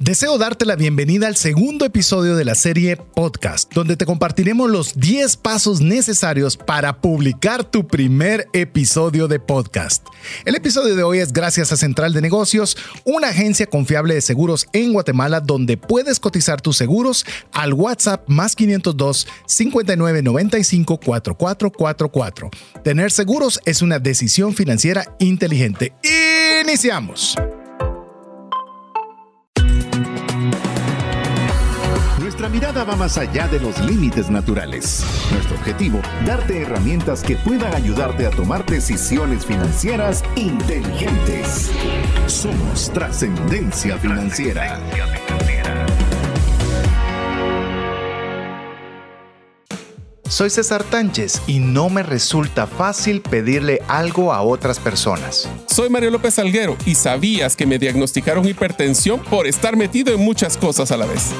Deseo 0.00 0.38
darte 0.38 0.64
la 0.64 0.76
bienvenida 0.76 1.26
al 1.26 1.34
segundo 1.34 1.84
episodio 1.84 2.36
de 2.36 2.44
la 2.44 2.54
serie 2.54 2.96
Podcast, 2.96 3.72
donde 3.74 3.96
te 3.96 4.06
compartiremos 4.06 4.70
los 4.70 4.94
10 5.00 5.36
pasos 5.38 5.80
necesarios 5.80 6.56
para 6.56 7.00
publicar 7.00 7.64
tu 7.64 7.84
primer 7.88 8.46
episodio 8.52 9.26
de 9.26 9.40
podcast. 9.40 10.06
El 10.44 10.54
episodio 10.54 10.94
de 10.94 11.02
hoy 11.02 11.18
es 11.18 11.32
gracias 11.32 11.72
a 11.72 11.76
Central 11.76 12.12
de 12.12 12.20
Negocios, 12.20 12.76
una 13.04 13.30
agencia 13.30 13.66
confiable 13.66 14.14
de 14.14 14.20
seguros 14.20 14.68
en 14.72 14.92
Guatemala 14.92 15.40
donde 15.40 15.76
puedes 15.76 16.20
cotizar 16.20 16.60
tus 16.60 16.76
seguros 16.76 17.26
al 17.52 17.74
WhatsApp 17.74 18.22
más 18.28 18.54
502 18.54 19.26
5995 19.46 21.00
4444. 21.00 22.50
Tener 22.84 23.10
seguros 23.10 23.58
es 23.64 23.82
una 23.82 23.98
decisión 23.98 24.54
financiera 24.54 25.16
inteligente. 25.18 25.92
Iniciamos. 26.62 27.36
Nuestra 32.48 32.68
mirada 32.68 32.84
va 32.90 32.96
más 32.96 33.18
allá 33.18 33.46
de 33.46 33.60
los 33.60 33.78
límites 33.80 34.30
naturales. 34.30 35.04
Nuestro 35.32 35.56
objetivo, 35.56 36.00
darte 36.24 36.62
herramientas 36.62 37.22
que 37.22 37.36
puedan 37.36 37.74
ayudarte 37.74 38.26
a 38.26 38.30
tomar 38.30 38.64
decisiones 38.64 39.44
financieras 39.44 40.24
inteligentes. 40.34 41.70
Somos 42.26 42.90
trascendencia 42.94 43.98
financiera. 43.98 44.80
Soy 50.26 50.48
César 50.48 50.82
Tánchez 50.84 51.42
y 51.46 51.58
no 51.58 51.90
me 51.90 52.02
resulta 52.02 52.66
fácil 52.66 53.20
pedirle 53.20 53.82
algo 53.88 54.32
a 54.32 54.40
otras 54.40 54.78
personas. 54.78 55.50
Soy 55.66 55.90
Mario 55.90 56.10
López 56.10 56.34
Salguero 56.34 56.78
y 56.86 56.94
sabías 56.94 57.56
que 57.56 57.66
me 57.66 57.78
diagnosticaron 57.78 58.48
hipertensión 58.48 59.20
por 59.20 59.46
estar 59.46 59.76
metido 59.76 60.14
en 60.14 60.20
muchas 60.20 60.56
cosas 60.56 60.90
a 60.92 60.96
la 60.96 61.04
vez. 61.04 61.34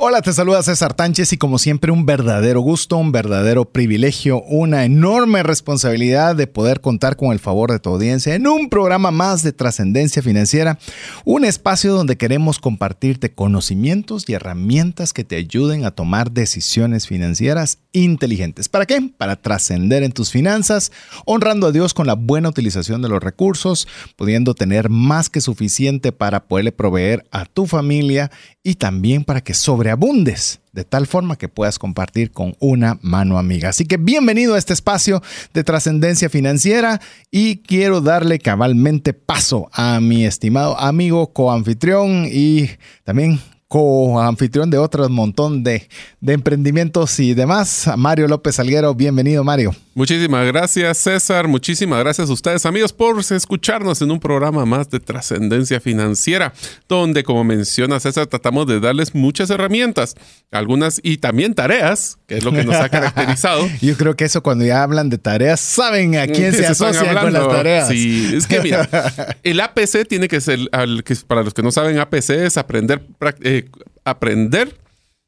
Hola, 0.00 0.22
te 0.22 0.32
saluda 0.32 0.62
César 0.62 0.94
Tánchez 0.94 1.32
y 1.32 1.38
como 1.38 1.58
siempre 1.58 1.90
un 1.90 2.06
verdadero 2.06 2.60
gusto, 2.60 2.96
un 2.96 3.10
verdadero 3.10 3.64
privilegio, 3.64 4.44
una 4.44 4.84
enorme 4.84 5.42
responsabilidad 5.42 6.36
de 6.36 6.46
poder 6.46 6.80
contar 6.80 7.16
con 7.16 7.32
el 7.32 7.40
favor 7.40 7.72
de 7.72 7.80
tu 7.80 7.90
audiencia 7.90 8.36
en 8.36 8.46
un 8.46 8.68
programa 8.68 9.10
más 9.10 9.42
de 9.42 9.52
trascendencia 9.52 10.22
financiera, 10.22 10.78
un 11.24 11.44
espacio 11.44 11.92
donde 11.94 12.16
queremos 12.16 12.60
compartirte 12.60 13.32
conocimientos 13.32 14.22
y 14.28 14.34
herramientas 14.34 15.12
que 15.12 15.24
te 15.24 15.34
ayuden 15.34 15.84
a 15.84 15.90
tomar 15.90 16.30
decisiones 16.30 17.08
financieras 17.08 17.78
inteligentes. 17.90 18.68
¿Para 18.68 18.86
qué? 18.86 19.02
Para 19.18 19.34
trascender 19.34 20.04
en 20.04 20.12
tus 20.12 20.30
finanzas, 20.30 20.92
honrando 21.24 21.66
a 21.66 21.72
Dios 21.72 21.92
con 21.92 22.06
la 22.06 22.14
buena 22.14 22.48
utilización 22.48 23.02
de 23.02 23.08
los 23.08 23.20
recursos, 23.20 23.88
pudiendo 24.14 24.54
tener 24.54 24.90
más 24.90 25.28
que 25.28 25.40
suficiente 25.40 26.12
para 26.12 26.44
poderle 26.44 26.70
proveer 26.70 27.26
a 27.32 27.46
tu 27.46 27.66
familia 27.66 28.30
y 28.62 28.74
también 28.74 29.24
para 29.24 29.40
que 29.40 29.54
sobreabundes 29.88 30.60
de 30.72 30.84
tal 30.84 31.06
forma 31.06 31.36
que 31.36 31.48
puedas 31.48 31.78
compartir 31.78 32.30
con 32.30 32.54
una 32.60 32.98
mano 33.00 33.38
amiga. 33.38 33.70
Así 33.70 33.86
que 33.86 33.96
bienvenido 33.96 34.54
a 34.54 34.58
este 34.58 34.74
espacio 34.74 35.22
de 35.54 35.64
trascendencia 35.64 36.28
financiera 36.28 37.00
y 37.30 37.58
quiero 37.58 38.02
darle 38.02 38.38
cabalmente 38.38 39.14
paso 39.14 39.70
a 39.72 39.98
mi 40.00 40.26
estimado 40.26 40.78
amigo 40.78 41.32
coanfitrión 41.32 42.28
y 42.30 42.68
también 43.04 43.40
co-anfitrión 43.68 44.70
de 44.70 44.78
otro 44.78 45.08
montón 45.10 45.62
de, 45.62 45.88
de, 46.20 46.32
emprendimientos 46.32 47.20
y 47.20 47.34
demás, 47.34 47.88
Mario 47.96 48.26
López 48.26 48.56
Salguero. 48.56 48.94
Bienvenido, 48.94 49.44
Mario. 49.44 49.74
Muchísimas 49.94 50.46
gracias, 50.46 50.98
César. 50.98 51.48
Muchísimas 51.48 51.98
gracias 51.98 52.30
a 52.30 52.32
ustedes, 52.32 52.64
amigos, 52.64 52.92
por 52.92 53.18
escucharnos 53.18 54.00
en 54.00 54.10
un 54.10 54.20
programa 54.20 54.64
más 54.64 54.88
de 54.88 55.00
trascendencia 55.00 55.80
financiera, 55.80 56.54
donde, 56.88 57.24
como 57.24 57.44
menciona 57.44 58.00
César, 58.00 58.26
tratamos 58.26 58.66
de 58.68 58.80
darles 58.80 59.14
muchas 59.14 59.50
herramientas, 59.50 60.14
algunas 60.50 61.00
y 61.02 61.18
también 61.18 61.54
tareas, 61.54 62.18
que 62.26 62.38
es 62.38 62.44
lo 62.44 62.52
que 62.52 62.64
nos 62.64 62.76
ha 62.76 62.88
caracterizado. 62.90 63.68
Yo 63.82 63.96
creo 63.96 64.16
que 64.16 64.24
eso 64.24 64.42
cuando 64.42 64.64
ya 64.64 64.82
hablan 64.82 65.10
de 65.10 65.18
tareas, 65.18 65.60
saben 65.60 66.16
a 66.16 66.26
quién 66.26 66.52
se, 66.52 66.58
se 66.58 66.66
asocian 66.68 67.16
con 67.16 67.32
las 67.32 67.48
tareas. 67.48 67.88
Sí, 67.88 68.32
es 68.34 68.46
que 68.46 68.60
mira, 68.60 68.88
el 69.42 69.60
APC 69.60 70.06
tiene 70.08 70.28
que 70.28 70.40
ser, 70.40 70.60
para 71.26 71.42
los 71.42 71.52
que 71.52 71.62
no 71.62 71.72
saben, 71.72 71.98
APC 71.98 72.30
es 72.30 72.56
aprender, 72.56 73.02
eh, 73.40 73.57
aprender, 74.04 74.78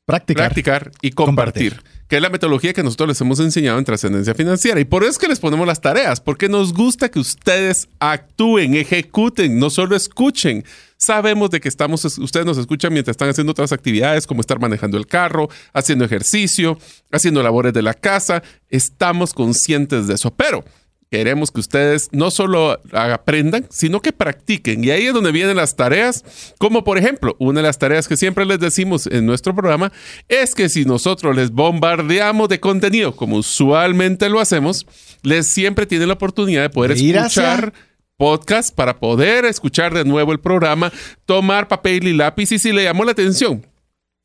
practicar, 0.07 0.47
practicar 0.47 0.93
y 1.03 1.11
compartir. 1.11 1.75
compartir 1.75 2.01
que 2.11 2.17
es 2.17 2.23
la 2.23 2.29
metodología 2.29 2.73
que 2.73 2.83
nosotros 2.83 3.11
les 3.11 3.21
hemos 3.21 3.39
enseñado 3.39 3.79
en 3.79 3.85
trascendencia 3.85 4.35
financiera. 4.35 4.81
Y 4.81 4.85
por 4.85 5.05
eso 5.05 5.13
es 5.13 5.19
que 5.19 5.29
les 5.29 5.39
ponemos 5.39 5.65
las 5.65 5.81
tareas, 5.81 6.21
porque 6.21 6.49
nos 6.49 6.75
gusta 6.75 7.09
que 7.09 7.21
ustedes 7.21 7.89
actúen, 8.01 8.75
ejecuten, 8.75 9.61
no 9.61 9.71
solo 9.71 9.95
escuchen. 9.95 10.65
Sabemos 10.97 11.51
de 11.51 11.61
que 11.61 11.69
estamos, 11.69 12.05
ustedes 12.05 12.45
nos 12.45 12.59
escuchan 12.59 12.93
mientras 12.93 13.15
están 13.15 13.29
haciendo 13.29 13.53
otras 13.53 13.71
actividades, 13.71 14.27
como 14.27 14.41
estar 14.41 14.59
manejando 14.59 14.99
el 14.99 15.07
carro, 15.07 15.49
haciendo 15.73 16.05
ejercicio, 16.05 16.79
haciendo 17.13 17.45
labores 17.45 17.73
de 17.73 17.83
la 17.83 17.95
casa. 17.95 18.43
Estamos 18.71 19.33
conscientes 19.33 20.09
de 20.09 20.15
eso, 20.15 20.33
pero 20.33 20.65
queremos 21.11 21.51
que 21.51 21.61
ustedes 21.61 22.09
no 22.13 22.31
solo 22.31 22.81
aprendan, 22.93 23.67
sino 23.69 24.01
que 24.01 24.13
practiquen. 24.13 24.85
Y 24.85 24.91
ahí 24.91 25.07
es 25.07 25.15
donde 25.15 25.33
vienen 25.33 25.57
las 25.57 25.75
tareas, 25.77 26.25
como 26.59 26.85
por 26.85 26.99
ejemplo, 26.99 27.37
una 27.39 27.61
de 27.61 27.67
las 27.67 27.79
tareas 27.79 28.07
que 28.07 28.17
siempre 28.17 28.47
les 28.47 28.61
decimos 28.61 29.07
en 29.09 29.27
nuestro 29.27 29.55
programa 29.55 29.93
es 30.29 30.55
que 30.55 30.69
si 30.69 30.85
nosotros 30.85 31.35
les 31.35 31.51
bombardeamos 31.51 32.49
de 32.49 32.61
contenido, 32.61 33.17
como 33.17 33.37
usualmente 33.37 34.29
lo 34.29 34.41
hacemos, 34.41 34.87
les 35.23 35.53
siempre 35.53 35.87
tienen 35.87 36.09
la 36.09 36.15
oportunidad 36.15 36.63
de 36.63 36.71
poder 36.71 36.93
escuchar 36.93 37.73
podcast 38.17 38.75
para 38.75 39.01
poder 39.01 39.47
escuchar 39.47 39.95
de 39.95 40.05
nuevo 40.05 40.31
el 40.33 40.41
programa, 40.41 40.93
tomar 41.25 41.69
papel 41.69 42.07
y 42.07 42.13
lápiz 42.13 42.53
y 42.53 42.59
si 42.59 42.71
le 42.71 42.85
llamó 42.85 43.05
la 43.05 43.13
atención, 43.13 43.65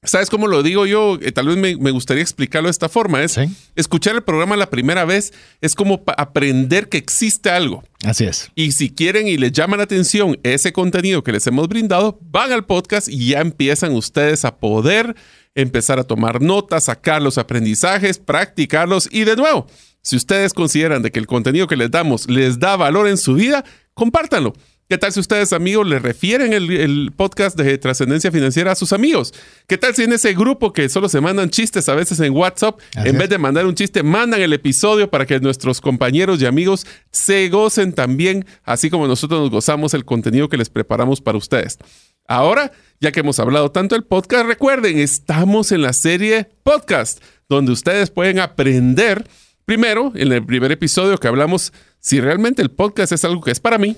¿Sabes 0.06 0.30
cómo 0.30 0.48
lo 0.48 0.64
digo 0.64 0.86
yo? 0.86 1.18
Eh, 1.22 1.32
tal 1.32 1.48
vez 1.48 1.58
me, 1.58 1.92
gustaría 1.92 2.24
explicarlo 2.24 2.68
de 2.68 2.72
esta 2.72 2.90
forma. 2.90 3.24
Es 3.24 3.40
escuchar 3.76 4.16
el 4.16 4.24
programa 4.24 4.56
la 4.56 4.70
primera 4.70 5.06
vez 5.06 5.34
es 5.62 5.76
como 5.76 6.04
aprender 6.18 6.90
que 6.90 6.98
existe 6.98 7.50
algo. 7.50 7.84
Así 8.04 8.26
es. 8.26 8.52
Y 8.56 8.72
si 8.72 8.90
quieren 8.90 9.28
y 9.28 9.38
les 9.38 9.52
llama 9.52 9.78
la 9.78 9.84
atención 9.84 10.40
ese 10.44 10.74
contenido 10.74 11.24
que 11.24 11.32
les 11.32 11.46
hemos 11.48 11.68
brindado, 11.68 12.20
van 12.22 12.52
al 12.52 12.66
podcast 12.66 13.08
y 13.08 13.30
ya 13.30 13.42
empiezan 13.42 13.94
ustedes 13.94 14.46
a 14.46 14.58
poder 14.58 15.16
empezar 15.56 16.00
a 16.00 16.04
tomar 16.04 16.42
notas, 16.42 16.86
sacar 16.86 17.22
los 17.22 17.38
aprendizajes, 17.38 18.20
practicarlos 18.20 19.08
y 19.12 19.24
de 19.24 19.38
nuevo, 19.38 19.68
si 20.02 20.16
ustedes 20.16 20.54
consideran 20.54 21.02
de 21.02 21.12
que 21.12 21.18
el 21.18 21.26
contenido 21.26 21.66
que 21.66 21.78
les 21.78 21.90
damos 21.90 22.30
les 22.30 22.60
da 22.60 22.76
valor 22.76 23.08
en 23.08 23.18
su 23.18 23.34
vida, 23.34 23.66
compártanlo. 23.96 24.54
¿Qué 24.88 25.00
tal 25.00 25.12
si 25.12 25.20
ustedes, 25.20 25.52
amigos, 25.52 25.88
le 25.88 25.98
refieren 25.98 26.54
el, 26.54 27.12
podcast 27.16 27.58
de 27.58 27.76
trascendencia 27.80 28.32
financiera 28.32 28.72
a 28.72 28.76
sus 28.76 28.94
amigos? 28.94 29.34
¿Qué 29.66 29.80
tal 29.80 29.96
si 29.96 30.04
en 30.04 30.14
ese 30.14 30.36
grupo 30.36 30.74
que 30.74 30.90
solo 30.90 31.10
se 31.10 31.22
mandan 31.22 31.50
chistes 31.50 31.90
a 31.90 31.96
veces 31.96 32.20
en 32.20 32.34
WhatsApp, 32.34 32.80
en 32.94 33.18
vez 33.18 33.28
de 33.30 33.40
mandar 33.40 33.66
un 33.66 33.74
chiste, 33.74 34.04
mandan 34.04 34.42
el 34.42 34.54
episodio 34.54 35.10
para 35.10 35.26
que 35.26 35.40
nuestros 35.40 35.82
compañeros 35.82 36.40
y 36.40 36.46
amigos 36.46 36.86
se 37.12 37.50
gocen 37.50 37.94
también, 37.94 38.46
así 38.64 38.92
como 38.92 39.08
nosotros 39.08 39.42
nos 39.42 39.50
gozamos 39.50 39.96
el 39.96 40.06
contenido 40.06 40.50
que 40.50 40.58
les 40.58 40.70
preparamos 40.70 41.20
para 41.20 41.40
ustedes? 41.40 41.80
Ahora, 42.28 42.72
ya 43.02 43.12
que 43.12 43.22
hemos 43.22 43.40
hablado 43.40 43.72
tanto 43.72 43.96
del 43.96 44.04
podcast, 44.04 44.46
recuerden, 44.46 45.00
estamos 45.00 45.72
en 45.72 45.82
la 45.82 45.94
serie 45.94 46.48
podcast, 46.62 47.24
donde 47.50 47.72
ustedes 47.72 48.12
pueden 48.12 48.38
aprender. 48.38 49.28
Primero, 49.66 50.12
en 50.14 50.32
el 50.32 50.46
primer 50.46 50.72
episodio 50.72 51.18
que 51.18 51.28
hablamos 51.28 51.74
si 52.00 52.22
realmente 52.22 52.62
el 52.62 52.70
podcast 52.70 53.14
es 53.14 53.26
algo 53.26 53.42
que 53.42 53.50
es 53.50 53.60
para 53.60 53.80
mí, 53.80 53.98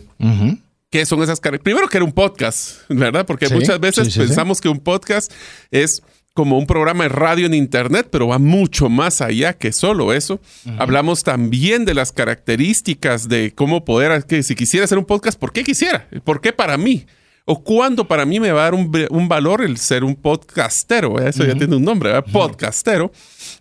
¿Qué 0.89 1.05
son 1.05 1.21
esas 1.21 1.41
características? 1.41 1.63
Primero 1.63 1.89
que 1.89 1.97
era 1.97 2.05
un 2.05 2.13
podcast, 2.13 2.81
¿verdad? 2.89 3.25
Porque 3.25 3.49
muchas 3.49 3.79
veces 3.79 4.15
pensamos 4.15 4.61
que 4.61 4.69
un 4.69 4.79
podcast 4.79 5.31
es 5.69 6.01
como 6.33 6.57
un 6.57 6.67
programa 6.67 7.03
de 7.03 7.09
radio 7.09 7.45
en 7.47 7.55
Internet, 7.55 8.07
pero 8.11 8.27
va 8.27 8.37
mucho 8.37 8.89
más 8.89 9.21
allá 9.21 9.53
que 9.53 9.73
solo 9.73 10.13
eso. 10.13 10.39
Hablamos 10.77 11.23
también 11.23 11.83
de 11.83 11.93
las 11.93 12.11
características 12.11 13.27
de 13.27 13.53
cómo 13.53 13.83
poder, 13.83 14.23
que 14.25 14.43
si 14.43 14.55
quisiera 14.55 14.85
hacer 14.85 14.97
un 14.97 15.05
podcast, 15.05 15.37
¿por 15.37 15.51
qué 15.51 15.63
quisiera? 15.63 16.07
¿Por 16.23 16.39
qué 16.39 16.53
para 16.53 16.77
mí? 16.77 17.05
¿O 17.43 17.63
cuándo 17.63 18.07
para 18.07 18.25
mí 18.25 18.39
me 18.39 18.51
va 18.51 18.61
a 18.61 18.71
dar 18.71 18.75
un, 18.75 19.27
valor 19.27 19.63
el 19.63 19.77
ser 19.77 20.03
un 20.03 20.15
podcastero? 20.15 21.19
Eso 21.19 21.43
ya 21.43 21.55
tiene 21.55 21.75
un 21.75 21.83
nombre, 21.83 22.11
¿verdad? 22.11 22.31
Podcastero. 22.31 23.11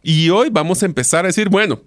Y 0.03 0.29
hoy 0.31 0.49
vamos 0.51 0.83
a 0.83 0.87
empezar 0.87 1.25
a 1.25 1.29
decir, 1.29 1.49
bueno, 1.49 1.81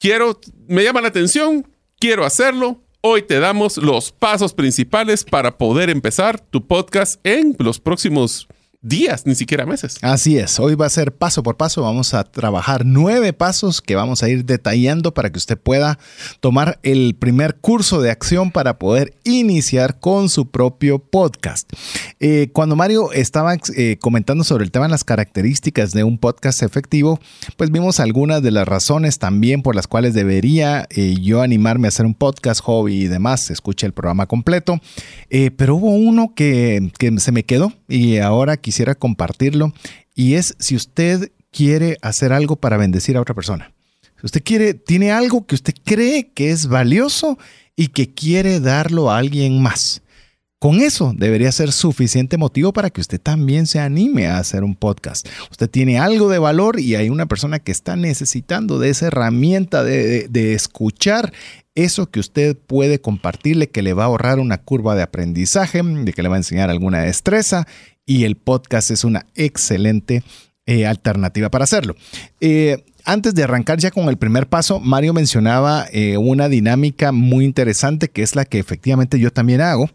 quiero, 0.00 0.40
me 0.66 0.82
llama 0.82 1.00
la 1.00 1.08
atención, 1.08 1.66
quiero 1.98 2.24
hacerlo, 2.24 2.83
Hoy 3.06 3.20
te 3.20 3.38
damos 3.38 3.76
los 3.76 4.12
pasos 4.12 4.54
principales 4.54 5.24
para 5.24 5.58
poder 5.58 5.90
empezar 5.90 6.40
tu 6.40 6.66
podcast 6.66 7.20
en 7.22 7.54
los 7.58 7.78
próximos 7.78 8.48
días, 8.84 9.24
ni 9.24 9.34
siquiera 9.34 9.64
meses. 9.64 9.96
Así 10.02 10.36
es, 10.36 10.60
hoy 10.60 10.74
va 10.74 10.84
a 10.84 10.90
ser 10.90 11.12
paso 11.12 11.42
por 11.42 11.56
paso, 11.56 11.80
vamos 11.80 12.12
a 12.12 12.22
trabajar 12.22 12.84
nueve 12.84 13.32
pasos 13.32 13.80
que 13.80 13.96
vamos 13.96 14.22
a 14.22 14.28
ir 14.28 14.44
detallando 14.44 15.14
para 15.14 15.30
que 15.30 15.38
usted 15.38 15.58
pueda 15.58 15.98
tomar 16.40 16.78
el 16.82 17.16
primer 17.18 17.56
curso 17.56 18.02
de 18.02 18.10
acción 18.10 18.50
para 18.50 18.78
poder 18.78 19.14
iniciar 19.24 20.00
con 20.00 20.28
su 20.28 20.50
propio 20.50 20.98
podcast. 20.98 21.72
Eh, 22.20 22.50
cuando 22.52 22.76
Mario 22.76 23.10
estaba 23.12 23.56
eh, 23.74 23.96
comentando 24.02 24.44
sobre 24.44 24.64
el 24.64 24.70
tema 24.70 24.84
de 24.84 24.90
las 24.90 25.04
características 25.04 25.92
de 25.92 26.04
un 26.04 26.18
podcast 26.18 26.62
efectivo, 26.62 27.18
pues 27.56 27.70
vimos 27.70 28.00
algunas 28.00 28.42
de 28.42 28.50
las 28.50 28.68
razones 28.68 29.18
también 29.18 29.62
por 29.62 29.74
las 29.74 29.86
cuales 29.86 30.12
debería 30.12 30.86
eh, 30.90 31.14
yo 31.22 31.40
animarme 31.40 31.86
a 31.86 31.88
hacer 31.88 32.04
un 32.04 32.14
podcast, 32.14 32.60
hobby 32.60 33.04
y 33.04 33.08
demás, 33.08 33.50
escuche 33.50 33.86
el 33.86 33.94
programa 33.94 34.26
completo, 34.26 34.78
pero 35.56 35.76
hubo 35.76 35.90
uno 35.90 36.32
que, 36.36 36.92
que 36.98 37.18
se 37.18 37.32
me 37.32 37.44
quedó 37.44 37.72
y 37.88 38.18
ahora 38.18 38.58
quisiera 38.58 38.73
quisiera 38.74 38.96
compartirlo 38.96 39.72
y 40.16 40.34
es 40.34 40.56
si 40.58 40.74
usted 40.74 41.30
quiere 41.52 41.96
hacer 42.02 42.32
algo 42.32 42.56
para 42.56 42.76
bendecir 42.76 43.16
a 43.16 43.20
otra 43.20 43.32
persona. 43.32 43.72
Si 44.20 44.26
usted 44.26 44.42
quiere, 44.42 44.74
tiene 44.74 45.12
algo 45.12 45.46
que 45.46 45.54
usted 45.54 45.74
cree 45.84 46.32
que 46.34 46.50
es 46.50 46.66
valioso 46.66 47.38
y 47.76 47.88
que 47.88 48.12
quiere 48.12 48.58
darlo 48.58 49.12
a 49.12 49.18
alguien 49.18 49.62
más. 49.62 50.02
Con 50.58 50.80
eso 50.80 51.12
debería 51.14 51.52
ser 51.52 51.70
suficiente 51.70 52.36
motivo 52.36 52.72
para 52.72 52.90
que 52.90 53.00
usted 53.00 53.20
también 53.20 53.66
se 53.66 53.78
anime 53.78 54.26
a 54.26 54.38
hacer 54.38 54.64
un 54.64 54.74
podcast. 54.74 55.28
Usted 55.50 55.68
tiene 55.70 55.98
algo 55.98 56.30
de 56.30 56.38
valor 56.38 56.80
y 56.80 56.96
hay 56.96 57.10
una 57.10 57.26
persona 57.26 57.58
que 57.58 57.70
está 57.70 57.94
necesitando 57.96 58.78
de 58.78 58.88
esa 58.88 59.08
herramienta 59.08 59.84
de, 59.84 60.26
de, 60.28 60.54
escuchar 60.54 61.32
eso 61.74 62.10
que 62.10 62.18
usted 62.18 62.56
puede 62.56 63.00
compartirle, 63.00 63.68
que 63.68 63.82
le 63.82 63.92
va 63.92 64.04
a 64.04 64.06
ahorrar 64.06 64.38
una 64.38 64.58
curva 64.58 64.94
de 64.94 65.02
aprendizaje, 65.02 65.82
de 65.82 66.12
que 66.14 66.22
le 66.22 66.30
va 66.30 66.36
a 66.36 66.38
enseñar 66.38 66.70
alguna 66.70 67.02
destreza 67.02 67.66
y 68.06 68.24
el 68.24 68.36
podcast 68.36 68.90
es 68.90 69.04
una 69.04 69.26
excelente 69.34 70.22
eh, 70.66 70.86
alternativa 70.86 71.50
para 71.50 71.64
hacerlo. 71.64 71.94
Eh, 72.40 72.84
antes 73.04 73.34
de 73.34 73.42
arrancar 73.42 73.78
ya 73.78 73.90
con 73.90 74.08
el 74.08 74.16
primer 74.16 74.48
paso, 74.48 74.80
Mario 74.80 75.12
mencionaba 75.12 75.86
eh, 75.92 76.16
una 76.16 76.48
dinámica 76.48 77.12
muy 77.12 77.44
interesante 77.44 78.08
que 78.08 78.22
es 78.22 78.34
la 78.34 78.46
que 78.46 78.58
efectivamente 78.58 79.18
yo 79.18 79.30
también 79.30 79.60
hago 79.60 79.90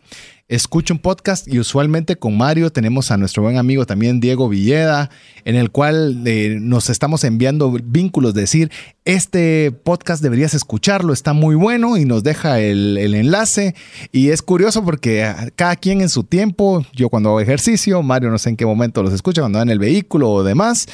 escucho 0.49 0.95
un 0.95 0.99
podcast 0.99 1.47
y 1.47 1.59
usualmente 1.59 2.15
con 2.15 2.35
Mario 2.35 2.71
tenemos 2.71 3.11
a 3.11 3.17
nuestro 3.17 3.43
buen 3.43 3.57
amigo 3.57 3.85
también 3.85 4.19
Diego 4.19 4.49
Villeda, 4.49 5.11
en 5.45 5.55
el 5.55 5.69
cual 5.69 6.23
eh, 6.25 6.57
nos 6.59 6.89
estamos 6.89 7.23
enviando 7.23 7.71
vínculos, 7.71 8.33
de 8.33 8.41
decir, 8.41 8.71
este 9.05 9.71
podcast 9.71 10.23
deberías 10.23 10.55
escucharlo, 10.55 11.13
está 11.13 11.33
muy 11.33 11.53
bueno 11.53 11.97
y 11.97 12.05
nos 12.05 12.23
deja 12.23 12.59
el, 12.59 12.97
enlace. 12.97 13.75
Y 14.11 14.29
es 14.29 14.41
curioso 14.41 14.83
porque 14.83 15.31
cada 15.55 15.75
quien 15.75 16.01
en 16.01 16.09
su 16.09 16.23
tiempo, 16.23 16.83
yo 16.93 17.09
cuando 17.09 17.29
hago 17.29 17.39
ejercicio, 17.39 18.01
Mario 18.01 18.31
no 18.31 18.39
sé 18.39 18.49
en 18.49 18.57
qué 18.57 18.65
momento 18.65 19.03
los 19.03 19.13
escucha, 19.13 19.41
cuando 19.41 19.59
va 19.59 19.63
en 19.63 19.69
el 19.69 19.79
vehículo 19.79 20.31
o 20.31 20.43
demás, 20.43 20.87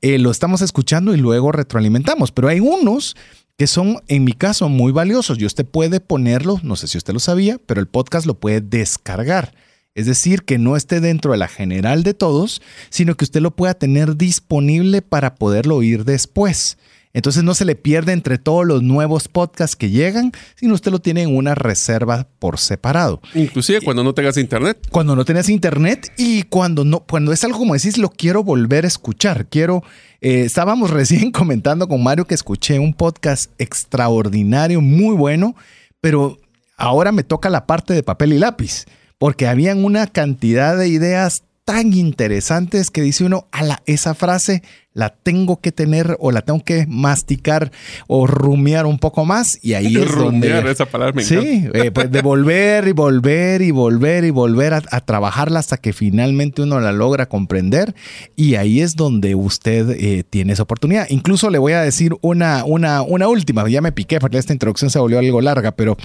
eh, 0.00 0.18
lo 0.18 0.30
estamos 0.30 0.62
escuchando 0.62 1.14
y 1.14 1.18
luego 1.18 1.52
retroalimentamos, 1.52 2.32
pero 2.32 2.48
hay 2.48 2.60
unos 2.60 3.14
que 3.58 3.66
son, 3.66 3.98
en 4.08 4.24
mi 4.24 4.32
caso, 4.32 4.68
muy 4.68 4.92
valiosos. 4.92 5.38
Y 5.38 5.46
usted 5.46 5.66
puede 5.66 6.00
ponerlo, 6.00 6.58
no 6.62 6.76
sé 6.76 6.88
si 6.88 6.98
usted 6.98 7.12
lo 7.12 7.20
sabía, 7.20 7.58
pero 7.66 7.80
el 7.80 7.86
podcast 7.86 8.26
lo 8.26 8.34
puede 8.34 8.60
descargar. 8.60 9.54
Es 9.94 10.06
decir, 10.06 10.42
que 10.44 10.58
no 10.58 10.76
esté 10.76 11.00
dentro 11.00 11.32
de 11.32 11.38
la 11.38 11.48
general 11.48 12.02
de 12.02 12.14
todos, 12.14 12.62
sino 12.88 13.14
que 13.14 13.24
usted 13.24 13.40
lo 13.40 13.50
pueda 13.54 13.74
tener 13.74 14.16
disponible 14.16 15.02
para 15.02 15.34
poderlo 15.34 15.76
oír 15.76 16.04
después. 16.04 16.78
Entonces 17.14 17.44
no 17.44 17.54
se 17.54 17.64
le 17.64 17.74
pierde 17.74 18.12
entre 18.12 18.38
todos 18.38 18.66
los 18.66 18.82
nuevos 18.82 19.28
podcasts 19.28 19.76
que 19.76 19.90
llegan, 19.90 20.32
sino 20.54 20.74
usted 20.74 20.90
lo 20.90 21.00
tiene 21.00 21.22
en 21.22 21.36
una 21.36 21.54
reserva 21.54 22.26
por 22.38 22.58
separado. 22.58 23.20
Inclusive 23.34 23.82
cuando 23.82 24.02
no 24.02 24.14
tengas 24.14 24.38
internet. 24.38 24.78
Cuando 24.90 25.14
no 25.14 25.24
tengas 25.24 25.48
internet 25.48 26.12
y 26.16 26.44
cuando 26.44 26.84
no, 26.84 27.00
cuando 27.00 27.32
es 27.32 27.44
algo 27.44 27.58
como 27.58 27.74
decís, 27.74 27.98
lo 27.98 28.08
quiero 28.08 28.42
volver 28.42 28.84
a 28.84 28.88
escuchar. 28.88 29.46
Quiero. 29.46 29.82
Eh, 30.20 30.44
estábamos 30.44 30.90
recién 30.92 31.32
comentando 31.32 31.86
con 31.86 32.02
Mario 32.02 32.26
que 32.26 32.34
escuché 32.34 32.78
un 32.78 32.94
podcast 32.94 33.50
extraordinario, 33.58 34.80
muy 34.80 35.14
bueno, 35.14 35.54
pero 36.00 36.38
ahora 36.76 37.12
me 37.12 37.24
toca 37.24 37.50
la 37.50 37.66
parte 37.66 37.92
de 37.92 38.02
papel 38.02 38.32
y 38.32 38.38
lápiz, 38.38 38.86
porque 39.18 39.46
habían 39.46 39.84
una 39.84 40.06
cantidad 40.06 40.76
de 40.76 40.88
ideas 40.88 41.44
tan 41.64 41.92
interesantes 41.92 42.90
que 42.90 43.02
dice 43.02 43.24
uno, 43.24 43.46
ala, 43.52 43.82
esa 43.86 44.14
frase 44.14 44.62
la 44.94 45.10
tengo 45.10 45.60
que 45.60 45.72
tener 45.72 46.16
o 46.18 46.32
la 46.32 46.42
tengo 46.42 46.62
que 46.64 46.86
masticar 46.86 47.70
o 48.08 48.26
rumiar 48.26 48.84
un 48.84 48.98
poco 48.98 49.24
más 49.24 49.58
y 49.62 49.74
ahí 49.74 49.96
es 49.96 50.10
rumiar, 50.10 50.66
esa 50.66 50.86
palabra 50.86 51.14
me 51.14 51.22
Sí, 51.22 51.68
eh, 51.72 51.90
pues 51.92 52.10
de 52.10 52.20
volver 52.20 52.88
y 52.88 52.92
volver 52.92 53.62
y 53.62 53.70
volver 53.70 54.24
y 54.24 54.30
volver 54.30 54.74
a, 54.74 54.80
trabajarla 54.80 55.60
hasta 55.60 55.76
que 55.76 55.92
finalmente 55.92 56.62
uno 56.62 56.80
la 56.80 56.92
logra 56.92 57.26
comprender. 57.26 57.94
Y 58.36 58.56
ahí 58.56 58.80
es 58.80 58.96
donde 58.96 59.34
usted 59.34 59.90
eh, 59.90 60.24
tiene 60.28 60.52
esa 60.52 60.64
oportunidad. 60.64 61.06
Incluso 61.10 61.48
le 61.48 61.58
voy 61.58 61.72
a 61.72 61.80
decir 61.80 62.14
una, 62.20 62.64
una, 62.64 63.02
una 63.02 63.28
última, 63.28 63.68
ya 63.68 63.80
me 63.80 63.92
piqué 63.92 64.18
porque 64.18 64.38
esta 64.38 64.52
introducción 64.52 64.90
se 64.90 64.98
volvió 64.98 65.18
algo 65.18 65.40
larga, 65.40 65.72
pero... 65.72 65.96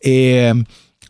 Eh, 0.00 0.52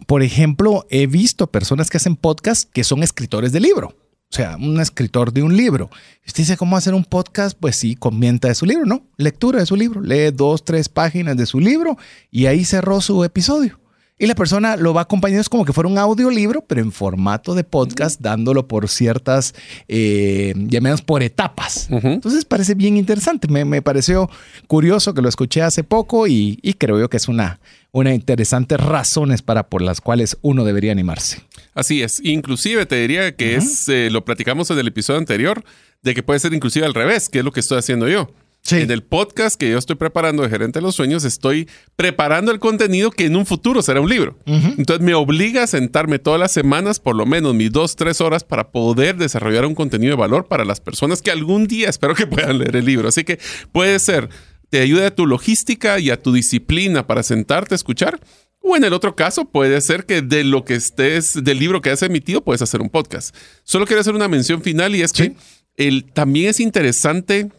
por 0.06 0.22
ejemplo, 0.22 0.86
he 0.90 1.06
visto 1.06 1.46
personas 1.50 1.90
que 1.90 1.96
hacen 1.96 2.16
podcast 2.16 2.70
que 2.70 2.84
son 2.84 3.02
escritores 3.02 3.52
de 3.52 3.60
libro. 3.60 3.88
O 3.88 4.34
sea, 4.34 4.56
un 4.56 4.80
escritor 4.80 5.30
de 5.30 5.42
un 5.42 5.54
libro. 5.54 5.90
Usted 6.26 6.44
dice, 6.44 6.56
¿cómo 6.56 6.78
hacer 6.78 6.94
un 6.94 7.04
podcast? 7.04 7.56
Pues 7.58 7.76
sí, 7.76 7.96
comenta 7.96 8.48
de 8.48 8.54
su 8.54 8.64
libro, 8.64 8.86
¿no? 8.86 9.06
Lectura 9.18 9.60
de 9.60 9.66
su 9.66 9.76
libro. 9.76 10.00
Lee 10.00 10.30
dos, 10.30 10.64
tres 10.64 10.88
páginas 10.88 11.36
de 11.36 11.44
su 11.44 11.60
libro 11.60 11.98
y 12.30 12.46
ahí 12.46 12.64
cerró 12.64 13.02
su 13.02 13.24
episodio. 13.24 13.78
Y 14.22 14.26
la 14.28 14.36
persona 14.36 14.76
lo 14.76 14.94
va 14.94 15.00
acompañando, 15.00 15.40
es 15.40 15.48
como 15.48 15.64
que 15.64 15.72
fuera 15.72 15.88
un 15.88 15.98
audiolibro, 15.98 16.64
pero 16.64 16.80
en 16.80 16.92
formato 16.92 17.56
de 17.56 17.64
podcast, 17.64 18.20
dándolo 18.20 18.68
por 18.68 18.88
ciertas, 18.88 19.52
eh, 19.88 20.54
llamadas 20.56 21.02
por 21.02 21.24
etapas. 21.24 21.88
Entonces 21.90 22.44
parece 22.44 22.76
bien 22.76 22.96
interesante. 22.96 23.48
Me, 23.48 23.82
pareció 23.82 24.30
curioso 24.68 25.12
que 25.12 25.22
lo 25.22 25.28
escuché 25.28 25.62
hace 25.62 25.82
poco 25.82 26.28
y, 26.28 26.56
creo 26.78 27.00
yo 27.00 27.10
que 27.10 27.16
es 27.16 27.26
una, 27.26 27.58
una 27.90 28.14
interesante 28.14 28.76
razones 28.76 29.42
para 29.42 29.68
por 29.68 29.82
las 29.82 30.00
cuales 30.00 30.38
uno 30.40 30.64
debería 30.64 30.92
animarse. 30.92 31.40
Así 31.74 32.00
es. 32.00 32.20
Inclusive 32.22 32.86
te 32.86 33.00
diría 33.00 33.34
que 33.34 33.56
es, 33.56 33.88
eh, 33.88 34.08
lo 34.08 34.24
platicamos 34.24 34.70
en 34.70 34.78
el 34.78 34.86
episodio 34.86 35.18
anterior, 35.18 35.64
de 36.02 36.14
que 36.14 36.22
puede 36.22 36.38
ser 36.38 36.54
inclusive 36.54 36.86
al 36.86 36.94
revés, 36.94 37.28
que 37.28 37.40
es 37.40 37.44
lo 37.44 37.50
que 37.50 37.58
estoy 37.58 37.78
haciendo 37.78 38.08
yo. 38.08 38.30
En 38.70 38.90
el 38.90 39.02
podcast 39.02 39.56
que 39.56 39.70
yo 39.70 39.76
estoy 39.76 39.96
preparando 39.96 40.42
de 40.42 40.48
Gerente 40.48 40.78
de 40.78 40.84
los 40.84 40.94
Sueños, 40.94 41.24
estoy 41.24 41.68
preparando 41.96 42.52
el 42.52 42.58
contenido 42.58 43.10
que 43.10 43.26
en 43.26 43.36
un 43.36 43.44
futuro 43.44 43.82
será 43.82 44.00
un 44.00 44.08
libro. 44.08 44.38
Entonces 44.46 45.04
me 45.04 45.14
obliga 45.14 45.64
a 45.64 45.66
sentarme 45.66 46.18
todas 46.18 46.38
las 46.40 46.52
semanas, 46.52 47.00
por 47.00 47.16
lo 47.16 47.26
menos 47.26 47.54
mis 47.54 47.72
dos, 47.72 47.96
tres 47.96 48.20
horas, 48.20 48.44
para 48.44 48.70
poder 48.70 49.16
desarrollar 49.16 49.66
un 49.66 49.74
contenido 49.74 50.12
de 50.12 50.20
valor 50.20 50.46
para 50.46 50.64
las 50.64 50.80
personas 50.80 51.20
que 51.22 51.30
algún 51.30 51.66
día 51.66 51.90
espero 51.90 52.14
que 52.14 52.26
puedan 52.26 52.58
leer 52.58 52.76
el 52.76 52.84
libro. 52.84 53.08
Así 53.08 53.24
que 53.24 53.38
puede 53.72 53.98
ser, 53.98 54.28
te 54.70 54.80
ayuda 54.80 55.08
a 55.08 55.14
tu 55.14 55.26
logística 55.26 55.98
y 55.98 56.10
a 56.10 56.22
tu 56.22 56.32
disciplina 56.32 57.06
para 57.06 57.22
sentarte 57.22 57.74
a 57.74 57.76
escuchar 57.76 58.20
o 58.62 58.76
en 58.76 58.84
el 58.84 58.92
otro 58.92 59.16
caso, 59.16 59.44
puede 59.46 59.80
ser 59.80 60.06
que 60.06 60.22
de 60.22 60.44
lo 60.44 60.64
que 60.64 60.74
estés, 60.74 61.42
del 61.42 61.58
libro 61.58 61.80
que 61.80 61.90
has 61.90 62.02
emitido, 62.02 62.44
puedes 62.44 62.62
hacer 62.62 62.80
un 62.80 62.90
podcast. 62.90 63.34
Solo 63.64 63.86
quiero 63.86 64.00
hacer 64.00 64.14
una 64.14 64.28
mención 64.28 64.62
final 64.62 64.94
y 64.94 65.02
es 65.02 65.12
que 65.12 65.34
el, 65.76 66.04
también 66.12 66.50
es 66.50 66.60
interesante 66.60 67.50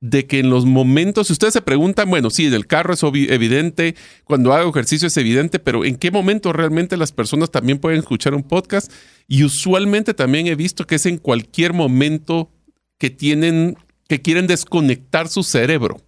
de 0.00 0.26
que 0.26 0.38
en 0.38 0.48
los 0.48 0.64
momentos, 0.64 1.26
si 1.26 1.34
ustedes 1.34 1.52
se 1.52 1.60
preguntan, 1.60 2.08
bueno, 2.08 2.30
sí, 2.30 2.48
del 2.48 2.66
carro 2.66 2.94
es 2.94 3.02
evidente, 3.02 3.94
cuando 4.24 4.54
hago 4.54 4.70
ejercicio 4.70 5.08
es 5.08 5.16
evidente, 5.18 5.58
pero 5.58 5.84
¿en 5.84 5.96
qué 5.96 6.10
momento 6.10 6.52
realmente 6.54 6.96
las 6.96 7.12
personas 7.12 7.50
también 7.50 7.78
pueden 7.78 7.98
escuchar 7.98 8.34
un 8.34 8.42
podcast? 8.42 8.90
Y 9.28 9.44
usualmente 9.44 10.14
también 10.14 10.46
he 10.46 10.54
visto 10.54 10.86
que 10.86 10.94
es 10.94 11.04
en 11.04 11.18
cualquier 11.18 11.74
momento 11.74 12.50
que 12.98 13.10
tienen 13.10 13.76
que 14.08 14.20
quieren 14.20 14.48
desconectar 14.48 15.28
su 15.28 15.44
cerebro 15.44 16.00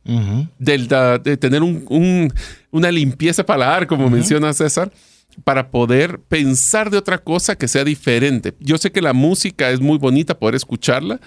de 0.58 1.36
tener 1.36 1.62
una 1.62 2.90
limpieza 2.90 3.46
paladar, 3.46 3.86
como 3.86 4.10
menciona 4.10 4.52
César, 4.52 4.90
para 5.44 5.70
poder 5.70 6.18
pensar 6.18 6.90
de 6.90 6.98
otra 6.98 7.18
cosa 7.18 7.54
que 7.54 7.68
sea 7.68 7.84
diferente. 7.84 8.54
Yo 8.58 8.76
sé 8.76 8.90
que 8.90 9.00
la 9.00 9.12
música 9.12 9.70
es 9.70 9.80
muy 9.80 9.98
bonita 9.98 10.36
poder 10.36 10.56
escucharla, 10.56 11.20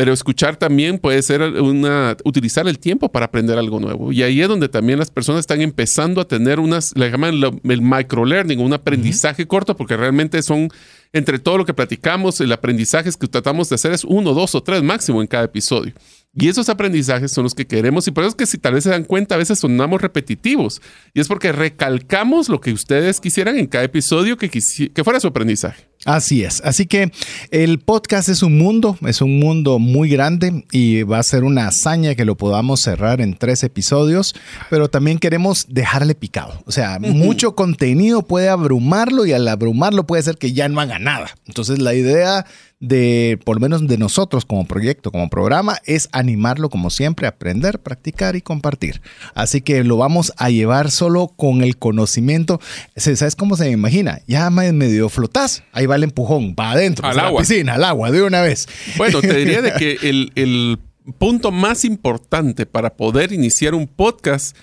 pero 0.00 0.14
escuchar 0.14 0.56
también 0.56 0.98
puede 0.98 1.22
ser 1.22 1.42
una, 1.42 2.16
utilizar 2.24 2.66
el 2.66 2.78
tiempo 2.78 3.12
para 3.12 3.26
aprender 3.26 3.58
algo 3.58 3.78
nuevo. 3.80 4.12
Y 4.12 4.22
ahí 4.22 4.40
es 4.40 4.48
donde 4.48 4.70
también 4.70 4.98
las 4.98 5.10
personas 5.10 5.40
están 5.40 5.60
empezando 5.60 6.22
a 6.22 6.24
tener 6.26 6.58
unas, 6.58 6.96
le 6.96 7.10
llaman 7.10 7.34
el 7.34 7.82
microlearning, 7.82 8.60
un 8.60 8.72
aprendizaje 8.72 9.46
corto, 9.46 9.76
porque 9.76 9.98
realmente 9.98 10.42
son 10.42 10.70
entre 11.12 11.38
todo 11.38 11.58
lo 11.58 11.64
que 11.64 11.74
platicamos, 11.74 12.40
el 12.40 12.52
aprendizaje 12.52 13.10
que 13.18 13.26
tratamos 13.26 13.68
de 13.68 13.74
hacer 13.74 13.92
es 13.92 14.04
uno, 14.04 14.32
dos 14.32 14.54
o 14.54 14.62
tres 14.62 14.82
máximo 14.82 15.20
en 15.20 15.26
cada 15.26 15.44
episodio. 15.44 15.92
Y 16.32 16.48
esos 16.48 16.68
aprendizajes 16.68 17.32
son 17.32 17.42
los 17.42 17.54
que 17.56 17.66
queremos 17.66 18.06
y 18.06 18.12
por 18.12 18.22
eso 18.22 18.28
es 18.28 18.36
que 18.36 18.46
si 18.46 18.56
tal 18.56 18.74
vez 18.74 18.84
se 18.84 18.90
dan 18.90 19.02
cuenta 19.02 19.34
a 19.34 19.38
veces 19.38 19.58
sonamos 19.58 20.00
repetitivos 20.00 20.80
y 21.12 21.18
es 21.18 21.26
porque 21.26 21.50
recalcamos 21.50 22.48
lo 22.48 22.60
que 22.60 22.72
ustedes 22.72 23.18
quisieran 23.18 23.58
en 23.58 23.66
cada 23.66 23.82
episodio 23.82 24.36
que, 24.36 24.48
que 24.48 25.04
fuera 25.04 25.18
su 25.18 25.26
aprendizaje. 25.26 25.90
Así 26.06 26.44
es, 26.44 26.62
así 26.64 26.86
que 26.86 27.10
el 27.50 27.80
podcast 27.80 28.28
es 28.28 28.42
un 28.42 28.56
mundo, 28.56 28.96
es 29.06 29.20
un 29.20 29.38
mundo 29.38 29.78
muy 29.78 30.08
grande 30.08 30.64
y 30.72 31.02
va 31.02 31.18
a 31.18 31.22
ser 31.22 31.42
una 31.42 31.66
hazaña 31.66 32.14
que 32.14 32.24
lo 32.24 32.36
podamos 32.36 32.80
cerrar 32.80 33.20
en 33.20 33.36
tres 33.36 33.64
episodios, 33.64 34.34
pero 34.70 34.88
también 34.88 35.18
queremos 35.18 35.66
dejarle 35.68 36.14
picado, 36.14 36.62
o 36.64 36.72
sea, 36.72 36.98
mucho 37.00 37.54
contenido 37.54 38.22
puede 38.22 38.48
abrumarlo 38.48 39.26
y 39.26 39.32
al 39.32 39.46
abrumarlo 39.46 40.06
puede 40.06 40.22
ser 40.22 40.38
que 40.38 40.52
ya 40.54 40.70
no 40.70 40.80
haga 40.80 40.99
nada. 41.00 41.30
Entonces 41.46 41.78
la 41.78 41.94
idea 41.94 42.46
de, 42.80 43.38
por 43.44 43.56
lo 43.56 43.60
menos 43.60 43.86
de 43.86 43.98
nosotros 43.98 44.44
como 44.44 44.66
proyecto, 44.66 45.10
como 45.12 45.28
programa, 45.28 45.78
es 45.84 46.08
animarlo 46.12 46.70
como 46.70 46.90
siempre, 46.90 47.26
aprender, 47.26 47.80
practicar 47.80 48.36
y 48.36 48.42
compartir. 48.42 49.02
Así 49.34 49.60
que 49.60 49.84
lo 49.84 49.96
vamos 49.96 50.32
a 50.36 50.50
llevar 50.50 50.90
solo 50.90 51.28
con 51.28 51.62
el 51.62 51.76
conocimiento. 51.76 52.60
¿Sabes 52.96 53.36
cómo 53.36 53.56
se 53.56 53.64
me 53.64 53.70
imagina? 53.70 54.20
Ya 54.26 54.48
medio 54.50 55.08
flotás, 55.08 55.62
ahí 55.72 55.86
va 55.86 55.96
el 55.96 56.04
empujón, 56.04 56.54
va 56.58 56.72
adentro, 56.72 57.06
Al 57.06 57.12
pues, 57.12 57.18
a 57.18 57.22
la 57.22 57.28
agua. 57.28 57.40
piscina, 57.42 57.74
al 57.74 57.84
agua, 57.84 58.10
de 58.10 58.22
una 58.22 58.40
vez. 58.40 58.66
Bueno, 58.96 59.20
te 59.20 59.34
diría 59.34 59.62
de 59.62 59.72
que 59.74 59.98
el, 60.08 60.32
el 60.34 60.78
punto 61.18 61.50
más 61.50 61.84
importante 61.84 62.66
para 62.66 62.94
poder 62.96 63.32
iniciar 63.32 63.74
un 63.74 63.86
podcast 63.86 64.56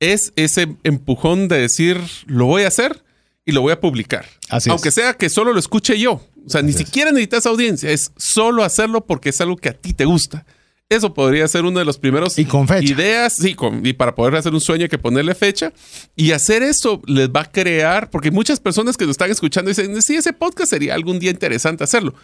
es 0.00 0.32
ese 0.36 0.76
empujón 0.84 1.48
de 1.48 1.58
decir, 1.58 2.00
lo 2.26 2.46
voy 2.46 2.64
a 2.64 2.68
hacer 2.68 3.03
y 3.44 3.52
lo 3.52 3.60
voy 3.62 3.72
a 3.72 3.80
publicar. 3.80 4.26
Así 4.48 4.68
es. 4.68 4.72
Aunque 4.72 4.90
sea 4.90 5.14
que 5.14 5.28
solo 5.30 5.52
lo 5.52 5.58
escuche 5.58 5.98
yo. 5.98 6.12
O 6.46 6.50
sea, 6.50 6.62
ni 6.62 6.70
es. 6.70 6.76
siquiera 6.76 7.10
necesitas 7.10 7.46
audiencia, 7.46 7.90
es 7.90 8.10
solo 8.16 8.64
hacerlo 8.64 9.06
porque 9.06 9.30
es 9.30 9.40
algo 9.40 9.56
que 9.56 9.70
a 9.70 9.72
ti 9.74 9.92
te 9.94 10.04
gusta. 10.04 10.44
Eso 10.90 11.14
podría 11.14 11.48
ser 11.48 11.64
uno 11.64 11.78
de 11.78 11.84
los 11.86 11.96
primeros 11.98 12.38
Y 12.38 12.44
con 12.44 12.68
fecha. 12.68 12.92
ideas, 12.92 13.34
sí, 13.36 13.54
con- 13.54 13.84
y 13.86 13.94
para 13.94 14.14
poder 14.14 14.36
hacer 14.36 14.52
un 14.52 14.60
sueño 14.60 14.82
hay 14.82 14.88
que 14.90 14.98
ponerle 14.98 15.34
fecha. 15.34 15.72
Y 16.14 16.32
hacer 16.32 16.62
eso 16.62 17.00
les 17.06 17.30
va 17.30 17.40
a 17.40 17.50
crear, 17.50 18.10
porque 18.10 18.30
muchas 18.30 18.60
personas 18.60 18.96
que 18.98 19.04
nos 19.06 19.12
están 19.12 19.30
escuchando 19.30 19.70
dicen, 19.70 20.00
sí, 20.02 20.16
ese 20.16 20.34
podcast 20.34 20.70
sería 20.70 20.94
algún 20.94 21.18
día 21.18 21.30
interesante 21.30 21.82
hacerlo. 21.84 22.14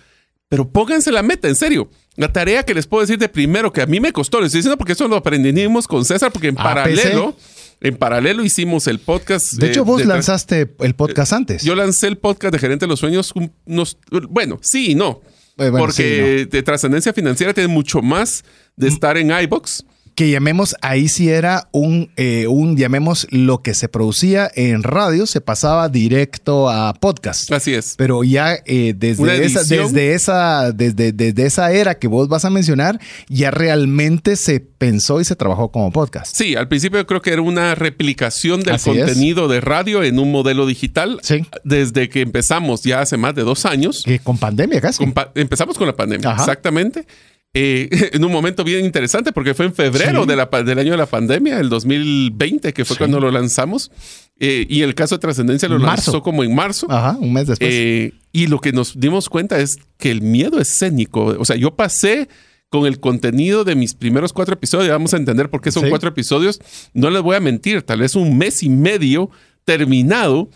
Pero 0.51 0.69
pónganse 0.69 1.11
la 1.11 1.23
meta, 1.23 1.49
en 1.49 1.57
serio. 1.57 1.89
La 2.17 2.31
tarea 2.33 2.63
que 2.63 2.75
les 2.75 2.87
puedo 2.87 3.01
decir 3.01 3.19
de 3.19 3.29
primero, 3.31 3.73
que 3.73 3.81
a 3.81 3.87
mí 3.87 3.99
me 3.99 4.13
costó, 4.13 4.41
les 4.41 4.49
estoy 4.49 4.59
diciendo 4.59 4.77
porque 4.77 4.93
eso 4.93 5.09
lo 5.09 5.17
aprendimos 5.17 5.87
con 5.89 6.05
César, 6.05 6.31
porque 6.31 6.49
en 6.49 6.57
paralelo, 6.57 7.35
en 7.81 7.97
paralelo 7.97 8.45
hicimos 8.45 8.87
el 8.87 8.99
podcast. 8.99 9.53
De 9.55 9.67
eh, 9.67 9.71
hecho, 9.71 9.85
vos 9.85 9.99
de- 10.01 10.07
lanzaste 10.07 10.75
el 10.81 10.95
podcast 10.95 11.33
antes. 11.33 11.63
Yo 11.63 11.75
lancé 11.75 12.07
el 12.09 12.19
podcast 12.19 12.53
de 12.53 12.59
Gerente 12.59 12.85
de 12.87 12.89
los 12.89 13.01
Sueños, 13.01 13.33
unos, 13.67 13.99
bueno, 14.29 14.59
sí 14.63 14.93
y 14.93 14.95
no. 14.95 15.21
Eh, 15.59 15.69
bueno, 15.69 15.79
porque 15.79 16.47
de 16.51 16.63
trascendencia 16.63 17.13
financiera 17.13 17.53
tiene 17.53 17.69
mucho 17.69 18.01
más 18.01 18.45
de 18.77 18.89
Mm. 18.89 18.93
estar 18.93 19.17
en 19.19 19.31
iBox. 19.31 19.85
Que 20.15 20.31
llamemos, 20.31 20.77
ahí 20.83 21.09
sí 21.09 21.29
era 21.31 21.69
un, 21.73 22.11
eh, 22.17 22.47
un, 22.47 22.77
llamemos, 22.77 23.27
lo 23.31 23.63
que 23.63 23.73
se 23.75 23.89
producía 23.89 24.51
en 24.55 24.83
radio 24.83 25.27
se 25.27 25.41
pasaba 25.41 25.89
directo 25.89 26.69
a 26.69 26.93
podcast. 26.95 27.51
Así 27.53 27.73
es. 27.75 27.95
Pero 27.97 28.23
ya 28.25 28.57
eh, 28.67 28.95
desde, 28.97 29.45
esa, 29.45 29.63
desde, 29.65 30.15
esa, 30.15 30.73
desde, 30.73 31.13
desde 31.13 31.47
esa 31.47 31.73
era 31.73 31.99
que 31.99 32.09
vos 32.09 32.29
vas 32.29 32.45
a 32.45 32.51
mencionar, 32.51 33.01
ya 33.29 33.51
realmente 33.51 34.37
se 34.37 34.61
pensó 34.61 35.21
y 35.21 35.25
se 35.25 35.37
trabajó 35.37 35.71
como 35.71 35.91
podcast. 35.93 36.35
Sí, 36.37 36.55
al 36.55 36.69
principio 36.69 37.07
creo 37.07 37.23
que 37.23 37.33
era 37.33 37.43
una 37.43 37.75
replicación 37.75 38.63
del 38.63 38.75
Así 38.75 38.91
es. 38.91 39.05
contenido 39.05 39.49
de 39.49 39.61
radio 39.61 40.03
en 40.03 40.19
un 40.19 40.31
modelo 40.33 40.67
digital. 40.67 41.19
Sí. 41.23 41.47
Desde 41.65 42.09
que 42.09 42.21
empezamos 42.23 42.83
ya 42.83 43.01
hace 43.01 43.17
más 43.17 43.35
de 43.35 43.43
dos 43.43 43.65
años. 43.67 44.03
Que 44.05 44.19
con 44.19 44.39
pandemia 44.39 44.81
casi. 44.81 44.99
Con 44.99 45.13
pa- 45.13 45.33
empezamos 45.35 45.77
con 45.79 45.87
la 45.87 45.97
pandemia, 45.97 46.31
Ajá. 46.31 46.43
exactamente. 46.43 47.07
Eh, 47.53 47.89
en 48.13 48.25
un 48.25 48.31
momento 48.33 48.63
bien 48.65 48.85
interesante 48.85 49.33
porque 49.33 49.55
fue 49.55 49.67
en 49.67 49.75
febrero 49.75 50.23
Sí. 50.23 50.29
de 50.29 50.37
la 50.37 50.47
del 50.47 50.79
año 50.79 50.93
de 50.93 50.97
la 50.99 51.07
pandemia, 51.07 51.59
el 51.59 51.69
2020, 51.69 52.73
que 52.73 52.85
fue 52.85 52.95
Sí. 52.95 52.99
cuando 52.99 53.21
lo 53.21 53.31
lanzamos. 53.31 53.91
Eh, 54.39 54.67
y 54.69 54.83
el 54.83 54.95
caso 54.95 55.17
de 55.17 55.21
trascendencia 55.21 55.69
lo 55.69 55.79
Marzo. 55.79 56.13
lanzó 56.13 56.23
como 56.23 56.43
en 56.45 56.55
marzo. 56.55 56.87
Ajá, 56.91 57.17
un 57.21 57.33
mes 57.33 57.47
después. 57.47 57.71
Eh, 57.73 58.13
y 58.33 58.47
lo 58.47 58.59
que 58.61 58.73
nos 58.73 58.99
dimos 58.99 59.29
cuenta 59.29 59.59
es 59.61 59.77
que 59.99 60.11
el 60.11 60.23
miedo 60.23 60.61
escénico, 60.61 61.37
o 61.39 61.45
sea, 61.45 61.57
yo 61.57 61.75
pasé 61.77 62.29
con 62.71 62.87
el 62.87 63.01
contenido 63.01 63.65
de 63.65 63.75
mis 63.75 63.95
primeros 63.95 64.33
cuatro 64.33 64.55
episodios, 64.55 64.89
vamos 64.91 65.13
a 65.13 65.17
entender 65.19 65.51
por 65.51 65.61
qué 65.61 65.73
son 65.73 65.83
Sí. 65.85 65.91
cuatro 65.91 66.09
episodios, 66.09 66.61
no 66.95 67.11
les 67.11 67.21
voy 67.21 67.35
a 67.37 67.41
mentir, 67.41 67.83
tal 67.83 67.99
vez 68.01 68.15
un 68.15 68.39
mes 68.39 68.63
y 68.63 68.69
medio 68.71 69.29
terminado 69.65 70.49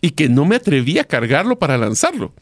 y 0.00 0.10
que 0.10 0.28
no 0.28 0.44
me 0.44 0.56
atreví 0.56 0.98
a 0.98 1.04
cargarlo 1.04 1.58
para 1.58 1.78
lanzarlo. 1.78 2.34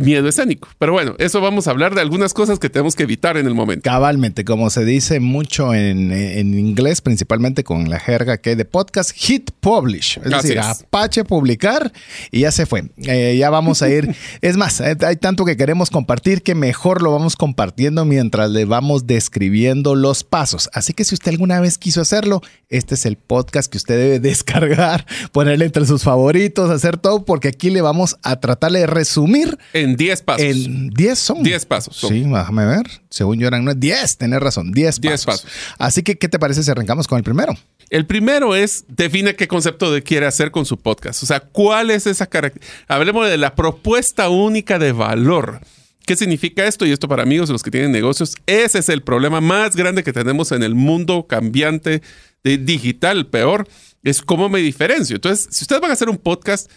Miedo 0.00 0.28
escénico. 0.28 0.68
Pero 0.78 0.92
bueno, 0.92 1.14
eso 1.18 1.40
vamos 1.42 1.66
a 1.66 1.72
hablar 1.72 1.94
de 1.94 2.00
algunas 2.00 2.32
cosas 2.32 2.58
que 2.58 2.70
tenemos 2.70 2.96
que 2.96 3.02
evitar 3.02 3.36
en 3.36 3.46
el 3.46 3.54
momento. 3.54 3.82
Cabalmente, 3.82 4.44
como 4.46 4.70
se 4.70 4.84
dice 4.86 5.20
mucho 5.20 5.74
en, 5.74 6.10
en 6.10 6.58
inglés, 6.58 7.02
principalmente 7.02 7.64
con 7.64 7.90
la 7.90 8.00
jerga 8.00 8.38
que 8.38 8.50
hay 8.50 8.56
de 8.56 8.64
podcast, 8.64 9.10
hit 9.14 9.50
publish. 9.60 10.18
Es 10.24 10.32
Así 10.32 10.48
decir, 10.48 10.58
es. 10.58 10.64
Apache 10.64 11.24
publicar 11.24 11.92
y 12.30 12.40
ya 12.40 12.50
se 12.50 12.64
fue. 12.64 12.84
Eh, 12.96 13.36
ya 13.38 13.50
vamos 13.50 13.82
a 13.82 13.90
ir. 13.90 14.14
es 14.40 14.56
más, 14.56 14.80
eh, 14.80 14.96
hay 15.02 15.16
tanto 15.16 15.44
que 15.44 15.56
queremos 15.56 15.90
compartir 15.90 16.42
que 16.42 16.54
mejor 16.54 17.02
lo 17.02 17.12
vamos 17.12 17.36
compartiendo 17.36 18.04
mientras 18.04 18.50
le 18.50 18.64
vamos 18.64 19.06
describiendo 19.06 19.94
los 19.94 20.24
pasos. 20.24 20.70
Así 20.72 20.94
que 20.94 21.04
si 21.04 21.14
usted 21.14 21.30
alguna 21.32 21.60
vez 21.60 21.76
quiso 21.76 22.00
hacerlo, 22.00 22.40
este 22.70 22.94
es 22.94 23.04
el 23.04 23.16
podcast 23.16 23.70
que 23.70 23.76
usted 23.76 23.98
debe 23.98 24.20
descargar, 24.30 25.06
ponerle 25.32 25.66
entre 25.66 25.84
sus 25.84 26.02
favoritos, 26.02 26.70
hacer 26.70 26.96
todo, 26.96 27.24
porque 27.24 27.48
aquí 27.48 27.70
le 27.70 27.82
vamos 27.82 28.16
a 28.22 28.40
tratar 28.40 28.72
de 28.72 28.86
resumir 28.86 29.58
En 29.72 29.89
10 29.96 30.22
pasos. 30.22 30.42
en 30.42 30.90
10 30.90 31.18
son. 31.18 31.42
10 31.42 31.66
pasos 31.66 31.96
son. 31.96 32.10
Sí, 32.10 32.20
déjame 32.24 32.66
ver. 32.66 32.86
Según 33.10 33.38
yo 33.38 33.48
eran 33.48 33.78
10, 33.78 34.18
tenés 34.18 34.40
razón, 34.40 34.72
10 34.72 35.00
10 35.00 35.24
pasos. 35.24 35.42
pasos. 35.42 35.58
Así 35.78 36.02
que, 36.02 36.18
¿qué 36.18 36.28
te 36.28 36.38
parece 36.38 36.62
si 36.62 36.70
arrancamos 36.70 37.06
con 37.06 37.18
el 37.18 37.24
primero? 37.24 37.56
El 37.90 38.06
primero 38.06 38.54
es 38.54 38.84
define 38.88 39.34
qué 39.34 39.48
concepto 39.48 39.92
de 39.92 40.02
quiere 40.02 40.26
hacer 40.26 40.50
con 40.50 40.64
su 40.64 40.78
podcast. 40.78 41.22
O 41.22 41.26
sea, 41.26 41.40
¿cuál 41.40 41.90
es 41.90 42.06
esa 42.06 42.26
característica? 42.26 42.84
Hablemos 42.88 43.28
de 43.28 43.36
la 43.36 43.54
propuesta 43.54 44.28
única 44.28 44.78
de 44.78 44.92
valor. 44.92 45.60
¿Qué 46.06 46.16
significa 46.16 46.66
esto? 46.66 46.86
Y 46.86 46.92
esto 46.92 47.08
para 47.08 47.22
amigos, 47.22 47.50
los 47.50 47.62
que 47.62 47.70
tienen 47.70 47.92
negocios, 47.92 48.34
ese 48.46 48.78
es 48.78 48.88
el 48.88 49.02
problema 49.02 49.40
más 49.40 49.76
grande 49.76 50.02
que 50.02 50.12
tenemos 50.12 50.52
en 50.52 50.62
el 50.62 50.74
mundo 50.74 51.26
cambiante 51.28 52.02
de 52.42 52.58
digital, 52.58 53.26
peor, 53.26 53.68
es 54.02 54.22
cómo 54.22 54.48
me 54.48 54.60
diferencio. 54.60 55.16
Entonces, 55.16 55.48
si 55.50 55.64
ustedes 55.64 55.80
van 55.80 55.90
a 55.90 55.94
hacer 55.94 56.08
un 56.08 56.16
podcast, 56.16 56.70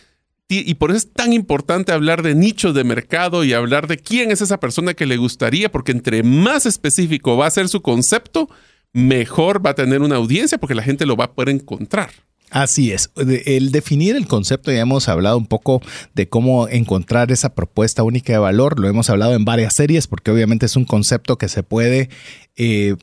y 0.50 0.74
por 0.76 0.92
eso 0.92 0.98
es 0.98 1.12
tan 1.12 1.34
importante 1.34 1.92
hablar 1.92 2.22
de 2.22 2.36
nichos 2.36 2.76
de 2.76 2.84
mercado 2.84 3.44
y 3.44 3.54
hablar 3.54 3.88
de 3.88 3.98
quién 3.98 4.30
es 4.30 4.42
esa 4.42 4.60
persona 4.60 4.94
que 4.94 5.06
le 5.06 5.18
gustaría, 5.18 5.72
porque 5.72 5.92
entre 5.92 6.22
más 6.22 6.66
específico 6.66 7.38
va 7.38 7.48
a 7.48 7.52
ser 7.52 7.70
su 7.70 7.82
concepto, 7.82 8.50
mejor 8.92 9.66
va 9.66 9.72
a 9.72 9.76
tener 9.76 10.02
una 10.02 10.18
audiencia 10.18 10.60
porque 10.60 10.76
la 10.76 10.84
gente 10.84 11.06
lo 11.06 11.16
va 11.16 11.26
a 11.26 11.32
poder 11.34 11.50
encontrar. 11.50 12.12
Así 12.52 12.92
es. 12.92 13.10
El 13.16 13.72
definir 13.72 14.16
el 14.16 14.28
concepto, 14.28 14.72
ya 14.72 14.82
hemos 14.82 15.10
hablado 15.10 15.40
un 15.40 15.48
poco 15.48 15.82
de 16.14 16.30
cómo 16.30 16.68
encontrar 16.68 17.32
esa 17.32 17.56
propuesta 17.56 18.04
única 18.04 18.32
de 18.32 18.38
valor. 18.38 18.80
Lo 18.80 18.88
hemos 18.88 19.10
hablado 19.10 19.34
en 19.34 19.44
varias 19.44 19.74
series 19.74 20.06
porque 20.06 20.30
obviamente 20.30 20.68
es 20.68 20.76
un 20.76 20.86
concepto 20.86 21.38
que 21.40 21.50
se 21.50 21.64
puede... 21.64 22.10
eh, 22.56 22.96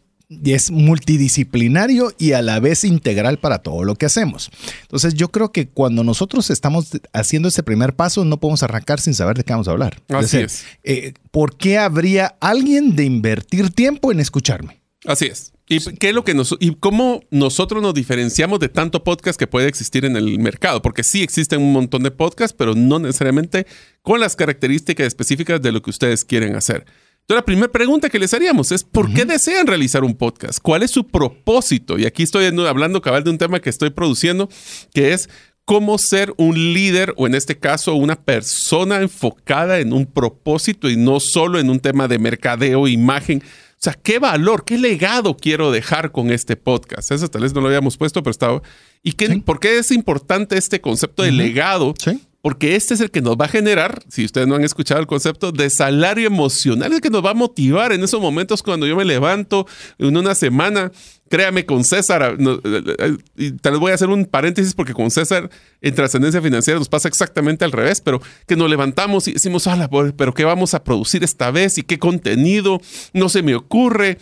es 0.44 0.70
multidisciplinario 0.70 2.12
y 2.18 2.32
a 2.32 2.42
la 2.42 2.60
vez 2.60 2.84
integral 2.84 3.38
para 3.38 3.58
todo 3.58 3.84
lo 3.84 3.96
que 3.96 4.06
hacemos. 4.06 4.50
Entonces 4.82 5.14
yo 5.14 5.28
creo 5.30 5.52
que 5.52 5.68
cuando 5.68 6.04
nosotros 6.04 6.50
estamos 6.50 6.88
haciendo 7.12 7.48
ese 7.48 7.62
primer 7.62 7.94
paso 7.94 8.24
no 8.24 8.38
podemos 8.38 8.62
arrancar 8.62 9.00
sin 9.00 9.14
saber 9.14 9.36
de 9.36 9.44
qué 9.44 9.52
vamos 9.52 9.68
a 9.68 9.72
hablar. 9.72 10.00
Así 10.08 10.38
decir, 10.38 10.44
es. 10.44 10.64
eh, 10.84 11.14
¿Por 11.30 11.56
qué 11.56 11.78
habría 11.78 12.36
alguien 12.40 12.94
de 12.96 13.04
invertir 13.04 13.70
tiempo 13.70 14.12
en 14.12 14.20
escucharme? 14.20 14.80
Así 15.04 15.26
es. 15.26 15.52
¿Y 15.72 15.78
qué 15.98 16.08
es 16.08 16.14
lo 16.14 16.24
que 16.24 16.34
nos, 16.34 16.56
y 16.58 16.74
cómo 16.74 17.22
nosotros 17.30 17.80
nos 17.80 17.94
diferenciamos 17.94 18.58
de 18.58 18.68
tanto 18.68 19.04
podcast 19.04 19.38
que 19.38 19.46
puede 19.46 19.68
existir 19.68 20.04
en 20.04 20.16
el 20.16 20.36
mercado? 20.40 20.82
Porque 20.82 21.04
sí 21.04 21.22
existen 21.22 21.62
un 21.62 21.72
montón 21.72 22.02
de 22.02 22.10
podcasts, 22.10 22.54
pero 22.58 22.74
no 22.74 22.98
necesariamente 22.98 23.68
con 24.02 24.18
las 24.18 24.34
características 24.34 25.06
específicas 25.06 25.62
de 25.62 25.70
lo 25.70 25.80
que 25.80 25.90
ustedes 25.90 26.24
quieren 26.24 26.56
hacer. 26.56 26.86
Entonces, 27.30 27.42
la 27.42 27.46
primera 27.46 27.70
pregunta 27.70 28.10
que 28.10 28.18
les 28.18 28.34
haríamos 28.34 28.72
es, 28.72 28.82
¿por 28.82 29.14
qué 29.14 29.24
desean 29.24 29.68
realizar 29.68 30.02
un 30.02 30.16
podcast? 30.16 30.58
¿Cuál 30.60 30.82
es 30.82 30.90
su 30.90 31.06
propósito? 31.06 31.96
Y 31.96 32.04
aquí 32.04 32.24
estoy 32.24 32.44
hablando 32.46 33.00
cabal 33.00 33.22
de 33.22 33.30
un 33.30 33.38
tema 33.38 33.60
que 33.60 33.70
estoy 33.70 33.90
produciendo, 33.90 34.48
que 34.92 35.12
es 35.12 35.30
cómo 35.64 35.96
ser 35.98 36.34
un 36.38 36.56
líder 36.74 37.14
o 37.16 37.28
en 37.28 37.36
este 37.36 37.56
caso 37.56 37.94
una 37.94 38.16
persona 38.16 39.00
enfocada 39.00 39.78
en 39.78 39.92
un 39.92 40.06
propósito 40.06 40.90
y 40.90 40.96
no 40.96 41.20
solo 41.20 41.60
en 41.60 41.70
un 41.70 41.78
tema 41.78 42.08
de 42.08 42.18
mercadeo, 42.18 42.88
imagen. 42.88 43.44
O 43.44 43.78
sea, 43.78 43.92
¿qué 43.94 44.18
valor, 44.18 44.64
qué 44.64 44.76
legado 44.76 45.36
quiero 45.36 45.70
dejar 45.70 46.10
con 46.10 46.32
este 46.32 46.56
podcast? 46.56 47.12
Eso 47.12 47.28
tal 47.28 47.42
vez 47.42 47.54
no 47.54 47.60
lo 47.60 47.68
habíamos 47.68 47.96
puesto, 47.96 48.24
pero 48.24 48.32
estaba... 48.32 48.60
¿Y 49.04 49.12
qué, 49.12 49.28
Sí. 49.28 49.36
por 49.36 49.60
qué 49.60 49.78
es 49.78 49.92
importante 49.92 50.58
este 50.58 50.80
concepto 50.80 51.22
de 51.22 51.30
legado? 51.30 51.94
Sí. 51.96 52.20
Porque 52.42 52.74
este 52.74 52.94
es 52.94 53.00
el 53.00 53.10
que 53.10 53.20
nos 53.20 53.36
va 53.36 53.44
a 53.44 53.48
generar, 53.48 54.02
si 54.08 54.24
ustedes 54.24 54.46
no 54.46 54.54
han 54.54 54.64
escuchado 54.64 55.00
el 55.00 55.06
concepto, 55.06 55.52
de 55.52 55.68
salario 55.68 56.26
emocional, 56.26 56.90
es 56.90 56.96
el 56.96 57.02
que 57.02 57.10
nos 57.10 57.24
va 57.24 57.30
a 57.30 57.34
motivar 57.34 57.92
en 57.92 58.02
esos 58.02 58.20
momentos 58.20 58.62
cuando 58.62 58.86
yo 58.86 58.96
me 58.96 59.04
levanto 59.04 59.66
en 59.98 60.16
una 60.16 60.34
semana. 60.34 60.90
Créame, 61.28 61.64
con 61.64 61.84
César, 61.84 62.36
no, 62.40 62.54
eh, 62.54 62.82
eh, 62.98 63.16
y 63.36 63.52
tal 63.52 63.72
vez 63.74 63.80
voy 63.80 63.92
a 63.92 63.94
hacer 63.94 64.08
un 64.08 64.24
paréntesis 64.24 64.74
porque 64.74 64.94
con 64.94 65.10
César 65.10 65.48
en 65.80 65.94
trascendencia 65.94 66.42
financiera 66.42 66.78
nos 66.78 66.88
pasa 66.88 67.08
exactamente 67.08 67.64
al 67.64 67.72
revés, 67.72 68.00
pero 68.00 68.20
que 68.48 68.56
nos 68.56 68.68
levantamos 68.68 69.28
y 69.28 69.34
decimos, 69.34 69.66
"Ala, 69.68 69.88
pues, 69.88 70.12
pero 70.16 70.34
¿qué 70.34 70.44
vamos 70.44 70.74
a 70.74 70.82
producir 70.82 71.22
esta 71.22 71.50
vez? 71.50 71.78
¿Y 71.78 71.82
qué 71.82 71.98
contenido? 71.98 72.80
No 73.12 73.28
se 73.28 73.42
me 73.42 73.54
ocurre. 73.54 74.18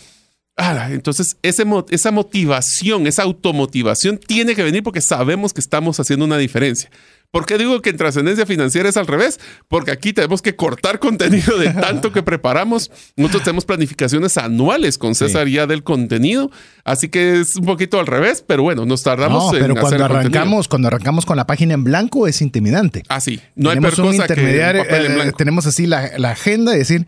Ah, 0.60 0.88
entonces, 0.90 1.36
ese, 1.42 1.64
esa 1.90 2.10
motivación, 2.10 3.06
esa 3.06 3.22
automotivación 3.22 4.18
tiene 4.18 4.56
que 4.56 4.64
venir 4.64 4.82
porque 4.82 5.00
sabemos 5.00 5.54
que 5.54 5.60
estamos 5.60 6.00
haciendo 6.00 6.24
una 6.24 6.36
diferencia. 6.36 6.90
¿Por 7.30 7.46
qué 7.46 7.58
digo 7.58 7.80
que 7.80 7.90
en 7.90 7.96
trascendencia 7.98 8.44
financiera 8.44 8.88
es 8.88 8.96
al 8.96 9.06
revés? 9.06 9.38
Porque 9.68 9.92
aquí 9.92 10.12
tenemos 10.12 10.42
que 10.42 10.56
cortar 10.56 10.98
contenido 10.98 11.58
de 11.58 11.70
tanto 11.74 12.10
que 12.10 12.24
preparamos. 12.24 12.90
Nosotros 13.16 13.44
tenemos 13.44 13.66
planificaciones 13.66 14.36
anuales 14.36 14.98
con 14.98 15.14
César 15.14 15.46
ya 15.46 15.66
del 15.68 15.84
contenido, 15.84 16.50
así 16.84 17.08
que 17.08 17.40
es 17.40 17.54
un 17.54 17.66
poquito 17.66 18.00
al 18.00 18.06
revés, 18.06 18.42
pero 18.44 18.64
bueno, 18.64 18.84
nos 18.84 19.04
tardamos 19.04 19.52
no, 19.52 19.58
pero 19.58 19.76
cuando 19.76 20.06
arrancamos, 20.06 20.66
cuando 20.66 20.88
arrancamos 20.88 21.24
con 21.24 21.36
la 21.36 21.46
página 21.46 21.74
en 21.74 21.84
blanco 21.84 22.26
es 22.26 22.42
intimidante. 22.42 23.04
Ah, 23.08 23.20
sí. 23.20 23.40
No 23.54 23.68
tenemos 23.70 23.96
hay 23.96 24.06
un 24.06 24.14
intermediario, 24.14 24.82
eh, 24.88 25.32
tenemos 25.36 25.66
así 25.66 25.86
la, 25.86 26.18
la 26.18 26.30
agenda 26.30 26.74
y 26.74 26.78
decir 26.78 27.06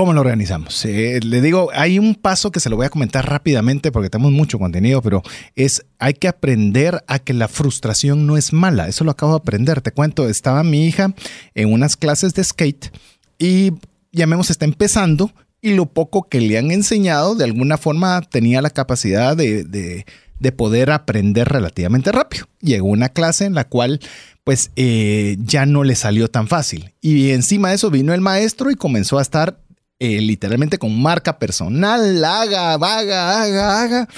¿Cómo 0.00 0.14
lo 0.14 0.22
organizamos? 0.22 0.82
Eh, 0.86 1.20
le 1.22 1.42
digo, 1.42 1.68
hay 1.74 1.98
un 1.98 2.14
paso 2.14 2.50
que 2.50 2.58
se 2.58 2.70
lo 2.70 2.76
voy 2.76 2.86
a 2.86 2.88
comentar 2.88 3.28
rápidamente 3.28 3.92
porque 3.92 4.08
tenemos 4.08 4.32
mucho 4.32 4.58
contenido, 4.58 5.02
pero 5.02 5.22
es, 5.56 5.84
hay 5.98 6.14
que 6.14 6.26
aprender 6.26 7.04
a 7.06 7.18
que 7.18 7.34
la 7.34 7.48
frustración 7.48 8.26
no 8.26 8.38
es 8.38 8.54
mala. 8.54 8.88
Eso 8.88 9.04
lo 9.04 9.10
acabo 9.10 9.32
de 9.32 9.40
aprender. 9.40 9.82
Te 9.82 9.92
cuento, 9.92 10.26
estaba 10.26 10.62
mi 10.62 10.86
hija 10.86 11.12
en 11.54 11.70
unas 11.70 11.98
clases 11.98 12.32
de 12.32 12.42
skate 12.42 12.90
y 13.38 13.72
llamemos, 14.10 14.48
está 14.48 14.64
empezando 14.64 15.32
y 15.60 15.74
lo 15.74 15.84
poco 15.84 16.30
que 16.30 16.40
le 16.40 16.56
han 16.56 16.70
enseñado 16.70 17.34
de 17.34 17.44
alguna 17.44 17.76
forma 17.76 18.22
tenía 18.22 18.62
la 18.62 18.70
capacidad 18.70 19.36
de, 19.36 19.64
de, 19.64 20.52
poder 20.52 20.92
aprender 20.92 21.46
relativamente 21.46 22.10
rápido. 22.10 22.46
Llegó 22.62 22.88
una 22.88 23.10
clase 23.10 23.44
en 23.44 23.54
la 23.54 23.64
cual 23.64 24.00
pues 24.44 24.70
eh, 24.76 25.36
ya 25.40 25.66
no 25.66 25.84
le 25.84 25.94
salió 25.94 26.28
tan 26.28 26.48
fácil. 26.48 26.94
Y 27.02 27.32
encima 27.32 27.68
de 27.68 27.74
eso 27.74 27.90
vino 27.90 28.14
el 28.14 28.22
maestro 28.22 28.70
y 28.70 28.76
comenzó 28.76 29.18
a 29.18 29.22
estar 29.22 29.58
eh, 30.00 30.20
literalmente 30.20 30.78
con 30.78 31.00
marca 31.00 31.38
personal, 31.38 32.24
haga, 32.24 32.74
haga, 32.74 33.42
haga, 33.42 33.82
haga. 33.82 34.08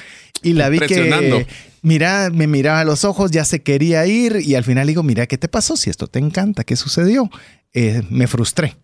Y 0.41 0.55
la 0.55 0.69
vi 0.69 0.79
que 0.79 1.47
mira, 1.83 2.31
me 2.31 2.47
miraba 2.47 2.81
a 2.81 2.85
los 2.85 3.05
ojos, 3.05 3.33
ya 3.33 3.45
se 3.45 3.63
quería 3.63 4.07
ir 4.07 4.37
y 4.41 4.55
al 4.55 4.63
final 4.63 4.87
digo, 4.87 5.03
mira, 5.03 5.27
¿qué 5.27 5.39
te 5.39 5.49
pasó? 5.49 5.77
Si 5.77 5.91
esto 5.91 6.07
te 6.07 6.21
encanta, 6.21 6.63
¿qué 6.63 6.77
sucedió? 6.77 7.29
Eh, 7.75 8.03
me 8.11 8.29
frustré. 8.29 8.77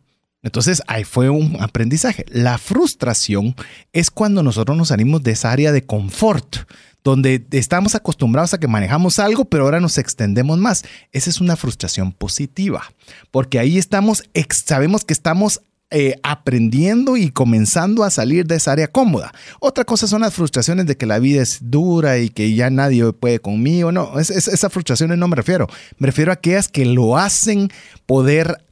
Entonces 0.42 0.82
ahí 0.88 1.04
fue 1.04 1.30
un 1.30 1.56
aprendizaje. 1.60 2.24
La 2.30 2.58
frustración 2.58 3.54
es 3.92 4.10
cuando 4.10 4.42
nosotros 4.42 4.76
nos 4.76 4.88
salimos 4.88 5.22
de 5.22 5.32
esa 5.32 5.52
área 5.52 5.70
de 5.70 5.86
confort, 5.86 6.56
donde 7.04 7.46
estamos 7.52 7.94
acostumbrados 7.94 8.54
a 8.54 8.58
que 8.58 8.68
manejamos 8.68 9.20
algo, 9.20 9.44
pero 9.44 9.64
ahora 9.64 9.80
nos 9.80 9.98
extendemos 9.98 10.58
más. 10.58 10.84
Esa 11.12 11.30
es 11.30 11.40
una 11.40 11.56
frustración 11.56 12.12
positiva, 12.12 12.92
porque 13.30 13.58
ahí 13.58 13.78
estamos, 13.78 14.24
sabemos 14.66 15.04
que 15.04 15.12
estamos 15.12 15.62
eh, 15.90 16.16
aprendiendo 16.22 17.16
y 17.16 17.30
comenzando 17.30 18.04
a 18.04 18.10
salir 18.10 18.46
de 18.46 18.56
esa 18.56 18.72
área 18.72 18.88
cómoda. 18.88 19.32
Otra 19.58 19.84
cosa 19.84 20.06
son 20.06 20.20
las 20.20 20.34
frustraciones 20.34 20.84
de 20.84 20.98
que 20.98 21.06
la 21.06 21.18
vida 21.18 21.40
es 21.40 21.60
dura 21.62 22.18
y 22.18 22.28
que 22.28 22.54
ya 22.54 22.68
nadie 22.68 23.10
puede 23.14 23.38
conmigo. 23.38 23.90
No, 23.90 24.18
es, 24.18 24.28
esas 24.28 24.70
frustraciones 24.70 25.16
no 25.16 25.28
me 25.28 25.36
refiero. 25.36 25.66
Me 25.96 26.08
refiero 26.08 26.30
a 26.30 26.34
aquellas 26.34 26.68
que 26.68 26.84
lo 26.84 27.16
hacen 27.16 27.70
poder 28.04 28.66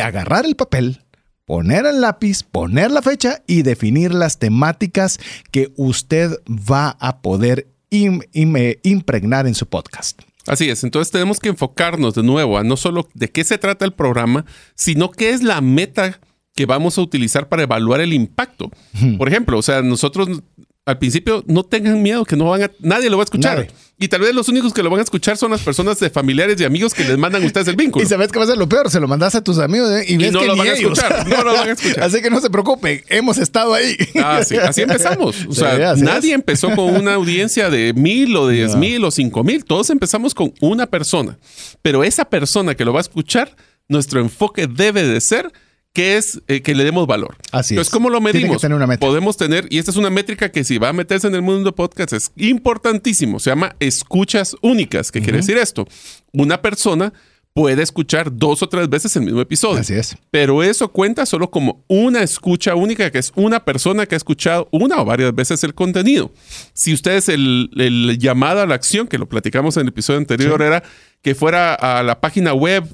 agarrar 0.00 0.46
el 0.46 0.56
papel, 0.56 1.02
poner 1.44 1.84
el 1.84 2.00
lápiz, 2.00 2.42
poner 2.42 2.90
la 2.90 3.02
fecha 3.02 3.42
y 3.46 3.60
definir 3.60 4.14
las 4.14 4.38
temáticas 4.38 5.20
que 5.50 5.74
usted 5.76 6.30
va 6.48 6.96
a 7.00 7.20
poder 7.20 7.68
impregnar 7.90 9.46
en 9.46 9.54
su 9.54 9.66
podcast. 9.66 10.22
Así 10.46 10.70
es, 10.70 10.82
entonces 10.82 11.12
tenemos 11.12 11.38
que 11.38 11.50
enfocarnos 11.50 12.14
de 12.14 12.22
nuevo 12.22 12.56
a 12.56 12.64
no 12.64 12.76
solo 12.76 13.08
de 13.12 13.30
qué 13.30 13.44
se 13.44 13.58
trata 13.58 13.84
el 13.84 13.92
programa, 13.92 14.46
sino 14.74 15.10
qué 15.10 15.30
es 15.30 15.42
la 15.42 15.60
meta 15.60 16.18
que 16.54 16.66
vamos 16.66 16.98
a 16.98 17.00
utilizar 17.00 17.48
para 17.48 17.62
evaluar 17.62 18.00
el 18.00 18.12
impacto. 18.12 18.70
Por 19.16 19.28
ejemplo, 19.28 19.58
o 19.58 19.62
sea, 19.62 19.82
nosotros 19.82 20.42
al 20.84 20.98
principio 20.98 21.44
no 21.46 21.62
tengan 21.62 22.02
miedo 22.02 22.24
que 22.24 22.36
no 22.36 22.46
van 22.46 22.64
a, 22.64 22.70
nadie 22.80 23.08
lo 23.08 23.16
va 23.16 23.22
a 23.22 23.24
escuchar. 23.24 23.68
Y 23.98 24.08
tal 24.08 24.20
vez 24.20 24.34
los 24.34 24.48
únicos 24.48 24.72
que 24.72 24.82
lo 24.82 24.90
van 24.90 24.98
a 24.98 25.02
escuchar 25.04 25.36
son 25.36 25.52
las 25.52 25.60
personas 25.60 26.00
de 26.00 26.10
familiares 26.10 26.60
y 26.60 26.64
amigos 26.64 26.92
que 26.92 27.04
les 27.04 27.16
mandan 27.16 27.44
a 27.44 27.46
ustedes 27.46 27.68
el 27.68 27.76
vínculo. 27.82 28.04
Y 28.04 28.08
sabes 28.08 28.32
que 28.32 28.38
va 28.38 28.44
a 28.44 28.48
ser 28.48 28.58
lo 28.58 28.68
peor, 28.68 28.90
se 28.90 28.98
lo 28.98 29.06
mandas 29.06 29.36
a 29.36 29.44
tus 29.44 29.58
amigos 29.58 29.90
¿eh? 29.92 30.04
y, 30.08 30.16
ves 30.16 30.32
no 30.32 30.42
lo 30.42 30.56
van 30.56 30.66
a 30.66 30.72
escuchar. 30.72 31.26
No 31.28 31.44
lo 31.44 31.52
van 31.52 31.68
a 31.68 31.72
escuchar. 31.74 32.02
Así 32.02 32.20
que 32.20 32.30
no 32.30 32.40
se 32.40 32.50
preocupen, 32.50 33.00
hemos 33.08 33.38
estado 33.38 33.74
ahí. 33.74 33.96
Ah, 34.16 34.42
sí, 34.44 34.56
así 34.56 34.82
empezamos. 34.82 35.46
O 35.48 35.54
sea, 35.54 35.94
nadie 35.94 36.34
empezó 36.34 36.74
con 36.74 36.96
una 36.96 37.14
audiencia 37.14 37.70
de 37.70 37.92
mil 37.94 38.34
o 38.34 38.48
diez 38.48 38.74
mil 38.74 39.04
o 39.04 39.12
cinco 39.12 39.44
mil. 39.44 39.64
Todos 39.64 39.88
empezamos 39.90 40.34
con 40.34 40.52
una 40.60 40.88
persona. 40.88 41.38
Pero 41.80 42.02
esa 42.02 42.24
persona 42.24 42.74
que 42.74 42.84
lo 42.84 42.92
va 42.92 42.98
a 42.98 43.02
escuchar, 43.02 43.54
nuestro 43.86 44.20
enfoque 44.20 44.66
debe 44.66 45.04
de 45.04 45.20
ser 45.20 45.52
que 45.92 46.16
es 46.16 46.40
eh, 46.48 46.62
que 46.62 46.74
le 46.74 46.84
demos 46.84 47.06
valor. 47.06 47.36
Así 47.50 47.74
Entonces, 47.74 47.92
¿cómo 47.92 48.08
lo 48.08 48.20
medimos? 48.20 48.62
Podemos 48.98 49.36
tener, 49.36 49.66
y 49.70 49.78
esta 49.78 49.90
es 49.90 49.96
una 49.96 50.10
métrica 50.10 50.50
que 50.50 50.64
si 50.64 50.78
va 50.78 50.88
a 50.88 50.92
meterse 50.92 51.26
en 51.26 51.34
el 51.34 51.42
mundo 51.42 51.70
de 51.70 51.72
podcast 51.72 52.12
es 52.14 52.32
importantísimo, 52.36 53.38
se 53.38 53.50
llama 53.50 53.76
escuchas 53.78 54.56
únicas. 54.62 55.12
¿Qué 55.12 55.20
quiere 55.20 55.38
decir 55.38 55.58
esto? 55.58 55.86
Una 56.32 56.62
persona 56.62 57.12
puede 57.54 57.82
escuchar 57.82 58.34
dos 58.34 58.62
o 58.62 58.68
tres 58.68 58.88
veces 58.88 59.14
el 59.16 59.24
mismo 59.24 59.42
episodio. 59.42 59.80
Así 59.80 59.92
es. 59.92 60.16
Pero 60.30 60.62
eso 60.62 60.88
cuenta 60.88 61.26
solo 61.26 61.50
como 61.50 61.84
una 61.88 62.22
escucha 62.22 62.74
única, 62.74 63.10
que 63.10 63.18
es 63.18 63.30
una 63.34 63.64
persona 63.64 64.06
que 64.06 64.14
ha 64.14 64.16
escuchado 64.16 64.68
una 64.70 65.00
o 65.00 65.04
varias 65.04 65.34
veces 65.34 65.62
el 65.62 65.74
contenido. 65.74 66.32
Si 66.72 66.94
ustedes 66.94 67.28
el, 67.28 67.70
el 67.76 68.18
llamado 68.18 68.62
a 68.62 68.66
la 68.66 68.74
acción, 68.74 69.06
que 69.06 69.18
lo 69.18 69.28
platicamos 69.28 69.76
en 69.76 69.82
el 69.82 69.88
episodio 69.88 70.18
anterior, 70.18 70.62
era 70.62 70.82
que 71.20 71.34
fuera 71.34 71.74
a 71.74 72.02
la 72.02 72.20
página 72.20 72.54
web 72.54 72.84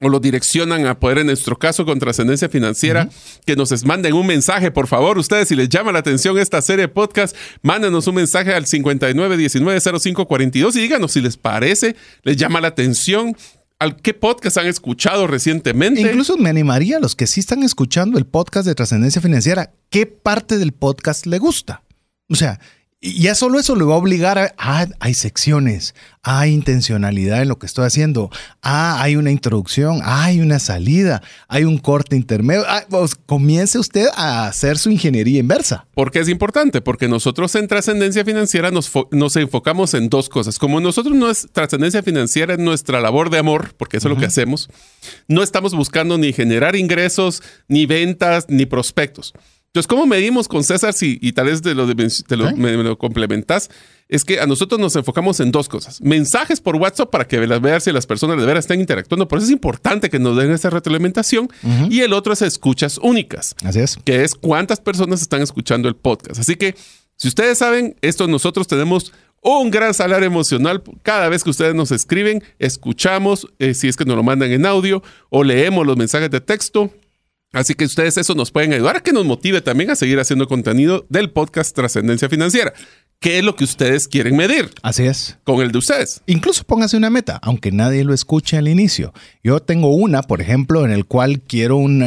o 0.00 0.08
lo 0.08 0.18
direccionan 0.18 0.86
a 0.86 0.98
poder, 0.98 1.18
en 1.18 1.26
nuestro 1.26 1.58
caso, 1.58 1.84
con 1.84 1.98
trascendencia 1.98 2.48
financiera, 2.48 3.10
que 3.44 3.54
nos 3.54 3.84
manden 3.84 4.14
un 4.14 4.26
mensaje, 4.26 4.70
por 4.70 4.86
favor, 4.86 5.18
ustedes, 5.18 5.48
si 5.48 5.54
les 5.54 5.68
llama 5.68 5.92
la 5.92 5.98
atención 5.98 6.38
esta 6.38 6.62
serie 6.62 6.86
de 6.86 6.88
podcast, 6.88 7.36
mándenos 7.62 8.06
un 8.06 8.14
mensaje 8.14 8.54
al 8.54 8.64
59190542 8.64 10.76
y 10.76 10.80
díganos 10.80 11.12
si 11.12 11.20
les 11.20 11.36
parece, 11.36 11.96
les 12.22 12.36
llama 12.36 12.62
la 12.62 12.68
atención. 12.68 13.36
¿Al 13.78 13.96
qué 13.96 14.12
podcast 14.12 14.58
han 14.58 14.66
escuchado 14.66 15.26
recientemente? 15.26 16.00
Incluso 16.00 16.36
me 16.36 16.50
animaría 16.50 16.98
a 16.98 17.00
los 17.00 17.16
que 17.16 17.26
sí 17.26 17.40
están 17.40 17.62
escuchando 17.62 18.18
el 18.18 18.26
podcast 18.26 18.66
de 18.66 18.74
trascendencia 18.74 19.22
financiera, 19.22 19.72
¿qué 19.88 20.04
parte 20.06 20.58
del 20.58 20.72
podcast 20.72 21.26
le 21.26 21.38
gusta? 21.38 21.82
O 22.28 22.36
sea, 22.36 22.60
y 23.02 23.22
ya 23.22 23.34
solo 23.34 23.58
eso 23.58 23.76
le 23.76 23.84
va 23.84 23.94
a 23.94 23.96
obligar 23.98 24.38
a, 24.38 24.54
ah, 24.58 24.86
hay 24.98 25.14
secciones, 25.14 25.94
hay 26.22 26.52
intencionalidad 26.52 27.40
en 27.40 27.48
lo 27.48 27.58
que 27.58 27.64
estoy 27.64 27.86
haciendo, 27.86 28.28
ah, 28.60 29.00
hay 29.00 29.16
una 29.16 29.30
introducción, 29.30 30.02
hay 30.04 30.40
una 30.40 30.58
salida, 30.58 31.22
hay 31.48 31.64
un 31.64 31.78
corte 31.78 32.14
intermedio. 32.14 32.62
Ah, 32.68 32.84
pues, 32.90 33.14
comience 33.14 33.78
usted 33.78 34.06
a 34.14 34.48
hacer 34.48 34.76
su 34.76 34.90
ingeniería 34.90 35.40
inversa. 35.40 35.86
¿Por 35.94 36.10
qué 36.10 36.18
es 36.18 36.28
importante? 36.28 36.82
Porque 36.82 37.08
nosotros 37.08 37.54
en 37.54 37.68
trascendencia 37.68 38.22
financiera 38.22 38.70
nos, 38.70 38.92
nos 39.12 39.34
enfocamos 39.36 39.94
en 39.94 40.10
dos 40.10 40.28
cosas. 40.28 40.58
Como 40.58 40.78
nosotros 40.78 41.16
no 41.16 41.30
es 41.30 41.48
trascendencia 41.52 42.02
financiera, 42.02 42.52
es 42.52 42.60
nuestra 42.60 43.00
labor 43.00 43.30
de 43.30 43.38
amor, 43.38 43.74
porque 43.78 43.96
eso 43.96 44.08
es 44.08 44.14
lo 44.14 44.20
que 44.20 44.26
hacemos, 44.26 44.68
no 45.26 45.42
estamos 45.42 45.74
buscando 45.74 46.18
ni 46.18 46.34
generar 46.34 46.76
ingresos, 46.76 47.42
ni 47.66 47.86
ventas, 47.86 48.44
ni 48.50 48.66
prospectos. 48.66 49.32
Entonces, 49.72 49.86
¿cómo 49.86 50.04
medimos 50.04 50.48
con 50.48 50.64
César 50.64 50.92
si, 50.94 51.16
y 51.22 51.30
tal 51.30 51.46
vez 51.46 51.62
te 51.62 51.76
lo, 51.76 51.86
me, 52.56 52.72
lo 52.72 52.98
complementas? 52.98 53.70
Es 54.08 54.24
que 54.24 54.40
a 54.40 54.46
nosotros 54.46 54.80
nos 54.80 54.96
enfocamos 54.96 55.38
en 55.38 55.52
dos 55.52 55.68
cosas. 55.68 56.00
Mensajes 56.00 56.60
por 56.60 56.74
WhatsApp 56.74 57.08
para 57.08 57.28
que 57.28 57.38
veas 57.38 57.84
si 57.84 57.92
las 57.92 58.04
personas 58.04 58.36
de 58.40 58.46
veras 58.46 58.64
están 58.64 58.80
interactuando. 58.80 59.28
Por 59.28 59.38
eso 59.38 59.46
es 59.46 59.52
importante 59.52 60.10
que 60.10 60.18
nos 60.18 60.36
den 60.36 60.50
esa 60.50 60.70
retroalimentación. 60.70 61.48
Y 61.88 62.00
el 62.00 62.14
otro 62.14 62.32
es 62.32 62.42
escuchas 62.42 62.98
únicas. 62.98 63.54
Así 63.62 63.78
es. 63.78 63.96
Que 64.04 64.24
es 64.24 64.34
cuántas 64.34 64.80
personas 64.80 65.22
están 65.22 65.40
escuchando 65.40 65.88
el 65.88 65.94
podcast. 65.94 66.40
Así 66.40 66.56
que, 66.56 66.74
si 67.14 67.28
ustedes 67.28 67.58
saben, 67.58 67.94
esto 68.00 68.26
nosotros 68.26 68.66
tenemos 68.66 69.12
un 69.40 69.70
gran 69.70 69.94
salario 69.94 70.26
emocional. 70.26 70.82
Cada 71.04 71.28
vez 71.28 71.44
que 71.44 71.50
ustedes 71.50 71.76
nos 71.76 71.92
escriben, 71.92 72.42
escuchamos, 72.58 73.46
eh, 73.60 73.74
si 73.74 73.86
es 73.86 73.96
que 73.96 74.04
nos 74.04 74.16
lo 74.16 74.24
mandan 74.24 74.50
en 74.50 74.66
audio 74.66 75.00
o 75.28 75.44
leemos 75.44 75.86
los 75.86 75.96
mensajes 75.96 76.28
de 76.28 76.40
texto 76.40 76.92
Así 77.52 77.74
que 77.74 77.84
ustedes 77.84 78.16
eso 78.16 78.34
nos 78.36 78.52
pueden 78.52 78.72
ayudar 78.72 78.96
a 78.96 79.02
que 79.02 79.12
nos 79.12 79.24
motive 79.24 79.60
también 79.60 79.90
a 79.90 79.96
seguir 79.96 80.20
haciendo 80.20 80.46
contenido 80.46 81.04
del 81.08 81.30
podcast 81.30 81.74
Trascendencia 81.74 82.28
Financiera. 82.28 82.72
¿Qué 83.18 83.38
es 83.38 83.44
lo 83.44 83.54
que 83.54 83.64
ustedes 83.64 84.08
quieren 84.08 84.34
medir? 84.34 84.70
Así 84.82 85.04
es. 85.04 85.36
Con 85.44 85.60
el 85.60 85.72
de 85.72 85.78
ustedes. 85.78 86.22
Incluso 86.24 86.64
póngase 86.64 86.96
una 86.96 87.10
meta, 87.10 87.38
aunque 87.42 87.70
nadie 87.70 88.02
lo 88.02 88.14
escuche 88.14 88.56
al 88.56 88.66
inicio. 88.66 89.12
Yo 89.44 89.60
tengo 89.60 89.94
una, 89.94 90.22
por 90.22 90.40
ejemplo, 90.40 90.86
en 90.86 90.90
el 90.90 91.04
cual 91.04 91.42
quiero 91.42 91.76
un, 91.76 91.98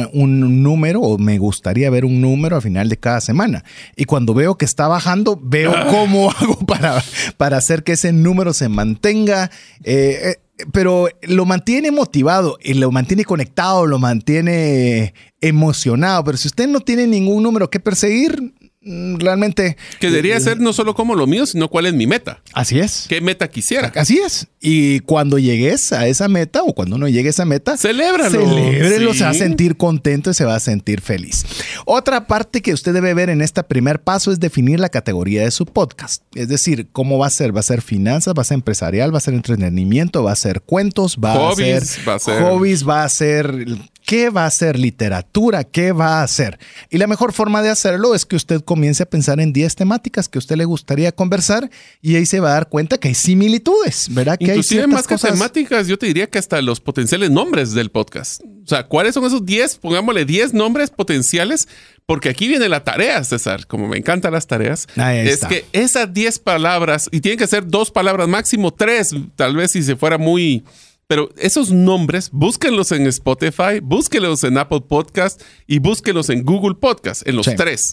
número 0.62 1.02
o 1.02 1.16
me 1.16 1.38
gustaría 1.38 1.88
ver 1.88 2.04
un 2.04 2.20
número 2.20 2.56
al 2.56 2.62
final 2.62 2.88
de 2.88 2.96
cada 2.96 3.20
semana. 3.20 3.62
Y 3.94 4.06
cuando 4.06 4.34
veo 4.34 4.56
que 4.56 4.64
está 4.64 4.88
bajando, 4.88 5.38
veo 5.40 5.72
cómo 5.88 6.30
hago 6.36 6.58
para, 6.66 7.04
para 7.36 7.58
hacer 7.58 7.84
que 7.84 7.92
ese 7.92 8.12
número 8.12 8.52
se 8.52 8.68
mantenga. 8.68 9.52
Eh, 9.84 10.18
eh, 10.24 10.43
pero 10.72 11.08
lo 11.22 11.44
mantiene 11.44 11.90
motivado 11.90 12.58
y 12.62 12.74
lo 12.74 12.90
mantiene 12.90 13.24
conectado, 13.24 13.86
lo 13.86 13.98
mantiene 13.98 15.14
emocionado. 15.40 16.24
Pero 16.24 16.38
si 16.38 16.48
usted 16.48 16.68
no 16.68 16.80
tiene 16.80 17.06
ningún 17.06 17.42
número 17.42 17.70
que 17.70 17.80
perseguir, 17.80 18.54
realmente... 18.84 19.76
Que 20.00 20.10
debería 20.10 20.36
eh, 20.36 20.40
ser 20.40 20.60
no 20.60 20.72
solo 20.72 20.94
como 20.94 21.14
lo 21.14 21.26
mío, 21.26 21.46
sino 21.46 21.68
cuál 21.68 21.86
es 21.86 21.94
mi 21.94 22.06
meta. 22.06 22.40
Así 22.52 22.78
es. 22.80 23.06
¿Qué 23.08 23.20
meta 23.20 23.48
quisiera? 23.48 23.92
Así 23.96 24.18
es. 24.18 24.46
Y 24.60 25.00
cuando 25.00 25.38
llegues 25.38 25.92
a 25.92 26.06
esa 26.06 26.28
meta 26.28 26.62
o 26.62 26.74
cuando 26.74 26.96
uno 26.96 27.08
llegue 27.08 27.28
a 27.28 27.30
esa 27.30 27.44
meta, 27.44 27.76
Celébralo. 27.76 28.30
celébrelo, 28.40 29.12
Sí. 29.12 29.18
se 29.18 29.24
va 29.24 29.30
a 29.30 29.34
sentir 29.34 29.76
contento 29.76 30.30
y 30.30 30.34
se 30.34 30.44
va 30.44 30.54
a 30.54 30.60
sentir 30.60 31.00
feliz. 31.00 31.44
Otra 31.86 32.26
parte 32.26 32.62
que 32.62 32.72
usted 32.72 32.92
debe 32.94 33.14
ver 33.14 33.30
en 33.30 33.42
este 33.42 33.62
primer 33.62 34.02
paso 34.02 34.32
es 34.32 34.40
definir 34.40 34.80
la 34.80 34.88
categoría 34.88 35.42
de 35.42 35.50
su 35.50 35.66
podcast. 35.66 36.22
Es 36.34 36.48
decir, 36.48 36.88
cómo 36.92 37.18
va 37.18 37.26
a 37.26 37.30
ser. 37.30 37.54
¿Va 37.54 37.60
a 37.60 37.64
ser 37.64 37.82
finanzas? 37.82 38.34
¿Va 38.36 38.42
a 38.42 38.44
ser 38.44 38.54
empresarial? 38.56 39.12
¿Va 39.14 39.18
a 39.18 39.20
ser 39.20 39.34
entretenimiento? 39.34 40.22
¿Va 40.22 40.32
a 40.32 40.36
ser 40.36 40.60
cuentos? 40.62 41.18
¿Va 41.22 41.34
Hobbies, 41.34 41.82
a 41.82 41.84
ser 41.84 42.08
va 42.08 42.14
a 42.14 42.18
ser- 42.18 42.42
hobbies? 42.42 42.88
¿Va 42.88 43.04
a 43.04 43.08
ser 43.08 43.66
qué 44.06 44.30
va 44.30 44.44
a 44.46 44.50
ser 44.50 44.78
literatura? 44.78 45.64
¿Qué 45.64 45.92
va 45.92 46.20
a 46.20 46.22
hacer? 46.22 46.58
Y 46.90 46.98
la 46.98 47.06
mejor 47.06 47.32
forma 47.32 47.62
de 47.62 47.70
hacerlo 47.70 48.14
es 48.14 48.26
que 48.26 48.36
usted 48.36 48.60
comience 48.62 49.02
a 49.02 49.06
pensar 49.06 49.40
en 49.40 49.52
10 49.52 49.74
temáticas 49.76 50.28
que 50.28 50.38
a 50.38 50.40
usted 50.40 50.56
le 50.56 50.64
gustaría 50.64 51.12
conversar 51.12 51.70
y 52.02 52.16
ahí 52.16 52.26
se 52.26 52.40
va 52.40 52.50
a 52.50 52.54
dar 52.54 52.68
cuenta 52.68 52.98
que 52.98 53.08
hay 53.08 53.14
similitudes, 53.14 54.08
¿verdad? 54.12 54.36
Que 54.38 54.46
hay 54.46 54.50
Inclusive 54.58 54.86
más 54.86 55.06
que 55.06 55.14
cosas- 55.14 55.32
temáticas, 55.32 55.86
yo 55.86 55.98
te 55.98 56.06
diría 56.06 56.28
que 56.28 56.38
hasta 56.38 56.60
los 56.60 56.80
potenciales 56.80 57.30
nombres 57.30 57.72
del 57.72 57.90
podcast. 57.90 58.42
O 58.42 58.66
sea, 58.66 58.86
¿cuáles 58.86 59.14
son 59.14 59.24
esos 59.24 59.44
10? 59.44 59.76
Pongámosle 59.76 60.24
10 60.24 60.54
nombres 60.54 60.90
potenciales, 60.90 61.68
porque 62.06 62.28
aquí 62.30 62.48
viene 62.48 62.68
la 62.68 62.82
tarea, 62.84 63.22
César, 63.24 63.66
como 63.66 63.88
me 63.88 63.96
encantan 63.98 64.32
las 64.32 64.46
tareas, 64.46 64.86
Ahí 64.96 65.18
es 65.26 65.34
está. 65.34 65.48
que 65.48 65.64
esas 65.72 66.12
10 66.12 66.38
palabras, 66.38 67.08
y 67.12 67.20
tienen 67.20 67.38
que 67.38 67.46
ser 67.46 67.66
dos 67.66 67.90
palabras 67.90 68.28
máximo, 68.28 68.72
tres, 68.72 69.10
tal 69.36 69.56
vez 69.56 69.70
si 69.72 69.82
se 69.82 69.96
fuera 69.96 70.18
muy... 70.18 70.64
Pero 71.06 71.28
esos 71.36 71.70
nombres, 71.70 72.30
búsquenlos 72.32 72.92
en 72.92 73.06
Spotify, 73.06 73.80
búsquenlos 73.82 74.42
en 74.44 74.56
Apple 74.58 74.82
Podcast 74.88 75.42
y 75.66 75.78
búsquenlos 75.78 76.30
en 76.30 76.44
Google 76.44 76.76
Podcast, 76.76 77.26
en 77.28 77.36
los 77.36 77.46
Sí. 77.46 77.52
tres. 77.56 77.92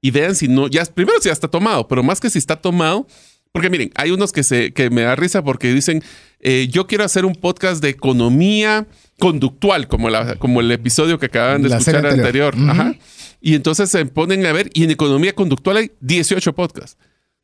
Y 0.00 0.10
vean 0.12 0.34
si 0.34 0.48
no, 0.48 0.68
ya 0.68 0.84
primero 0.86 1.18
si 1.20 1.26
ya 1.26 1.32
está 1.32 1.48
tomado, 1.48 1.88
pero 1.88 2.02
más 2.02 2.20
que 2.20 2.30
si 2.30 2.38
está 2.38 2.56
tomado, 2.56 3.06
porque 3.52 3.68
miren, 3.70 3.90
hay 3.96 4.10
unos 4.12 4.32
que, 4.32 4.44
se, 4.44 4.72
que 4.72 4.88
me 4.90 5.02
da 5.02 5.16
risa 5.16 5.42
porque 5.42 5.72
dicen, 5.74 6.02
eh, 6.40 6.68
yo 6.70 6.86
quiero 6.86 7.04
hacer 7.04 7.24
un 7.24 7.34
podcast 7.34 7.82
de 7.82 7.88
economía 7.88 8.86
conductual, 9.18 9.88
como, 9.88 10.08
la, 10.10 10.36
como 10.36 10.60
el 10.60 10.70
episodio 10.70 11.18
que 11.18 11.26
acaban 11.26 11.62
de 11.62 11.68
La 11.70 11.78
escuchar 11.78 12.06
anterior. 12.06 12.54
Ajá. 12.68 12.94
Y 13.40 13.54
entonces 13.54 13.90
se 13.90 14.04
ponen 14.06 14.46
a 14.46 14.52
ver, 14.52 14.70
y 14.74 14.84
en 14.84 14.90
economía 14.90 15.34
conductual 15.34 15.76
hay 15.78 15.90
18 16.00 16.54
podcasts. 16.54 16.96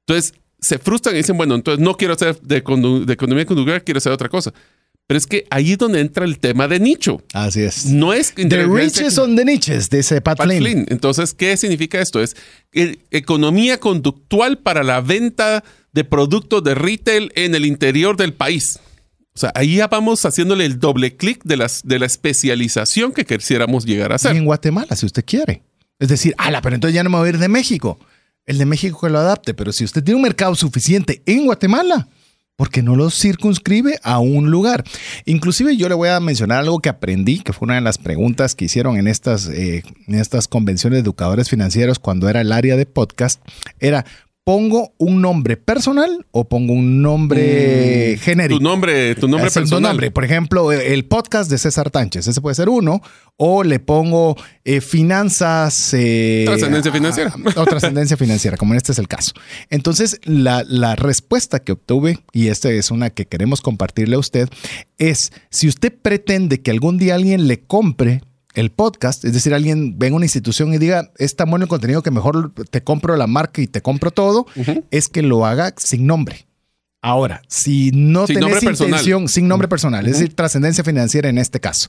Entonces 0.06 0.34
se 0.60 0.78
frustran 0.78 1.14
y 1.14 1.18
dicen, 1.18 1.36
bueno, 1.36 1.54
entonces 1.56 1.82
no 1.84 1.96
quiero 1.96 2.14
hacer 2.14 2.40
de 2.40 2.56
economía 2.58 3.44
conductual, 3.46 3.82
quiero 3.82 3.98
hacer 3.98 4.12
otra 4.12 4.28
cosa. 4.28 4.52
Pero 5.06 5.18
es 5.18 5.26
que 5.26 5.46
ahí 5.50 5.72
es 5.72 5.78
donde 5.78 6.00
entra 6.00 6.24
el 6.24 6.38
tema 6.38 6.66
de 6.66 6.80
nicho. 6.80 7.22
Así 7.34 7.60
es. 7.60 7.86
No 7.86 8.14
es 8.14 8.32
The 8.34 8.66
riches 8.66 9.18
on 9.18 9.36
the 9.36 9.44
niches, 9.44 9.90
dice 9.90 10.20
Pat, 10.22 10.38
Pat 10.38 10.46
Flynn. 10.46 10.62
Flynn. 10.62 10.86
Entonces, 10.88 11.34
¿qué 11.34 11.56
significa 11.58 12.00
esto? 12.00 12.22
Es 12.22 12.34
economía 13.10 13.78
conductual 13.78 14.58
para 14.58 14.82
la 14.82 15.00
venta 15.00 15.62
de 15.92 16.04
productos 16.04 16.64
de 16.64 16.74
retail 16.74 17.30
en 17.34 17.54
el 17.54 17.66
interior 17.66 18.16
del 18.16 18.32
país. 18.32 18.78
O 19.34 19.38
sea, 19.38 19.52
ahí 19.54 19.76
ya 19.76 19.88
vamos 19.88 20.24
haciéndole 20.24 20.64
el 20.64 20.78
doble 20.78 21.16
clic 21.16 21.42
de, 21.44 21.56
las, 21.56 21.82
de 21.84 21.98
la 21.98 22.06
especialización 22.06 23.12
que 23.12 23.24
quisiéramos 23.24 23.84
llegar 23.84 24.12
a 24.12 24.14
Y 24.14 24.16
hacer. 24.16 24.36
en 24.36 24.44
Guatemala, 24.44 24.94
si 24.96 25.06
usted 25.06 25.24
quiere. 25.26 25.62
Es 25.98 26.08
decir, 26.08 26.34
ala, 26.38 26.62
pero 26.62 26.74
entonces 26.76 26.94
ya 26.94 27.02
no 27.02 27.10
me 27.10 27.18
voy 27.18 27.26
a 27.26 27.30
ir 27.30 27.38
de 27.38 27.48
México. 27.48 27.98
El 28.46 28.58
de 28.58 28.66
México 28.66 28.98
que 29.00 29.10
lo 29.10 29.18
adapte, 29.18 29.54
pero 29.54 29.72
si 29.72 29.84
usted 29.84 30.02
tiene 30.04 30.16
un 30.16 30.22
mercado 30.22 30.54
suficiente 30.54 31.22
en 31.26 31.44
Guatemala, 31.46 32.08
¿por 32.56 32.70
qué 32.70 32.82
no 32.82 32.96
lo 32.96 33.10
circunscribe 33.10 33.98
a 34.02 34.18
un 34.18 34.50
lugar? 34.50 34.84
Inclusive 35.24 35.76
yo 35.76 35.88
le 35.88 35.94
voy 35.94 36.08
a 36.08 36.20
mencionar 36.20 36.58
algo 36.58 36.80
que 36.80 36.88
aprendí, 36.88 37.40
que 37.40 37.52
fue 37.52 37.66
una 37.66 37.74
de 37.74 37.80
las 37.80 37.98
preguntas 37.98 38.54
que 38.54 38.66
hicieron 38.66 38.96
en 38.96 39.08
estas, 39.08 39.48
eh, 39.48 39.82
en 40.06 40.14
estas 40.14 40.48
convenciones 40.48 40.98
de 40.98 41.02
educadores 41.02 41.50
financieros 41.50 41.98
cuando 41.98 42.28
era 42.28 42.40
el 42.40 42.52
área 42.52 42.76
de 42.76 42.86
podcast, 42.86 43.40
era, 43.80 44.04
¿pongo 44.44 44.92
un 44.98 45.22
nombre 45.22 45.57
personal 45.57 46.26
o 46.30 46.46
pongo 46.46 46.74
un 46.74 47.00
nombre 47.00 48.18
genérico? 48.20 48.59
Tu 48.59 48.62
nombre, 48.64 49.14
tu 49.14 49.26
nombre 49.26 49.50
personal. 49.50 49.83
nombre. 49.83 50.11
Por 50.11 50.24
ejemplo, 50.24 50.70
el 50.70 51.07
podcast 51.07 51.50
de 51.50 51.57
César 51.59 51.90
Tánchez. 51.90 52.26
Ese 52.28 52.40
puede 52.40 52.54
ser 52.54 52.68
uno. 52.68 53.00
O 53.37 53.64
le 53.64 53.80
pongo 53.80 54.37
eh, 54.64 54.80
finanzas. 54.83 55.92
eh, 55.94 56.44
Trascendencia 56.46 56.92
financiera. 56.92 57.33
ah, 57.35 57.61
O 57.61 57.64
trascendencia 57.64 58.16
financiera, 58.16 58.57
como 58.57 58.74
en 58.74 58.76
este 58.76 58.92
es 58.92 58.98
el 58.98 59.09
caso. 59.09 59.33
Entonces, 59.70 60.20
la, 60.24 60.62
la 60.68 60.94
respuesta 60.94 61.59
que 61.61 61.72
obtuve, 61.72 62.18
y 62.33 62.48
esta 62.48 62.70
es 62.70 62.90
una 62.90 63.11
que 63.11 63.26
queremos 63.26 63.61
compartirle 63.62 64.16
a 64.16 64.18
usted, 64.18 64.48
es 64.98 65.33
si 65.50 65.68
usted 65.68 65.92
pretende 66.00 66.61
que 66.61 66.70
algún 66.70 66.98
día 66.98 67.14
alguien 67.14 67.48
le 67.48 67.61
compre 67.62 68.20
el 68.54 68.70
podcast, 68.70 69.24
es 69.24 69.32
decir, 69.34 69.52
alguien 69.54 69.98
venga 69.98 70.14
a 70.14 70.16
una 70.16 70.26
institución 70.26 70.72
y 70.72 70.78
diga, 70.78 71.10
es 71.18 71.36
tan 71.36 71.50
bueno 71.50 71.64
el 71.64 71.68
contenido 71.68 72.02
que 72.02 72.10
mejor 72.10 72.52
te 72.70 72.82
compro 72.82 73.16
la 73.16 73.26
marca 73.26 73.60
y 73.60 73.66
te 73.66 73.82
compro 73.82 74.10
todo, 74.10 74.46
es 74.90 75.08
que 75.08 75.22
lo 75.22 75.44
haga 75.44 75.74
sin 75.76 76.06
nombre. 76.06 76.46
Ahora, 77.06 77.42
si 77.48 77.90
no 77.92 78.26
Sin 78.26 78.36
tenés 78.36 78.40
nombre 78.50 78.60
personal. 78.62 78.88
intención, 78.92 79.28
sin 79.28 79.46
nombre 79.46 79.68
personal, 79.68 80.06
es 80.06 80.12
decir, 80.14 80.34
trascendencia 80.34 80.82
financiera 80.82 81.28
en 81.28 81.36
este 81.36 81.60
caso. 81.60 81.88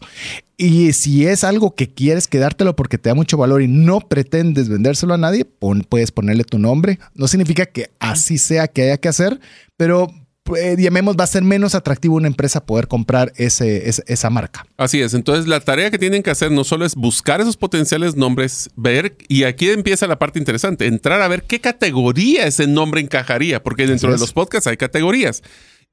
Y 0.57 0.91
si 0.91 1.25
es 1.25 1.45
algo 1.45 1.73
que 1.73 1.87
quieres 1.93 2.27
quedártelo 2.27 2.75
porque 2.75 2.97
te 2.97 3.07
da 3.07 3.15
mucho 3.15 3.37
valor 3.37 3.61
y 3.61 3.69
no 3.69 4.01
pretendes 4.01 4.67
vendérselo 4.67 5.13
a 5.13 5.17
nadie, 5.17 5.45
pon- 5.45 5.85
puedes 5.87 6.11
ponerle 6.11 6.43
tu 6.43 6.59
nombre. 6.59 6.99
No 7.13 7.29
significa 7.29 7.65
que 7.65 7.91
así 7.99 8.37
sea 8.37 8.67
que 8.67 8.81
haya 8.83 8.97
que 8.97 9.07
hacer, 9.07 9.39
pero 9.77 10.07
pues, 10.45 10.77
llamemos, 10.77 11.15
va 11.19 11.23
a 11.23 11.27
ser 11.27 11.43
menos 11.43 11.73
atractivo 11.73 12.15
una 12.15 12.27
empresa 12.27 12.67
poder 12.67 12.87
comprar 12.87 13.33
ese, 13.35 13.89
esa 13.89 14.29
marca. 14.29 14.67
Así 14.77 15.01
es. 15.01 15.15
Entonces, 15.15 15.47
la 15.47 15.59
tarea 15.59 15.89
que 15.89 15.97
tienen 15.97 16.21
que 16.21 16.29
hacer 16.29 16.51
no 16.51 16.63
solo 16.63 16.85
es 16.85 16.93
buscar 16.93 17.41
esos 17.41 17.57
potenciales 17.57 18.15
nombres, 18.15 18.69
ver, 18.75 19.17
y 19.27 19.43
aquí 19.43 19.69
empieza 19.69 20.05
la 20.05 20.19
parte 20.19 20.37
interesante, 20.37 20.85
entrar 20.85 21.23
a 21.23 21.27
ver 21.27 21.43
qué 21.43 21.59
categoría 21.59 22.45
ese 22.45 22.67
nombre 22.67 23.01
encajaría, 23.01 23.63
porque 23.63 23.87
dentro 23.87 24.11
de 24.11 24.19
los 24.19 24.33
podcasts 24.33 24.67
hay 24.67 24.77
categorías. 24.77 25.41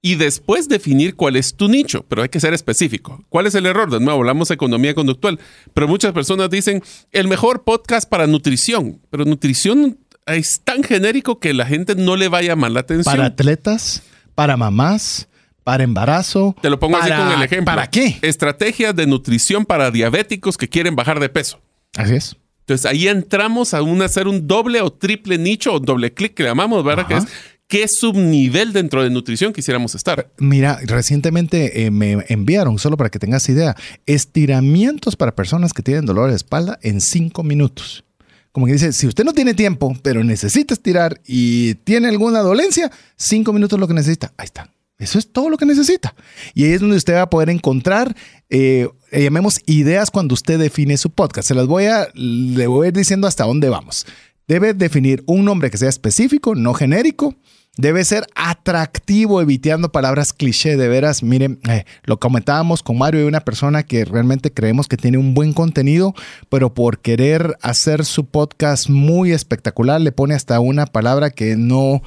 Y 0.03 0.17
después 0.17 0.69
definir 0.69 1.17
cuál 1.17 1.37
es 1.37 1.55
tu 1.55 1.69
nicho, 1.69 2.05
pero 2.07 2.23
hay 2.23 2.29
que 2.29 2.41
ser 2.41 2.53
específico. 2.53 3.25
¿Cuál 3.31 3.47
es 3.47 3.55
el 3.55 3.65
error? 3.65 3.91
De 3.91 4.01
nuevo, 4.01 4.19
hablamos 4.19 4.49
de 4.49 4.55
economía 4.55 4.95
conductual, 4.95 5.41
pero 5.73 5.88
muchas 5.88 6.12
personas 6.12 6.51
dicen 6.51 6.83
el 7.12 7.27
mejor 7.27 7.65
podcast 7.65 8.07
para 8.07 8.27
nutrición, 8.27 9.01
pero 9.09 9.25
nutrición 9.25 9.99
es 10.27 10.61
tan 10.62 10.83
genérico 10.83 11.38
que 11.38 11.55
la 11.55 11.65
gente 11.65 11.95
no 11.95 12.17
le 12.17 12.29
va 12.29 12.38
a 12.38 12.43
llamar 12.43 12.73
la 12.73 12.81
atención. 12.81 13.15
Para 13.17 13.27
atletas, 13.27 14.03
para 14.35 14.57
mamás, 14.57 15.29
para 15.64 15.85
embarazo. 15.85 16.57
Te 16.61 16.71
lo 16.71 16.79
pongo 16.79 16.97
así 16.97 17.09
para- 17.09 17.25
con 17.25 17.33
el 17.35 17.42
ejemplo. 17.42 17.66
¿Para 17.66 17.88
qué? 17.88 18.18
Estrategias 18.23 18.95
de 18.97 19.07
nutrición 19.07 19.64
para 19.64 19.90
diabéticos 19.90 20.57
que 20.57 20.68
quieren 20.68 20.97
bajar 20.97 21.21
de 21.21 21.29
peso. 21.29 21.61
Así 21.97 22.14
es. 22.14 22.37
Entonces 22.61 22.87
ahí 22.87 23.09
entramos 23.09 23.75
a 23.75 23.83
un, 23.83 24.03
hacer 24.03 24.29
un 24.29 24.47
doble 24.47 24.81
o 24.81 24.92
triple 24.92 25.37
nicho 25.38 25.73
o 25.75 25.81
doble 25.81 26.12
clic 26.14 26.35
que 26.35 26.42
le 26.45 26.49
llamamos, 26.49 26.85
¿verdad? 26.85 27.07
Que 27.07 27.16
es 27.16 27.25
qué 27.66 27.88
subnivel 27.88 28.73
dentro 28.73 29.03
de 29.03 29.11
nutrición 29.11 29.53
quisiéramos 29.53 29.95
estar. 29.95 30.31
Mira, 30.38 30.79
recientemente 30.85 31.85
eh, 31.85 31.90
me 31.90 32.25
enviaron, 32.29 32.79
solo 32.79 32.97
para 32.97 33.11
que 33.11 33.18
tengas 33.18 33.49
idea, 33.49 33.75
estiramientos 34.07 35.16
para 35.16 35.35
personas 35.35 35.73
que 35.73 35.83
tienen 35.83 36.07
dolor 36.07 36.31
de 36.31 36.37
espalda 36.37 36.79
en 36.83 37.01
cinco 37.01 37.42
minutos. 37.42 38.05
Como 38.53 38.67
que 38.67 38.73
dice, 38.75 38.93
si 38.93 39.07
usted 39.07 39.25
no 39.25 39.33
tiene 39.33 39.55
tiempo, 39.55 39.97
pero 40.03 40.23
necesita 40.23 40.75
estirar 40.75 41.21
y 41.27 41.75
tiene 41.77 42.09
alguna 42.09 42.41
dolencia, 42.41 42.93
cinco 43.17 43.53
minutos 43.53 43.79
es 43.79 43.81
lo 43.81 43.88
que 43.88 43.95
necesita. 43.95 44.33
Ahí 44.37 44.45
está. 44.45 44.71
Eso 44.99 45.19
es 45.19 45.33
todo 45.33 45.51
lo 45.51 45.57
que 45.57 45.67
necesita. 45.67 46.15
Y 46.55 46.65
ahí 46.65 46.73
es 46.73 46.81
donde 46.81 46.97
usted 46.97 47.15
va 47.15 47.23
a 47.23 47.31
poder 47.31 47.51
encontrar, 47.51 48.15
eh, 48.51 48.88
eh, 49.11 49.25
llamemos 49.25 49.59
ideas 49.67 50.11
cuando 50.11 50.35
usted 50.35 50.61
define 50.61 50.97
su 50.97 51.11
podcast. 51.11 51.49
Se 51.49 51.55
las 51.55 51.67
voy 51.67 51.87
a, 51.87 52.09
le 52.15 52.67
voy 52.69 52.91
diciendo 52.93 53.27
hasta 53.27 53.45
dónde 53.45 53.69
vamos. 53.69 54.07
Debe 54.47 54.75
definir 54.75 55.25
un 55.27 55.45
nombre 55.45 55.71
que 55.71 55.79
sea 55.79 55.88
específico, 55.88 56.55
no 56.55 56.75
genérico. 56.75 57.35
Debe 57.78 58.04
ser 58.04 58.26
atractivo, 58.35 59.40
evitando 59.40 59.90
palabras 59.90 60.35
cliché. 60.35 60.76
De 60.76 60.88
veras, 60.88 61.22
miren, 61.22 61.58
eh, 61.70 61.87
lo 62.04 62.20
comentábamos 62.20 62.82
con 62.82 62.98
Mario 62.98 63.22
y 63.22 63.26
una 63.26 63.40
persona 63.40 63.82
que 63.82 64.04
realmente 64.04 64.52
creemos 64.52 64.88
que 64.88 64.98
tiene 64.98 65.16
un 65.16 65.32
buen 65.32 65.54
contenido, 65.54 66.14
pero 66.50 66.74
por 66.74 66.98
querer 66.98 67.56
hacer 67.62 68.04
su 68.04 68.26
podcast 68.26 68.90
muy 68.90 69.32
espectacular, 69.32 70.02
le 70.02 70.12
pone 70.12 70.35
hasta 70.35 70.61
una 70.61 70.85
palabra 70.85 71.30
que 71.30 71.56
no 71.56 72.02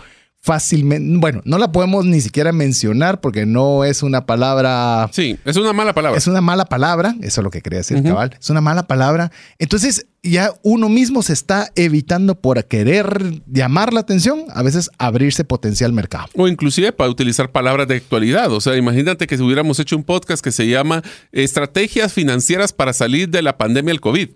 fácilmente, 0.45 1.17
bueno, 1.17 1.41
no 1.43 1.57
la 1.57 1.71
podemos 1.71 2.05
ni 2.05 2.21
siquiera 2.21 2.51
mencionar 2.51 3.19
porque 3.19 3.47
no 3.47 3.83
es 3.83 4.03
una 4.03 4.27
palabra 4.27 5.09
Sí, 5.11 5.39
es 5.43 5.57
una 5.57 5.73
mala 5.73 5.93
palabra. 5.93 6.19
es 6.19 6.27
una 6.27 6.39
mala 6.39 6.65
palabra, 6.65 7.15
eso 7.21 7.41
es 7.41 7.43
lo 7.43 7.49
que 7.49 7.61
quería 7.61 7.79
decir, 7.79 8.03
cabal. 8.03 8.37
Es 8.39 8.51
una 8.51 8.61
mala 8.61 8.85
palabra. 8.85 9.31
Entonces, 9.57 10.05
ya 10.21 10.53
uno 10.61 10.87
mismo 10.87 11.23
se 11.23 11.33
está 11.33 11.71
evitando 11.75 12.39
por 12.39 12.63
querer 12.65 13.41
llamar 13.47 13.91
la 13.91 14.01
atención, 14.01 14.43
a 14.53 14.61
veces 14.61 14.91
abrirse 14.99 15.45
potencial 15.45 15.93
mercado. 15.93 16.27
O 16.35 16.47
inclusive 16.47 16.91
para 16.91 17.09
utilizar 17.09 17.51
palabras 17.51 17.87
de 17.87 17.95
actualidad. 17.95 18.51
O 18.51 18.61
sea, 18.61 18.75
imagínate 18.75 19.25
que 19.25 19.37
si 19.37 19.43
hubiéramos 19.43 19.79
hecho 19.79 19.95
un 19.95 20.03
podcast 20.03 20.43
que 20.43 20.51
se 20.51 20.67
llama 20.67 21.01
Estrategias 21.31 22.13
financieras 22.13 22.71
para 22.71 22.93
salir 22.93 23.29
de 23.29 23.41
la 23.41 23.57
pandemia 23.57 23.91
del 23.91 24.01
COVID. 24.01 24.29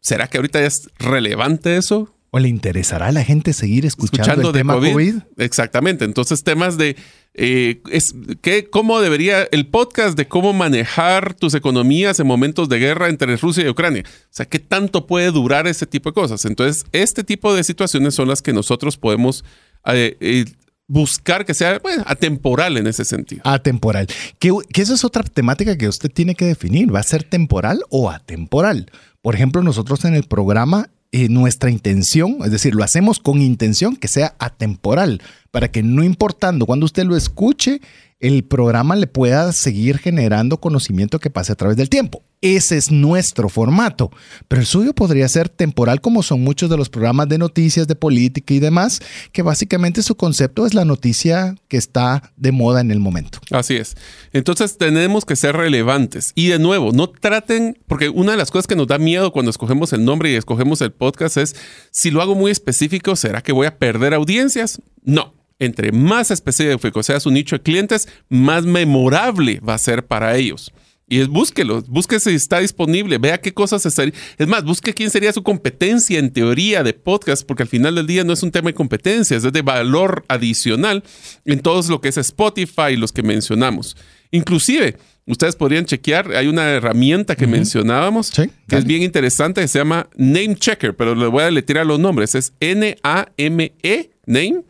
¿Será 0.00 0.26
que 0.26 0.38
ahorita 0.38 0.60
ya 0.60 0.68
es 0.68 0.88
relevante 0.98 1.76
eso? 1.76 2.14
¿O 2.34 2.38
le 2.38 2.48
interesará 2.48 3.08
a 3.08 3.12
la 3.12 3.22
gente 3.22 3.52
seguir 3.52 3.84
escuchando, 3.84 4.48
el 4.48 4.54
tema 4.54 4.72
COVID? 4.74 5.16
Exactamente. 5.36 6.06
Entonces, 6.06 6.42
temas 6.42 6.78
de 6.78 6.96
eh, 7.34 7.82
es, 7.90 8.14
¿qué, 8.40 8.70
cómo 8.70 9.02
debería 9.02 9.42
el 9.52 9.66
podcast 9.66 10.16
de 10.16 10.26
cómo 10.26 10.54
manejar 10.54 11.34
tus 11.34 11.52
economías 11.52 12.18
en 12.20 12.26
momentos 12.26 12.70
de 12.70 12.78
guerra 12.78 13.10
entre 13.10 13.36
Rusia 13.36 13.64
y 13.64 13.68
Ucrania. 13.68 14.04
O 14.06 14.26
sea, 14.30 14.46
¿qué 14.46 14.58
tanto 14.58 15.06
puede 15.06 15.30
durar 15.30 15.66
ese 15.66 15.84
tipo 15.84 16.08
de 16.08 16.14
cosas? 16.14 16.46
Entonces, 16.46 16.86
este 16.92 17.22
tipo 17.22 17.54
de 17.54 17.64
situaciones 17.64 18.14
son 18.14 18.28
las 18.28 18.40
que 18.40 18.54
nosotros 18.54 18.96
podemos 18.96 19.44
eh, 19.84 20.16
eh, 20.20 20.46
buscar 20.86 21.44
que 21.44 21.52
sea 21.52 21.82
atemporal 22.06 22.78
en 22.78 22.86
ese 22.86 23.04
sentido. 23.04 23.42
Atemporal. 23.44 24.06
Que, 24.38 24.52
que 24.72 24.80
eso 24.80 24.94
es 24.94 25.04
otra 25.04 25.22
temática 25.22 25.76
que 25.76 25.86
usted 25.86 26.10
tiene 26.10 26.34
que 26.34 26.46
definir. 26.46 26.94
¿Va 26.94 27.00
a 27.00 27.02
ser 27.02 27.24
temporal 27.24 27.82
o 27.90 28.10
atemporal? 28.10 28.90
Por 29.20 29.34
ejemplo, 29.34 29.62
nosotros 29.62 30.06
en 30.06 30.14
el 30.14 30.24
programa 30.24 30.88
nuestra 31.12 31.70
intención, 31.70 32.38
es 32.44 32.50
decir, 32.50 32.74
lo 32.74 32.84
hacemos 32.84 33.18
con 33.18 33.40
intención 33.42 33.96
que 33.96 34.08
sea 34.08 34.34
atemporal, 34.38 35.20
para 35.52 35.70
que 35.70 35.84
no 35.84 36.02
importando 36.02 36.66
cuando 36.66 36.86
usted 36.86 37.04
lo 37.04 37.14
escuche, 37.14 37.80
el 38.22 38.44
programa 38.44 38.94
le 38.94 39.08
pueda 39.08 39.52
seguir 39.52 39.98
generando 39.98 40.58
conocimiento 40.58 41.18
que 41.18 41.28
pase 41.28 41.52
a 41.52 41.56
través 41.56 41.76
del 41.76 41.88
tiempo. 41.88 42.22
Ese 42.40 42.76
es 42.76 42.92
nuestro 42.92 43.48
formato, 43.48 44.10
pero 44.46 44.60
el 44.60 44.66
suyo 44.66 44.94
podría 44.94 45.28
ser 45.28 45.48
temporal 45.48 46.00
como 46.00 46.22
son 46.22 46.40
muchos 46.40 46.70
de 46.70 46.76
los 46.76 46.88
programas 46.88 47.28
de 47.28 47.38
noticias, 47.38 47.88
de 47.88 47.96
política 47.96 48.54
y 48.54 48.60
demás, 48.60 49.00
que 49.32 49.42
básicamente 49.42 50.02
su 50.02 50.14
concepto 50.14 50.66
es 50.66 50.72
la 50.72 50.84
noticia 50.84 51.56
que 51.66 51.76
está 51.76 52.32
de 52.36 52.52
moda 52.52 52.80
en 52.80 52.92
el 52.92 53.00
momento. 53.00 53.40
Así 53.50 53.74
es. 53.74 53.96
Entonces 54.32 54.78
tenemos 54.78 55.24
que 55.24 55.36
ser 55.36 55.56
relevantes. 55.56 56.32
Y 56.36 56.46
de 56.46 56.60
nuevo, 56.60 56.92
no 56.92 57.10
traten, 57.10 57.76
porque 57.88 58.08
una 58.08 58.32
de 58.32 58.38
las 58.38 58.52
cosas 58.52 58.68
que 58.68 58.76
nos 58.76 58.86
da 58.86 58.98
miedo 58.98 59.32
cuando 59.32 59.50
escogemos 59.50 59.92
el 59.92 60.04
nombre 60.04 60.30
y 60.30 60.36
escogemos 60.36 60.80
el 60.80 60.92
podcast 60.92 61.36
es, 61.36 61.56
si 61.90 62.12
lo 62.12 62.22
hago 62.22 62.36
muy 62.36 62.52
específico, 62.52 63.16
¿será 63.16 63.42
que 63.42 63.52
voy 63.52 63.66
a 63.66 63.78
perder 63.78 64.14
audiencias? 64.14 64.80
No 65.02 65.41
entre 65.64 65.92
más 65.92 66.30
específico 66.32 67.02
sea 67.02 67.20
su 67.20 67.30
nicho 67.30 67.56
de 67.56 67.62
clientes, 67.62 68.08
más 68.28 68.64
memorable 68.64 69.60
va 69.60 69.74
a 69.74 69.78
ser 69.78 70.04
para 70.06 70.36
ellos. 70.36 70.72
Y 71.08 71.20
es 71.20 71.28
búsquelo, 71.28 71.82
busque 71.82 72.18
si 72.18 72.30
está 72.30 72.60
disponible, 72.60 73.18
vea 73.18 73.40
qué 73.40 73.52
cosas 73.52 73.84
estaría. 73.84 74.14
Es 74.38 74.46
más, 74.48 74.64
busque 74.64 74.94
quién 74.94 75.10
sería 75.10 75.32
su 75.32 75.42
competencia 75.42 76.18
en 76.18 76.32
teoría 76.32 76.82
de 76.82 76.94
podcast, 76.94 77.44
porque 77.46 77.62
al 77.62 77.68
final 77.68 77.94
del 77.94 78.06
día 78.06 78.24
no 78.24 78.32
es 78.32 78.42
un 78.42 78.50
tema 78.50 78.70
de 78.70 78.74
competencia, 78.74 79.36
es 79.36 79.42
de 79.42 79.62
valor 79.62 80.24
adicional 80.28 81.04
en 81.44 81.60
todo 81.60 81.82
lo 81.90 82.00
que 82.00 82.08
es 82.08 82.16
Spotify 82.16 82.92
y 82.92 82.96
los 82.96 83.12
que 83.12 83.22
mencionamos. 83.22 83.96
Inclusive, 84.30 84.96
ustedes 85.26 85.54
podrían 85.54 85.84
chequear, 85.84 86.34
hay 86.34 86.48
una 86.48 86.70
herramienta 86.70 87.36
que 87.36 87.46
mencionábamos 87.46 88.30
que 88.30 88.50
es 88.70 88.84
bien 88.84 89.02
interesante, 89.02 89.60
que 89.60 89.68
se 89.68 89.78
llama 89.78 90.08
Name 90.16 90.56
Checker, 90.56 90.96
pero 90.96 91.14
le 91.14 91.26
voy 91.26 91.42
a 91.42 91.62
tirar 91.62 91.84
los 91.84 92.00
nombres, 92.00 92.34
es 92.34 92.54
N-A-M-E, 92.58 94.10
Name. 94.26 94.62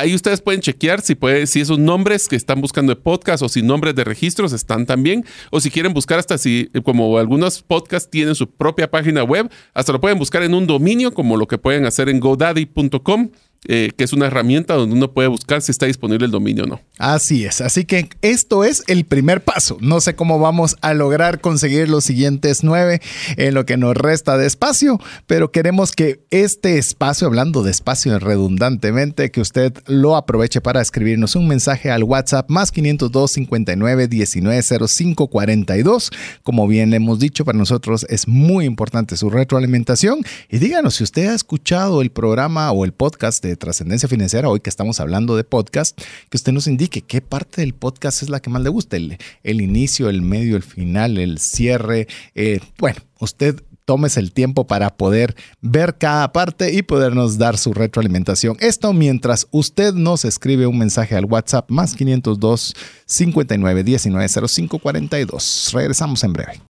ahí 0.00 0.14
ustedes 0.14 0.40
pueden 0.40 0.60
chequear 0.60 1.00
si, 1.00 1.14
puede, 1.14 1.46
si 1.46 1.60
esos 1.60 1.78
nombres 1.78 2.28
que 2.28 2.36
están 2.36 2.60
buscando 2.60 2.94
de 2.94 3.00
podcast 3.00 3.42
o 3.42 3.48
si 3.48 3.60
nombres 3.60 3.94
de 3.94 4.04
registros 4.04 4.52
están 4.52 4.86
también, 4.86 5.24
o 5.50 5.60
si 5.60 5.70
quieren 5.70 5.92
buscar 5.92 6.18
hasta 6.18 6.38
si, 6.38 6.70
como 6.84 7.18
algunos 7.18 7.62
podcasts 7.62 8.08
tienen 8.08 8.34
su 8.34 8.48
propia 8.50 8.90
página 8.90 9.22
web, 9.24 9.50
hasta 9.74 9.92
lo 9.92 10.00
pueden 10.00 10.18
buscar 10.18 10.42
en 10.42 10.54
un 10.54 10.66
dominio, 10.66 11.12
como 11.12 11.36
lo 11.36 11.46
que 11.46 11.58
pueden 11.58 11.86
hacer 11.86 12.08
en 12.08 12.20
godaddy.com 12.20 13.30
eh, 13.68 13.90
que 13.94 14.04
es 14.04 14.14
una 14.14 14.26
herramienta 14.26 14.74
donde 14.74 14.96
uno 14.96 15.12
puede 15.12 15.28
buscar 15.28 15.60
si 15.60 15.70
está 15.70 15.84
disponible 15.84 16.24
el 16.24 16.30
dominio 16.30 16.64
o 16.64 16.66
no. 16.66 16.80
Así 16.98 17.44
es, 17.44 17.60
así 17.60 17.84
que 17.84 18.08
esto 18.22 18.64
es 18.64 18.82
el 18.86 19.04
primer 19.04 19.44
paso. 19.44 19.76
No 19.80 20.00
sé 20.00 20.14
cómo 20.14 20.38
vamos 20.38 20.76
a 20.80 20.94
lograr 20.94 21.42
conseguir 21.42 21.90
los 21.90 22.04
siguientes 22.04 22.64
nueve 22.64 23.02
en 23.36 23.52
lo 23.52 23.66
que 23.66 23.76
nos 23.76 23.96
resta 23.96 24.38
de 24.38 24.46
espacio, 24.46 24.98
pero 25.26 25.52
queremos 25.52 25.92
que 25.92 26.24
este 26.30 26.78
espacio, 26.78 27.26
hablando 27.26 27.62
de 27.62 27.70
espacio 27.70 28.18
redundantemente, 28.18 29.30
que 29.30 29.42
usted 29.42 29.74
lo 29.86 30.16
aproveche 30.16 30.62
para 30.62 30.80
escribirnos 30.80 31.36
un 31.36 31.46
mensaje 31.46 31.90
al 31.90 32.04
WhatsApp 32.04 32.48
más 32.50 32.72
502 32.72 33.30
59 33.30 34.08
19 34.08 34.62
05 34.88 35.28
42. 35.28 36.10
Como 36.42 36.66
bien 36.66 36.94
hemos 36.94 37.18
dicho, 37.18 37.44
para 37.44 37.58
nosotros 37.58 38.06
es 38.08 38.26
muy 38.26 38.64
importante 38.64 39.18
su 39.18 39.28
retroalimentación 39.28 40.20
y 40.48 40.58
díganos 40.58 40.94
si 40.94 41.04
usted 41.04 41.28
ha 41.28 41.34
escuchado 41.34 42.00
el 42.00 42.10
programa 42.10 42.72
o 42.72 42.86
el 42.86 42.92
podcast 42.92 43.44
de 43.44 43.49
trascendencia 43.56 44.08
financiera, 44.08 44.48
hoy 44.48 44.60
que 44.60 44.70
estamos 44.70 45.00
hablando 45.00 45.36
de 45.36 45.44
podcast, 45.44 46.00
que 46.28 46.36
usted 46.36 46.52
nos 46.52 46.66
indique 46.66 47.02
qué 47.02 47.20
parte 47.20 47.60
del 47.60 47.74
podcast 47.74 48.22
es 48.22 48.28
la 48.28 48.40
que 48.40 48.50
más 48.50 48.62
le 48.62 48.68
gusta, 48.68 48.96
el, 48.96 49.18
el 49.42 49.60
inicio, 49.60 50.08
el 50.08 50.22
medio, 50.22 50.56
el 50.56 50.62
final, 50.62 51.18
el 51.18 51.38
cierre. 51.38 52.08
Eh, 52.34 52.60
bueno, 52.78 53.00
usted 53.18 53.62
tómese 53.90 54.20
el 54.20 54.32
tiempo 54.32 54.68
para 54.68 54.96
poder 54.96 55.34
ver 55.60 55.98
cada 55.98 56.32
parte 56.32 56.72
y 56.72 56.82
podernos 56.82 57.38
dar 57.38 57.58
su 57.58 57.74
retroalimentación. 57.74 58.56
Esto 58.60 58.92
mientras 58.92 59.48
usted 59.50 59.94
nos 59.94 60.24
escribe 60.24 60.68
un 60.68 60.78
mensaje 60.78 61.16
al 61.16 61.24
WhatsApp 61.24 61.68
más 61.70 61.96
502 61.96 62.76
59 63.06 63.82
19 63.82 64.28
05 64.48 64.78
42. 64.78 65.70
Regresamos 65.72 66.22
en 66.22 66.32
breve. 66.32 66.69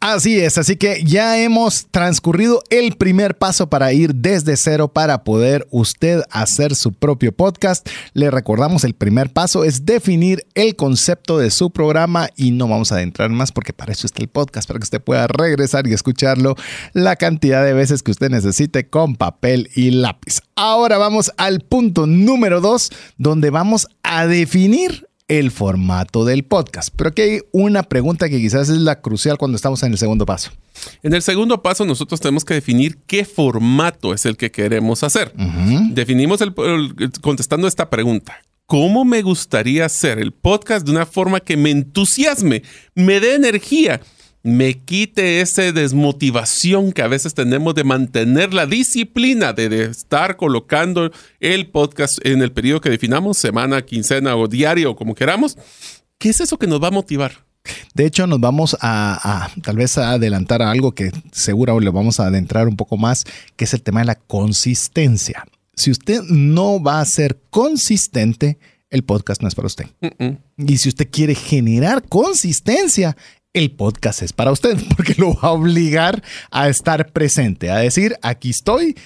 Así 0.00 0.38
es, 0.38 0.58
así 0.58 0.76
que 0.76 1.02
ya 1.02 1.40
hemos 1.40 1.88
transcurrido 1.90 2.62
el 2.70 2.96
primer 2.96 3.36
paso 3.36 3.68
para 3.68 3.92
ir 3.92 4.14
desde 4.14 4.56
cero 4.56 4.86
para 4.86 5.24
poder 5.24 5.66
usted 5.72 6.22
hacer 6.30 6.76
su 6.76 6.92
propio 6.92 7.32
podcast. 7.32 7.88
Le 8.12 8.30
recordamos, 8.30 8.84
el 8.84 8.94
primer 8.94 9.32
paso 9.32 9.64
es 9.64 9.86
definir 9.86 10.46
el 10.54 10.76
concepto 10.76 11.38
de 11.38 11.50
su 11.50 11.70
programa 11.70 12.28
y 12.36 12.52
no 12.52 12.68
vamos 12.68 12.92
a 12.92 12.94
adentrar 12.94 13.30
más 13.30 13.50
porque 13.50 13.72
para 13.72 13.90
eso 13.90 14.06
está 14.06 14.22
el 14.22 14.28
podcast, 14.28 14.68
para 14.68 14.78
que 14.78 14.84
usted 14.84 15.02
pueda 15.02 15.26
regresar 15.26 15.88
y 15.88 15.92
escucharlo 15.92 16.54
la 16.92 17.16
cantidad 17.16 17.64
de 17.64 17.72
veces 17.72 18.04
que 18.04 18.12
usted 18.12 18.30
necesite 18.30 18.88
con 18.88 19.16
papel 19.16 19.68
y 19.74 19.90
lápiz. 19.90 20.42
Ahora 20.54 20.98
vamos 20.98 21.32
al 21.38 21.60
punto 21.60 22.06
número 22.06 22.60
dos, 22.60 22.92
donde 23.16 23.50
vamos 23.50 23.88
a 24.04 24.28
definir 24.28 25.07
el 25.28 25.50
formato 25.50 26.24
del 26.24 26.44
podcast. 26.44 26.88
Pero 26.96 27.10
aquí 27.10 27.22
hay 27.22 27.40
una 27.52 27.82
pregunta 27.82 28.28
que 28.28 28.38
quizás 28.38 28.70
es 28.70 28.78
la 28.78 29.00
crucial 29.00 29.38
cuando 29.38 29.56
estamos 29.56 29.82
en 29.82 29.92
el 29.92 29.98
segundo 29.98 30.26
paso. 30.26 30.50
En 31.02 31.14
el 31.14 31.22
segundo 31.22 31.62
paso 31.62 31.84
nosotros 31.84 32.20
tenemos 32.20 32.44
que 32.44 32.54
definir 32.54 32.98
qué 33.06 33.24
formato 33.24 34.14
es 34.14 34.24
el 34.26 34.36
que 34.36 34.50
queremos 34.50 35.02
hacer. 35.02 35.32
Definimos 35.90 36.40
el, 36.40 36.54
contestando 37.20 37.68
esta 37.68 37.90
pregunta. 37.90 38.38
¿Cómo 38.66 39.04
me 39.04 39.22
gustaría 39.22 39.86
hacer 39.86 40.18
el 40.18 40.32
podcast 40.32 40.84
de 40.84 40.92
una 40.92 41.06
forma 41.06 41.40
que 41.40 41.56
me 41.56 41.70
entusiasme, 41.70 42.62
me 42.94 43.20
dé 43.20 43.34
energía? 43.34 44.00
Me 44.42 44.78
quite 44.78 45.40
esa 45.40 45.72
desmotivación 45.72 46.92
que 46.92 47.02
a 47.02 47.08
veces 47.08 47.34
tenemos 47.34 47.74
de 47.74 47.84
mantener 47.84 48.54
la 48.54 48.66
disciplina 48.66 49.52
de, 49.52 49.84
estar 49.84 50.36
colocando 50.36 51.10
el 51.40 51.68
podcast 51.68 52.18
en 52.24 52.42
el 52.42 52.52
periodo 52.52 52.80
que 52.80 52.90
definamos, 52.90 53.38
semana, 53.38 53.82
quincena 53.82 54.36
o 54.36 54.48
diario, 54.48 54.96
como 54.96 55.14
queramos. 55.14 55.58
¿Qué 56.18 56.30
es 56.30 56.40
eso 56.40 56.58
que 56.58 56.66
nos 56.66 56.82
va 56.82 56.88
a 56.88 56.92
motivar? 56.92 57.44
De 57.94 58.06
hecho, 58.06 58.26
nos 58.26 58.40
vamos 58.40 58.76
a, 58.80 59.50
tal 59.62 59.76
vez 59.76 59.98
a 59.98 60.12
adelantar 60.12 60.62
a 60.62 60.70
algo 60.70 60.92
que 60.92 61.12
seguro 61.32 61.78
le 61.80 61.90
vamos 61.90 62.20
a 62.20 62.26
adentrar 62.26 62.68
un 62.68 62.76
poco 62.76 62.96
más, 62.96 63.24
que 63.56 63.64
es 63.64 63.74
el 63.74 63.82
tema 63.82 64.00
de 64.00 64.06
la 64.06 64.14
consistencia 64.14 65.44
Si 65.74 65.90
usted 65.90 66.22
no 66.22 66.82
va 66.82 67.00
a 67.00 67.04
ser 67.04 67.40
consistente, 67.50 68.58
el 68.90 69.04
podcast 69.04 69.42
no 69.42 69.48
es 69.48 69.54
para 69.54 69.66
usted. 69.66 69.86
Y 70.56 70.78
si 70.78 70.88
usted 70.88 71.10
quiere 71.10 71.34
generar 71.34 72.02
consistencia, 72.08 73.16
el 73.52 73.72
podcast 73.72 74.22
es 74.22 74.32
para 74.32 74.52
usted, 74.52 74.78
porque 74.96 75.14
lo 75.18 75.34
va 75.34 75.48
a 75.48 75.52
obligar 75.52 76.22
a 76.50 76.68
estar 76.68 77.12
presente, 77.12 77.70
a 77.70 77.78
decir, 77.78 78.16
aquí 78.22 78.50
estoy. 78.50 78.96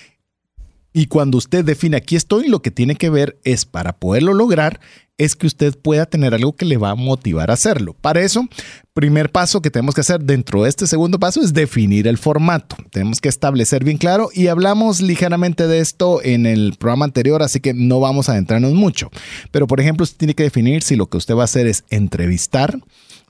Y 0.95 1.07
cuando 1.07 1.39
usted 1.39 1.65
define 1.65 1.97
aquí 1.97 2.17
estoy, 2.17 2.49
lo 2.49 2.61
que 2.61 2.71
tiene 2.71 2.97
que 2.97 3.09
ver 3.09 3.39
es 3.45 3.65
para 3.65 3.95
poderlo 3.95 4.35
lograr, 4.35 4.79
es 5.19 5.37
que 5.37 5.47
usted 5.47 5.79
pueda 5.79 6.07
tener 6.07 6.35
algo 6.35 6.55
que 6.55 6.65
le 6.65 6.77
va 6.77 6.91
a 6.91 6.95
motivar 6.95 7.51
a 7.51 7.55
hacerlo. 7.55 7.95
Para 8.01 8.21
eso, 8.23 8.49
primer 8.93 9.31
paso 9.31 9.63
que 9.63 9.71
tenemos 9.71 9.95
que 9.95 10.01
hacer 10.01 10.21
dentro 10.21 10.63
de 10.63 10.69
este 10.69 10.87
segundo 10.87 11.19
paso 11.19 11.41
es 11.41 11.55
definir 11.55 12.09
el 12.09 12.19
formato. 12.19 12.77
Tenemos 12.91 13.21
que 13.21 13.29
establecer 13.29 13.85
bien 13.85 13.99
claro 13.99 14.31
y 14.35 14.49
hablamos 14.49 15.01
ligeramente 15.01 15.67
de 15.67 15.81
esto 15.81 16.21
en 16.23 16.45
el 16.45 16.75
programa 16.79 17.05
anterior, 17.05 17.43
así 17.43 17.61
que 17.61 17.73
no 17.73 18.01
vamos 18.01 18.29
a 18.29 18.33
adentrarnos 18.33 18.73
mucho. 18.73 19.11
Pero, 19.51 19.67
por 19.67 19.81
ejemplo, 19.81 20.05
usted 20.05 20.19
tiene 20.19 20.35
que 20.35 20.43
definir 20.43 20.83
si 20.83 20.97
lo 20.97 21.07
que 21.09 21.19
usted 21.19 21.37
va 21.37 21.43
a 21.43 21.45
hacer 21.45 21.67
es 21.67 21.85
entrevistar, 21.91 22.79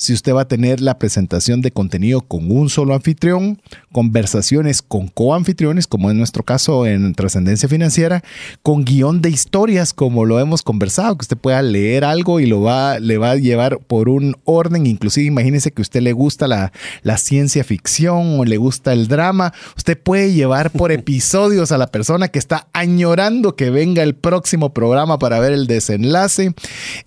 si 0.03 0.13
usted 0.13 0.35
va 0.35 0.41
a 0.41 0.49
tener 0.49 0.81
la 0.81 0.99
presentación 0.99 1.63
de 1.63 1.71
contenido 1.71 2.23
con 2.23 2.51
un 2.51 2.69
solo 2.69 2.93
anfitrión, 2.93 3.63
conversaciones 3.93 4.83
con 4.83 5.07
coanfitriones, 5.07 5.87
como 5.87 6.11
en 6.11 6.19
nuestro 6.19 6.43
caso 6.43 6.87
en 6.87 7.15
Trascendencia 7.15 7.69
Financiera, 7.69 8.25
con 8.65 8.85
guion 8.85 9.23
de 9.23 9.31
historias, 9.31 9.93
como 9.93 10.25
lo 10.25 10.41
hemos 10.41 10.65
conversado, 10.65 11.17
que 11.17 11.23
usted 11.23 11.37
pueda 11.37 11.63
leer 11.63 12.05
algo 12.05 12.41
y 12.41 12.47
lo 12.47 12.63
va, 12.63 12.99
le 12.99 13.17
va 13.17 13.31
a 13.31 13.37
llevar 13.37 13.79
por 13.79 14.09
un 14.09 14.35
orden, 14.45 14.89
inclusive 14.89 15.29
imagínese 15.29 15.71
que 15.71 15.83
a 15.83 15.85
usted 15.85 16.03
le 16.03 16.13
gusta 16.13 16.49
la, 16.49 16.73
la 17.05 17.17
ciencia 17.17 17.63
ficción 17.63 18.41
o 18.41 18.45
le 18.45 18.57
gusta 18.57 18.93
el 18.93 19.07
drama, 19.07 19.55
usted 19.77 19.97
puede 19.97 20.33
llevar 20.33 20.73
por 20.73 20.91
episodios 20.93 21.71
a 21.71 21.79
la 21.79 21.87
persona 21.87 22.27
que 22.27 22.41
está 22.41 22.67
añorando 22.73 23.55
que 23.55 23.71
venga 23.71 24.03
el 24.03 24.17
próximo 24.17 24.75
programa 24.75 25.21
para 25.21 25.39
ver 25.39 25.53
el 25.53 25.69
desenlace. 25.69 26.55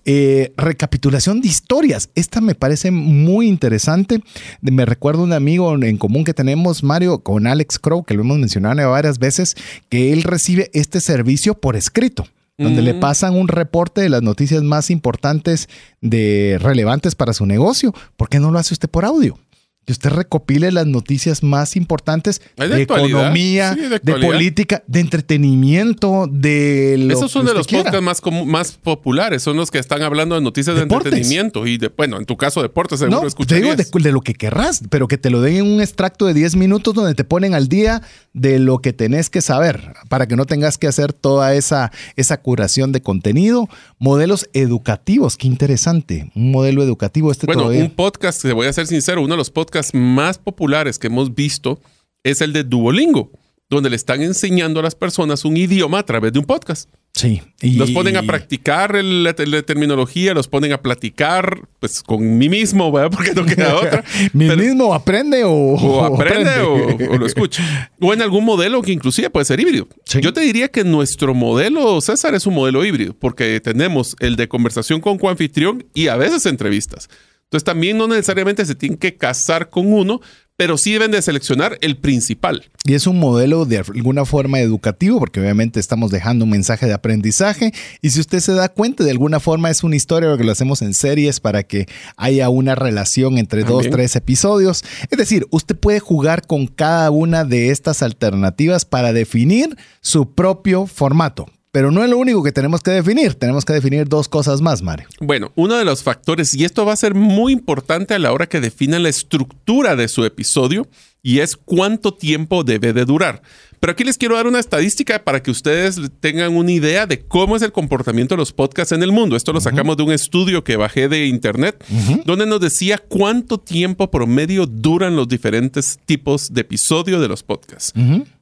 Eh, 0.06 0.54
recapitulación 0.56 1.42
de 1.42 1.48
historias, 1.48 2.08
esta 2.14 2.40
me 2.40 2.54
parece 2.54 2.85
muy 2.90 3.48
interesante. 3.48 4.20
Me 4.60 4.84
recuerdo 4.84 5.22
un 5.22 5.32
amigo 5.32 5.74
en 5.82 5.96
común 5.98 6.24
que 6.24 6.34
tenemos, 6.34 6.82
Mario, 6.82 7.20
con 7.20 7.46
Alex 7.46 7.78
Crow, 7.78 8.04
que 8.04 8.14
lo 8.14 8.22
hemos 8.22 8.38
mencionado 8.38 8.90
varias 8.90 9.18
veces, 9.18 9.56
que 9.88 10.12
él 10.12 10.22
recibe 10.22 10.70
este 10.72 11.00
servicio 11.00 11.54
por 11.54 11.76
escrito 11.76 12.26
donde 12.58 12.80
le 12.80 12.94
mm. 12.94 13.00
pasan 13.00 13.34
un 13.34 13.48
reporte 13.48 14.00
de 14.00 14.08
las 14.08 14.22
noticias 14.22 14.62
más 14.62 14.90
importantes 14.90 15.68
de 16.00 16.58
relevantes 16.60 17.14
para 17.14 17.32
su 17.32 17.44
negocio. 17.44 17.94
¿Por 18.16 18.28
qué 18.28 18.40
no 18.40 18.50
lo 18.50 18.58
hace 18.58 18.72
usted 18.72 18.88
por 18.88 19.04
audio? 19.04 19.38
Que 19.86 19.92
usted 19.92 20.10
recopile 20.10 20.72
las 20.72 20.86
noticias 20.86 21.44
más 21.44 21.76
importantes 21.76 22.42
de, 22.56 22.82
economía, 22.82 23.76
de, 24.02 24.14
política, 24.14 24.82
de 24.88 24.98
entretenimiento, 24.98 26.26
de 26.28 26.96
lo 26.98 27.14
Esos 27.14 27.30
son 27.30 27.46
de 27.46 27.54
los 27.54 27.68
podcasts 27.68 28.02
más, 28.02 28.20
más 28.46 28.72
populares, 28.72 29.44
son 29.44 29.56
los 29.56 29.70
que 29.70 29.78
están 29.78 30.02
hablando 30.02 30.34
de 30.34 30.40
noticias 30.40 30.74
de 30.74 30.82
entretenimiento 30.82 31.68
y 31.68 31.78
de, 31.78 31.86
bueno, 31.96 32.18
en 32.18 32.26
tu 32.26 32.36
caso 32.36 32.62
deportes, 32.62 32.98
seguro 32.98 33.22
no, 33.22 33.46
Te 33.46 33.60
digo 33.60 33.76
de, 33.76 34.12
lo 34.12 34.22
que 34.22 34.34
querrás, 34.34 34.82
pero 34.90 35.06
que 35.06 35.18
te 35.18 35.30
lo 35.30 35.40
den 35.40 35.56
en 35.58 35.66
un 35.74 35.80
extracto 35.80 36.26
de 36.26 36.34
10 36.34 36.56
minutos 36.56 36.92
donde 36.92 37.14
te 37.14 37.22
ponen 37.22 37.54
al 37.54 37.68
día 37.68 38.02
de 38.32 38.58
lo 38.58 38.80
que 38.80 38.92
tenés 38.92 39.30
que 39.30 39.40
saber 39.40 39.94
para 40.08 40.26
que 40.26 40.34
no 40.34 40.46
tengas 40.46 40.78
que 40.78 40.88
hacer 40.88 41.12
toda 41.12 41.54
esa, 41.54 41.92
esa 42.16 42.38
curación 42.38 42.90
de 42.90 43.02
contenido. 43.02 43.68
Modelos 44.00 44.48
educativos, 44.52 45.36
qué 45.36 45.46
interesante. 45.46 46.32
Un 46.34 46.50
modelo 46.50 46.82
educativo 46.82 47.30
este 47.30 47.46
Bueno, 47.46 47.68
un 47.68 47.90
podcast, 47.90 48.42
te 48.42 48.52
voy 48.52 48.66
a 48.66 48.72
ser 48.72 48.88
sincero, 48.88 49.22
uno 49.22 49.34
de 49.34 49.38
los 49.38 49.50
podcasts 49.50 49.75
más 49.94 50.38
populares 50.38 50.98
que 50.98 51.08
hemos 51.08 51.34
visto 51.34 51.80
es 52.24 52.40
el 52.40 52.52
de 52.52 52.64
Duolingo, 52.64 53.30
donde 53.68 53.90
le 53.90 53.96
están 53.96 54.22
enseñando 54.22 54.80
a 54.80 54.82
las 54.82 54.94
personas 54.94 55.44
un 55.44 55.56
idioma 55.56 56.00
a 56.00 56.06
través 56.06 56.32
de 56.32 56.38
un 56.38 56.44
podcast. 56.44 56.88
Sí. 57.16 57.40
Y... 57.62 57.76
Los 57.76 57.92
ponen 57.92 58.18
a 58.18 58.22
practicar 58.22 58.94
la, 59.02 59.32
terminología, 59.32 60.34
los 60.34 60.48
ponen 60.48 60.72
a 60.72 60.82
platicar, 60.82 61.62
pues 61.80 62.02
con 62.02 62.36
mí 62.36 62.50
mismo, 62.50 62.92
¿verdad? 62.92 63.10
Porque 63.16 63.32
no 63.32 63.46
queda 63.46 63.74
otra. 63.74 64.04
¿Mí 64.34 64.54
mismo 64.54 64.92
aprende 64.92 65.42
o, 65.44 66.04
aprende, 66.04 66.60
O, 66.60 67.16
lo 67.16 67.24
escucha? 67.24 67.90
O 68.00 68.12
en 68.12 68.20
algún 68.20 68.44
modelo 68.44 68.82
que 68.82 68.92
inclusive 68.92 69.30
puede 69.30 69.46
ser 69.46 69.58
híbrido. 69.60 69.88
Yo 70.20 70.34
te 70.34 70.42
diría 70.42 70.68
que 70.68 70.84
nuestro 70.84 71.32
modelo, 71.32 72.00
César, 72.02 72.34
es 72.34 72.46
un 72.46 72.54
modelo 72.54 72.84
híbrido, 72.84 73.14
porque 73.18 73.60
tenemos 73.60 74.14
el 74.20 74.36
de 74.36 74.46
conversación 74.46 75.00
con 75.00 75.16
coanfitrión 75.16 75.86
y 75.94 76.08
a 76.08 76.16
veces 76.16 76.44
entrevistas. 76.44 77.08
Entonces 77.46 77.64
también 77.64 77.96
no 77.96 78.08
necesariamente 78.08 78.66
se 78.66 78.74
tienen 78.74 78.98
que 78.98 79.16
casar 79.16 79.70
con 79.70 79.92
uno, 79.92 80.20
pero 80.56 80.78
sí 80.78 80.92
deben 80.92 81.10
de 81.10 81.20
seleccionar 81.20 81.78
el 81.80 81.96
principal. 81.98 82.64
Y 82.84 82.94
es 82.94 83.06
un 83.06 83.20
modelo 83.20 83.66
de 83.66 83.78
alguna 83.78 84.24
forma 84.24 84.58
educativo, 84.58 85.18
porque 85.18 85.40
obviamente 85.40 85.78
estamos 85.78 86.10
dejando 86.10 86.44
un 86.44 86.50
mensaje 86.50 86.86
de 86.86 86.94
aprendizaje. 86.94 87.72
Y 88.00 88.10
si 88.10 88.20
usted 88.20 88.40
se 88.40 88.52
da 88.52 88.68
cuenta, 88.68 89.04
de 89.04 89.10
alguna 89.10 89.38
forma 89.38 89.70
es 89.70 89.84
una 89.84 89.96
historia, 89.96 90.30
porque 90.30 90.44
lo 90.44 90.52
hacemos 90.52 90.82
en 90.82 90.94
series 90.94 91.40
para 91.40 91.62
que 91.62 91.86
haya 92.16 92.48
una 92.48 92.74
relación 92.74 93.38
entre 93.38 93.64
dos, 93.64 93.88
tres 93.90 94.16
episodios. 94.16 94.82
Es 95.10 95.18
decir, 95.18 95.46
usted 95.50 95.76
puede 95.76 96.00
jugar 96.00 96.46
con 96.46 96.66
cada 96.66 97.10
una 97.10 97.44
de 97.44 97.70
estas 97.70 98.02
alternativas 98.02 98.84
para 98.84 99.12
definir 99.12 99.76
su 100.00 100.34
propio 100.34 100.86
formato. 100.86 101.46
Pero 101.76 101.90
no 101.90 102.02
es 102.02 102.08
lo 102.08 102.16
único 102.16 102.42
que 102.42 102.52
tenemos 102.52 102.80
que 102.80 102.90
definir. 102.90 103.34
Tenemos 103.34 103.66
que 103.66 103.74
definir 103.74 104.08
dos 104.08 104.30
cosas 104.30 104.62
más, 104.62 104.80
Mario. 104.80 105.08
Bueno, 105.20 105.52
uno 105.56 105.76
de 105.76 105.84
los 105.84 106.02
factores, 106.02 106.54
y 106.54 106.64
esto 106.64 106.86
va 106.86 106.94
a 106.94 106.96
ser 106.96 107.14
muy 107.14 107.52
importante 107.52 108.14
a 108.14 108.18
la 108.18 108.32
hora 108.32 108.46
que 108.46 108.62
definan 108.62 109.02
la 109.02 109.10
estructura 109.10 109.94
de 109.94 110.08
su 110.08 110.24
episodio, 110.24 110.88
y 111.26 111.40
es 111.40 111.56
cuánto 111.56 112.14
tiempo 112.14 112.62
debe 112.62 112.92
de 112.92 113.04
durar. 113.04 113.42
Pero 113.80 113.90
aquí 113.90 114.04
les 114.04 114.16
quiero 114.16 114.36
dar 114.36 114.46
una 114.46 114.60
estadística 114.60 115.24
para 115.24 115.42
que 115.42 115.50
ustedes 115.50 116.00
tengan 116.20 116.56
una 116.56 116.70
idea 116.70 117.04
de 117.04 117.18
cómo 117.18 117.56
es 117.56 117.62
el 117.62 117.72
comportamiento 117.72 118.36
de 118.36 118.38
los 118.38 118.52
podcasts 118.52 118.92
en 118.92 119.02
el 119.02 119.10
mundo. 119.10 119.34
Esto 119.34 119.52
lo 119.52 119.60
sacamos 119.60 119.96
de 119.96 120.04
un 120.04 120.12
estudio 120.12 120.62
que 120.62 120.76
bajé 120.76 121.08
de 121.08 121.26
internet, 121.26 121.84
donde 122.24 122.46
nos 122.46 122.60
decía 122.60 122.98
cuánto 122.98 123.58
tiempo 123.58 124.08
promedio 124.08 124.66
duran 124.66 125.16
los 125.16 125.26
diferentes 125.26 125.98
tipos 126.06 126.54
de 126.54 126.60
episodio 126.60 127.18
de 127.18 127.26
los 127.26 127.42
podcasts. 127.42 127.92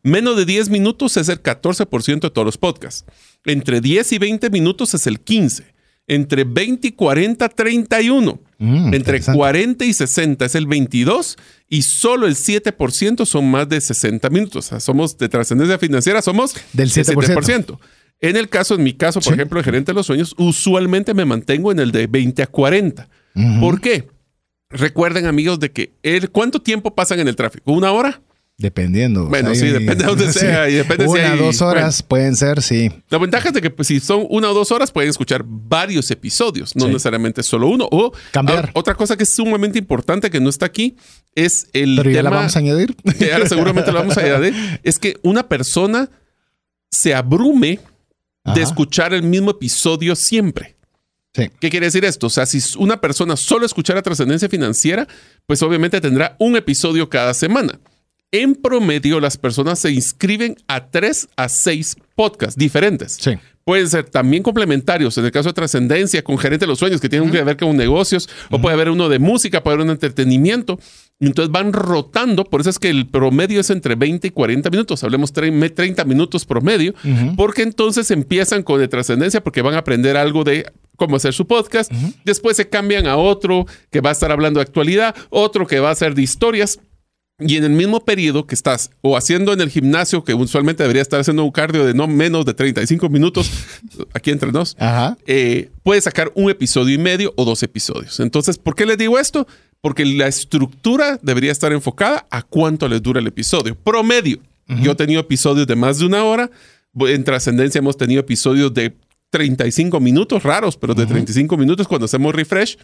Menos 0.03 0.37
de 0.37 0.45
10 0.45 0.69
minutos 0.69 1.17
es 1.17 1.31
el 1.31 1.43
14% 1.43 2.21
de 2.21 2.31
todos 2.31 2.45
los 2.45 2.59
podcasts. 2.59 3.07
Entre 3.47 3.81
10 3.81 4.13
y 4.13 4.19
20 4.19 4.51
minutos 4.51 4.93
es 4.93 5.07
el 5.07 5.25
15% 5.25 5.74
entre 6.07 6.45
20 6.45 6.89
y 6.89 6.93
40, 6.93 7.49
31. 7.49 8.41
Mm, 8.59 8.95
entre 8.95 9.21
40 9.21 9.85
y 9.85 9.93
60 9.93 10.45
es 10.45 10.55
el 10.55 10.67
22 10.67 11.37
y 11.69 11.83
solo 11.83 12.27
el 12.27 12.37
7% 12.37 13.27
son 13.27 13.51
más 13.51 13.69
de 13.69 13.81
60 13.81 14.31
minutos. 14.31 14.67
O 14.67 14.69
sea, 14.69 14.81
somos 14.81 15.19
de 15.19 15.29
trascendencia 15.29 15.79
financiera, 15.79 16.23
somos 16.23 16.55
del 16.73 16.91
7%. 16.91 17.79
En 18.21 18.37
el 18.37 18.49
caso, 18.49 18.77
en 18.77 18.85
mi 18.85 18.95
caso, 18.95 19.21
por 19.21 19.35
ejemplo, 19.35 19.59
de 19.59 19.65
gerente 19.65 19.93
de 19.93 19.97
los 19.97 20.07
sueños, 20.07 20.35
usualmente 20.39 21.13
me 21.15 21.25
mantengo 21.25 21.73
en 21.73 21.79
el 21.81 21.93
de 21.93 22.07
20 22.07 22.43
a 22.43 22.47
40. 22.47 23.09
¿Por 23.61 23.81
qué? 23.81 24.09
Recuerden, 24.71 25.27
amigos, 25.27 25.61
de 25.61 25.73
que 25.73 25.93
el, 26.03 26.31
¿cuánto 26.31 26.63
tiempo 26.63 26.95
pasan 26.95 27.21
en 27.21 27.29
el 27.29 27.37
tráfico? 27.37 27.73
¿Una 27.73 27.93
hora? 27.93 28.23
Dependiendo. 28.57 29.27
Bueno, 29.27 29.53
sí, 29.55 29.67
depende 29.67 29.97
de 29.97 30.05
dónde 30.05 30.33
sea. 30.33 30.69
Y 30.71 30.75
depende 30.75 31.07
una 31.07 31.35
o 31.35 31.37
dos 31.37 31.61
horas 31.61 32.03
pueden 32.05 32.37
ser, 32.37 32.63
sí. 32.63 32.89
La 33.09 33.19
ventaja 33.19 33.49
es 33.49 33.55
de 33.55 33.61
que 33.61 33.71
pues, 33.71 33.89
si 33.89 33.99
son 33.99 34.27
una 34.31 34.51
o 34.51 34.55
dos 34.55 34.71
horas 34.71 34.93
pueden 34.93 35.11
escuchar 35.11 35.43
varios 35.45 36.11
episodios, 36.13 36.77
no 36.77 36.87
necesariamente 36.87 37.43
solo 37.43 37.67
uno. 37.69 37.89
O 37.91 38.13
cambiar. 38.31 38.71
otra 38.75 38.95
cosa 38.95 39.17
que 39.17 39.25
es 39.25 39.35
sumamente 39.35 39.79
importante 39.79 40.31
que 40.31 40.39
no 40.39 40.49
está 40.49 40.67
aquí 40.67 40.97
es 41.35 41.67
el 41.73 41.97
Pero 41.97 42.11
ya 42.11 42.23
la 42.23 42.31
vamos 42.31 42.55
a 42.55 42.59
añadir. 42.61 42.95
Que 43.19 43.33
ahora 43.33 43.49
seguramente 43.49 43.91
la 43.91 44.01
vamos 44.01 44.17
a 44.17 44.21
añadir. 44.21 44.55
Es 44.85 44.99
que 44.99 45.17
una 45.23 45.49
persona 45.49 46.11
se 46.91 47.15
abrume 47.15 47.81
de 48.55 48.63
escuchar 48.63 49.15
el 49.15 49.23
mismo 49.23 49.53
episodio 49.53 50.15
siempre. 50.15 50.77
Sí. 51.35 51.51
¿Qué 51.59 51.71
quiere 51.71 51.87
decir 51.87 52.05
esto? 52.05 52.29
O 52.29 52.31
sea, 52.31 52.47
si 52.47 52.61
una 52.79 53.01
persona 53.01 53.37
solo 53.37 53.67
escuchara 53.67 54.03
trascendencia 54.03 54.49
financiera, 54.49 55.09
pues 55.47 55.63
obviamente 55.63 56.01
tendrá 56.01 56.37
un 56.39 56.55
episodio 56.57 57.09
cada 57.09 57.35
semana 57.35 57.81
en 58.43 58.57
promedio 58.57 59.21
las 59.21 59.37
personas 59.37 59.79
se 59.79 59.93
inscriben 59.93 60.57
a 60.67 60.89
tres 60.89 61.29
a 61.37 61.49
seis 61.49 61.97
podcasts 62.17 62.59
diferentes. 62.59 63.17
Sí. 63.21 63.39
Pueden 63.65 63.89
ser 63.89 64.11
también 64.11 64.43
complementarios, 64.43 65.17
en 65.17 65.25
el 65.25 65.31
caso 65.31 65.49
de 65.49 65.55
trascendencia, 65.55 66.23
con 66.23 66.37
gerente 66.37 66.65
de 66.65 66.69
los 66.69 66.79
sueños, 66.79 67.01
que 67.01 67.09
tienen 67.09 67.31
que 67.31 67.43
ver 67.43 67.57
con 67.57 67.75
negocios, 67.77 68.29
o 68.51 68.61
puede 68.61 68.75
haber 68.75 68.91
uno 68.91 69.09
de 69.09 69.19
música, 69.19 69.63
puede 69.63 69.77
haber 69.77 69.87
un 69.87 69.93
entretenimiento. 69.93 70.79
Entonces 71.19 71.51
van 71.51 71.73
rotando, 71.73 72.45
por 72.45 72.61
eso 72.61 72.69
es 72.69 72.79
que 72.79 72.91
el 72.91 73.07
promedio 73.07 73.61
es 73.61 73.71
entre 73.71 73.95
20 73.95 74.27
y 74.27 74.31
40 74.31 74.69
minutos, 74.69 75.03
hablemos 75.03 75.33
30 75.33 76.05
minutos 76.05 76.45
promedio, 76.45 76.93
porque 77.37 77.63
entonces 77.63 78.11
empiezan 78.11 78.63
con 78.65 78.81
de 78.81 78.89
trascendencia, 78.89 79.43
porque 79.43 79.63
van 79.63 79.75
a 79.75 79.79
aprender 79.79 80.17
algo 80.17 80.45
de 80.45 80.71
cómo 80.97 81.17
hacer 81.17 81.33
su 81.33 81.47
podcast, 81.47 81.91
después 82.25 82.57
se 82.59 82.69
cambian 82.69 83.07
a 83.07 83.17
otro 83.17 83.65
que 83.91 84.01
va 84.01 84.11
a 84.11 84.13
estar 84.13 84.31
hablando 84.31 84.59
de 84.59 84.65
actualidad, 84.65 85.15
otro 85.31 85.67
que 85.67 85.81
va 85.81 85.91
a 85.91 85.95
ser 85.95 86.15
de 86.15 86.23
historias, 86.23 86.81
y 87.41 87.57
en 87.57 87.65
el 87.65 87.71
mismo 87.71 88.05
periodo 88.05 88.47
que 88.47 88.55
estás 88.55 88.91
o 89.01 89.17
haciendo 89.17 89.53
en 89.53 89.61
el 89.61 89.69
gimnasio, 89.69 90.23
que 90.23 90.35
usualmente 90.35 90.85
debería 90.85 91.03
estar 91.03 91.19
haciendo 91.19 91.43
un 91.45 91.51
cardio 91.51 91.85
de 91.85 91.93
no 91.93 92.07
menos 92.07 92.45
de 92.45 92.55
35 92.55 93.09
minutos, 93.09 93.51
aquí 94.15 94.31
entre 94.31 94.53
nos, 94.53 94.77
eh, 95.27 95.71
puedes 95.83 96.05
sacar 96.05 96.31
un 96.35 96.49
episodio 96.51 96.95
y 96.95 96.99
medio 96.99 97.33
o 97.37 97.45
dos 97.45 97.63
episodios. 97.65 98.21
Entonces, 98.21 98.57
¿por 98.57 98.77
qué 98.77 98.87
les 98.87 98.99
digo 98.99 99.19
esto? 99.19 99.49
Porque 99.81 100.05
la 100.05 100.29
estructura 100.29 101.19
debería 101.23 101.51
estar 101.51 101.73
enfocada 101.73 102.25
a 102.31 102.43
cuánto 102.43 102.89
les 102.89 103.03
dura 103.03 103.21
el 103.21 103.27
episodio. 103.27 103.75
Promedio. 103.75 104.39
Yo 104.67 104.93
he 104.93 104.95
tenido 104.95 105.21
episodios 105.21 105.67
de 105.67 105.77
más 105.77 105.99
de 105.99 106.07
una 106.07 106.25
hora, 106.25 106.51
En 106.99 107.25
Trascendencia 107.25 107.81
hemos 107.81 107.99
tenido 107.99 108.21
episodios 108.21 108.73
de 108.73 108.97
35 109.29 110.01
minutos, 110.01 110.43
raros, 110.43 110.77
pero 110.77 110.95
de 110.95 111.05
35 111.05 111.57
minutos 111.59 111.87
cuando 111.87 112.07
hacemos 112.07 112.35
refresh. 112.35 112.79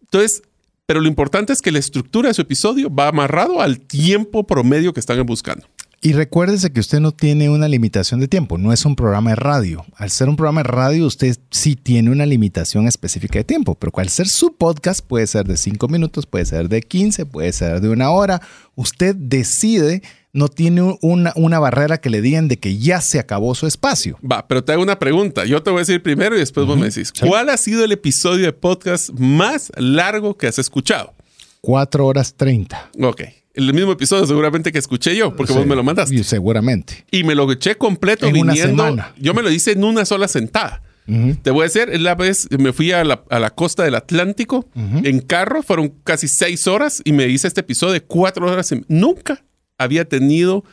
Entonces, 0.00 0.42
pero 0.90 1.00
lo 1.00 1.06
importante 1.06 1.52
es 1.52 1.62
que 1.62 1.70
la 1.70 1.78
estructura 1.78 2.26
de 2.30 2.34
su 2.34 2.42
episodio 2.42 2.92
va 2.92 3.06
amarrado 3.06 3.60
al 3.60 3.78
tiempo 3.78 4.44
promedio 4.44 4.92
que 4.92 4.98
están 4.98 5.24
buscando. 5.24 5.64
Y 6.00 6.14
recuérdese 6.14 6.72
que 6.72 6.80
usted 6.80 6.98
no 6.98 7.12
tiene 7.12 7.48
una 7.48 7.68
limitación 7.68 8.18
de 8.18 8.26
tiempo, 8.26 8.58
no 8.58 8.72
es 8.72 8.84
un 8.84 8.96
programa 8.96 9.30
de 9.30 9.36
radio. 9.36 9.84
Al 9.94 10.10
ser 10.10 10.28
un 10.28 10.34
programa 10.34 10.64
de 10.64 10.68
radio, 10.68 11.06
usted 11.06 11.38
sí 11.52 11.76
tiene 11.76 12.10
una 12.10 12.26
limitación 12.26 12.88
específica 12.88 13.38
de 13.38 13.44
tiempo, 13.44 13.76
pero 13.76 13.92
al 13.98 14.08
ser 14.08 14.26
su 14.26 14.56
podcast 14.56 15.06
puede 15.06 15.28
ser 15.28 15.46
de 15.46 15.56
5 15.56 15.86
minutos, 15.86 16.26
puede 16.26 16.44
ser 16.44 16.68
de 16.68 16.82
15, 16.82 17.24
puede 17.26 17.52
ser 17.52 17.80
de 17.80 17.88
una 17.88 18.10
hora. 18.10 18.42
Usted 18.74 19.14
decide, 19.14 20.02
no 20.32 20.48
tiene 20.48 20.96
una, 21.02 21.32
una 21.36 21.58
barrera 21.58 22.00
que 22.00 22.10
le 22.10 22.20
digan 22.20 22.48
de 22.48 22.58
que 22.58 22.78
ya 22.78 23.00
se 23.00 23.18
acabó 23.18 23.54
su 23.54 23.66
espacio. 23.66 24.18
Va, 24.20 24.46
pero 24.46 24.64
te 24.64 24.72
hago 24.72 24.82
una 24.82 24.98
pregunta. 24.98 25.44
Yo 25.44 25.62
te 25.62 25.70
voy 25.70 25.78
a 25.78 25.82
decir 25.82 26.02
primero 26.02 26.36
y 26.36 26.38
después 26.38 26.66
vos 26.66 26.78
me 26.78 26.86
decís, 26.86 27.12
¿cuál 27.12 27.48
ha 27.48 27.56
sido 27.56 27.84
el 27.84 27.92
episodio 27.92 28.46
de 28.46 28.52
podcast 28.52 29.10
más 29.10 29.72
largo 29.76 30.36
que 30.36 30.46
has 30.46 30.58
escuchado? 30.58 31.14
4 31.60 32.06
horas 32.06 32.34
30. 32.34 32.90
Ok 33.02 33.22
el 33.54 33.74
mismo 33.74 33.92
episodio 33.92 34.26
seguramente 34.26 34.72
que 34.72 34.78
escuché 34.78 35.16
yo, 35.16 35.34
porque 35.34 35.52
vos 35.52 35.66
me 35.66 35.74
lo 35.74 35.82
mandaste. 35.82 36.22
Seguramente. 36.24 37.04
Y 37.10 37.24
me 37.24 37.34
lo 37.34 37.50
eché 37.50 37.76
completo 37.76 38.26
en 38.26 38.36
Una 38.36 38.54
semana. 38.54 39.12
Yo 39.18 39.34
me 39.34 39.42
lo 39.42 39.50
hice 39.50 39.72
en 39.72 39.84
una 39.84 40.04
sola 40.04 40.28
sentada. 40.28 40.82
Te 41.42 41.50
voy 41.50 41.62
a 41.62 41.64
decir, 41.64 42.00
la 42.00 42.14
vez 42.14 42.46
me 42.56 42.72
fui 42.72 42.92
a 42.92 43.02
la, 43.02 43.50
costa 43.50 43.82
del 43.82 43.96
Atlántico 43.96 44.68
en 44.76 45.20
carro, 45.20 45.62
fueron 45.62 45.92
casi 46.04 46.28
seis 46.28 46.68
horas 46.68 47.02
y 47.04 47.12
me 47.12 47.26
hice 47.26 47.48
este 47.48 47.62
episodio 47.62 47.94
de 47.94 48.02
cuatro 48.02 48.46
horas. 48.46 48.72
Nunca 48.86 49.42
había 49.80 50.08
tenido 50.08 50.64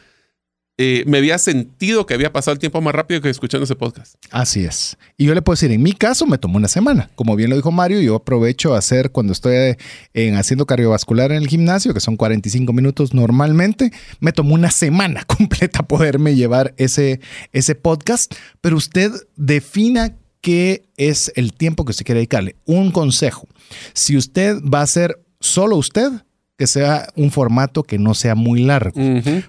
eh, 0.79 1.03
me 1.07 1.17
había 1.17 1.39
sentido 1.39 2.05
que 2.05 2.13
había 2.13 2.31
pasado 2.31 2.53
el 2.53 2.59
tiempo 2.59 2.79
más 2.81 2.93
rápido 2.93 3.19
que 3.19 3.31
escuchando 3.31 3.63
ese 3.63 3.75
podcast. 3.75 4.13
Así 4.29 4.63
es. 4.63 4.95
Y 5.17 5.25
yo 5.25 5.33
le 5.33 5.41
puedo 5.41 5.55
decir, 5.55 5.71
en 5.71 5.81
mi 5.81 5.93
caso 5.93 6.27
me 6.27 6.37
tomó 6.37 6.57
una 6.57 6.67
semana. 6.67 7.09
Como 7.15 7.35
bien 7.35 7.49
lo 7.49 7.55
dijo 7.55 7.71
Mario, 7.71 7.99
yo 7.99 8.13
aprovecho 8.13 8.75
a 8.75 8.77
hacer 8.77 9.11
cuando 9.11 9.33
estoy 9.33 9.75
en 10.13 10.35
haciendo 10.35 10.67
cardiovascular 10.67 11.31
en 11.31 11.37
el 11.37 11.47
gimnasio, 11.47 11.95
que 11.95 11.99
son 11.99 12.15
45 12.15 12.73
minutos 12.73 13.15
normalmente, 13.15 13.91
me 14.19 14.33
tomó 14.33 14.53
una 14.53 14.69
semana 14.69 15.23
completa 15.27 15.81
poderme 15.81 16.35
llevar 16.35 16.75
ese, 16.77 17.21
ese 17.53 17.73
podcast. 17.73 18.35
Pero 18.61 18.77
usted 18.77 19.11
defina 19.35 20.15
qué 20.41 20.91
es 20.95 21.31
el 21.35 21.53
tiempo 21.53 21.85
que 21.85 21.91
usted 21.91 22.05
quiere 22.05 22.19
dedicarle. 22.19 22.55
Un 22.65 22.91
consejo. 22.91 23.47
Si 23.93 24.15
usted 24.15 24.61
va 24.61 24.81
a 24.81 24.87
ser 24.87 25.19
solo 25.39 25.75
usted, 25.75 26.11
que 26.57 26.67
sea 26.67 27.07
un 27.15 27.31
formato 27.31 27.83
que 27.83 27.97
no 27.99 28.13
sea 28.13 28.35
muy 28.35 28.61
largo. 28.63 28.99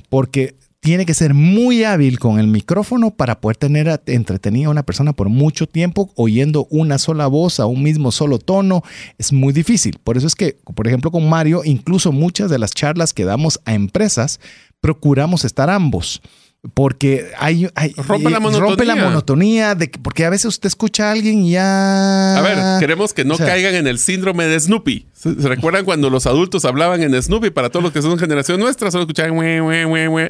Porque 0.09 0.57
tiene 0.81 1.07
que 1.07 1.15
ser 1.15 1.35
muy 1.35 1.83
hábil 1.83 2.19
con 2.19 2.39
el 2.39 2.47
micrófono 2.47 3.11
para 3.11 3.41
poder 3.41 3.57
tener 3.57 4.01
entretenida 4.07 4.69
a 4.69 4.71
una 4.71 4.85
persona 4.85 5.13
por 5.13 5.29
mucho 5.29 5.67
tiempo 5.67 6.13
oyendo 6.15 6.67
una 6.71 6.99
sola 6.99 7.27
voz 7.27 7.59
a 7.59 7.67
un 7.67 7.83
mismo 7.83 8.13
solo 8.13 8.39
tono. 8.39 8.83
Es 9.19 9.33
muy 9.33 9.53
difícil. 9.53 9.99
Por 10.03 10.17
eso 10.17 10.27
es 10.27 10.35
que, 10.35 10.57
por 10.75 10.87
ejemplo, 10.87 11.11
con 11.11 11.29
Mario, 11.29 11.63
incluso 11.65 12.13
muchas 12.13 12.51
de 12.51 12.59
las 12.59 12.71
charlas 12.71 13.13
que 13.13 13.25
damos 13.25 13.61
a 13.65 13.75
empresas, 13.75 14.39
procuramos 14.81 15.45
estar 15.45 15.69
ambos 15.69 16.23
porque 16.75 17.31
hay, 17.39 17.69
rompe, 17.97 18.31
la 18.31 18.41
monotonía. 18.41 18.69
rompe 18.69 18.85
la 18.85 18.97
monotonía 18.97 19.75
de 19.77 19.91
porque 20.03 20.25
a 20.25 20.31
veces 20.31 20.47
usted 20.47 20.67
escucha 20.67 21.09
a 21.09 21.13
alguien 21.13 21.45
y 21.45 21.53
ya 21.53 22.37
a 22.37 22.41
ver 22.43 22.81
queremos 22.81 23.15
que 23.15 23.25
no 23.25 23.39
caigan 23.39 23.77
en 23.77 23.87
el 23.87 23.99
síndrome 23.99 24.45
de 24.47 24.59
Snoopy 24.59 25.07
¿Se, 25.19 25.35
recuerdan 25.49 25.85
cuando 25.85 26.11
los 26.11 26.27
adultos 26.27 26.65
hablaban 26.65 27.03
en 27.03 27.21
Snoopy 27.21 27.51
para 27.51 27.71
todos 27.71 27.83
los 27.83 27.93
que 27.93 28.03
son 28.03 28.19
generación 28.19 28.61
nuestra 28.61 28.91
solo 28.93 29.03
escuchaban 29.03 29.37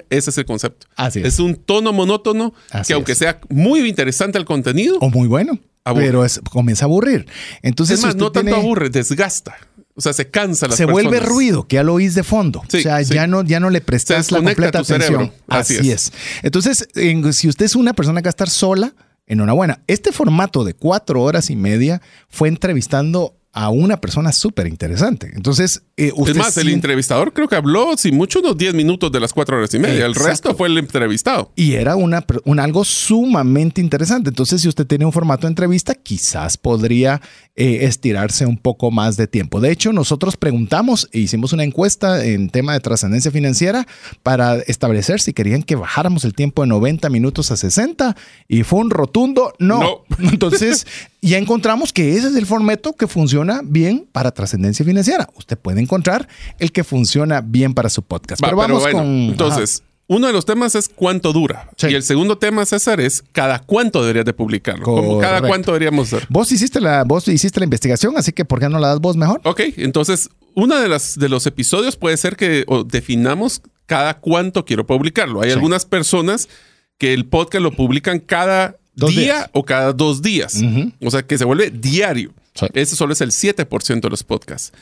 ese 0.09 0.31
es 0.31 0.39
el 0.39 0.47
concepto. 0.47 0.87
Así 0.97 1.21
es. 1.23 1.39
un 1.41 1.57
tono 1.57 1.93
monótono 1.93 2.55
que 2.87 2.95
aunque 2.95 3.15
sea 3.15 3.41
muy 3.51 3.87
interesante 3.87 4.39
el 4.39 4.45
contenido 4.45 4.97
o 5.01 5.11
muy 5.11 5.29
bueno 5.29 5.59
pero 5.95 6.25
es, 6.25 6.41
comienza 6.51 6.85
a 6.85 6.87
aburrir. 6.87 7.27
Entonces 7.63 7.99
es 7.99 8.05
más 8.05 8.17
no 8.17 8.33
tanto 8.33 8.55
aburre 8.55 8.91
desgasta. 8.91 9.57
O 9.95 10.01
sea, 10.01 10.13
se 10.13 10.31
cansa 10.31 10.69
la 10.69 10.77
Se 10.77 10.85
vuelve 10.85 11.19
ruido, 11.19 11.67
que 11.67 11.75
ya 11.75 11.83
lo 11.83 11.95
oís 11.95 12.15
de 12.15 12.23
fondo. 12.23 12.61
o 12.61 12.71
sea, 12.71 13.01
ya, 13.03 13.27
no, 13.27 13.43
ya 13.43 13.59
no 13.59 13.69
le 13.69 13.81
prestas 13.81 14.31
la 14.31 14.41
completa 14.41 14.79
atención. 14.81 15.33
Así, 15.49 15.91
es. 15.91 16.13
Entonces, 16.43 16.89
si 17.33 17.49
usted 17.49 17.65
es 17.65 17.75
una 17.75 17.95
persona 17.95 18.21
que 18.23 18.27
va 18.27 18.31
a 18.31 18.37
estar 18.37 18.49
sola, 18.49 18.95
enhorabuena. 19.27 19.83
Este 19.87 20.13
formato 20.13 20.65
de 20.65 20.75
cuatro 20.75 21.23
horas 21.23 21.51
y 21.51 21.57
media 21.57 22.01
fue 22.29 22.49
entrevistando 22.49 23.38
a 23.53 23.71
una 23.71 24.01
persona 24.01 24.33
súper 24.33 24.67
interesante. 24.67 25.31
Entonces, 25.35 25.83
eh, 25.97 26.13
usted 26.15 26.33
es 26.33 26.39
más, 26.39 26.57
el 26.59 26.69
entrevistador 26.69 27.33
creo 27.33 27.49
que 27.49 27.57
habló, 27.57 27.97
si 27.97 28.13
mucho, 28.13 28.41
unos 28.41 28.57
10 28.57 28.75
minutos 28.75 29.11
de 29.11 29.21
las 29.21 29.33
cuatro 29.33 29.57
horas 29.57 29.73
y 29.75 29.79
media. 29.79 30.07
El 30.07 30.15
resto 30.15 30.55
fue 30.55 30.69
el 30.69 30.79
entrevistado. 30.79 31.51
Y 31.57 31.73
era 31.73 31.97
una, 31.97 32.25
un 32.45 32.61
algo 32.61 32.85
sumamente 32.85 33.81
interesante. 33.81 34.29
Entonces, 34.29 34.61
si 34.61 34.69
usted 34.69 34.87
tiene 34.87 35.07
un 35.07 35.13
formato 35.13 35.47
de 35.47 35.53
entrevista, 35.53 35.95
quizás 35.95 36.57
podría 36.57 37.21
eh, 37.57 37.87
estirarse 37.87 38.47
un 38.47 38.59
poco 38.59 38.91
más 38.91 39.17
de 39.17 39.27
tiempo. 39.27 39.61
De 39.61 39.73
hecho, 39.73 39.93
nosotros 39.93 40.37
preguntamos 40.37 41.09
e 41.11 41.19
hicimos 41.19 41.53
una 41.53 41.65
encuesta 41.65 42.25
en 42.25 42.51
tema 42.51 42.75
de 42.75 42.81
trascendencia 42.81 43.33
financiera 43.33 43.87
para 44.23 44.57
establecer 44.59 45.21
si 45.21 45.33
querían 45.33 45.65
que 45.65 45.75
bajáramos 45.75 46.25
el 46.25 46.35
tiempo 46.35 46.63
de 46.63 46.69
90 46.69 47.11
minutos 47.11 47.51
a 47.51 47.57
60 47.57 48.15
y 48.47 48.63
fue 48.63 48.79
un 48.79 48.91
rotundo 48.91 49.55
no. 49.59 49.81
no. 49.81 50.05
Entonces, 50.31 50.87
ya 51.21 51.39
encontramos 51.39 51.93
que 51.93 52.17
ese 52.17 52.29
es 52.29 52.37
el 52.37 52.47
formato 52.47 52.93
que 52.93 53.07
funciona 53.07 53.61
bien 53.65 54.09
para 54.13 54.31
trascendencia 54.31 54.85
financiera. 54.85 55.29
Usted 55.37 55.59
puede 55.59 55.81
encontrar 55.81 56.29
el 56.59 56.73
que 56.73 56.85
funciona 56.85 57.41
bien 57.41 57.75
para 57.75 57.89
su 57.89 58.03
podcast. 58.03 58.41
pero 58.41 58.57
vamos 58.57 58.87
con. 58.87 59.05
Entonces, 59.05 59.83
uno 60.07 60.27
de 60.27 60.33
los 60.33 60.47
temas 60.47 60.75
es 60.75 60.89
cuánto 60.89 61.33
dura. 61.33 61.69
Y 61.83 61.95
el 61.95 62.03
segundo 62.03 62.39
tema, 62.39 62.65
César, 62.65 63.01
es 63.01 63.23
cada 63.33 63.59
cuánto 63.59 64.01
deberías 64.01 64.25
de 64.25 64.33
publicarlo. 64.33 65.19
cada 65.21 65.43
cuánto 65.43 65.73
deberíamos 65.73 66.13
hacer. 66.13 66.27
Vos 66.31 66.51
hiciste, 66.51 66.81
la, 66.81 67.05
vos 67.05 67.29
hiciste 67.29 67.61
la 67.61 67.65
investigación, 67.65 68.15
así 68.17 68.33
que 68.33 68.45
¿por 68.45 68.59
qué 68.59 68.69
no 68.69 68.79
la 68.79 68.89
das 68.89 69.01
vos 69.01 69.17
mejor? 69.17 69.41
Ok, 69.45 69.61
entonces, 69.77 70.31
uno 70.55 70.81
de, 70.81 70.89
las, 70.89 71.19
de 71.19 71.29
los 71.29 71.47
episodios 71.47 71.97
puede 71.97 72.17
ser 72.17 72.37
que 72.37 72.65
definamos 72.87 73.61
cada 73.85 74.19
cuánto 74.19 74.65
quiero 74.65 74.87
publicarlo. 74.87 75.43
Hay 75.43 75.51
algunas 75.51 75.85
personas 75.85 76.49
que 76.97 77.13
el 77.13 77.27
podcast 77.27 77.63
lo 77.63 77.73
publican 77.73 78.19
cada 78.19 78.77
día 79.07 79.49
o 79.53 79.65
cada 79.65 79.93
dos 79.93 80.23
días. 80.23 80.63
O 81.01 81.11
sea, 81.11 81.23
que 81.23 81.39
se 81.39 81.45
vuelve 81.45 81.71
diario. 81.71 82.35
Ese 82.75 82.97
solo 82.97 83.13
es 83.13 83.21
el 83.21 83.31
7% 83.31 84.01
de 84.01 84.11
los 84.11 84.25
podcasts. 84.25 84.73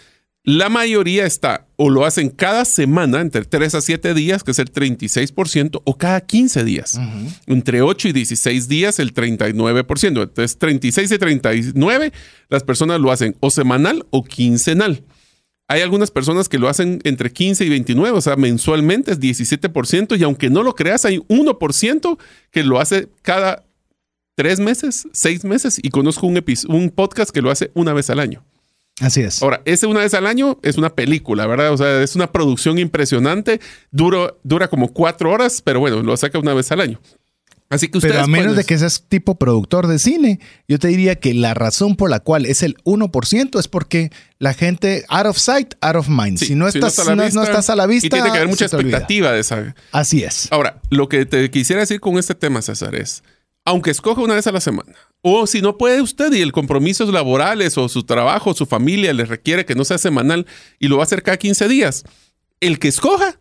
La 0.47 0.69
mayoría 0.69 1.27
está 1.27 1.67
o 1.75 1.91
lo 1.91 2.07
hacen 2.07 2.31
cada 2.31 2.65
semana, 2.65 3.21
entre 3.21 3.43
3 3.43 3.75
a 3.75 3.81
7 3.81 4.15
días, 4.15 4.45
que 4.45 4.53
es 4.53 4.61
el 4.61 4.73
36%, 4.73 5.83
o 5.85 5.99
cada 5.99 6.21
15 6.21 6.63
días. 6.63 7.01
Entre 7.49 7.83
8 7.83 8.09
y 8.09 8.13
16 8.13 8.69
días, 8.69 9.01
el 9.01 9.13
39%. 9.13 10.23
Entonces, 10.23 10.57
36 10.57 11.11
y 11.11 11.19
39, 11.19 12.13
las 12.49 12.63
personas 12.63 13.01
lo 13.01 13.11
hacen 13.11 13.37
o 13.41 13.51
semanal 13.51 14.07
o 14.11 14.23
quincenal. 14.23 15.03
Hay 15.67 15.81
algunas 15.81 16.13
personas 16.13 16.49
que 16.49 16.61
lo 16.61 16.69
hacen 16.69 17.01
entre 17.03 17.33
15 17.33 17.65
y 17.65 17.69
29, 17.69 18.17
o 18.17 18.21
sea, 18.21 18.37
mensualmente 18.37 19.11
es 19.11 19.19
17%, 19.19 20.17
y 20.17 20.23
aunque 20.23 20.49
no 20.49 20.63
lo 20.63 20.77
creas, 20.77 21.05
hay 21.05 21.19
1% 21.19 22.19
que 22.53 22.63
lo 22.63 22.79
hace 22.79 23.09
cada 23.23 23.66
tres 24.37 24.61
meses, 24.61 25.09
seis 25.13 25.45
meses 25.45 25.81
y 25.83 25.91
conozco 25.91 26.29
un, 26.29 26.41
un 26.69 26.91
podcast 26.91 27.31
que 27.31 27.43
lo 27.43 27.51
hace 27.51 27.73
una 27.75 27.93
vez 27.93 28.09
al 28.11 28.21
año. 28.21 28.45
Así 29.01 29.21
es. 29.21 29.43
Ahora, 29.43 29.61
ese 29.65 29.87
una 29.87 30.01
vez 30.01 30.15
al 30.15 30.27
año 30.27 30.59
es 30.63 30.79
una 30.79 30.95
película, 30.95 31.47
¿verdad? 31.47 31.73
O 31.73 31.77
sea, 31.77 32.03
es 32.03 32.17
una 32.17 32.33
producción 32.33 32.79
impresionante. 32.79 33.61
Duro, 33.91 34.39
dura 34.43 34.69
como 34.69 34.93
cuatro 34.93 35.31
horas, 35.31 35.61
pero 35.63 35.81
bueno, 35.81 36.03
lo 36.03 36.17
saca 36.17 36.39
una 36.39 36.55
vez 36.55 36.71
al 36.73 36.81
año. 36.81 37.01
Así 37.69 37.89
que 37.89 37.99
ustedes 37.99 38.15
Pero 38.15 38.25
a 38.25 38.29
menos 38.29 38.57
de 38.57 38.65
que 38.65 38.79
seas 38.79 39.05
tipo 39.09 39.35
productor 39.39 39.89
de 39.89 39.99
cine, 39.99 40.39
yo 40.69 40.79
te 40.79 40.87
diría 40.87 41.17
que 41.17 41.35
la 41.35 41.53
razón 41.53 41.97
por 41.97 42.09
la 42.09 42.21
cual 42.21 42.47
es 42.47 42.63
el 42.63 42.77
1% 42.85 43.59
es 43.59 43.67
porque 43.67 44.13
la 44.39 44.55
gente, 44.55 45.05
out 45.09 45.27
of 45.27 45.37
sight, 45.37 45.75
out 45.81 45.97
of 45.97 46.09
mind. 46.09 46.39
si, 46.39 46.55
no 46.55 46.69
estás, 46.69 46.97
a 47.01 47.17
no, 47.17 47.25
estás, 47.25 47.69
a 47.69 47.75
la 47.75 47.87
vista. 47.87 48.07
Y 48.07 48.11
tiene 48.11 48.31
que 48.31 48.37
haber 48.37 48.49
mucha 48.49 48.67
expectativa 48.67 49.33
de 49.33 49.41
esa. 49.41 49.75
Así 49.91 50.23
es. 50.23 50.47
Ahora, 50.53 50.81
lo 50.91 51.09
que 51.09 51.27
te 51.27 51.51
quisiera 51.51 51.81
decir 51.81 51.99
con 51.99 52.19
este 52.19 52.37
tema, 52.37 52.63
César, 52.63 52.95
es 52.95 53.25
aunque 53.67 53.91
escoja 53.91 54.23
una 54.23 54.35
vez 54.35 54.47
a 54.47 54.53
la 54.53 54.61
semana. 54.61 54.95
O 55.21 55.47
si 55.47 55.61
no 55.61 55.77
puede 55.77 56.01
usted 56.01 56.33
y 56.33 56.41
el 56.41 56.53
compromisos 56.53 57.13
laborales 57.13 57.77
o 57.77 57.89
su 57.89 58.05
trabajo, 58.05 58.55
su 58.55 58.65
familia 58.65 59.13
le 59.13 59.25
requiere 59.25 59.67
que 59.67 59.75
no 59.75 59.85
sea 59.85 59.99
semanal 59.99 60.47
y 60.79 60.87
lo 60.87 60.97
va 60.97 61.03
a 61.03 61.07
hacer 61.07 61.23
cada 61.23 61.37
15 61.37 61.67
días, 61.67 62.05
el 62.61 62.79
que 62.79 62.89
escoja, 62.89 63.39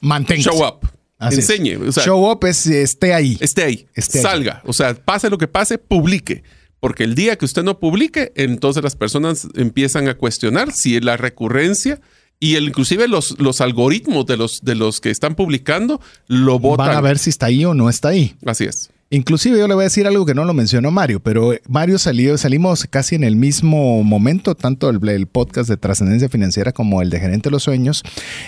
mantenga. 0.00 0.42
Show 0.42 0.66
up. 0.66 0.88
enseñe. 1.20 1.78
Show 1.92 2.30
up 2.30 2.46
es 2.46 2.66
esté 2.66 3.12
ahí. 3.12 3.36
Esté 3.40 3.62
ahí. 3.62 3.86
salga. 3.96 4.62
O 4.64 4.72
sea, 4.72 4.94
pase 4.94 5.28
lo 5.28 5.36
que 5.36 5.46
pase, 5.46 5.76
publique. 5.76 6.42
Porque 6.80 7.04
el 7.04 7.14
día 7.14 7.36
que 7.36 7.44
usted 7.44 7.62
no 7.62 7.78
publique, 7.78 8.32
entonces 8.36 8.82
las 8.82 8.96
personas 8.96 9.46
empiezan 9.54 10.08
a 10.08 10.16
cuestionar 10.16 10.72
si 10.72 10.98
la 11.00 11.18
recurrencia 11.18 12.00
y 12.38 12.54
el, 12.54 12.68
inclusive 12.68 13.06
los, 13.06 13.38
los 13.38 13.60
algoritmos 13.60 14.24
de 14.24 14.38
los, 14.38 14.62
de 14.62 14.74
los 14.74 15.02
que 15.02 15.10
están 15.10 15.34
publicando 15.34 16.00
lo 16.26 16.58
votan. 16.58 16.86
Van 16.86 16.96
a 16.96 17.02
ver 17.02 17.18
si 17.18 17.28
está 17.28 17.46
ahí 17.46 17.66
o 17.66 17.74
no 17.74 17.90
está 17.90 18.08
ahí. 18.08 18.34
Así 18.46 18.64
es. 18.64 18.90
Inclusive 19.12 19.58
yo 19.58 19.66
le 19.66 19.74
voy 19.74 19.82
a 19.82 19.84
decir 19.90 20.06
algo 20.06 20.24
que 20.24 20.36
no 20.36 20.44
lo 20.44 20.54
mencionó 20.54 20.92
Mario, 20.92 21.18
pero 21.18 21.52
Mario 21.68 21.98
salió, 21.98 22.38
salimos 22.38 22.86
casi 22.88 23.16
en 23.16 23.24
el 23.24 23.34
mismo 23.34 24.04
momento, 24.04 24.54
tanto 24.54 24.88
el, 24.88 25.06
el 25.08 25.26
podcast 25.26 25.68
de 25.68 25.76
trascendencia 25.76 26.28
financiera 26.28 26.70
como 26.70 27.02
el 27.02 27.10
de 27.10 27.18
gerente 27.18 27.48
de 27.48 27.50
los 27.50 27.64
sueños. 27.64 28.04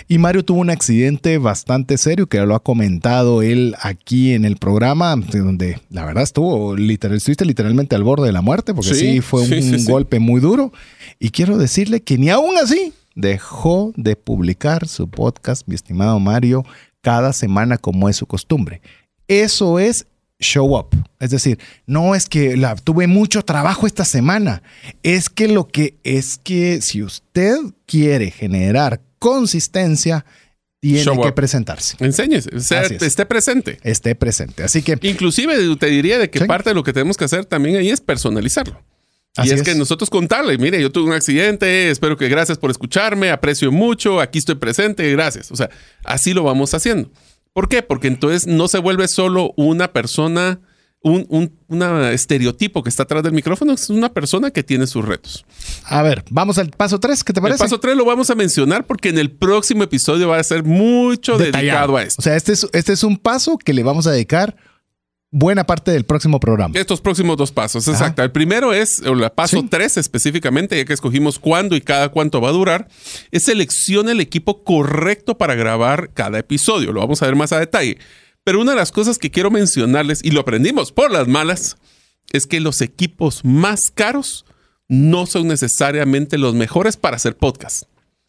Y 0.07 0.19
Mario 0.19 0.45
tuvo 0.45 0.61
un 0.61 0.71
accidente 0.71 1.39
bastante 1.39 1.99
serio 1.99 2.29
que 2.29 2.39
lo 2.47 2.55
ha 2.55 2.63
comentado 2.63 3.43
él 3.43 3.75
aquí 3.81 4.35
en 4.35 4.45
el 4.45 4.57
programa, 4.57 5.17
donde 5.17 5.81
la 5.91 6.05
verdad 6.05 6.23
estuvo 6.23 6.77
literal, 6.77 7.17
estuviste 7.17 7.45
literalmente 7.45 7.97
al 7.97 8.05
borde 8.05 8.27
de 8.27 8.33
la 8.33 8.41
muerte, 8.41 8.73
porque 8.73 8.95
sí, 8.95 9.21
fue 9.21 9.43
un 9.43 9.85
golpe 9.85 10.21
muy 10.21 10.41
duro. 10.41 10.73
Y 11.19 11.31
quiero 11.31 11.59
decirle 11.59 12.03
que 12.03 12.19
ni 12.19 12.31
aún 12.31 12.57
así 12.57 12.93
dejó 13.17 13.93
de 13.97 14.15
publicar 14.15 14.87
su 14.87 15.09
podcast, 15.11 15.67
mi 15.67 15.75
estimado 15.75 16.21
Mario, 16.21 16.65
cada 17.01 17.33
semana 17.33 17.79
como 17.79 18.09
es 18.09 18.15
su 18.15 18.27
costumbre. 18.27 18.81
Eso 19.27 19.81
es 19.81 20.07
show 20.43 20.77
up. 20.77 20.89
Es 21.19 21.31
decir, 21.31 21.59
no 21.87 22.15
es 22.15 22.29
que 22.29 22.57
la, 22.57 22.75
tuve 22.77 23.07
mucho 23.07 23.43
trabajo 23.43 23.87
esta 23.87 24.05
semana. 24.05 24.63
Es 25.03 25.29
que 25.31 25.49
lo 25.49 25.69
que 25.69 25.97
es 26.05 26.39
que 26.39 26.81
si 26.83 27.03
usted 27.03 27.57
quiere 27.87 28.31
generar 28.31 29.01
consistencia, 29.19 30.25
tiene 30.83 31.23
que 31.23 31.33
presentarse. 31.33 31.97
Enséñese, 32.01 32.51
o 32.57 32.61
sea, 32.61 32.83
esté 32.83 33.25
presente. 33.25 33.79
Esté 33.85 34.17
presente. 34.17 34.65
Así 34.65 34.83
que... 34.83 34.99
Inclusive 35.03 35.77
te 35.77 35.87
diría 35.87 36.19
de 36.19 36.29
que 36.29 36.45
parte 36.45 36.71
de 36.71 36.75
lo 36.75 36.83
que 36.83 36.93
tenemos 36.93 37.17
que 37.17 37.25
hacer 37.25 37.45
también 37.45 37.77
ahí 37.77 37.89
es 37.91 38.01
personalizarlo. 38.01 38.83
y 39.45 39.51
es, 39.51 39.63
que 39.63 39.77
nosotros 39.77 40.11
contarle, 40.11 40.59
mire, 40.59 40.83
yo 40.83 40.91
tuve 40.91 41.05
un 41.05 41.13
accidente, 41.13 41.89
espero 41.89 42.17
que 42.17 42.29
gracias 42.29 42.59
por 42.59 42.73
escucharme, 42.73 43.31
aprecio 43.31 43.71
mucho, 43.71 44.21
aquí 44.21 44.41
estoy 44.41 44.57
presente, 44.57 45.09
gracias. 45.13 45.53
O 45.53 45.57
sea, 45.57 45.71
así 46.03 46.35
lo 46.35 46.43
vamos 46.43 46.75
haciendo. 46.75 47.13
¿Por 47.53 47.69
qué? 47.69 47.83
Porque 47.83 48.09
entonces 48.09 48.47
no 48.47 48.69
se 48.69 48.79
vuelve 48.79 49.09
solo 49.09 49.53
una 49.57 49.93
persona, 49.93 50.61
un, 51.03 51.53
estereotipo 52.13 52.83
que 52.83 52.89
está 52.89 53.03
atrás 53.03 53.23
del 53.23 53.33
micrófono, 53.33 53.73
es 53.73 53.91
una 53.91 54.13
persona 54.13 54.51
que 54.51 54.63
tiene 54.63 54.87
sus 54.87 55.05
retos. 55.05 55.45
A 55.85 56.03
ver, 56.03 56.25
vamos 56.31 56.59
al 56.59 56.71
paso 56.71 56.99
3, 56.99 57.25
¿qué 57.25 57.33
te 57.33 57.41
parece? 57.41 57.63
El 57.63 57.69
paso 57.69 57.81
3 57.81 57.97
lo 57.97 58.05
vamos 58.05 58.31
a 58.31 58.35
mencionar 58.35 58.87
porque 58.87 59.11
en 59.11 59.19
el 59.19 59.31
próximo 59.31 59.83
episodio 59.83 60.29
va 60.29 60.39
a 60.39 60.45
ser 60.45 60.65
mucho 60.65 61.37
dedicado 61.37 61.97
a 61.97 62.03
esto. 62.03 62.21
O 62.21 62.23
sea, 62.23 62.37
este 62.37 62.53
es, 62.53 62.67
este 62.73 62.93
es 62.95 63.05
un 63.05 63.19
paso 63.19 63.59
que 63.59 63.75
le 63.75 63.83
vamos 63.83 64.07
a 64.07 64.13
dedicar 64.13 64.57
buena 65.33 65.65
parte 65.65 65.91
del 65.91 66.05
próximo 66.05 66.39
programa. 66.39 66.79
Estos 66.79 67.01
próximos 67.01 67.37
dos 67.37 67.51
pasos, 67.51 67.89
exacto. 67.89 68.23
El 68.23 68.31
primero 68.31 68.73
es, 68.73 69.01
el 69.01 69.29
paso 69.33 69.65
tres 69.69 69.97
específicamente, 69.97 70.77
ya 70.77 70.85
que 70.85 70.93
escogimos 70.93 71.41
cuándo 71.41 71.75
y 71.75 71.81
cada 71.81 72.11
cuánto 72.11 72.41
va 72.41 72.51
a 72.51 72.53
durar, 72.53 72.89
es 73.33 73.45
selecciona 73.45 74.13
el 74.13 74.21
equipo 74.21 74.63
correcto 74.63 75.37
para 75.37 75.57
grabar 75.57 76.11
cada 76.13 76.39
episodio. 76.39 76.93
Lo 76.93 77.01
vamos 77.01 77.23
a 77.23 77.27
ver 77.27 77.35
más 77.35 77.53
a 77.53 77.59
detalle. 77.59 77.99
Pero 78.45 78.61
una 78.61 78.73
de 78.73 78.77
las 78.77 78.93
cosas 78.93 79.19
que 79.19 79.31
quiero 79.31 79.51
mencionarles, 79.51 80.21
y 80.23 80.31
lo 80.31 80.41
aprendimos 80.41 80.93
por 80.93 81.11
las 81.11 81.27
malas, 81.27 81.77
es 82.33 82.47
que 82.47 82.61
los 82.61 82.81
equipos 82.81 83.45
más 83.45 83.91
caros 83.91 84.45
no 84.89 85.27
son 85.27 85.49
necesariamente 85.49 86.39
los 86.39 86.55
mejores 86.55 86.97
para 86.97 87.17
hacer 87.17 87.37
podcast. 87.37 87.85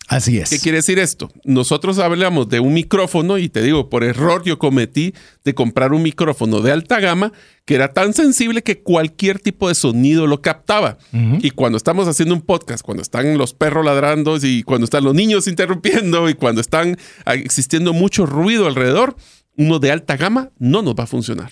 Así 0.07 0.37
es. 0.37 0.49
¿Qué 0.49 0.59
quiere 0.59 0.79
decir 0.79 0.99
esto? 0.99 1.31
Nosotros 1.45 1.97
hablamos 1.99 2.49
de 2.49 2.59
un 2.59 2.73
micrófono 2.73 3.37
y 3.37 3.49
te 3.49 3.61
digo, 3.61 3.89
por 3.89 4.03
error 4.03 4.43
yo 4.43 4.59
cometí 4.59 5.13
de 5.43 5.53
comprar 5.53 5.93
un 5.93 6.03
micrófono 6.03 6.61
de 6.61 6.71
alta 6.71 6.99
gama 6.99 7.31
que 7.65 7.75
era 7.75 7.93
tan 7.93 8.13
sensible 8.13 8.63
que 8.63 8.81
cualquier 8.81 9.39
tipo 9.39 9.69
de 9.69 9.75
sonido 9.75 10.27
lo 10.27 10.41
captaba. 10.41 10.97
Y 11.41 11.51
cuando 11.51 11.77
estamos 11.77 12.07
haciendo 12.07 12.35
un 12.35 12.41
podcast, 12.41 12.83
cuando 12.83 13.01
están 13.01 13.37
los 13.37 13.53
perros 13.53 13.85
ladrando 13.85 14.37
y 14.41 14.63
cuando 14.63 14.85
están 14.85 15.03
los 15.03 15.15
niños 15.15 15.47
interrumpiendo 15.47 16.29
y 16.29 16.33
cuando 16.33 16.59
están 16.59 16.97
existiendo 17.25 17.93
mucho 17.93 18.25
ruido 18.25 18.67
alrededor, 18.67 19.15
uno 19.55 19.79
de 19.79 19.91
alta 19.91 20.17
gama 20.17 20.51
no 20.59 20.81
nos 20.81 20.95
va 20.95 21.03
a 21.03 21.07
funcionar. 21.07 21.51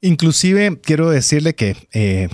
Inclusive 0.00 0.80
quiero 0.80 1.10
decirle 1.10 1.54
que 1.54 1.76
eh, 1.92 2.28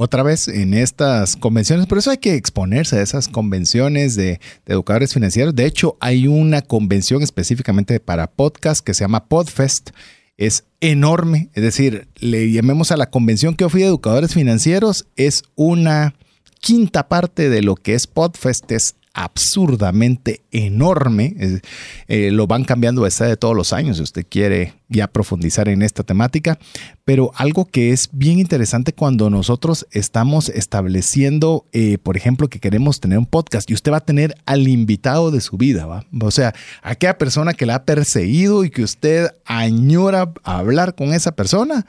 otra 0.00 0.22
vez 0.22 0.46
en 0.46 0.74
estas 0.74 1.34
convenciones. 1.34 1.86
Por 1.86 1.98
eso 1.98 2.12
hay 2.12 2.18
que 2.18 2.36
exponerse 2.36 2.96
a 2.96 3.02
esas 3.02 3.26
convenciones 3.26 4.14
de, 4.14 4.38
educadores 4.64 5.12
financieros. 5.12 5.56
De 5.56 5.66
hecho, 5.66 5.96
hay 5.98 6.28
una 6.28 6.62
convención 6.62 7.20
específicamente 7.24 7.98
para 7.98 8.30
podcast 8.30 8.80
que 8.80 8.94
se 8.94 9.02
llama 9.02 9.24
Podfest. 9.24 9.90
Es 10.36 10.62
enorme, 10.80 11.50
es 11.52 11.64
decir, 11.64 12.06
le 12.20 12.52
llamemos 12.52 12.92
a 12.92 12.96
la 12.96 13.10
convención 13.10 13.56
que 13.56 13.64
ofrece 13.64 13.86
educadores 13.86 14.34
financieros, 14.34 15.08
es 15.16 15.42
una 15.56 16.14
quinta 16.60 17.08
parte 17.08 17.48
de 17.48 17.62
lo 17.62 17.74
que 17.74 17.94
es 17.94 18.06
Podfest, 18.06 18.70
es 18.70 18.94
absurdamente 19.14 20.42
enorme. 20.50 21.34
Eh, 22.08 22.30
lo 22.30 22.46
van 22.46 22.64
cambiando 22.64 23.04
de 23.04 23.36
todos 23.36 23.56
los 23.56 23.72
años 23.72 23.96
si 23.96 24.02
usted 24.02 24.26
quiere 24.28 24.74
ya 24.88 25.08
profundizar 25.08 25.68
en 25.68 25.82
esta 25.82 26.02
temática. 26.02 26.58
Pero 27.04 27.32
algo 27.34 27.66
que 27.66 27.92
es 27.92 28.10
bien 28.12 28.38
interesante 28.38 28.92
cuando 28.92 29.30
nosotros 29.30 29.86
estamos 29.90 30.48
estableciendo, 30.48 31.64
eh, 31.72 31.98
por 31.98 32.16
ejemplo, 32.16 32.48
que 32.48 32.60
queremos 32.60 33.00
tener 33.00 33.18
un 33.18 33.26
podcast 33.26 33.70
y 33.70 33.74
usted 33.74 33.92
va 33.92 33.98
a 33.98 34.04
tener 34.04 34.34
al 34.46 34.68
invitado 34.68 35.30
de 35.30 35.40
su 35.40 35.56
vida, 35.56 35.86
¿va? 35.86 36.04
O 36.20 36.30
sea, 36.30 36.54
aquella 36.82 37.18
persona 37.18 37.54
que 37.54 37.66
la 37.66 37.76
ha 37.76 37.84
perseguido 37.84 38.64
y 38.64 38.70
que 38.70 38.82
usted 38.82 39.28
añora 39.44 40.32
hablar 40.44 40.94
con 40.94 41.12
esa 41.12 41.32
persona 41.32 41.86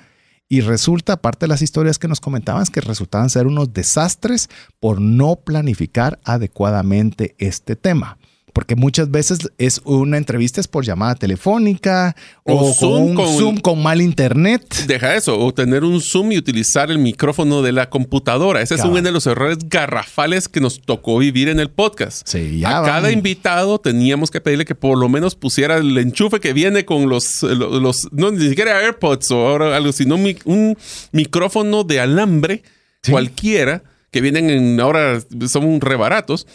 y 0.49 0.61
resulta, 0.61 1.21
parte 1.21 1.45
de 1.45 1.49
las 1.49 1.61
historias 1.61 1.99
que 1.99 2.07
nos 2.07 2.19
comentaban, 2.19 2.65
que 2.65 2.81
resultaban 2.81 3.29
ser 3.29 3.45
unos 3.45 3.71
desastres 3.71 4.49
por 4.79 4.99
no 4.99 5.35
planificar 5.37 6.19
adecuadamente 6.23 7.35
este 7.37 7.75
tema 7.75 8.17
porque 8.53 8.75
muchas 8.75 9.11
veces 9.11 9.39
es 9.57 9.81
una 9.83 10.17
entrevista 10.17 10.59
es 10.59 10.67
por 10.67 10.83
llamada 10.83 11.15
telefónica 11.15 12.15
o, 12.43 12.75
con 12.75 12.91
un 12.91 13.15
Zoom 13.15 13.57
con 13.57 13.81
mal 13.81 14.01
internet. 14.01 14.85
Deja 14.87 15.15
eso, 15.15 15.39
o 15.39 15.53
tener 15.53 15.83
un 15.83 16.01
Zoom 16.01 16.31
y 16.31 16.37
utilizar 16.37 16.91
el 16.91 16.99
micrófono 16.99 17.61
de 17.61 17.71
la 17.71 17.89
computadora. 17.89 18.61
Ese 18.61 18.75
es 18.75 18.83
uno 18.83 19.01
de 19.01 19.11
los 19.11 19.27
errores 19.27 19.57
garrafales 19.67 20.47
que 20.47 20.59
nos 20.59 20.81
tocó 20.81 21.17
vivir 21.17 21.49
en 21.49 21.59
el 21.59 21.69
podcast. 21.69 22.27
Sí, 22.27 22.63
A 22.65 22.81
cada 22.83 23.11
invitado 23.11 23.79
teníamos 23.79 24.31
que 24.31 24.41
pedirle 24.41 24.65
que 24.65 24.75
por 24.75 24.97
lo 24.97 25.09
menos 25.09 25.35
pusiera 25.35 25.77
el 25.77 25.97
enchufe 25.97 26.39
que 26.39 26.53
viene 26.53 26.85
con 26.85 27.09
los, 27.09 27.43
los, 27.43 28.11
no 28.11 28.31
ni 28.31 28.49
siquiera 28.49 28.79
AirPods 28.79 29.31
o 29.31 29.55
algo, 29.55 29.91
sino 29.91 30.15
un 30.15 30.77
micrófono 31.11 31.83
de 31.83 31.99
alambre 31.99 32.63
cualquiera 33.09 33.83
que 34.11 34.21
vienen 34.21 34.49
en 34.49 34.79
ahora 34.79 35.19
son 35.47 35.81
rebaratos 35.81 36.47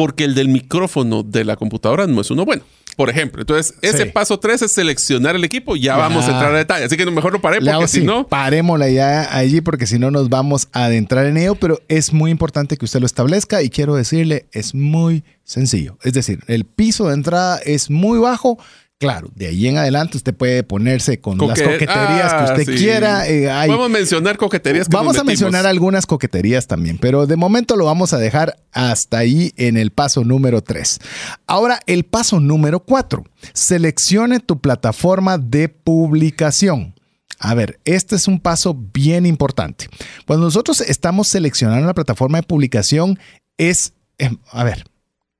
porque 0.00 0.24
el 0.24 0.34
del 0.34 0.48
micrófono 0.48 1.22
de 1.22 1.44
la 1.44 1.56
computadora 1.56 2.06
no 2.06 2.22
es 2.22 2.30
uno 2.30 2.46
bueno. 2.46 2.62
Por 2.96 3.10
ejemplo, 3.10 3.42
entonces 3.42 3.74
ese 3.82 4.06
paso 4.06 4.40
3 4.40 4.62
es 4.62 4.72
seleccionar 4.72 5.36
el 5.36 5.44
equipo. 5.44 5.76
Ya, 5.76 5.98
vamos 5.98 6.24
a 6.24 6.30
entrar 6.30 6.54
a 6.54 6.56
detalle. 6.56 6.86
Así 6.86 6.96
que 6.96 7.04
mejor 7.04 7.34
lo 7.34 7.42
paremos 7.42 7.68
porque 7.70 7.88
si 7.88 8.02
no. 8.02 8.26
Parémosla 8.26 8.88
ya 8.88 9.36
allí 9.36 9.60
porque 9.60 9.86
si 9.86 9.98
no 9.98 10.10
nos 10.10 10.30
vamos 10.30 10.68
a 10.72 10.84
adentrar 10.84 11.26
en 11.26 11.36
ello. 11.36 11.54
Pero 11.54 11.82
es 11.88 12.14
muy 12.14 12.30
importante 12.30 12.78
que 12.78 12.86
usted 12.86 13.00
lo 13.00 13.04
establezca 13.04 13.62
y 13.62 13.68
quiero 13.68 13.94
decirle, 13.94 14.46
es 14.52 14.74
muy 14.74 15.22
sencillo. 15.44 15.98
Es 16.02 16.14
decir, 16.14 16.40
el 16.46 16.64
piso 16.64 17.08
de 17.08 17.14
entrada 17.14 17.58
es 17.58 17.90
muy 17.90 18.18
bajo 18.18 18.58
Claro, 19.00 19.30
de 19.34 19.46
ahí 19.46 19.66
en 19.66 19.78
adelante 19.78 20.18
usted 20.18 20.34
puede 20.34 20.62
ponerse 20.62 21.22
con 21.22 21.38
las 21.38 21.58
coqueterías 21.58 22.34
que 22.34 22.52
usted 22.52 22.74
ah, 22.74 22.76
quiera. 22.76 23.28
Eh, 23.28 23.46
vamos 23.46 23.86
a 23.86 23.88
mencionar 23.88 24.36
coqueterías. 24.36 24.90
Que 24.90 24.94
vamos 24.94 25.16
a 25.16 25.24
mencionar 25.24 25.64
algunas 25.66 26.04
coqueterías 26.04 26.66
también, 26.66 26.98
pero 26.98 27.26
de 27.26 27.36
momento 27.36 27.76
lo 27.76 27.86
vamos 27.86 28.12
a 28.12 28.18
dejar 28.18 28.58
hasta 28.72 29.16
ahí 29.16 29.54
en 29.56 29.78
el 29.78 29.90
paso 29.90 30.22
número 30.22 30.60
3. 30.60 30.98
Ahora, 31.46 31.80
el 31.86 32.04
paso 32.04 32.40
número 32.40 32.80
4. 32.80 33.24
Seleccione 33.54 34.38
tu 34.38 34.60
plataforma 34.60 35.38
de 35.38 35.70
publicación. 35.70 36.94
A 37.38 37.54
ver, 37.54 37.80
este 37.86 38.16
es 38.16 38.28
un 38.28 38.38
paso 38.38 38.76
bien 38.92 39.24
importante. 39.24 39.88
Cuando 40.26 40.44
nosotros 40.44 40.82
estamos 40.82 41.28
seleccionando 41.28 41.86
la 41.86 41.94
plataforma 41.94 42.36
de 42.36 42.42
publicación, 42.42 43.18
es, 43.56 43.94
em, 44.18 44.36
a 44.52 44.62
ver, 44.62 44.84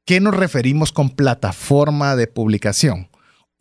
¿qué 0.06 0.18
nos 0.18 0.34
referimos 0.34 0.92
con 0.92 1.10
plataforma 1.10 2.16
de 2.16 2.26
publicación? 2.26 3.09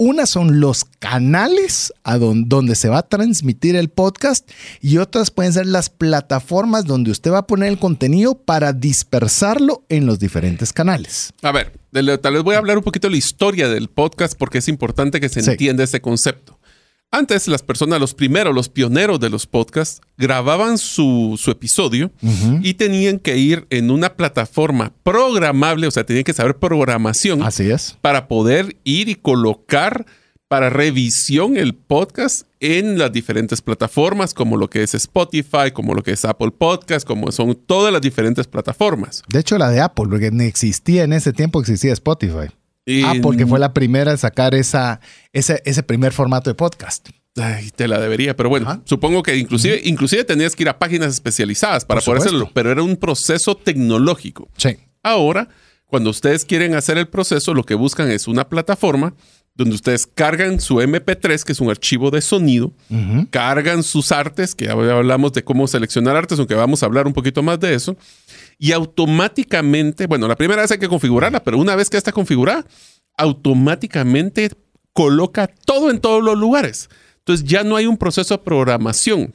Una 0.02 0.26
son 0.26 0.62
los 0.62 0.86
canales 0.86 1.94
a 2.06 2.18
donde, 2.18 2.76
se 2.76 2.88
va 2.88 3.00
a 3.00 3.08
transmitir 3.10 3.76
el 3.76 3.90
podcast 3.90 4.50
y 4.80 4.98
otras 4.98 5.30
pueden 5.30 5.52
ser 5.52 5.66
las 5.66 5.90
plataformas 5.90 6.86
donde 6.86 7.12
usted 7.12 7.32
va 7.32 7.40
a 7.40 7.48
poner 7.48 7.68
el 7.68 7.80
contenido 7.80 8.36
para 8.36 8.72
dispersarlo 8.72 9.84
en 9.90 10.06
los 10.06 10.18
diferentes 10.18 10.72
canales. 10.72 11.34
A 11.42 11.52
ver, 11.52 11.74
tal 12.22 12.34
vez 12.34 12.44
voy 12.44 12.56
a 12.56 12.60
hablar 12.60 12.78
un 12.78 12.84
poquito 12.86 13.08
de 13.08 13.12
la 13.12 13.18
historia 13.18 13.68
del 13.68 13.90
podcast 13.90 14.38
porque 14.40 14.60
es 14.60 14.70
importante 14.70 15.20
que 15.20 15.28
se 15.28 15.42
entienda 15.42 15.84
ese 15.84 16.00
concepto. 16.00 16.58
Antes 17.12 17.48
las 17.48 17.64
personas, 17.64 18.00
los 18.00 18.14
primeros, 18.14 18.54
los 18.54 18.70
pioneros 18.70 19.20
de 19.20 19.32
los 19.32 19.48
podcasts, 19.48 20.00
grababan 20.16 20.78
su, 20.78 21.40
episodio 21.48 22.12
y 22.62 22.76
tenían 22.76 23.18
que 23.18 23.36
ir 23.36 23.66
en 23.72 23.90
una 23.90 24.14
plataforma 24.14 24.94
programable, 25.02 25.88
o 25.88 25.92
sea, 25.92 26.06
tenían 26.06 26.24
que 26.24 26.34
saber 26.34 26.58
programación. 26.58 27.42
Así 27.42 27.72
es. 27.72 27.98
Para 28.02 28.28
poder 28.28 28.78
ir 28.84 29.10
y 29.10 29.16
colocar 29.16 30.06
para 30.48 30.70
revisión 30.70 31.58
el 31.58 31.74
podcast 31.74 32.48
en 32.60 33.00
las 33.00 33.12
diferentes 33.12 33.64
plataformas, 33.64 34.36
como 34.36 34.56
lo 34.56 34.70
que 34.70 34.84
es 34.84 34.94
Spotify, 34.94 35.72
como 35.74 35.96
lo 35.96 36.04
que 36.04 36.12
es 36.12 36.26
Apple 36.26 36.52
Podcast, 36.52 37.08
como 37.08 37.32
son 37.32 37.56
todas 37.56 37.92
las 37.92 38.02
diferentes 38.02 38.46
plataformas. 38.46 39.24
De 39.30 39.40
hecho, 39.40 39.58
la 39.58 39.72
de 39.72 39.82
Apple, 39.82 40.06
porque 40.10 40.30
no 40.30 40.44
existía 40.44 41.04
en 41.04 41.14
ese 41.14 41.34
tiempo, 41.34 41.60
existía 41.60 41.94
Spotify 41.94 42.50
ah, 43.06 43.14
porque 43.22 43.46
fue 43.46 43.60
la 43.60 43.74
primera 43.74 44.12
en 44.12 44.18
sacar 44.18 44.56
esa, 44.56 45.00
ese, 45.34 45.62
ese 45.66 45.84
primer 45.84 46.14
formato 46.14 46.50
de 46.50 46.56
podcast. 46.56 47.10
Ay, 47.36 47.70
te 47.76 47.88
la 47.88 48.00
debería, 48.00 48.36
pero 48.36 48.50
bueno, 48.50 48.70
Ajá. 48.70 48.82
supongo 48.86 49.24
que 49.24 49.38
inclusive, 49.38 49.82
inclusive 49.84 50.24
tenías 50.24 50.56
que 50.56 50.64
ir 50.64 50.70
a 50.70 50.78
páginas 50.80 51.14
especializadas 51.14 51.86
para 51.86 52.02
poder 52.02 52.22
hacerlo, 52.22 52.50
pero 52.54 52.72
era 52.72 52.84
un 52.84 52.98
proceso 52.98 53.56
tecnológico. 53.56 54.50
Sí. 54.58 54.78
Ahora, 55.04 55.48
cuando 55.86 56.10
ustedes 56.10 56.46
quieren 56.46 56.76
hacer 56.76 56.98
el 56.98 57.08
proceso, 57.08 57.54
lo 57.54 57.64
que 57.64 57.76
buscan 57.76 58.12
es 58.12 58.28
una 58.28 58.50
plataforma 58.50 59.16
donde 59.56 59.76
ustedes 59.76 60.08
cargan 60.08 60.62
su 60.62 60.76
MP3, 60.76 61.44
que 61.44 61.52
es 61.52 61.60
un 61.60 61.70
archivo 61.70 62.12
de 62.12 62.22
sonido, 62.22 62.74
cargan 63.30 63.84
sus 63.84 64.14
artes, 64.14 64.56
que 64.56 64.66
ya 64.66 64.72
hablamos 64.72 65.34
de 65.34 65.44
cómo 65.44 65.68
seleccionar 65.68 66.16
artes, 66.16 66.40
aunque 66.40 66.56
vamos 66.56 66.82
a 66.82 66.86
hablar 66.86 67.08
un 67.08 67.14
poquito 67.14 67.44
más 67.44 67.60
de 67.60 67.74
eso, 67.74 67.98
y 68.60 68.74
automáticamente, 68.74 70.06
bueno, 70.06 70.28
la 70.28 70.36
primera 70.36 70.62
vez 70.62 70.72
hay 70.72 70.80
que 70.80 70.90
configurarla, 70.90 71.44
pero 71.44 71.58
una 71.58 71.76
vez 71.78 71.90
que 71.90 71.96
está 71.98 72.12
configurada, 72.12 72.66
automáticamente 73.18 74.52
coloca 74.92 75.48
todo 75.66 75.90
en 75.90 76.00
todos 76.02 76.22
los 76.22 76.38
lugares. 76.38 76.90
Entonces 77.20 77.48
ya 77.48 77.64
no 77.64 77.78
hay 77.78 77.86
un 77.86 77.98
proceso 77.98 78.36
de 78.36 78.44
programación. 78.44 79.34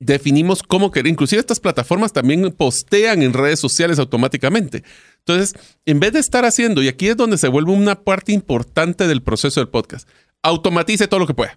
Definimos 0.00 0.64
cómo 0.64 0.90
querer. 0.90 1.06
Inclusive 1.06 1.38
estas 1.38 1.60
plataformas 1.60 2.12
también 2.12 2.50
postean 2.50 3.22
en 3.22 3.32
redes 3.32 3.60
sociales 3.60 4.00
automáticamente. 4.00 4.82
Entonces, 5.18 5.54
en 5.86 6.00
vez 6.00 6.12
de 6.12 6.18
estar 6.18 6.44
haciendo, 6.44 6.82
y 6.82 6.88
aquí 6.88 7.06
es 7.06 7.16
donde 7.16 7.38
se 7.38 7.46
vuelve 7.46 7.70
una 7.70 8.02
parte 8.02 8.32
importante 8.32 9.06
del 9.06 9.22
proceso 9.22 9.60
del 9.60 9.68
podcast, 9.68 10.08
automatice 10.42 11.06
todo 11.06 11.20
lo 11.20 11.28
que 11.28 11.34
pueda. 11.34 11.56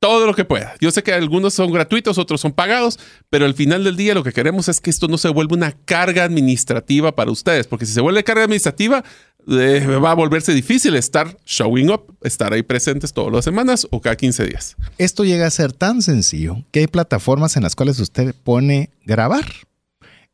Todo 0.00 0.26
lo 0.26 0.34
que 0.34 0.46
pueda. 0.46 0.74
Yo 0.80 0.90
sé 0.90 1.02
que 1.02 1.12
algunos 1.12 1.52
son 1.52 1.70
gratuitos, 1.70 2.16
otros 2.16 2.40
son 2.40 2.52
pagados, 2.52 2.98
pero 3.28 3.44
al 3.44 3.52
final 3.52 3.84
del 3.84 3.96
día 3.96 4.14
lo 4.14 4.24
que 4.24 4.32
queremos 4.32 4.66
es 4.68 4.80
que 4.80 4.88
esto 4.88 5.08
no 5.08 5.18
se 5.18 5.28
vuelva 5.28 5.54
una 5.54 5.72
carga 5.72 6.24
administrativa 6.24 7.14
para 7.14 7.30
ustedes, 7.30 7.66
porque 7.66 7.84
si 7.84 7.92
se 7.92 8.00
vuelve 8.00 8.24
carga 8.24 8.44
administrativa, 8.44 9.04
eh, 9.46 9.86
va 10.02 10.12
a 10.12 10.14
volverse 10.14 10.54
difícil 10.54 10.96
estar 10.96 11.36
showing 11.44 11.90
up, 11.90 12.16
estar 12.22 12.54
ahí 12.54 12.62
presentes 12.62 13.12
todas 13.12 13.30
las 13.30 13.44
semanas 13.44 13.86
o 13.90 14.00
cada 14.00 14.16
15 14.16 14.46
días. 14.46 14.76
Esto 14.96 15.24
llega 15.24 15.46
a 15.46 15.50
ser 15.50 15.74
tan 15.74 16.00
sencillo 16.00 16.64
que 16.70 16.80
hay 16.80 16.86
plataformas 16.86 17.56
en 17.56 17.62
las 17.62 17.76
cuales 17.76 18.00
usted 18.00 18.34
pone 18.42 18.88
grabar. 19.04 19.44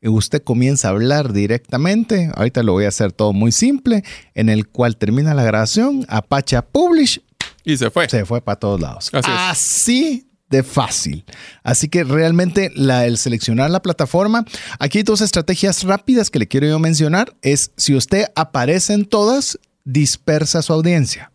Usted 0.03 0.43
comienza 0.43 0.89
a 0.89 0.91
hablar 0.93 1.33
directamente. 1.33 2.31
Ahorita 2.35 2.63
lo 2.63 2.73
voy 2.73 2.85
a 2.85 2.89
hacer 2.89 3.13
todo 3.13 3.33
muy 3.33 3.51
simple. 3.51 4.05
En 4.35 4.49
el 4.49 4.69
cual 4.69 4.97
termina 4.97 5.35
la 5.35 5.43
grabación, 5.43 6.05
apacha 6.09 6.63
publish, 6.63 7.21
Y 7.67 7.77
se 7.77 7.91
fue. 7.91 8.09
se 8.09 8.25
fue 8.25 8.41
para 8.41 8.59
todos 8.59 8.81
lados. 8.81 9.11
Así 9.13 10.31
de 10.49 10.63
fácil. 10.63 11.25
Así 11.65 11.89
que 11.89 12.05
realmente 12.05 12.71
la, 12.77 13.07
el 13.07 13.19
seleccionar 13.19 13.71
la 13.71 13.83
plataforma, 13.83 14.45
aquí 14.79 14.99
hay 14.99 15.05
dos 15.05 15.21
estrategias 15.21 15.83
rápidas 15.83 16.31
que 16.31 16.39
le 16.39 16.47
quiero 16.47 16.69
yo 16.69 16.79
mencionar. 16.79 17.37
Es 17.43 17.73
si 17.77 17.97
usted 17.97 18.27
aparece 18.37 18.95
en 18.95 19.05
todas, 19.05 19.59
dispersa 19.85 20.63
su 20.63 20.73
audiencia. 20.73 21.33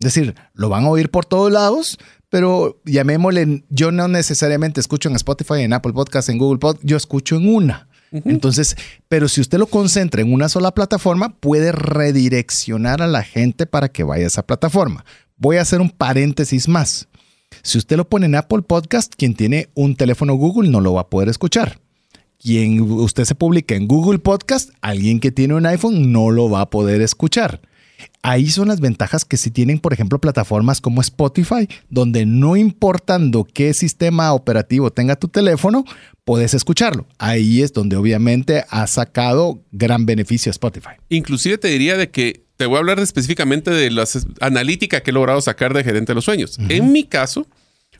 Es 0.00 0.14
decir, 0.14 0.34
lo 0.54 0.70
van 0.70 0.84
a 0.84 0.88
oír 0.88 1.10
por 1.10 1.26
todos 1.26 1.52
lados, 1.52 1.98
pero 2.30 2.80
llamémosle, 2.86 3.64
yo 3.68 3.92
no 3.92 4.08
necesariamente 4.08 4.80
escucho 4.80 5.10
en 5.10 5.16
Spotify, 5.16 5.60
en 5.60 5.74
Apple 5.74 5.92
Podcast, 5.92 6.30
en 6.30 6.38
Google 6.38 6.58
Podcast, 6.58 6.84
yo 6.84 6.96
escucho 6.96 7.36
en 7.36 7.54
una. 7.54 7.88
Entonces, 8.24 8.76
pero 9.08 9.28
si 9.28 9.40
usted 9.40 9.58
lo 9.58 9.66
concentra 9.66 10.20
en 10.20 10.32
una 10.32 10.48
sola 10.48 10.72
plataforma, 10.72 11.34
puede 11.40 11.72
redireccionar 11.72 13.02
a 13.02 13.08
la 13.08 13.24
gente 13.24 13.66
para 13.66 13.88
que 13.88 14.04
vaya 14.04 14.24
a 14.24 14.28
esa 14.28 14.46
plataforma. 14.46 15.04
Voy 15.36 15.56
a 15.56 15.62
hacer 15.62 15.80
un 15.80 15.90
paréntesis 15.90 16.68
más. 16.68 17.08
Si 17.62 17.76
usted 17.76 17.96
lo 17.96 18.08
pone 18.08 18.26
en 18.26 18.36
Apple 18.36 18.62
Podcast, 18.62 19.12
quien 19.16 19.34
tiene 19.34 19.68
un 19.74 19.96
teléfono 19.96 20.34
Google 20.34 20.70
no 20.70 20.80
lo 20.80 20.94
va 20.94 21.02
a 21.02 21.10
poder 21.10 21.28
escuchar. 21.28 21.80
Quien 22.38 22.80
usted 22.80 23.24
se 23.24 23.34
publica 23.34 23.74
en 23.74 23.88
Google 23.88 24.20
Podcast, 24.20 24.70
alguien 24.80 25.18
que 25.18 25.32
tiene 25.32 25.54
un 25.54 25.66
iPhone 25.66 26.12
no 26.12 26.30
lo 26.30 26.50
va 26.50 26.60
a 26.60 26.70
poder 26.70 27.00
escuchar. 27.00 27.62
Ahí 28.22 28.48
son 28.48 28.68
las 28.68 28.80
ventajas 28.80 29.24
que 29.24 29.36
si 29.36 29.50
tienen, 29.50 29.80
por 29.80 29.92
ejemplo, 29.92 30.20
plataformas 30.20 30.80
como 30.80 31.00
Spotify, 31.00 31.68
donde 31.90 32.26
no 32.26 32.56
importando 32.56 33.44
qué 33.44 33.74
sistema 33.74 34.32
operativo 34.34 34.92
tenga 34.92 35.16
tu 35.16 35.28
teléfono, 35.28 35.84
puedes 36.24 36.54
escucharlo. 36.54 37.06
Ahí 37.18 37.62
es 37.62 37.72
donde 37.72 37.96
obviamente 37.96 38.64
ha 38.68 38.86
sacado 38.86 39.62
gran 39.72 40.06
beneficio 40.06 40.50
Spotify. 40.50 40.92
Inclusive 41.08 41.58
te 41.58 41.68
diría 41.68 41.96
de 41.96 42.10
que 42.10 42.43
te 42.56 42.66
voy 42.66 42.76
a 42.76 42.78
hablar 42.78 43.00
específicamente 43.00 43.70
de 43.70 43.90
la 43.90 44.04
analítica 44.40 45.00
que 45.00 45.10
he 45.10 45.14
logrado 45.14 45.40
sacar 45.40 45.74
de 45.74 45.84
Gerente 45.84 46.12
de 46.12 46.14
los 46.14 46.24
Sueños. 46.24 46.58
En 46.68 46.92
mi 46.92 47.04
caso, 47.04 47.46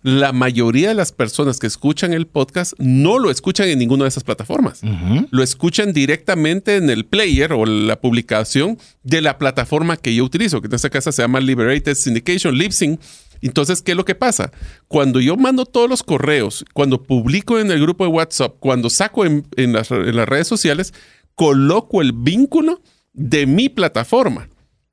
la 0.03 0.33
mayoría 0.33 0.89
de 0.89 0.95
las 0.95 1.13
personas 1.13 1.59
que 1.59 1.67
escuchan 1.67 2.13
el 2.13 2.27
podcast 2.27 2.75
no 2.79 3.19
lo 3.19 3.31
escuchan 3.31 3.69
en 3.69 3.79
ninguna 3.79 4.05
de 4.05 4.09
esas 4.09 4.23
plataformas. 4.23 4.83
Lo 5.31 5.43
escuchan 5.43 5.93
directamente 5.93 6.77
en 6.77 6.91
el 6.91 7.07
player 7.07 7.53
o 7.55 7.65
la 7.65 8.01
publicación 8.01 8.79
de 9.03 9.23
la 9.23 9.39
plataforma 9.39 9.97
que 9.97 10.15
yo 10.15 10.25
utilizo, 10.25 10.61
que 10.61 10.67
en 10.67 10.75
esta 10.75 10.91
casa 10.91 11.11
se 11.11 11.23
llama 11.23 11.41
Liberated 11.41 11.95
Syndication, 11.95 12.57
Libsyn. 12.57 13.01
Entonces, 13.41 13.83
¿qué 13.83 13.93
es 13.93 13.97
lo 13.97 14.05
que 14.05 14.15
pasa? 14.15 14.53
Cuando 14.89 15.21
yo 15.21 15.37
mando 15.37 15.67
todos 15.67 15.89
los 15.89 16.03
correos, 16.03 16.65
cuando 16.75 17.03
publico 17.03 17.59
en 17.59 17.71
el 17.71 17.81
grupo 17.81 18.05
de 18.05 18.11
WhatsApp, 18.11 18.57
cuando 18.61 18.91
saco 18.91 19.25
en, 19.25 19.47
en 19.57 19.73
las, 19.73 19.91
en 19.91 20.17
las 20.17 20.29
redes 20.29 20.47
sociales, 20.47 20.93
coloco 21.35 22.03
el 22.03 22.13
vínculo 22.13 22.83
de 23.15 23.47
mi 23.47 23.69
plataforma. 23.71 24.49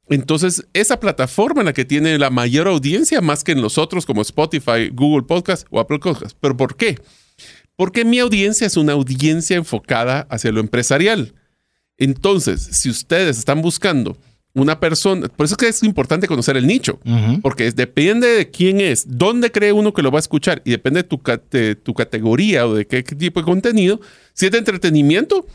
Entonces, 0.09 0.65
esa 0.73 0.99
plataforma 0.99 1.61
en 1.61 1.65
la 1.67 1.73
que 1.73 1.85
tiene 1.85 2.17
la 2.17 2.29
mayor 2.29 2.67
audiencia 2.67 3.21
más 3.21 3.43
que 3.43 3.51
en 3.53 3.61
los 3.61 3.77
otros 3.77 4.05
como 4.05 4.21
Spotify, 4.21 4.89
Google 4.91 5.25
Podcast 5.27 5.67
o 5.69 5.79
Apple 5.79 5.99
Podcast. 5.99 6.35
¿Pero 6.39 6.55
por 6.57 6.75
qué? 6.75 6.97
Porque 7.75 8.03
mi 8.05 8.19
audiencia 8.19 8.67
es 8.67 8.77
una 8.77 8.93
audiencia 8.93 9.55
enfocada 9.57 10.27
hacia 10.29 10.51
lo 10.51 10.59
empresarial. 10.59 11.33
Entonces, 11.97 12.61
si 12.71 12.89
ustedes 12.89 13.37
están 13.37 13.61
buscando 13.61 14.17
una 14.53 14.79
persona, 14.81 15.29
por 15.29 15.45
eso 15.45 15.53
es 15.53 15.57
que 15.57 15.67
es 15.69 15.81
importante 15.83 16.27
conocer 16.27 16.57
el 16.57 16.67
nicho, 16.67 16.99
porque 17.41 17.67
es- 17.67 17.75
depende 17.75 18.27
de 18.27 18.51
quién 18.51 18.81
es, 18.81 19.05
dónde 19.07 19.49
cree 19.51 19.71
uno 19.71 19.93
que 19.93 20.01
lo 20.01 20.11
va 20.11 20.19
a 20.19 20.19
escuchar 20.19 20.61
y 20.65 20.71
depende 20.71 21.03
de 21.03 21.07
tu, 21.07 21.21
de 21.51 21.75
tu 21.75 21.93
categoría 21.93 22.67
o 22.67 22.75
de 22.75 22.85
qué, 22.85 23.03
qué 23.03 23.15
tipo 23.15 23.39
de 23.39 23.45
contenido. 23.45 24.01
Si 24.33 24.45
es 24.47 24.51
de 24.51 24.57
entretenimiento, 24.57 25.45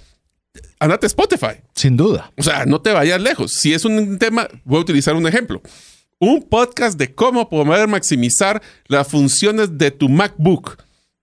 andate 0.79 1.07
a 1.07 1.09
Spotify. 1.09 1.63
Sin 1.75 1.97
duda. 1.97 2.33
O 2.37 2.43
sea, 2.43 2.65
no 2.67 2.81
te 2.81 2.93
vayas 2.93 3.21
lejos. 3.21 3.53
Si 3.53 3.73
es 3.75 3.85
un 3.85 4.19
tema, 4.19 4.49
voy 4.65 4.79
a 4.79 4.81
utilizar 4.83 5.15
un 5.15 5.27
ejemplo. 5.27 5.63
Un 6.19 6.43
podcast 6.43 6.99
de 6.99 7.15
cómo 7.15 7.49
poder 7.49 7.89
maximizar 7.89 8.63
las 8.87 9.09
funciones 9.09 9.77
de 9.77 9.91
tu 9.91 10.09
MacBook. 10.09 10.79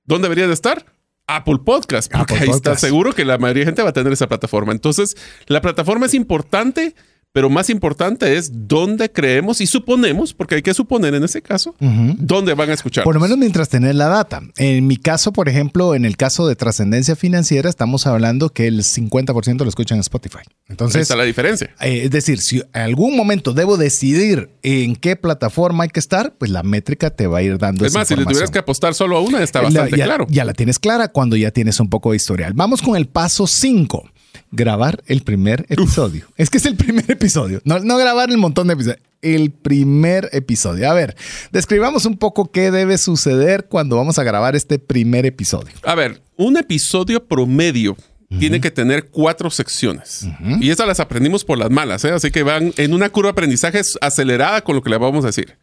¿Dónde 0.05 0.25
debería 0.25 0.47
de 0.47 0.53
estar? 0.53 0.85
Apple 1.27 1.59
Podcast, 1.65 2.11
porque 2.11 2.33
Apple 2.33 2.47
ahí 2.47 2.55
está 2.55 2.77
seguro 2.77 3.13
que 3.13 3.25
la 3.25 3.37
mayoría 3.37 3.61
de 3.61 3.65
gente 3.67 3.81
va 3.81 3.89
a 3.89 3.93
tener 3.93 4.11
esa 4.11 4.27
plataforma. 4.27 4.71
Entonces, 4.71 5.15
la 5.47 5.61
plataforma 5.61 6.05
es 6.05 6.13
importante, 6.13 6.95
pero 7.33 7.49
más 7.49 7.69
importante 7.71 8.37
es 8.37 8.51
dónde 8.53 9.11
creemos 9.11 9.59
y 9.59 9.65
suponemos, 9.65 10.33
porque 10.35 10.55
hay 10.55 10.61
que 10.61 10.73
suponer 10.75 11.15
en 11.15 11.23
ese 11.23 11.41
caso, 11.41 11.75
dónde 11.79 12.53
van 12.53 12.69
a 12.69 12.73
escuchar. 12.73 13.03
Por 13.03 13.15
lo 13.15 13.19
menos 13.19 13.39
mientras 13.39 13.69
tener 13.69 13.95
la 13.95 14.07
data. 14.07 14.41
En 14.57 14.85
mi 14.85 14.97
caso, 14.97 15.33
por 15.33 15.49
ejemplo, 15.49 15.95
en 15.95 16.05
el 16.05 16.15
caso 16.15 16.47
de 16.47 16.55
trascendencia 16.55 17.15
financiera, 17.15 17.69
estamos 17.69 18.05
hablando 18.05 18.49
que 18.49 18.67
el 18.67 18.83
50% 18.83 19.63
lo 19.63 19.69
escuchan 19.69 19.97
en 19.97 20.01
Spotify. 20.01 20.39
Entonces, 20.69 21.01
está 21.01 21.15
la 21.15 21.23
diferencia. 21.23 21.71
eh, 21.81 22.01
es 22.05 22.11
decir, 22.11 22.39
si 22.39 22.57
en 22.59 22.81
algún 22.81 23.17
momento 23.17 23.53
debo 23.53 23.77
decidir 23.77 24.51
en 24.61 24.95
qué 24.95 25.15
plataforma 25.15 25.85
hay 25.85 25.89
que 25.89 25.99
estar, 25.99 26.35
pues 26.37 26.51
la 26.51 26.61
métrica 26.61 27.09
te 27.09 27.25
va 27.25 27.39
a 27.39 27.41
ir 27.41 27.57
dando 27.57 27.83
Es 27.83 27.91
esa 27.93 27.99
más, 27.99 28.07
si 28.07 28.15
le 28.15 28.25
tuvieras 28.25 28.51
que 28.51 28.59
apostar 28.59 28.93
solo 28.93 29.17
a 29.17 29.21
una, 29.21 29.41
está 29.41 29.59
La- 29.59 29.65
bastante 29.69 29.97
ya, 29.97 30.05
claro. 30.05 30.27
ya 30.29 30.45
la 30.45 30.53
tienes 30.53 30.77
clara 30.77 31.07
cuando 31.07 31.35
ya 31.35 31.49
tienes 31.49 31.79
un 31.79 31.89
poco 31.89 32.11
de 32.11 32.17
historial. 32.17 32.53
Vamos 32.53 32.83
con 32.83 32.95
el 32.95 33.07
paso 33.07 33.47
5. 33.47 34.03
Grabar 34.51 35.03
el 35.07 35.21
primer 35.23 35.65
episodio. 35.69 36.27
Es 36.37 36.49
que 36.49 36.57
es 36.57 36.65
el 36.65 36.75
primer 36.75 37.09
episodio. 37.09 37.61
No, 37.65 37.79
no 37.79 37.97
grabar 37.97 38.29
el 38.29 38.37
montón 38.37 38.67
de 38.67 38.73
episodios. 38.73 38.99
El 39.21 39.51
primer 39.51 40.29
episodio. 40.33 40.89
A 40.89 40.93
ver, 40.93 41.15
describamos 41.51 42.05
un 42.05 42.17
poco 42.17 42.51
qué 42.51 42.71
debe 42.71 42.97
suceder 42.97 43.67
cuando 43.69 43.95
vamos 43.95 44.19
a 44.19 44.23
grabar 44.23 44.55
este 44.55 44.79
primer 44.79 45.25
episodio. 45.25 45.73
A 45.83 45.95
ver, 45.95 46.21
un 46.35 46.57
episodio 46.57 47.25
promedio 47.25 47.95
tiene 48.39 48.59
que 48.59 48.71
tener 48.71 49.09
cuatro 49.09 49.49
secciones. 49.49 50.27
Y 50.59 50.69
esas 50.69 50.87
las 50.87 50.99
aprendimos 50.99 51.45
por 51.45 51.57
las 51.57 51.69
malas, 51.69 52.03
¿eh? 52.05 52.11
así 52.11 52.31
que 52.31 52.43
van 52.43 52.73
en 52.77 52.93
una 52.93 53.09
curva 53.09 53.27
de 53.27 53.33
aprendizaje 53.33 53.81
acelerada 54.01 54.63
con 54.63 54.75
lo 54.75 54.81
que 54.81 54.89
le 54.89 54.97
vamos 54.97 55.23
a 55.23 55.27
decir. 55.27 55.57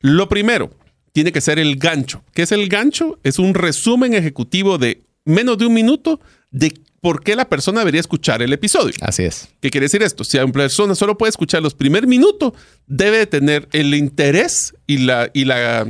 Lo 0.00 0.28
primero, 0.28 0.70
tiene 1.12 1.32
que 1.32 1.40
ser 1.40 1.58
el 1.58 1.76
gancho. 1.76 2.22
¿Qué 2.34 2.42
es 2.42 2.52
el 2.52 2.68
gancho? 2.68 3.18
Es 3.22 3.38
un 3.38 3.54
resumen 3.54 4.14
ejecutivo 4.14 4.76
de 4.78 5.04
menos 5.24 5.58
de 5.58 5.66
un 5.66 5.74
minuto 5.74 6.20
de 6.50 6.74
por 7.06 7.22
qué 7.22 7.36
la 7.36 7.48
persona 7.48 7.78
debería 7.82 8.00
escuchar 8.00 8.42
el 8.42 8.52
episodio. 8.52 8.92
Así 9.00 9.22
es. 9.22 9.46
¿Qué 9.60 9.70
quiere 9.70 9.84
decir 9.84 10.02
esto? 10.02 10.24
Si 10.24 10.38
una 10.38 10.50
persona 10.52 10.96
solo 10.96 11.16
puede 11.16 11.30
escuchar 11.30 11.62
los 11.62 11.72
primeros 11.72 12.08
minutos, 12.08 12.52
debe 12.88 13.18
de 13.18 13.26
tener 13.28 13.68
el 13.70 13.94
interés 13.94 14.74
y 14.88 14.98
la, 14.98 15.30
y 15.32 15.44
la 15.44 15.86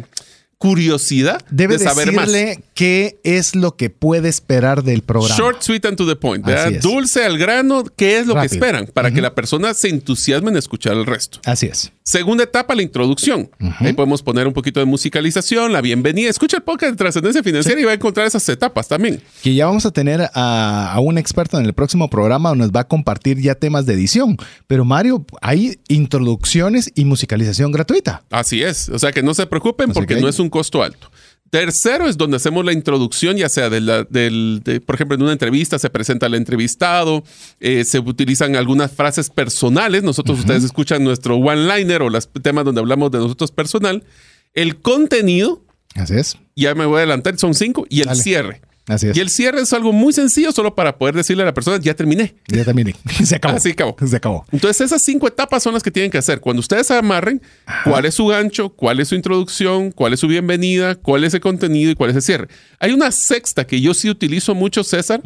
curiosidad 0.58 1.42
Debe 1.48 1.78
de 1.78 1.84
saber 1.84 2.12
más. 2.12 2.30
decirle 2.30 2.62
qué 2.74 3.18
es 3.24 3.54
lo 3.54 3.76
que 3.76 3.88
puede 3.88 4.28
esperar 4.28 4.84
del 4.84 5.00
programa. 5.00 5.34
Short, 5.34 5.62
sweet 5.62 5.86
and 5.86 5.96
to 5.96 6.06
the 6.06 6.16
point. 6.16 6.44
Dulce 6.82 7.24
al 7.24 7.38
grano, 7.38 7.84
¿qué 7.96 8.18
es 8.18 8.26
lo 8.26 8.34
Rápido. 8.34 8.50
que 8.50 8.56
esperan? 8.56 8.86
Para 8.92 9.10
que 9.10 9.22
la 9.22 9.34
persona 9.34 9.72
se 9.72 9.88
entusiasme 9.88 10.50
en 10.50 10.58
escuchar 10.58 10.92
el 10.92 11.06
resto. 11.06 11.40
Así 11.46 11.64
es. 11.64 11.92
Segunda 12.06 12.44
etapa, 12.44 12.76
la 12.76 12.82
introducción. 12.82 13.50
Ahí 13.80 13.92
podemos 13.92 14.22
poner 14.22 14.46
un 14.46 14.52
poquito 14.52 14.78
de 14.78 14.86
musicalización, 14.86 15.72
la 15.72 15.80
bienvenida. 15.80 16.30
Escucha 16.30 16.58
el 16.58 16.62
podcast 16.62 16.92
de 16.92 16.96
Trascendencia 16.96 17.42
Financiera 17.42 17.80
y 17.80 17.84
va 17.84 17.90
a 17.90 17.94
encontrar 17.94 18.28
esas 18.28 18.48
etapas 18.48 18.86
también. 18.86 19.20
Que 19.42 19.56
ya 19.56 19.66
vamos 19.66 19.86
a 19.86 19.90
tener 19.90 20.20
a, 20.32 20.92
a, 20.92 21.00
un 21.00 21.18
experto 21.18 21.58
en 21.58 21.66
el 21.66 21.72
próximo 21.72 22.08
programa 22.08 22.50
donde 22.50 22.62
nos 22.62 22.70
va 22.70 22.82
a 22.82 22.86
compartir 22.86 23.40
ya 23.40 23.56
temas 23.56 23.86
de 23.86 23.94
edición. 23.94 24.36
Pero 24.68 24.84
Mario, 24.84 25.26
hay 25.42 25.80
introducciones 25.88 26.92
y 26.94 27.04
musicalización 27.04 27.72
gratuita. 27.72 28.22
Así 28.30 28.62
es. 28.62 28.88
O 28.88 29.00
sea 29.00 29.10
que 29.10 29.24
no 29.24 29.34
se 29.34 29.44
preocupen 29.48 29.90
porque 29.90 30.20
no 30.20 30.28
es 30.28 30.38
un 30.38 30.48
costo 30.48 30.84
alto. 30.84 31.10
Tercero 31.56 32.06
es 32.06 32.18
donde 32.18 32.36
hacemos 32.36 32.66
la 32.66 32.74
introducción, 32.74 33.38
ya 33.38 33.48
sea 33.48 33.70
de 33.70 33.80
la, 33.80 34.04
del, 34.04 34.60
por 34.84 34.94
ejemplo, 34.94 35.14
en 35.14 35.22
una 35.22 35.32
entrevista 35.32 35.78
se 35.78 35.88
presenta 35.88 36.26
el 36.26 36.34
entrevistado, 36.34 37.24
eh, 37.60 37.82
se 37.86 37.98
utilizan 37.98 38.56
algunas 38.56 38.92
frases 38.92 39.30
personales. 39.30 40.02
Nosotros, 40.02 40.40
ustedes 40.40 40.64
escuchan 40.64 41.02
nuestro 41.02 41.36
one-liner 41.36 42.02
o 42.02 42.10
los 42.10 42.28
temas 42.42 42.66
donde 42.66 42.82
hablamos 42.82 43.10
de 43.10 43.20
nosotros 43.20 43.52
personal. 43.52 44.04
El 44.52 44.82
contenido. 44.82 45.64
Así 45.94 46.16
es. 46.16 46.36
Ya 46.56 46.74
me 46.74 46.84
voy 46.84 46.96
a 46.96 46.98
adelantar, 46.98 47.38
son 47.38 47.54
cinco. 47.54 47.86
Y 47.88 48.02
el 48.02 48.14
cierre. 48.16 48.60
Así 48.88 49.08
es. 49.08 49.16
Y 49.16 49.20
el 49.20 49.30
cierre 49.30 49.60
es 49.60 49.72
algo 49.72 49.92
muy 49.92 50.12
sencillo, 50.12 50.52
solo 50.52 50.74
para 50.74 50.96
poder 50.96 51.14
decirle 51.14 51.42
a 51.42 51.46
la 51.46 51.54
persona, 51.54 51.78
ya 51.80 51.94
terminé. 51.94 52.34
Ya 52.48 52.64
terminé. 52.64 52.94
Se 53.24 53.36
acabó. 53.36 53.56
Así 53.56 53.70
acabó. 53.70 53.96
Se 54.04 54.16
acabó. 54.16 54.46
Entonces, 54.52 54.86
esas 54.86 55.02
cinco 55.02 55.26
etapas 55.26 55.62
son 55.62 55.74
las 55.74 55.82
que 55.82 55.90
tienen 55.90 56.10
que 56.10 56.18
hacer. 56.18 56.40
Cuando 56.40 56.60
ustedes 56.60 56.90
amarren, 56.90 57.42
cuál 57.84 58.04
es 58.04 58.14
su 58.14 58.26
gancho, 58.26 58.70
cuál 58.70 59.00
es 59.00 59.08
su 59.08 59.14
introducción, 59.14 59.90
cuál 59.90 60.12
es 60.12 60.20
su 60.20 60.28
bienvenida, 60.28 60.94
cuál 60.94 61.24
es 61.24 61.34
el 61.34 61.40
contenido 61.40 61.90
y 61.90 61.94
cuál 61.94 62.10
es 62.10 62.16
el 62.16 62.22
cierre. 62.22 62.48
Hay 62.78 62.92
una 62.92 63.10
sexta 63.10 63.66
que 63.66 63.80
yo 63.80 63.94
sí 63.94 64.08
utilizo 64.08 64.54
mucho, 64.54 64.84
César, 64.84 65.20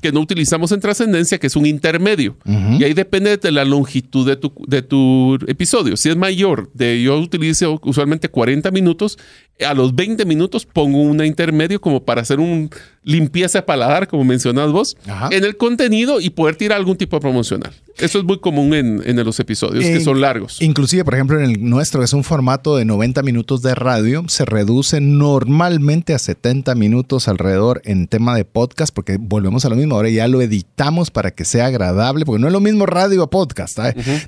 que 0.00 0.12
no 0.12 0.20
utilizamos 0.20 0.72
en 0.72 0.80
trascendencia, 0.80 1.38
que 1.38 1.46
es 1.46 1.56
un 1.56 1.66
intermedio. 1.66 2.36
Y 2.44 2.84
ahí 2.84 2.94
depende 2.94 3.36
de 3.36 3.52
la 3.52 3.64
longitud 3.64 4.26
de 4.26 4.36
tu, 4.36 4.52
de 4.66 4.82
tu 4.82 5.38
episodio. 5.46 5.96
Si 5.96 6.08
es 6.08 6.16
mayor, 6.16 6.70
de, 6.74 7.02
yo 7.02 7.18
utilizo 7.18 7.80
usualmente 7.82 8.28
40 8.28 8.70
minutos, 8.70 9.18
a 9.64 9.74
los 9.74 9.94
20 9.94 10.24
minutos 10.24 10.66
pongo 10.66 11.00
una 11.00 11.26
intermedio 11.26 11.80
como 11.80 12.04
para 12.04 12.20
hacer 12.20 12.40
un 12.40 12.70
limpieza 13.06 13.60
de 13.60 13.62
paladar, 13.62 14.08
como 14.08 14.24
mencionas 14.24 14.72
vos, 14.72 14.96
en 15.30 15.44
el 15.44 15.56
contenido 15.56 16.20
y 16.20 16.30
poder 16.30 16.56
tirar 16.56 16.76
algún 16.76 16.96
tipo 16.96 17.16
de 17.16 17.20
promocional. 17.20 17.72
Eso 17.98 18.18
es 18.18 18.24
muy 18.24 18.40
común 18.40 18.74
en, 18.74 19.00
en 19.06 19.24
los 19.24 19.38
episodios, 19.40 19.84
que 19.84 20.00
son 20.00 20.20
largos. 20.20 20.60
Inclusive, 20.60 21.04
por 21.04 21.14
ejemplo, 21.14 21.38
en 21.38 21.50
el 21.50 21.64
nuestro, 21.70 22.00
que 22.00 22.04
es 22.04 22.12
un 22.12 22.24
formato 22.24 22.76
de 22.76 22.84
90 22.84 23.22
minutos 23.22 23.62
de 23.62 23.74
radio, 23.76 24.24
se 24.26 24.44
reduce 24.44 25.00
normalmente 25.00 26.14
a 26.14 26.18
70 26.18 26.74
minutos 26.74 27.28
alrededor 27.28 27.80
en 27.84 28.08
tema 28.08 28.34
de 28.34 28.44
podcast, 28.44 28.92
porque 28.92 29.18
volvemos 29.18 29.64
a 29.64 29.68
lo 29.68 29.76
mismo, 29.76 29.94
ahora 29.94 30.10
ya 30.10 30.26
lo 30.26 30.42
editamos 30.42 31.12
para 31.12 31.30
que 31.30 31.44
sea 31.44 31.66
agradable, 31.66 32.26
porque 32.26 32.40
no 32.40 32.48
es 32.48 32.52
lo 32.52 32.60
mismo 32.60 32.86
radio 32.86 33.22
a 33.22 33.30
podcast. 33.30 33.78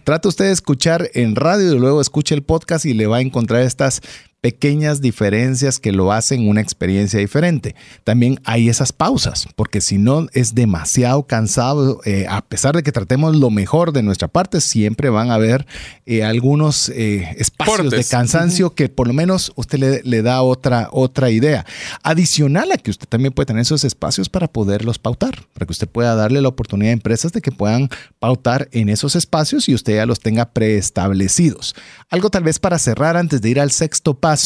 Trata 0.04 0.28
usted 0.28 0.46
de 0.46 0.52
escuchar 0.52 1.10
en 1.14 1.34
radio 1.34 1.74
y 1.74 1.78
luego 1.78 2.00
escuche 2.00 2.36
el 2.36 2.42
podcast 2.42 2.86
y 2.86 2.94
le 2.94 3.08
va 3.08 3.16
a 3.16 3.20
encontrar 3.22 3.62
estas 3.62 4.02
pequeñas 4.40 5.00
diferencias 5.00 5.80
que 5.80 5.90
lo 5.90 6.12
hacen 6.12 6.48
una 6.48 6.60
experiencia 6.60 7.18
diferente. 7.18 7.74
También 8.04 8.40
hay 8.44 8.68
esas 8.68 8.92
pausas, 8.92 9.48
porque 9.56 9.80
si 9.80 9.98
no 9.98 10.28
es 10.32 10.54
demasiado 10.54 11.26
cansado, 11.26 12.00
eh, 12.04 12.26
a 12.28 12.42
pesar 12.42 12.76
de 12.76 12.84
que 12.84 12.92
tratemos 12.92 13.34
lo 13.34 13.50
mejor 13.50 13.92
de 13.92 14.02
nuestra 14.02 14.28
parte, 14.28 14.60
siempre 14.60 15.10
van 15.10 15.30
a 15.30 15.34
haber 15.34 15.66
eh, 16.06 16.22
algunos 16.22 16.88
eh, 16.90 17.34
espacios 17.36 17.90
de 17.90 18.04
cansancio 18.04 18.74
que 18.74 18.88
por 18.88 19.08
lo 19.08 19.12
menos 19.12 19.52
usted 19.56 19.78
le, 19.78 20.02
le, 20.04 20.22
da 20.22 20.42
otra, 20.42 20.88
otra 20.92 21.30
idea. 21.30 21.66
Adicional 22.04 22.70
a 22.70 22.78
que 22.78 22.92
usted 22.92 23.08
también 23.08 23.32
puede 23.32 23.46
tener 23.46 23.62
esos 23.62 23.82
espacios 23.82 24.28
para 24.28 24.46
poderlos 24.46 25.00
pautar, 25.00 25.46
para 25.52 25.66
que 25.66 25.72
usted 25.72 25.88
pueda 25.88 26.14
darle 26.14 26.40
la 26.40 26.48
oportunidad 26.48 26.90
a 26.90 26.92
empresas 26.92 27.32
de 27.32 27.40
que 27.40 27.50
puedan 27.50 27.88
pautar 28.20 28.68
en 28.70 28.88
esos 28.88 29.16
espacios 29.16 29.68
y 29.68 29.74
usted 29.74 29.96
ya 29.96 30.06
los 30.06 30.20
tenga 30.20 30.50
preestablecidos. 30.52 31.74
Algo 32.08 32.30
tal 32.30 32.44
vez 32.44 32.60
para 32.60 32.78
cerrar 32.78 33.16
antes 33.16 33.42
de 33.42 33.48
ir 33.48 33.58
al 33.58 33.72
sexto 33.72 34.14
paso 34.14 34.37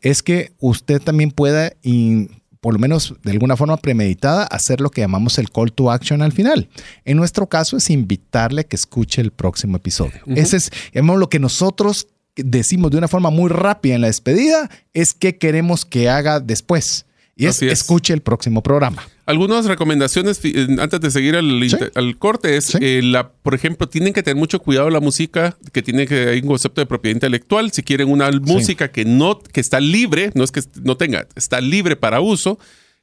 es 0.00 0.22
que 0.22 0.52
usted 0.58 1.00
también 1.00 1.30
pueda, 1.30 1.72
y 1.82 2.28
por 2.60 2.74
lo 2.74 2.78
menos 2.78 3.14
de 3.22 3.32
alguna 3.32 3.56
forma 3.56 3.76
premeditada, 3.76 4.44
hacer 4.44 4.80
lo 4.80 4.90
que 4.90 5.00
llamamos 5.00 5.38
el 5.38 5.50
call 5.50 5.72
to 5.72 5.90
action 5.90 6.22
al 6.22 6.32
final. 6.32 6.68
En 7.04 7.16
nuestro 7.16 7.48
caso 7.48 7.76
es 7.76 7.90
invitarle 7.90 8.60
a 8.60 8.64
que 8.64 8.76
escuche 8.76 9.20
el 9.20 9.32
próximo 9.32 9.76
episodio. 9.76 10.20
Ese 10.26 10.56
es, 10.56 10.70
lo 10.94 11.28
que 11.28 11.40
nosotros 11.40 12.06
decimos 12.36 12.90
de 12.90 12.98
una 12.98 13.08
forma 13.08 13.30
muy 13.30 13.50
rápida 13.50 13.96
en 13.96 14.00
la 14.00 14.06
despedida, 14.06 14.70
es 14.92 15.12
qué 15.12 15.38
queremos 15.38 15.84
que 15.84 16.08
haga 16.08 16.40
después. 16.40 17.06
Y 17.34 17.46
es, 17.46 17.60
escuche 17.62 18.12
el 18.12 18.22
próximo 18.22 18.62
programa. 18.62 19.02
Algunas 19.24 19.66
recomendaciones 19.66 20.40
antes 20.80 21.00
de 21.00 21.10
seguir 21.12 21.36
al, 21.36 22.18
corte 22.18 22.56
es, 22.56 22.76
eh, 22.80 23.02
la, 23.04 23.30
por 23.30 23.54
ejemplo, 23.54 23.88
tienen 23.88 24.12
que 24.12 24.24
tener 24.24 24.36
mucho 24.36 24.58
cuidado 24.58 24.90
la 24.90 24.98
música, 24.98 25.56
que 25.72 25.80
tiene 25.80 26.08
que 26.08 26.28
hay 26.28 26.40
un 26.40 26.48
concepto 26.48 26.80
de 26.80 26.86
propiedad 26.86 27.14
intelectual. 27.14 27.70
Si 27.70 27.84
quieren 27.84 28.08
una 28.08 28.32
música 28.32 28.90
que 28.90 29.04
no, 29.04 29.38
que 29.38 29.60
está 29.60 29.78
libre, 29.78 30.32
no 30.34 30.42
es 30.42 30.50
que 30.50 30.60
no 30.82 30.96
tenga, 30.96 31.28
está 31.36 31.60
libre 31.60 31.94
para 31.94 32.20
uso. 32.20 32.58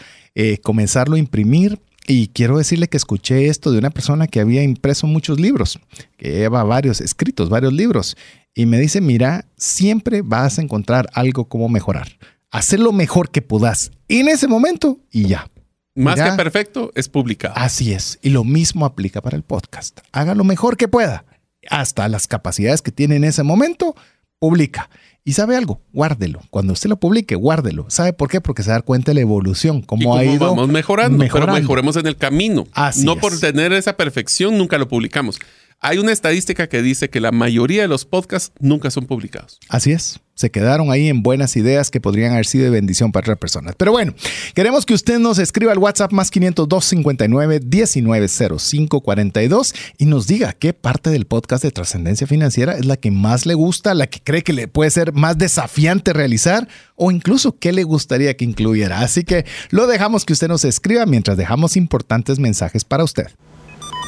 comenzarlo 0.62 1.16
a 1.16 1.20
imprimir. 1.20 1.78
Y 2.06 2.28
quiero 2.28 2.58
decirle 2.58 2.88
que 2.88 2.98
escuché 2.98 3.46
esto 3.46 3.72
de 3.72 3.78
una 3.78 3.90
persona 3.90 4.26
que 4.26 4.40
había 4.40 4.62
impreso 4.62 5.06
muchos 5.06 5.40
libros, 5.40 5.78
que 6.18 6.32
lleva 6.32 6.62
varios 6.64 7.00
escritos, 7.00 7.48
varios 7.48 7.72
libros. 7.72 8.16
Y 8.54 8.66
me 8.66 8.78
dice, 8.78 9.00
mira, 9.00 9.46
siempre 9.56 10.22
vas 10.22 10.58
a 10.58 10.62
encontrar 10.62 11.08
algo 11.14 11.48
como 11.48 11.68
mejorar. 11.68 12.08
Hacer 12.50 12.78
lo 12.78 12.92
mejor 12.92 13.30
que 13.30 13.42
puedas 13.42 13.90
en 14.08 14.28
ese 14.28 14.46
momento 14.46 14.98
y 15.10 15.28
ya. 15.28 15.50
Más 15.94 16.20
que 16.20 16.36
perfecto, 16.36 16.90
es 16.94 17.08
publicado. 17.08 17.54
Así 17.56 17.92
es. 17.92 18.18
Y 18.20 18.30
lo 18.30 18.44
mismo 18.44 18.84
aplica 18.84 19.20
para 19.20 19.36
el 19.36 19.44
podcast. 19.44 20.00
Haga 20.12 20.34
lo 20.34 20.44
mejor 20.44 20.76
que 20.76 20.88
pueda. 20.88 21.24
Hasta 21.70 22.08
las 22.08 22.26
capacidades 22.26 22.82
que 22.82 22.90
tiene 22.90 23.16
en 23.16 23.24
ese 23.24 23.42
momento, 23.42 23.94
publica. 24.38 24.90
Y 25.26 25.32
sabe 25.32 25.56
algo, 25.56 25.80
guárdelo. 25.92 26.42
Cuando 26.50 26.74
usted 26.74 26.90
lo 26.90 26.98
publique, 26.98 27.34
guárdelo. 27.34 27.86
¿Sabe 27.88 28.12
por 28.12 28.28
qué? 28.28 28.42
Porque 28.42 28.62
se 28.62 28.70
da 28.70 28.82
cuenta 28.82 29.12
de 29.12 29.14
la 29.14 29.20
evolución, 29.22 29.80
cómo, 29.80 30.16
ha 30.16 30.24
ido 30.24 30.50
vamos 30.50 30.68
mejorando, 30.68 31.24
pero 31.32 31.46
mejoremos 31.46 31.96
en 31.96 32.06
el 32.06 32.16
camino. 32.16 32.66
no 32.98 33.16
por 33.16 33.38
tener 33.38 33.72
esa 33.72 33.96
perfección 33.96 34.58
nunca 34.58 34.76
lo 34.76 34.88
publicamos. 34.88 35.38
Hay 35.80 35.98
una 35.98 36.12
estadística 36.12 36.68
que 36.68 36.82
dice 36.82 37.08
que 37.08 37.20
la 37.20 37.30
mayoría 37.30 37.82
de 37.82 37.88
los 37.88 38.04
podcasts 38.04 38.52
nunca 38.58 38.90
son 38.90 39.06
publicados. 39.06 39.58
Así 39.68 39.92
es. 39.92 40.20
Se 40.34 40.50
quedaron 40.50 40.90
ahí 40.90 41.08
en 41.08 41.22
buenas 41.22 41.56
ideas 41.56 41.90
que 41.90 42.00
podrían 42.00 42.32
haber 42.32 42.46
sido 42.46 42.64
de 42.64 42.70
bendición 42.70 43.12
para 43.12 43.24
otras 43.24 43.38
personas. 43.38 43.74
Pero 43.76 43.92
bueno, 43.92 44.14
queremos 44.54 44.84
que 44.84 44.94
usted 44.94 45.18
nos 45.18 45.38
escriba 45.38 45.72
al 45.72 45.78
WhatsApp 45.78 46.12
más 46.12 46.30
502 46.30 46.84
59 46.84 47.60
1905 47.64 49.00
42 49.00 49.74
y 49.98 50.06
nos 50.06 50.26
diga 50.26 50.52
qué 50.52 50.72
parte 50.72 51.10
del 51.10 51.26
podcast 51.26 51.62
de 51.62 51.70
trascendencia 51.70 52.26
financiera 52.26 52.76
es 52.76 52.84
la 52.84 52.96
que 52.96 53.10
más 53.10 53.46
le 53.46 53.54
gusta, 53.54 53.94
la 53.94 54.06
que 54.08 54.20
cree 54.20 54.42
que 54.42 54.52
le 54.52 54.68
puede 54.68 54.90
ser 54.90 55.12
más 55.12 55.38
desafiante 55.38 56.12
realizar 56.12 56.68
o 56.96 57.10
incluso 57.10 57.58
qué 57.58 57.72
le 57.72 57.84
gustaría 57.84 58.36
que 58.36 58.44
incluyera. 58.44 59.00
Así 59.00 59.24
que 59.24 59.44
lo 59.70 59.86
dejamos 59.86 60.24
que 60.24 60.32
usted 60.32 60.48
nos 60.48 60.64
escriba 60.64 61.06
mientras 61.06 61.36
dejamos 61.36 61.76
importantes 61.76 62.38
mensajes 62.38 62.84
para 62.84 63.04
usted. 63.04 63.28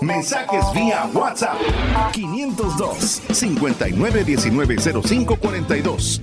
Mensajes 0.00 0.64
vía 0.74 1.08
WhatsApp 1.12 1.56
502 2.12 3.22
59190542. 3.28 6.20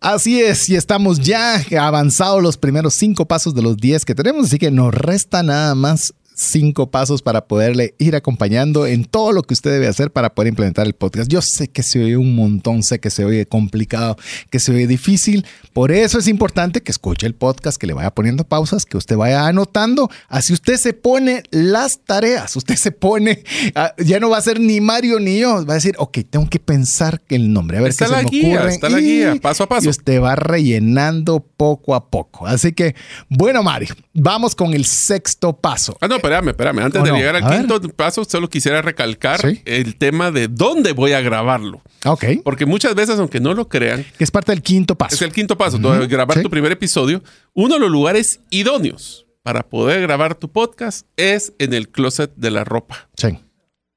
Así 0.00 0.42
es, 0.42 0.68
y 0.68 0.74
estamos 0.74 1.20
ya 1.20 1.62
avanzados 1.78 2.42
los 2.42 2.56
primeros 2.56 2.94
cinco 2.94 3.26
pasos 3.26 3.54
de 3.54 3.62
los 3.62 3.76
10 3.76 4.04
que 4.04 4.16
tenemos, 4.16 4.46
así 4.46 4.58
que 4.58 4.72
nos 4.72 4.92
resta 4.92 5.44
nada 5.44 5.76
más 5.76 6.12
cinco 6.34 6.90
pasos 6.90 7.22
para 7.22 7.46
poderle 7.46 7.94
ir 7.98 8.16
acompañando 8.16 8.86
en 8.86 9.04
todo 9.04 9.32
lo 9.32 9.42
que 9.42 9.54
usted 9.54 9.70
debe 9.70 9.88
hacer 9.88 10.10
para 10.10 10.34
poder 10.34 10.48
implementar 10.48 10.86
el 10.86 10.94
podcast. 10.94 11.30
Yo 11.30 11.42
sé 11.42 11.68
que 11.68 11.82
se 11.82 12.02
oye 12.02 12.16
un 12.16 12.34
montón, 12.34 12.82
sé 12.82 13.00
que 13.00 13.10
se 13.10 13.24
oye 13.24 13.46
complicado, 13.46 14.16
que 14.50 14.58
se 14.58 14.72
oye 14.72 14.86
difícil. 14.86 15.46
Por 15.72 15.92
eso 15.92 16.18
es 16.18 16.28
importante 16.28 16.82
que 16.82 16.92
escuche 16.92 17.26
el 17.26 17.34
podcast, 17.34 17.78
que 17.78 17.86
le 17.86 17.94
vaya 17.94 18.10
poniendo 18.10 18.44
pausas, 18.44 18.84
que 18.84 18.96
usted 18.96 19.16
vaya 19.16 19.46
anotando. 19.46 20.10
Así 20.28 20.52
usted 20.52 20.76
se 20.76 20.92
pone 20.92 21.42
las 21.50 22.00
tareas, 22.00 22.56
usted 22.56 22.76
se 22.76 22.92
pone, 22.92 23.42
ah, 23.74 23.94
ya 23.98 24.20
no 24.20 24.30
va 24.30 24.38
a 24.38 24.42
ser 24.42 24.60
ni 24.60 24.80
Mario 24.80 25.20
ni 25.20 25.38
yo, 25.38 25.64
va 25.66 25.74
a 25.74 25.76
decir, 25.76 25.94
ok, 25.98 26.18
tengo 26.28 26.48
que 26.48 26.58
pensar 26.58 27.22
el 27.28 27.52
nombre, 27.52 27.78
a 27.78 27.80
ver 27.80 27.90
está 27.90 28.06
qué 28.06 28.10
se 28.10 28.22
me 28.22 28.30
guía, 28.30 28.58
ocurre. 28.58 28.74
está 28.74 28.88
la 28.88 29.00
guía, 29.00 29.36
paso 29.40 29.64
a 29.64 29.68
paso. 29.68 29.86
Y 29.86 29.88
usted 29.88 30.20
va 30.20 30.36
rellenando 30.36 31.40
poco 31.40 31.94
a 31.94 32.08
poco. 32.10 32.46
Así 32.46 32.72
que, 32.72 32.94
bueno, 33.28 33.62
Mario, 33.62 33.94
vamos 34.14 34.54
con 34.54 34.74
el 34.74 34.84
sexto 34.84 35.56
paso. 35.56 35.96
Ah, 36.00 36.08
no, 36.08 36.18
espérame, 36.22 36.48
espérame. 36.50 36.78
Antes 36.80 37.00
¿O 37.00 37.04
de 37.04 37.10
no? 37.10 37.16
llegar 37.16 37.36
al 37.36 37.44
A 37.44 37.48
ver. 37.50 37.58
quinto 37.66 37.80
paso, 37.96 38.24
solo 38.24 38.48
quisiera 38.48 38.80
recalcar 38.82 39.40
Sí. 39.40 39.60
el 39.64 39.96
tema 39.96 40.30
de 40.30 40.48
dónde 40.48 40.92
voy 40.92 41.12
a 41.12 41.20
grabarlo. 41.20 41.82
Ok. 42.04 42.24
Porque 42.44 42.64
muchas 42.66 42.94
veces, 42.94 43.18
aunque 43.18 43.40
no 43.40 43.54
lo 43.54 43.68
crean, 43.68 44.04
es 44.18 44.30
parte 44.30 44.52
del 44.52 44.62
quinto 44.62 44.94
paso. 44.96 45.14
es 45.14 45.22
el 45.22 45.32
quinto 45.32 45.56
paso, 45.58 45.78
tú, 45.78 45.88
grabar 46.08 46.36
sí. 46.38 46.42
tu 46.42 46.50
primer 46.50 46.72
episodio. 46.72 47.22
Uno 47.54 47.74
de 47.74 47.80
los 47.80 47.90
lugares 47.90 48.40
idóneos 48.50 49.26
para 49.42 49.62
poder 49.68 50.00
grabar 50.02 50.34
tu 50.36 50.48
podcast 50.50 51.06
es 51.16 51.52
en 51.58 51.74
el 51.74 51.88
closet 51.88 52.32
de 52.36 52.50
la 52.50 52.64
ropa. 52.64 53.08
Sí. 53.16 53.38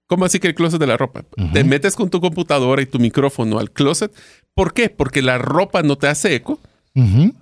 ¿Cómo 0.07 0.25
así 0.25 0.39
que 0.39 0.47
el 0.47 0.55
closet 0.55 0.79
de 0.79 0.87
la 0.87 0.97
ropa? 0.97 1.23
Te 1.53 1.63
metes 1.63 1.95
con 1.95 2.09
tu 2.09 2.21
computadora 2.21 2.81
y 2.81 2.85
tu 2.85 2.99
micrófono 2.99 3.57
al 3.59 3.71
closet. 3.71 4.11
¿Por 4.53 4.73
qué? 4.73 4.89
Porque 4.89 5.21
la 5.21 5.37
ropa 5.39 5.81
no 5.81 5.97
te 5.97 6.07
hace 6.07 6.35
eco. 6.35 6.59
Ujú. 6.93 7.21
Eh, 7.23 7.33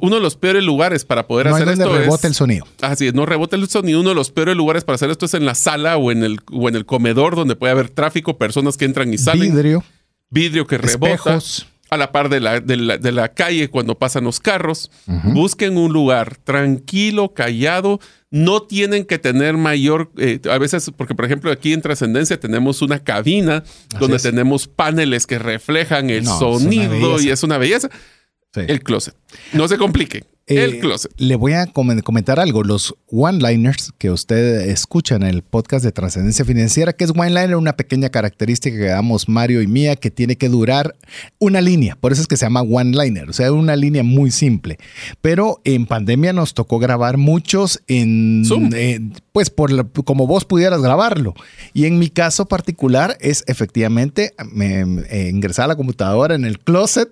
Uno 0.00 0.16
de 0.16 0.22
los 0.22 0.36
peores 0.36 0.62
lugares 0.64 1.04
para 1.04 1.26
poder 1.26 1.46
No 1.46 1.56
hay 1.56 1.62
hacer 1.62 1.76
donde 1.76 1.84
esto 1.84 1.98
rebote 1.98 2.26
es... 2.26 2.30
el 2.30 2.34
sonido. 2.34 2.66
Así 2.80 3.06
es, 3.06 3.14
no 3.14 3.26
rebota 3.26 3.56
el 3.56 3.68
sonido. 3.68 4.00
Uno 4.00 4.10
de 4.10 4.14
los 4.14 4.30
peores 4.30 4.56
lugares 4.56 4.84
para 4.84 4.94
hacer 4.96 5.10
esto 5.10 5.26
es 5.26 5.34
en 5.34 5.44
la 5.44 5.54
sala 5.54 5.96
o 5.96 6.10
en 6.12 6.22
el, 6.24 6.38
o 6.52 6.68
en 6.68 6.76
el 6.76 6.86
comedor 6.86 7.36
donde 7.36 7.56
puede 7.56 7.72
haber 7.72 7.88
tráfico, 7.90 8.38
personas 8.38 8.76
que 8.76 8.84
entran 8.84 9.12
y 9.12 9.18
salen, 9.18 9.52
Vidrio, 9.54 9.84
vidrio 10.30 10.66
que 10.66 10.78
rebota. 10.78 11.12
espejos. 11.14 11.66
A 11.90 11.98
la 11.98 12.10
par 12.10 12.30
de 12.30 12.40
la, 12.40 12.60
de 12.60 12.78
la, 12.78 12.96
de 12.96 13.12
la 13.12 13.28
calle 13.34 13.68
cuando 13.68 13.98
pasan 13.98 14.24
los 14.24 14.40
carros. 14.40 14.90
Busquen 15.06 15.76
un 15.76 15.92
lugar 15.92 16.38
tranquilo, 16.38 17.34
callado. 17.34 18.00
No 18.30 18.62
tienen 18.62 19.04
que 19.04 19.18
tener 19.18 19.58
mayor, 19.58 20.10
eh, 20.16 20.40
a 20.50 20.56
veces, 20.56 20.90
porque 20.96 21.14
por 21.14 21.26
ejemplo 21.26 21.52
aquí 21.52 21.74
en 21.74 21.82
Trascendencia 21.82 22.40
tenemos 22.40 22.80
una 22.80 23.00
cabina 23.04 23.62
donde 24.00 24.16
es. 24.16 24.22
tenemos 24.22 24.68
paneles 24.68 25.26
que 25.26 25.38
reflejan 25.38 26.08
el 26.08 26.24
No, 26.24 26.38
sonido 26.38 27.20
y 27.20 27.28
es 27.28 27.42
una 27.42 27.58
belleza. 27.58 27.90
Sí. 28.54 28.62
El 28.68 28.82
closet. 28.82 29.14
No 29.52 29.68
se 29.68 29.78
compliquen. 29.78 30.24
el 30.48 30.74
Eh, 30.74 30.78
closet. 30.80 31.12
Le 31.18 31.36
voy 31.36 31.52
a 31.52 31.66
comen- 31.66 32.02
comentar 32.02 32.40
algo. 32.40 32.64
Los 32.64 32.96
one-liners 33.06 33.92
que 33.96 34.10
usted 34.10 34.68
escucha 34.70 35.14
en 35.14 35.22
el 35.22 35.42
podcast 35.42 35.84
de 35.84 35.92
Trascendencia 35.92 36.44
Financiera, 36.44 36.92
que 36.92 37.04
es 37.04 37.10
one-liner, 37.10 37.54
una 37.54 37.74
pequeña 37.76 38.08
característica 38.08 38.76
que 38.76 38.86
damos 38.86 39.28
Mario 39.28 39.62
y 39.62 39.68
Mía, 39.68 39.94
que 39.94 40.10
tiene 40.10 40.36
que 40.36 40.48
durar 40.48 40.96
una 41.38 41.60
línea. 41.60 41.94
Por 41.94 42.10
eso 42.12 42.20
es 42.22 42.26
que 42.26 42.36
se 42.36 42.44
llama 42.44 42.62
one-liner, 42.62 43.30
o 43.30 43.32
sea, 43.32 43.52
una 43.52 43.76
línea 43.76 44.02
muy 44.02 44.32
simple. 44.32 44.78
Pero 45.20 45.60
en 45.64 45.86
pandemia 45.86 46.32
nos 46.32 46.54
tocó 46.54 46.80
grabar 46.80 47.18
muchos 47.18 47.80
en... 47.86 48.42
Zoom. 48.44 48.70
eh, 48.74 48.98
pues 49.30 49.48
por 49.48 49.70
la- 49.72 49.84
como 50.04 50.26
vos 50.26 50.44
pudieras 50.44 50.82
grabarlo. 50.82 51.34
Y 51.72 51.86
en 51.86 52.00
mi 52.00 52.10
caso 52.10 52.46
particular 52.46 53.16
es 53.20 53.44
efectivamente 53.46 54.32
me, 54.52 54.84
me- 54.84 55.28
ingresar 55.30 55.66
a 55.66 55.68
la 55.68 55.76
computadora 55.76 56.34
en 56.34 56.44
el 56.44 56.58
closet 56.58 57.08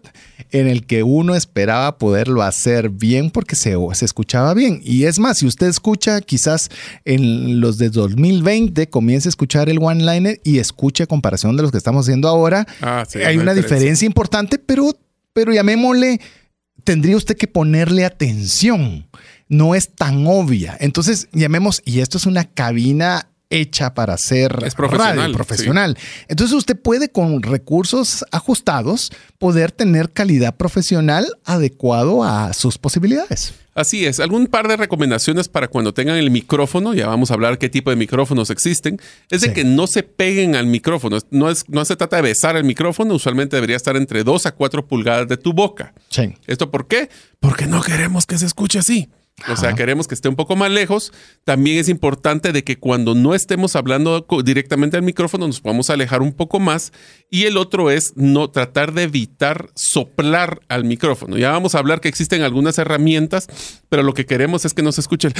en 0.50 0.66
el 0.66 0.84
que 0.84 1.04
uno 1.04 1.34
esperaba 1.36 1.96
poderlo 2.10 2.42
hacer 2.42 2.90
bien 2.90 3.30
porque 3.30 3.54
se, 3.54 3.76
se 3.92 4.04
escuchaba 4.04 4.52
bien. 4.52 4.80
Y 4.82 5.04
es 5.04 5.20
más, 5.20 5.38
si 5.38 5.46
usted 5.46 5.68
escucha 5.68 6.20
quizás 6.20 6.68
en 7.04 7.60
los 7.60 7.78
de 7.78 7.88
2020, 7.88 8.88
comience 8.88 9.28
a 9.28 9.30
escuchar 9.30 9.68
el 9.68 9.78
one-liner 9.80 10.40
y 10.42 10.58
escuche 10.58 11.04
a 11.04 11.06
comparación 11.06 11.56
de 11.56 11.62
los 11.62 11.70
que 11.70 11.78
estamos 11.78 12.06
haciendo 12.06 12.26
ahora. 12.26 12.66
Ah, 12.80 13.04
sí, 13.08 13.20
hay 13.20 13.36
una 13.36 13.54
diferencia. 13.54 13.76
diferencia 13.76 14.06
importante, 14.06 14.58
pero, 14.58 14.90
pero 15.32 15.52
llamémosle, 15.52 16.20
tendría 16.82 17.16
usted 17.16 17.36
que 17.36 17.46
ponerle 17.46 18.04
atención. 18.04 19.06
No 19.48 19.76
es 19.76 19.94
tan 19.94 20.26
obvia. 20.26 20.76
Entonces, 20.80 21.28
llamemos, 21.32 21.80
y 21.84 22.00
esto 22.00 22.18
es 22.18 22.26
una 22.26 22.44
cabina 22.44 23.29
hecha 23.50 23.94
para 23.94 24.16
Es 24.64 24.74
profesional, 24.74 25.16
radio, 25.18 25.34
profesional. 25.34 25.98
Entonces 26.28 26.56
usted 26.56 26.76
puede 26.80 27.10
con 27.10 27.42
recursos 27.42 28.24
ajustados 28.30 29.10
poder 29.38 29.72
tener 29.72 30.10
calidad 30.10 30.56
profesional 30.56 31.26
adecuado 31.44 32.22
a 32.24 32.52
sus 32.52 32.78
posibilidades. 32.78 33.52
Así 33.74 34.04
es. 34.04 34.18
Algún 34.20 34.46
par 34.46 34.68
de 34.68 34.76
recomendaciones 34.76 35.48
para 35.48 35.68
cuando 35.68 35.94
tengan 35.94 36.16
el 36.16 36.30
micrófono, 36.30 36.92
ya 36.92 37.06
vamos 37.06 37.30
a 37.30 37.34
hablar 37.34 37.56
qué 37.58 37.68
tipo 37.68 37.90
de 37.90 37.96
micrófonos 37.96 38.50
existen, 38.50 39.00
es 39.30 39.40
de 39.42 39.48
Sí. 39.48 39.54
que 39.54 39.64
no 39.64 39.86
se 39.86 40.02
peguen 40.02 40.54
al 40.56 40.66
micrófono. 40.66 41.18
No, 41.30 41.48
es, 41.50 41.64
no 41.68 41.84
se 41.84 41.96
trata 41.96 42.16
de 42.16 42.22
besar 42.22 42.56
el 42.56 42.64
micrófono, 42.64 43.14
usualmente 43.14 43.56
debería 43.56 43.76
estar 43.76 43.96
entre 43.96 44.22
2 44.24 44.46
a 44.46 44.52
4 44.52 44.86
pulgadas 44.86 45.28
de 45.28 45.36
tu 45.36 45.52
boca. 45.52 45.94
Sí. 46.08 46.34
¿Esto 46.46 46.70
por 46.70 46.88
qué? 46.88 47.10
Porque 47.38 47.66
no 47.66 47.80
queremos 47.80 48.26
que 48.26 48.38
se 48.38 48.46
escuche 48.46 48.78
así. 48.80 49.08
O 49.48 49.56
sea, 49.56 49.70
Ajá. 49.70 49.76
queremos 49.76 50.06
que 50.06 50.14
esté 50.14 50.28
un 50.28 50.36
poco 50.36 50.56
más 50.56 50.70
lejos. 50.70 51.12
También 51.44 51.78
es 51.78 51.88
importante 51.88 52.52
de 52.52 52.64
que 52.64 52.78
cuando 52.78 53.14
no 53.14 53.34
estemos 53.34 53.76
hablando 53.76 54.26
directamente 54.44 54.96
al 54.96 55.02
micrófono 55.02 55.46
nos 55.46 55.60
podamos 55.60 55.90
alejar 55.90 56.22
un 56.22 56.32
poco 56.32 56.60
más. 56.60 56.92
Y 57.30 57.44
el 57.44 57.56
otro 57.56 57.90
es 57.90 58.12
no 58.16 58.50
tratar 58.50 58.92
de 58.92 59.04
evitar 59.04 59.70
soplar 59.74 60.60
al 60.68 60.84
micrófono. 60.84 61.38
Ya 61.38 61.50
vamos 61.50 61.74
a 61.74 61.78
hablar 61.78 62.00
que 62.00 62.08
existen 62.08 62.42
algunas 62.42 62.78
herramientas, 62.78 63.48
pero 63.88 64.02
lo 64.02 64.14
que 64.14 64.26
queremos 64.26 64.64
es 64.64 64.74
que 64.74 64.82
no 64.82 64.92
se 64.92 65.00
escuche 65.00 65.28
el... 65.28 65.34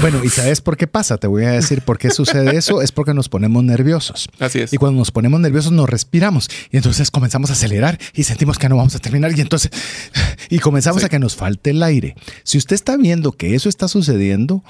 Bueno, 0.00 0.24
¿y 0.24 0.28
sabes 0.30 0.60
por 0.62 0.76
qué 0.78 0.86
pasa? 0.86 1.18
Te 1.18 1.26
voy 1.26 1.44
a 1.44 1.50
decir 1.50 1.82
por 1.82 1.98
qué 1.98 2.10
sucede 2.10 2.56
eso. 2.56 2.80
Es 2.80 2.90
porque 2.90 3.12
nos 3.12 3.28
ponemos 3.28 3.62
nerviosos. 3.64 4.28
Así 4.38 4.60
es. 4.60 4.72
Y 4.72 4.78
cuando 4.78 4.98
nos 4.98 5.10
ponemos 5.10 5.40
nerviosos 5.40 5.72
nos 5.72 5.88
respiramos 5.90 6.48
y 6.70 6.76
entonces 6.78 7.10
comenzamos 7.10 7.50
a 7.50 7.52
acelerar 7.52 7.98
y 8.14 8.22
sentimos 8.24 8.58
que 8.58 8.68
no 8.68 8.76
vamos 8.76 8.94
a 8.94 8.98
terminar 8.98 9.36
y 9.36 9.40
entonces 9.40 9.70
y 10.48 10.58
comenzamos 10.58 11.02
Sí. 11.02 11.06
a 11.06 11.08
que 11.10 11.18
nos 11.18 11.36
falte 11.36 11.70
el 11.70 11.82
aire. 11.82 12.14
Si 12.44 12.56
usted 12.56 12.74
está 12.74 12.96
viendo 12.96 13.32
que 13.32 13.54
eso 13.54 13.68
está 13.68 13.88
sucediendo, 13.88 14.64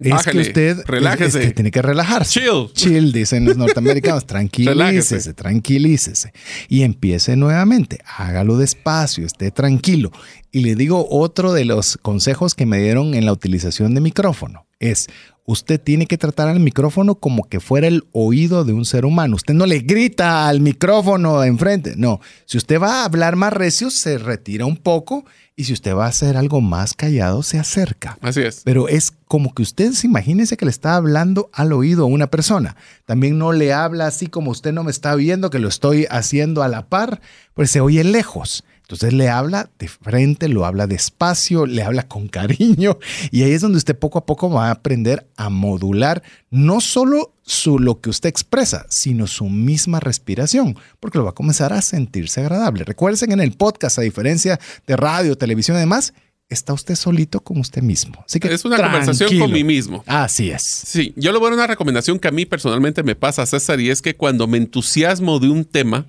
es 0.00 0.10
Bájale, 0.10 0.42
que 0.42 0.48
usted 0.48 0.78
es- 0.80 0.84
relájese. 0.86 1.40
es 1.40 1.46
que 1.46 1.52
tiene 1.52 1.70
que 1.70 1.80
relajarse. 1.80 2.40
Chill. 2.40 2.72
Chill, 2.72 3.12
dicen 3.12 3.44
los 3.44 3.56
norteamericanos. 3.56 4.26
tranquilícese, 4.26 4.72
Relájese. 4.74 5.32
tranquilícese. 5.34 6.32
Y 6.68 6.82
empiece 6.82 7.36
nuevamente. 7.36 8.00
Hágalo 8.18 8.56
despacio, 8.56 9.24
esté 9.26 9.52
tranquilo. 9.52 10.10
Y 10.50 10.60
le 10.64 10.74
digo 10.74 11.06
otro 11.08 11.52
de 11.52 11.64
los 11.64 11.98
consejos 12.02 12.56
que 12.56 12.66
me 12.66 12.78
dieron 12.80 13.14
en 13.14 13.26
la 13.26 13.32
utilización 13.32 13.94
de 13.94 14.00
micrófono. 14.00 14.66
Es 14.82 15.08
usted 15.44 15.80
tiene 15.80 16.06
que 16.06 16.18
tratar 16.18 16.48
al 16.48 16.60
micrófono 16.60 17.16
como 17.16 17.44
que 17.48 17.60
fuera 17.60 17.86
el 17.86 18.04
oído 18.12 18.64
de 18.64 18.72
un 18.72 18.84
ser 18.84 19.04
humano. 19.04 19.36
Usted 19.36 19.54
no 19.54 19.66
le 19.66 19.80
grita 19.80 20.48
al 20.48 20.60
micrófono 20.60 21.40
de 21.40 21.48
enfrente. 21.48 21.94
No, 21.96 22.20
si 22.44 22.58
usted 22.58 22.80
va 22.80 23.02
a 23.02 23.04
hablar 23.04 23.36
más 23.36 23.52
recio, 23.52 23.90
se 23.90 24.18
retira 24.18 24.66
un 24.66 24.76
poco 24.76 25.24
y 25.54 25.64
si 25.64 25.72
usted 25.72 25.94
va 25.94 26.06
a 26.06 26.08
hacer 26.08 26.36
algo 26.36 26.60
más 26.60 26.94
callado, 26.94 27.42
se 27.42 27.58
acerca. 27.58 28.18
Así 28.20 28.40
es. 28.40 28.62
Pero 28.64 28.88
es 28.88 29.12
como 29.26 29.52
que 29.54 29.62
usted 29.62 29.92
se 29.92 30.06
imagínese 30.06 30.56
que 30.56 30.64
le 30.64 30.70
está 30.70 30.96
hablando 30.96 31.50
al 31.52 31.72
oído 31.72 32.04
a 32.04 32.08
una 32.08 32.28
persona. 32.28 32.76
También 33.04 33.36
no 33.38 33.52
le 33.52 33.72
habla 33.72 34.06
así 34.06 34.28
como 34.28 34.50
usted 34.50 34.72
no 34.72 34.84
me 34.84 34.90
está 34.90 35.14
viendo, 35.14 35.50
que 35.50 35.58
lo 35.58 35.68
estoy 35.68 36.06
haciendo 36.10 36.62
a 36.62 36.68
la 36.68 36.88
par, 36.88 37.20
pues 37.54 37.70
se 37.70 37.80
oye 37.80 38.02
lejos. 38.04 38.64
Entonces 38.92 39.14
le 39.14 39.30
habla 39.30 39.70
de 39.78 39.88
frente, 39.88 40.48
lo 40.48 40.66
habla 40.66 40.86
despacio, 40.86 41.64
le 41.64 41.82
habla 41.82 42.08
con 42.08 42.28
cariño 42.28 42.98
y 43.30 43.42
ahí 43.42 43.52
es 43.52 43.62
donde 43.62 43.78
usted 43.78 43.98
poco 43.98 44.18
a 44.18 44.26
poco 44.26 44.50
va 44.50 44.68
a 44.68 44.72
aprender 44.72 45.26
a 45.36 45.48
modular 45.48 46.22
no 46.50 46.82
solo 46.82 47.32
su, 47.42 47.78
lo 47.78 48.02
que 48.02 48.10
usted 48.10 48.28
expresa, 48.28 48.84
sino 48.90 49.26
su 49.26 49.46
misma 49.46 49.98
respiración, 49.98 50.76
porque 51.00 51.16
lo 51.16 51.24
va 51.24 51.30
a 51.30 51.34
comenzar 51.34 51.72
a 51.72 51.80
sentirse 51.80 52.42
agradable. 52.42 52.84
Recuerden 52.84 53.32
en 53.32 53.40
el 53.40 53.52
podcast, 53.52 53.98
a 53.98 54.02
diferencia 54.02 54.60
de 54.86 54.96
radio, 54.96 55.36
televisión 55.36 55.78
y 55.78 55.80
demás, 55.80 56.12
está 56.50 56.74
usted 56.74 56.94
solito 56.94 57.40
con 57.40 57.58
usted 57.58 57.82
mismo. 57.82 58.22
Así 58.26 58.40
que 58.40 58.52
es 58.52 58.64
una 58.66 58.76
conversación 58.76 59.38
con 59.38 59.52
mí 59.52 59.64
mismo. 59.64 60.04
Así 60.06 60.50
es. 60.50 60.62
Sí, 60.62 61.14
yo 61.16 61.32
le 61.32 61.38
voy 61.38 61.46
a 61.46 61.50
dar 61.50 61.58
una 61.60 61.66
recomendación 61.66 62.18
que 62.18 62.28
a 62.28 62.30
mí 62.30 62.44
personalmente 62.44 63.02
me 63.02 63.16
pasa, 63.16 63.46
César, 63.46 63.80
y 63.80 63.88
es 63.88 64.02
que 64.02 64.14
cuando 64.14 64.46
me 64.46 64.58
entusiasmo 64.58 65.38
de 65.38 65.48
un 65.48 65.64
tema, 65.64 66.06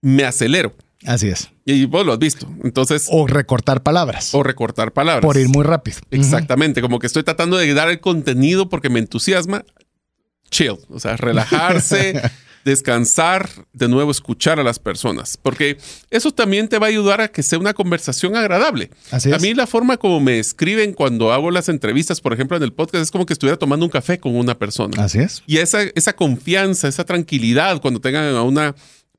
me 0.00 0.24
acelero. 0.24 0.74
Así 1.04 1.28
es. 1.28 1.50
Y 1.64 1.84
vos 1.86 2.04
lo 2.04 2.12
has 2.12 2.18
visto. 2.18 2.48
Entonces. 2.62 3.08
O 3.10 3.26
recortar 3.26 3.82
palabras. 3.82 4.34
O 4.34 4.42
recortar 4.42 4.92
palabras. 4.92 5.24
Por 5.24 5.36
ir 5.36 5.48
muy 5.48 5.64
rápido. 5.64 5.98
Exactamente. 6.10 6.80
Como 6.80 6.98
que 6.98 7.06
estoy 7.06 7.22
tratando 7.22 7.56
de 7.56 7.72
dar 7.74 7.90
el 7.90 8.00
contenido 8.00 8.68
porque 8.68 8.88
me 8.88 8.98
entusiasma. 8.98 9.64
Chill. 10.50 10.78
O 10.88 11.00
sea, 11.00 11.16
relajarse, 11.16 12.20
descansar, 12.64 13.48
de 13.72 13.88
nuevo 13.88 14.10
escuchar 14.10 14.58
a 14.60 14.62
las 14.62 14.78
personas. 14.78 15.36
Porque 15.36 15.78
eso 16.10 16.32
también 16.32 16.68
te 16.68 16.78
va 16.78 16.86
a 16.86 16.90
ayudar 16.90 17.20
a 17.20 17.28
que 17.28 17.42
sea 17.42 17.58
una 17.58 17.74
conversación 17.74 18.36
agradable. 18.36 18.90
Así 19.10 19.30
es. 19.30 19.34
A 19.34 19.38
mí 19.38 19.52
la 19.52 19.66
forma 19.66 19.96
como 19.98 20.20
me 20.20 20.38
escriben 20.38 20.94
cuando 20.94 21.32
hago 21.32 21.50
las 21.50 21.68
entrevistas, 21.68 22.20
por 22.20 22.32
ejemplo, 22.32 22.56
en 22.56 22.62
el 22.62 22.72
podcast, 22.72 23.02
es 23.02 23.10
como 23.10 23.26
que 23.26 23.34
estuviera 23.34 23.58
tomando 23.58 23.84
un 23.84 23.90
café 23.90 24.18
con 24.18 24.36
una 24.36 24.58
persona. 24.58 25.02
Así 25.02 25.18
es. 25.18 25.42
Y 25.46 25.58
esa, 25.58 25.82
esa 25.82 26.14
confianza, 26.14 26.88
esa 26.88 27.04
tranquilidad 27.04 27.80
cuando 27.80 28.00
tengan 28.00 28.34
a 28.34 28.42
una 28.42 28.74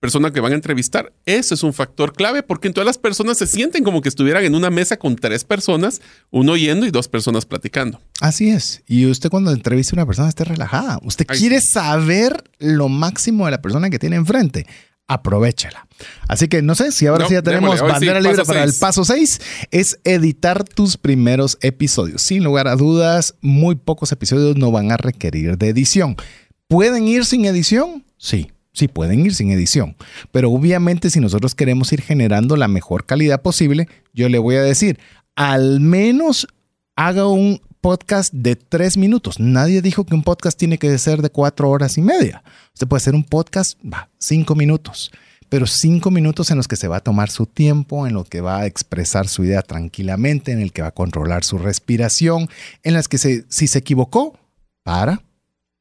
persona 0.06 0.32
que 0.32 0.39
van 0.39 0.51
a 0.51 0.56
entrevistar. 0.56 1.14
Eso 1.26 1.56
es 1.56 1.64
un 1.64 1.74
factor 1.74 2.14
clave 2.14 2.43
porque 2.43 2.68
en 2.68 2.76
todas 2.76 2.86
las 2.86 2.99
personas 2.99 3.39
se 3.39 3.47
sienten 3.47 3.84
como 3.84 4.01
que 4.01 4.10
estuvieran 4.10 4.43
en 4.43 4.53
una 4.53 4.70
mesa 4.70 4.97
con 4.97 5.16
tres 5.16 5.43
personas, 5.43 5.99
uno 6.30 6.51
oyendo 6.51 6.86
y 6.86 6.91
dos 6.91 7.08
personas 7.08 7.47
platicando. 7.47 7.99
Así 8.22 8.51
es. 8.51 8.84
Y 8.86 9.08
usted 9.08 9.32
cuando 9.32 9.49
entrevista 9.49 9.93
a 9.93 9.95
una 9.95 10.06
persona 10.06 10.30
esté 10.30 10.43
relajada. 10.43 10.99
Usted 11.01 11.26
quiere 11.26 11.60
saber 11.60 12.43
lo 12.60 12.88
máximo 12.88 13.45
de 13.45 13.51
la 13.51 13.64
persona 13.64 13.89
que 13.89 13.97
tiene 13.97 14.16
enfrente. 14.16 14.68
Aprovechala. 15.08 15.88
Así 16.28 16.47
que 16.49 16.62
no 16.62 16.76
sé 16.76 16.91
si 16.91 17.08
ahora 17.08 17.28
sí 17.28 17.34
ya 17.34 17.41
tenemos 17.41 17.82
bandera 17.82 18.22
libre 18.22 18.45
para 18.45 18.64
el 18.64 18.74
paso 18.74 19.06
6. 19.06 19.41
Es 19.72 19.99
editar 20.03 20.64
tus 20.66 20.97
primeros 20.97 21.58
episodios. 21.62 22.22
Sin 22.22 22.43
lugar 22.43 22.68
a 22.68 22.76
dudas, 22.76 23.34
muy 23.41 23.74
pocos 23.74 24.12
episodios 24.12 24.56
no 24.56 24.70
van 24.70 24.91
a 24.91 24.97
requerir 24.97 25.58
de 25.58 25.70
edición. 25.70 26.16
¿Pueden 26.68 27.08
ir 27.08 27.26
sin 27.26 27.45
edición? 27.45 28.06
Sí 28.18 28.51
Sí, 28.76 28.90
pueden 28.90 29.26
ir 29.26 29.34
sin 29.34 29.52
edición, 29.52 29.96
pero 30.34 30.52
obviamente 30.52 31.10
si 31.10 31.22
nosotros 31.22 31.56
queremos 31.56 31.94
ir 31.94 32.02
generando 32.02 32.58
la 32.58 32.68
mejor 32.68 33.06
calidad 33.06 33.42
posible, 33.42 33.88
yo 34.14 34.28
le 34.28 34.38
voy 34.38 34.56
a 34.56 34.64
decir, 34.64 35.00
al 35.36 35.80
menos 35.80 36.46
haga 36.98 37.26
un 37.26 37.62
podcast 37.80 38.34
de 38.34 38.58
tres 38.58 38.98
minutos. 38.98 39.40
Nadie 39.40 39.82
dijo 39.82 40.06
que 40.06 40.14
un 40.14 40.24
podcast 40.24 40.60
tiene 40.60 40.78
que 40.78 40.98
ser 40.98 41.22
de 41.22 41.30
cuatro 41.30 41.70
horas 41.70 41.98
y 41.98 42.02
media. 42.02 42.44
Usted 42.74 42.86
puede 42.86 42.98
hacer 42.98 43.16
un 43.16 43.24
podcast, 43.24 43.80
va, 43.82 44.10
cinco 44.18 44.56
minutos, 44.56 45.10
pero 45.48 45.68
cinco 45.68 46.12
minutos 46.12 46.52
en 46.52 46.58
los 46.58 46.68
que 46.68 46.76
se 46.76 46.90
va 46.90 46.98
a 46.98 47.04
tomar 47.04 47.30
su 47.30 47.46
tiempo, 47.46 48.08
en 48.08 48.14
los 48.14 48.28
que 48.28 48.42
va 48.42 48.60
a 48.60 48.66
expresar 48.66 49.30
su 49.30 49.46
idea 49.46 49.62
tranquilamente, 49.62 50.52
en 50.52 50.60
el 50.60 50.74
que 50.74 50.82
va 50.82 50.90
a 50.90 50.94
controlar 50.94 51.46
su 51.46 51.60
respiración, 51.60 52.50
en 52.84 52.94
las 52.94 53.08
que 53.08 53.18
si 53.18 53.68
se 53.68 53.80
equivocó, 53.80 54.38
para, 54.84 55.22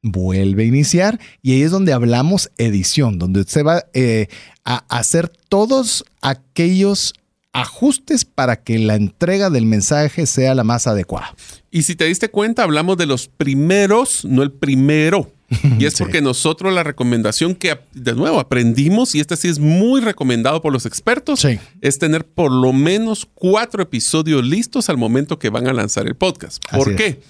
vuelve 0.04 0.62
a 0.62 0.66
iniciar 0.66 1.18
y 1.42 1.52
ahí 1.52 1.62
es 1.62 1.72
donde 1.72 1.92
hablamos 1.92 2.50
edición, 2.58 3.18
donde 3.18 3.40
usted 3.40 3.64
va 3.64 3.84
eh, 3.94 4.28
a 4.64 4.84
hacer 4.88 5.28
todos 5.48 6.04
aquellos 6.20 7.14
ajustes 7.52 8.24
para 8.24 8.56
que 8.62 8.78
la 8.78 8.96
entrega 8.96 9.48
del 9.48 9.64
mensaje 9.64 10.26
sea 10.26 10.54
la 10.54 10.64
más 10.64 10.86
adecuada. 10.86 11.34
Y 11.70 11.84
si 11.84 11.96
te 11.96 12.04
diste 12.04 12.28
cuenta, 12.28 12.64
hablamos 12.64 12.96
de 12.98 13.06
los 13.06 13.28
primeros, 13.28 14.24
no 14.24 14.42
el 14.42 14.52
primero. 14.52 15.32
Y 15.78 15.84
es 15.84 15.94
porque 15.98 16.20
nosotros 16.20 16.72
la 16.72 16.82
recomendación 16.82 17.54
que, 17.54 17.78
de 17.92 18.14
nuevo, 18.14 18.40
aprendimos, 18.40 19.14
y 19.14 19.20
este 19.20 19.36
sí 19.36 19.48
es 19.48 19.58
muy 19.58 20.00
recomendado 20.00 20.60
por 20.60 20.72
los 20.72 20.84
expertos, 20.84 21.46
es 21.80 21.98
tener 21.98 22.24
por 22.24 22.50
lo 22.50 22.72
menos 22.72 23.28
cuatro 23.34 23.82
episodios 23.82 24.44
listos 24.44 24.88
al 24.88 24.96
momento 24.96 25.38
que 25.38 25.50
van 25.50 25.68
a 25.68 25.72
lanzar 25.72 26.06
el 26.06 26.16
podcast. 26.16 26.64
¿Por 26.72 26.96
qué? 26.96 27.20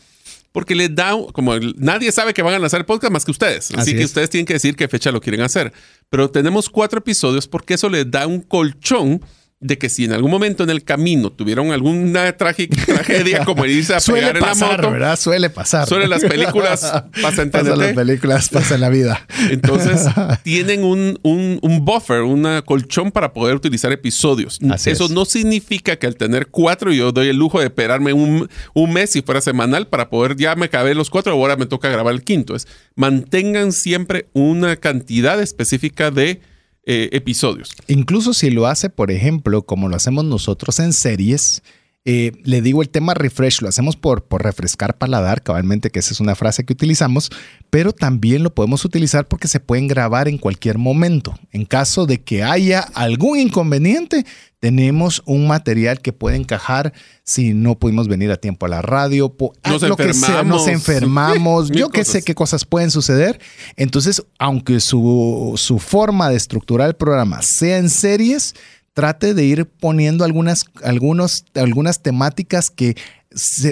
Porque 0.54 0.76
les 0.76 0.94
da, 0.94 1.16
como 1.32 1.58
nadie 1.78 2.12
sabe 2.12 2.32
que 2.32 2.40
van 2.40 2.54
a 2.54 2.60
lanzar 2.60 2.78
el 2.78 2.86
podcast 2.86 3.12
más 3.12 3.24
que 3.24 3.32
ustedes. 3.32 3.72
Así, 3.72 3.92
que 3.92 4.04
ustedes 4.04 4.30
tienen 4.30 4.46
que 4.46 4.52
decir 4.52 4.76
qué 4.76 4.86
fecha 4.86 5.10
lo 5.10 5.20
quieren 5.20 5.40
hacer. 5.40 5.72
Pero 6.10 6.30
tenemos 6.30 6.70
cuatro 6.70 7.00
episodios 7.00 7.48
porque 7.48 7.74
eso 7.74 7.88
les 7.88 8.08
da 8.08 8.28
un 8.28 8.40
colchón 8.40 9.20
de 9.64 9.78
que 9.78 9.88
si 9.88 10.04
en 10.04 10.12
algún 10.12 10.30
momento 10.30 10.62
en 10.62 10.68
el 10.68 10.84
camino 10.84 11.32
tuvieron 11.32 11.72
alguna 11.72 12.36
trágica 12.36 12.76
tragedia 12.86 13.46
como 13.46 13.64
irse 13.64 13.94
a 13.94 13.98
pegar 13.98 14.36
en 14.36 14.42
la 14.42 14.54
moto, 14.54 14.90
¿verdad? 14.90 15.18
Suele 15.18 15.48
pasar. 15.48 15.88
Suele 15.88 16.06
las 16.06 16.22
películas 16.22 16.82
pasa 17.22 17.40
en 17.40 17.50
Pasa 17.50 17.74
las 17.74 17.94
películas, 17.94 18.50
pasa 18.50 18.74
en 18.74 18.82
la 18.82 18.90
vida. 18.90 19.26
Entonces 19.48 20.04
tienen 20.42 20.84
un, 20.84 21.18
un, 21.22 21.60
un, 21.62 21.82
buffer, 21.82 22.20
un 22.20 22.46
colchón 22.66 23.10
para 23.10 23.32
poder 23.32 23.56
utilizar 23.56 23.90
episodios. 23.90 24.58
Eso 24.84 25.08
no 25.08 25.24
significa 25.24 25.96
que 25.96 26.06
al 26.06 26.16
tener 26.16 26.48
cuatro 26.48 26.92
yo 26.92 27.10
doy 27.10 27.28
el 27.28 27.36
lujo 27.36 27.58
de 27.58 27.66
esperarme 27.66 28.12
un, 28.12 28.50
un 28.74 28.92
mes 28.92 29.12
si 29.12 29.22
fuera 29.22 29.40
semanal 29.40 29.86
para 29.86 30.10
poder 30.10 30.36
ya 30.36 30.54
me 30.56 30.66
acabé 30.66 30.94
los 30.94 31.08
cuatro, 31.08 31.32
ahora 31.32 31.56
me 31.56 31.64
toca 31.64 31.88
grabar 31.88 32.12
el 32.12 32.22
quinto. 32.22 32.54
Es 32.54 32.68
mantengan 32.96 33.72
siempre 33.72 34.26
una 34.34 34.76
cantidad 34.76 35.40
específica 35.40 36.10
de 36.10 36.42
eh, 36.86 37.08
episodios. 37.12 37.70
Incluso 37.88 38.34
si 38.34 38.50
lo 38.50 38.66
hace, 38.66 38.90
por 38.90 39.10
ejemplo, 39.10 39.62
como 39.62 39.88
lo 39.88 39.96
hacemos 39.96 40.24
nosotros 40.24 40.78
en 40.80 40.92
series, 40.92 41.62
eh, 42.06 42.32
le 42.42 42.60
digo 42.60 42.82
el 42.82 42.90
tema 42.90 43.14
refresh, 43.14 43.62
lo 43.62 43.68
hacemos 43.68 43.96
por, 43.96 44.24
por 44.24 44.42
refrescar 44.42 44.98
paladar, 44.98 45.42
cabalmente, 45.42 45.90
que 45.90 46.00
esa 46.00 46.12
es 46.12 46.20
una 46.20 46.34
frase 46.34 46.64
que 46.64 46.74
utilizamos, 46.74 47.30
pero 47.70 47.94
también 47.94 48.42
lo 48.42 48.54
podemos 48.54 48.84
utilizar 48.84 49.26
porque 49.26 49.48
se 49.48 49.58
pueden 49.58 49.88
grabar 49.88 50.28
en 50.28 50.36
cualquier 50.36 50.76
momento. 50.76 51.34
En 51.50 51.64
caso 51.64 52.04
de 52.04 52.22
que 52.22 52.42
haya 52.42 52.80
algún 52.80 53.38
inconveniente, 53.38 54.26
tenemos 54.60 55.22
un 55.24 55.46
material 55.46 56.02
que 56.02 56.12
puede 56.12 56.36
encajar 56.36 56.92
si 57.22 57.54
no 57.54 57.78
pudimos 57.78 58.06
venir 58.06 58.30
a 58.30 58.36
tiempo 58.36 58.66
a 58.66 58.68
la 58.68 58.82
radio, 58.82 59.34
nos 59.64 59.82
lo 59.82 59.96
que 59.96 60.12
sea, 60.12 60.42
nos 60.42 60.68
enfermamos, 60.68 61.70
yo 61.72 61.88
que 61.88 62.04
sé 62.04 62.22
qué 62.22 62.34
cosas 62.34 62.66
pueden 62.66 62.90
suceder. 62.90 63.40
Entonces, 63.76 64.22
aunque 64.38 64.80
su, 64.80 65.54
su 65.56 65.78
forma 65.78 66.28
de 66.28 66.36
estructurar 66.36 66.88
el 66.88 66.96
programa 66.96 67.40
sea 67.40 67.78
en 67.78 67.88
series, 67.88 68.54
trate 68.94 69.34
de 69.34 69.44
ir 69.44 69.66
poniendo 69.66 70.24
algunas, 70.24 70.64
algunos, 70.82 71.44
algunas 71.54 72.02
temáticas 72.02 72.70
que 72.70 72.96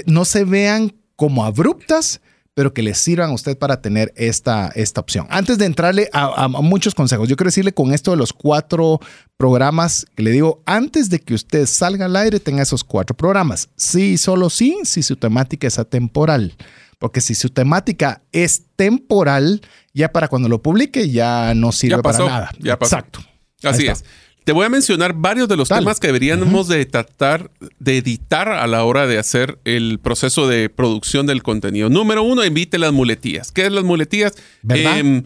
no 0.06 0.24
se 0.24 0.44
vean 0.44 0.94
como 1.16 1.44
abruptas, 1.44 2.20
pero 2.54 2.74
que 2.74 2.82
le 2.82 2.94
sirvan 2.94 3.30
a 3.30 3.32
usted 3.32 3.56
para 3.56 3.80
tener 3.80 4.12
esta, 4.16 4.70
esta 4.74 5.00
opción. 5.00 5.26
Antes 5.30 5.56
de 5.56 5.64
entrarle 5.64 6.10
a, 6.12 6.48
muchos 6.48 6.94
consejos, 6.94 7.28
yo 7.28 7.36
quiero 7.36 7.48
decirle 7.48 7.72
con 7.72 7.94
esto 7.94 8.10
de 8.10 8.18
los 8.18 8.32
cuatro 8.32 9.00
programas, 9.38 10.04
que 10.14 10.22
le 10.22 10.32
digo, 10.32 10.62
antes 10.66 11.08
de 11.08 11.20
que 11.20 11.34
usted 11.34 11.66
salga 11.66 12.06
al 12.06 12.16
aire, 12.16 12.40
tenga 12.40 12.62
esos 12.62 12.84
cuatro 12.84 13.16
programas. 13.16 13.70
Sí, 13.76 14.18
solo 14.18 14.50
sí, 14.50 14.76
si 14.84 15.02
su 15.02 15.16
temática 15.16 15.66
es 15.66 15.78
atemporal. 15.78 16.54
Porque 16.98 17.20
si 17.20 17.34
su 17.34 17.48
temática 17.48 18.22
es 18.32 18.64
temporal, 18.76 19.62
ya 19.94 20.12
para 20.12 20.28
cuando 20.28 20.48
lo 20.48 20.62
publique 20.62 21.10
ya 21.10 21.54
no 21.54 21.72
sirve 21.72 22.02
para 22.02 22.18
nada. 22.18 22.50
Ya 22.58 22.74
Exacto. 22.74 23.20
Así 23.62 23.86
es. 23.86 24.04
Te 24.44 24.52
voy 24.52 24.66
a 24.66 24.68
mencionar 24.68 25.14
varios 25.14 25.48
de 25.48 25.56
los 25.56 25.68
temas 25.68 26.00
que 26.00 26.08
deberíamos 26.08 26.68
de 26.68 26.84
tratar 26.86 27.50
de 27.78 27.98
editar 27.98 28.48
a 28.48 28.66
la 28.66 28.84
hora 28.84 29.06
de 29.06 29.18
hacer 29.18 29.58
el 29.64 30.00
proceso 30.00 30.48
de 30.48 30.68
producción 30.68 31.26
del 31.26 31.42
contenido. 31.42 31.88
Número 31.88 32.22
uno, 32.22 32.42
evite 32.42 32.78
las 32.78 32.92
muletías. 32.92 33.52
¿Qué 33.52 33.66
es 33.66 33.72
las 33.72 33.84
muletías? 33.84 34.34
¿Verdad? 34.62 34.98
Em, 34.98 35.22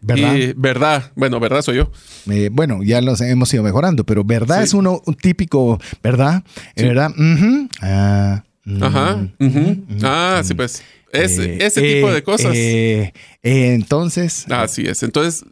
¿Verdad? 0.00 0.36
Eh, 0.36 0.54
verdad. 0.56 1.12
Bueno, 1.14 1.40
verdad 1.40 1.62
soy 1.62 1.76
yo. 1.76 1.90
Eh, 2.30 2.48
bueno, 2.52 2.82
ya 2.82 3.00
los 3.00 3.20
hemos 3.20 3.52
ido 3.52 3.62
mejorando, 3.62 4.04
pero 4.04 4.24
verdad 4.24 4.62
es 4.62 4.72
uno 4.72 5.02
un 5.04 5.14
típico, 5.14 5.78
¿verdad? 6.02 6.42
¿Verdad? 6.74 7.12
Ah, 7.80 8.44
Ajá. 8.80 9.28
ah, 10.02 10.42
sí, 10.44 10.54
pues. 10.54 10.82
Eh, 11.12 11.58
ese 11.60 11.80
tipo 11.80 12.12
de 12.12 12.22
cosas. 12.22 12.54
entonces. 13.42 14.46
Así 14.50 14.82
es. 14.86 15.02
Entonces, 15.02 15.44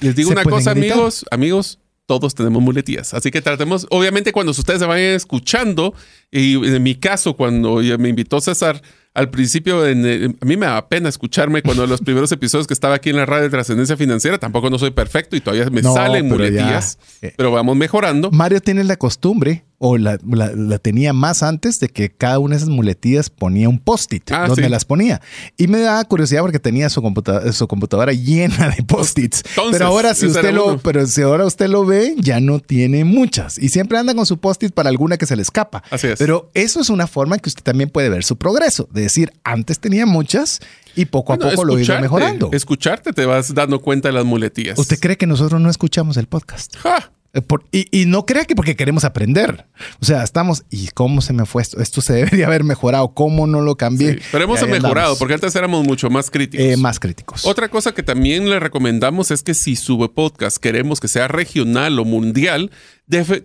les 0.00 0.16
digo 0.16 0.30
una 0.30 0.44
cosa, 0.44 0.70
amigos, 0.70 1.24
amigos, 1.30 1.78
todos 2.10 2.34
tenemos 2.34 2.60
muletías. 2.60 3.14
Así 3.14 3.30
que 3.30 3.40
tratemos, 3.40 3.86
obviamente 3.90 4.32
cuando 4.32 4.50
ustedes 4.50 4.80
se 4.80 4.86
vayan 4.86 5.14
escuchando, 5.14 5.94
y 6.28 6.54
en 6.54 6.82
mi 6.82 6.96
caso, 6.96 7.36
cuando 7.36 7.76
me 7.76 8.08
invitó 8.08 8.40
César 8.40 8.82
al 9.14 9.30
principio, 9.30 9.86
en, 9.86 10.04
eh, 10.04 10.34
a 10.40 10.44
mí 10.44 10.56
me 10.56 10.66
da 10.66 10.88
pena 10.88 11.08
escucharme 11.08 11.62
cuando 11.62 11.86
los 11.86 12.00
primeros 12.00 12.32
episodios 12.32 12.66
que 12.66 12.74
estaba 12.74 12.96
aquí 12.96 13.10
en 13.10 13.16
la 13.16 13.26
radio 13.26 13.44
de 13.44 13.50
trascendencia 13.50 13.96
financiera, 13.96 14.38
tampoco 14.38 14.70
no 14.70 14.78
soy 14.80 14.90
perfecto 14.90 15.36
y 15.36 15.40
todavía 15.40 15.70
me 15.70 15.82
No, 15.82 15.94
salen 15.94 16.24
pero 16.28 16.36
muletillas, 16.36 16.98
eh. 17.22 17.32
pero 17.36 17.52
vamos 17.52 17.76
mejorando. 17.76 18.32
Mario 18.32 18.60
tiene 18.60 18.82
la 18.82 18.96
costumbre, 18.96 19.64
o 19.82 19.96
la, 19.96 20.18
la- 20.30 20.52
la 20.54 20.78
tenía 20.78 21.14
más 21.14 21.42
antes, 21.42 21.80
de 21.80 21.88
que 21.88 22.10
cada 22.10 22.38
una 22.38 22.52
de 22.54 22.58
esas 22.58 22.68
muletillas 22.68 23.30
ponía 23.30 23.66
un 23.66 23.78
post-it 23.78 24.30
Ah, 24.30 24.46
donde 24.46 24.64
sí. 24.64 24.68
las 24.68 24.84
ponía. 24.84 25.22
Y 25.56 25.68
me 25.68 25.78
daba 25.80 26.04
curiosidad 26.04 26.42
porque 26.42 26.58
tenía 26.58 26.90
su, 26.90 27.00
computa- 27.00 27.50
su 27.54 27.66
computadora 27.66 28.12
llena 28.12 28.68
de 28.76 28.82
post-its. 28.82 29.42
Pero 29.72 29.86
ahora 29.86 30.12
si 30.14 30.26
usted 30.26 30.52
lo, 30.52 30.66
uno. 30.66 30.80
pero 30.82 31.06
si 31.06 31.22
ahora 31.22 31.46
usted 31.46 31.68
lo 31.68 31.86
ve, 31.86 32.14
ya 32.18 32.40
no 32.40 32.60
tiene 32.60 33.04
muchas. 33.06 33.56
Y 33.58 33.70
siempre 33.70 33.96
anda 33.96 34.14
con 34.14 34.26
su 34.26 34.38
post-it 34.38 34.72
para 34.74 34.90
alguna 34.90 35.16
que 35.16 35.24
se 35.24 35.34
le 35.34 35.40
escapa. 35.40 35.82
Así 35.90 36.08
es. 36.08 36.18
Pero 36.18 36.50
eso 36.52 36.78
es 36.80 36.90
una 36.90 37.06
forma 37.06 37.36
en 37.36 37.40
que 37.40 37.48
usted 37.48 37.62
también 37.62 37.88
puede 37.88 38.10
ver 38.10 38.22
su 38.22 38.36
progreso. 38.36 38.86
De 38.92 39.00
decir, 39.00 39.32
antes 39.44 39.78
tenía 39.80 40.04
muchas 40.04 40.60
y 40.94 41.06
poco 41.06 41.32
a 41.32 41.36
Bueno, 41.36 41.52
poco 41.52 41.64
lo 41.64 41.72
he 41.72 41.76
ido 41.76 41.80
escucharte, 41.84 42.02
mejorando. 42.02 42.50
Escucharte 42.52 43.12
te 43.14 43.24
vas 43.24 43.54
dando 43.54 43.80
cuenta 43.80 44.08
de 44.08 44.12
las 44.12 44.26
muletillas. 44.26 44.78
¿Usted 44.78 44.98
cree 45.00 45.16
que 45.16 45.26
nosotros 45.26 45.58
no 45.58 45.70
escuchamos 45.70 46.18
el 46.18 46.26
podcast? 46.26 46.76
Ja, 46.76 47.12
por- 47.46 47.64
y, 47.72 47.86
y 47.96 48.06
no 48.06 48.26
crea 48.26 48.44
que 48.44 48.54
porque 48.56 48.74
queremos 48.76 49.04
aprender. 49.04 49.66
O 50.00 50.04
sea, 50.04 50.22
estamos, 50.24 50.64
¿y 50.70 50.88
cómo 50.88 51.20
se 51.20 51.32
me 51.32 51.46
fue 51.46 51.62
esto? 51.62 51.80
Esto 51.80 52.00
se 52.00 52.12
debería 52.14 52.46
haber 52.46 52.64
mejorado. 52.64 53.14
¿Cómo 53.14 53.46
no 53.46 53.60
lo 53.60 53.76
cambié? 53.76 54.14
sí. 54.14 54.20
Pero 54.32 54.44
hemos 54.44 54.60
mejorado 54.62 54.88
andamos. 54.90 55.18
porque 55.18 55.34
antes 55.34 55.54
éramos 55.54 55.86
mucho 55.86 56.10
más 56.10 56.30
críticos. 56.30 56.66
Eh, 56.66 56.76
más 56.76 56.98
críticos. 56.98 57.44
Otra 57.44 57.68
cosa 57.68 57.92
que 57.92 58.02
también 58.02 58.48
le 58.50 58.58
recomendamos 58.60 59.30
es 59.30 59.42
que 59.42 59.54
si 59.54 59.76
sube 59.76 60.08
podcast 60.08 60.56
queremos 60.58 60.98
que 61.00 61.08
sea 61.08 61.28
regional 61.28 61.98
o 61.98 62.04
mundial, 62.04 62.70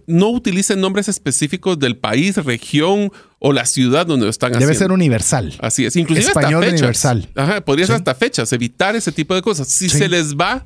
no 0.08 0.30
utilicen 0.30 0.80
nombres 0.80 1.08
específicos 1.08 1.80
del 1.80 1.98
país, 1.98 2.36
región 2.38 3.12
o 3.40 3.52
la 3.54 3.66
ciudad 3.66 4.06
donde 4.06 4.26
lo 4.26 4.30
están 4.30 4.52
Debe 4.52 4.66
haciendo. 4.66 4.80
ser 4.80 4.92
universal. 4.92 5.54
Así 5.60 5.86
es, 5.86 5.96
inclusive 5.96 6.28
Español 6.28 6.64
hasta 6.64 6.66
fechas. 6.66 6.80
universal. 6.82 7.30
Ajá, 7.36 7.62
podrías 7.62 7.90
hasta 7.90 8.14
fechas, 8.16 8.54
evitar 8.54 8.96
ese 8.96 9.12
tipo 9.12 9.34
de 9.36 9.42
cosas. 9.42 9.68
Si 9.70 9.90
Sí. 9.90 9.98
se 9.98 10.08
les 10.10 10.36
va, 10.36 10.66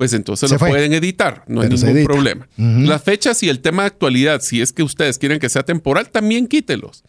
pues 0.00 0.14
entonces 0.14 0.48
Se 0.48 0.54
lo 0.54 0.58
fue. 0.58 0.70
pueden 0.70 0.94
editar, 0.94 1.44
no 1.46 1.60
hay 1.60 1.68
Pero 1.68 1.86
ningún 1.86 2.04
problema. 2.06 2.48
Las 2.56 3.02
fechas 3.02 3.42
y 3.42 3.50
el 3.50 3.60
tema 3.60 3.82
de 3.82 3.88
actualidad, 3.88 4.40
si 4.40 4.62
es 4.62 4.72
que 4.72 4.82
ustedes 4.82 5.18
quieren 5.18 5.38
que 5.38 5.50
sea 5.50 5.62
temporal, 5.62 6.08
también 6.08 6.46
quítelos. 6.46 7.04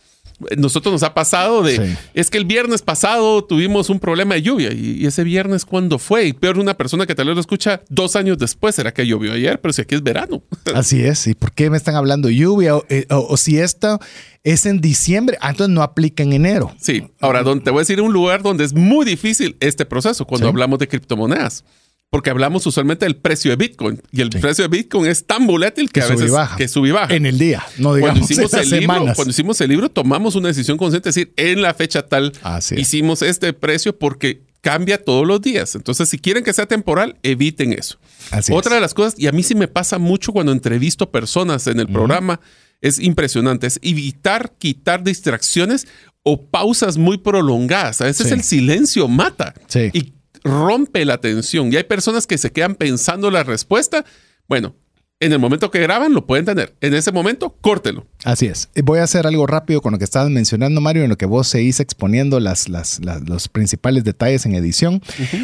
Nosotros 0.58 0.92
nos 0.92 1.04
ha 1.04 1.14
pasado 1.14 1.62
de, 1.64 1.78
Sí. 1.78 1.96
es 2.16 2.30
que 2.30 2.38
el 2.38 2.44
viernes 2.46 2.82
pasado 2.82 3.46
tuvimos 3.46 3.90
un 3.90 4.00
problema 4.00 4.36
de 4.36 4.42
lluvia 4.42 4.74
y, 4.74 4.98
y 5.02 5.06
ese 5.06 5.24
viernes 5.24 5.64
cuándo 5.64 6.00
fue? 6.00 6.26
Y 6.26 6.34
peor 6.34 6.58
una 6.60 6.74
persona 6.76 7.06
que 7.06 7.16
tal 7.16 7.28
vez 7.28 7.36
lo 7.36 7.40
escucha 7.42 7.82
dos 7.88 8.18
años 8.18 8.38
después, 8.40 8.76
¿será 8.76 8.92
que 8.94 9.08
llovió 9.08 9.32
ayer? 9.32 9.62
Pero 9.62 9.72
si 9.72 9.84
aquí 9.84 9.96
es 9.96 10.04
verano. 10.04 10.44
Así 10.76 11.02
es. 11.02 11.28
¿Y 11.28 11.34
por 11.36 11.54
qué 11.54 11.70
me 11.70 11.78
están 11.78 11.96
hablando 11.96 12.30
lluvia? 12.30 12.76
O, 12.76 12.84
eh, 12.90 13.06
o- 13.10 13.26
o 13.30 13.38
si 13.38 13.58
esto 13.60 14.00
es 14.44 14.66
en 14.66 14.82
diciembre, 14.82 15.38
ah, 15.40 15.52
entonces 15.52 15.74
no 15.74 15.82
aplica 15.82 16.24
en 16.24 16.34
enero. 16.34 16.76
Sí, 16.78 17.08
ahora 17.22 17.42
donde, 17.44 17.64
te 17.64 17.70
voy 17.72 17.80
a 17.80 17.84
decir 17.84 18.02
un 18.02 18.12
lugar 18.12 18.42
donde 18.42 18.66
es 18.66 18.74
muy 18.74 19.06
difícil 19.06 19.56
este 19.62 19.86
proceso 19.86 20.26
cuando 20.26 20.48
Sí. 20.48 20.50
hablamos 20.50 20.78
de 20.80 20.88
criptomonedas. 20.90 21.64
Porque 22.12 22.30
hablamos 22.30 22.68
usualmente 22.68 23.06
del 23.06 23.16
precio 23.16 23.52
de 23.52 23.56
Bitcoin. 23.56 24.02
Y 24.12 24.20
el 24.20 24.30
Sí. 24.34 24.40
precio 24.40 24.68
de 24.68 24.68
Bitcoin 24.78 25.10
es 25.10 25.26
tan 25.26 25.48
volátil 25.48 25.88
que, 25.90 26.02
Que 26.02 26.06
a 26.06 26.10
veces 26.10 26.30
baja. 26.30 26.58
que 26.58 26.68
sube 26.68 26.90
y 26.90 26.92
baja. 26.92 27.16
En 27.16 27.26
el 27.26 27.40
día, 27.40 27.64
no 27.78 27.96
digamos 27.96 28.20
cuando 28.20 28.34
hicimos, 28.34 28.54
el 28.54 28.70
libro, 28.70 28.82
semanas. 28.96 29.16
cuando 29.16 29.32
hicimos 29.32 29.62
el 29.62 29.70
libro, 29.70 29.90
tomamos 29.90 30.36
una 30.36 30.50
decisión 30.50 30.78
consciente, 30.78 31.08
es 31.08 31.16
decir, 31.16 31.34
en 31.38 31.62
la 31.62 31.74
fecha 31.74 32.02
tal, 32.08 32.34
Así 32.44 32.76
hicimos 32.78 33.22
este 33.22 33.54
precio 33.54 33.98
porque 33.98 34.42
cambia 34.60 35.02
todos 35.02 35.26
los 35.26 35.42
días. 35.42 35.74
Entonces, 35.76 36.10
si 36.10 36.20
quieren 36.20 36.44
que 36.44 36.52
sea 36.52 36.66
temporal, 36.66 37.16
eviten 37.24 37.72
eso. 37.72 37.98
Así 38.30 38.52
Otra 38.52 38.72
es. 38.74 38.76
de 38.76 38.82
las 38.82 38.94
cosas, 38.94 39.16
y 39.18 39.28
a 39.28 39.32
mí 39.32 39.42
sí 39.42 39.56
me 39.56 39.70
pasa 39.70 39.98
mucho 39.98 40.34
cuando 40.34 40.52
entrevisto 40.52 41.12
personas 41.12 41.66
en 41.68 41.80
el 41.80 41.88
programa, 41.88 42.42
es 42.82 43.00
impresionante, 43.00 43.68
es 43.68 43.80
evitar 43.82 44.52
quitar 44.60 45.04
distracciones 45.06 45.88
o 46.24 46.46
pausas 46.46 46.98
muy 46.98 47.18
prolongadas. 47.20 48.02
A 48.02 48.06
veces 48.06 48.28
Sí. 48.28 48.34
el 48.34 48.44
silencio 48.44 49.08
mata 49.08 49.54
Sí. 49.68 49.90
y 49.94 50.14
rompe 50.44 51.06
la 51.06 51.14
atención. 51.16 51.72
Y 51.72 51.76
hay 51.78 51.84
personas 51.84 52.28
que 52.28 52.38
se 52.38 52.52
quedan 52.52 52.76
pensando 52.76 53.30
la 53.32 53.44
respuesta. 53.44 54.06
Bueno, 54.48 54.76
en 55.20 55.32
el 55.34 55.40
momento 55.40 55.70
que 55.70 55.80
graban 55.80 56.14
lo 56.14 56.26
pueden 56.26 56.46
tener. 56.46 56.76
En 56.82 56.96
ese 56.96 57.12
momento, 57.12 57.56
córtelo. 57.62 58.08
Así 58.24 58.48
es. 58.48 58.70
Voy 58.84 58.98
a 59.00 59.04
hacer 59.04 59.28
algo 59.28 59.46
rápido 59.46 59.80
con 59.82 59.92
lo 59.92 60.00
que 60.00 60.04
estabas 60.04 60.32
mencionando, 60.32 60.82
Mario, 60.82 61.04
en 61.04 61.10
lo 61.10 61.18
que 61.18 61.28
vos 61.28 61.48
seguís 61.48 61.80
exponiendo 61.80 62.40
las, 62.40 62.70
las- 62.70 63.00
las- 63.06 63.22
los 63.30 63.48
principales 63.48 64.04
detalles 64.04 64.46
en 64.48 64.56
edición. 64.56 65.02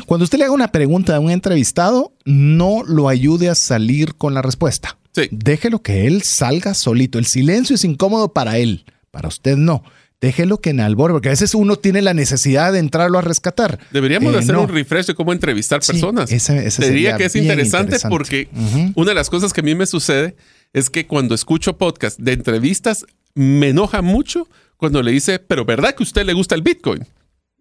Cuando 0.08 0.24
usted 0.24 0.40
le 0.40 0.46
haga 0.46 0.54
una 0.54 0.72
pregunta 0.72 1.16
a 1.16 1.20
un 1.20 1.30
entrevistado, 1.30 2.12
no 2.26 2.84
lo 2.88 3.08
ayude 3.08 3.50
a 3.50 3.56
salir 3.56 4.16
con 4.16 4.34
la 4.34 4.42
respuesta. 4.42 4.98
Sí. 5.14 5.28
Déjelo 5.32 5.82
que 5.82 6.08
él 6.08 6.24
salga 6.24 6.74
solito. 6.74 7.20
El 7.20 7.26
silencio 7.28 7.76
es 7.76 7.84
incómodo 7.84 8.34
para 8.34 8.58
él, 8.58 8.84
para 9.12 9.28
usted 9.28 9.58
no. 9.58 9.84
Déjelo 10.20 10.58
que 10.60 10.72
en 10.72 10.80
albor, 10.80 11.12
porque 11.12 11.30
a 11.30 11.32
veces 11.32 11.54
uno 11.54 11.76
tiene 11.76 12.02
la 12.02 12.14
necesidad 12.16 12.74
de 12.74 12.80
entrarlo 12.80 13.20
a 13.20 13.22
rescatar. 13.22 13.78
Deberíamos 13.92 14.30
Eh, 14.30 14.34
de 14.34 14.40
hacer 14.40 14.56
no. 14.56 14.64
un 14.64 14.70
refresh 14.70 15.06
de 15.06 15.14
cómo 15.14 15.32
entrevistar 15.32 15.84
Sí, 15.84 15.92
personas. 15.92 16.32
ese- 16.32 16.66
ese 16.66 16.82
Te 16.82 16.88
diría 16.90 17.12
sería 17.12 17.18
que 17.18 17.26
es 17.26 17.36
interesante, 17.36 17.96
interesante. 17.98 18.10
porque 18.10 18.50
una 18.96 19.12
de 19.12 19.16
las 19.16 19.30
cosas 19.30 19.54
que 19.54 19.62
a 19.62 19.64
mí 19.64 19.76
me 19.76 19.86
sucede 19.86 20.36
es 20.74 20.90
que 20.90 21.06
cuando 21.06 21.36
escucho 21.36 21.78
podcast 21.78 22.20
de 22.20 22.34
entrevistas 22.34 23.06
me 23.36 23.70
enoja 23.70 24.02
mucho 24.02 24.48
cuando 24.78 25.04
le 25.04 25.12
dice, 25.12 25.38
pero 25.38 25.66
¿verdad 25.66 25.94
que 25.94 26.02
a 26.04 26.06
usted 26.06 26.26
le 26.26 26.34
gusta 26.34 26.56
el 26.56 26.64
Bitcoin? 26.64 27.02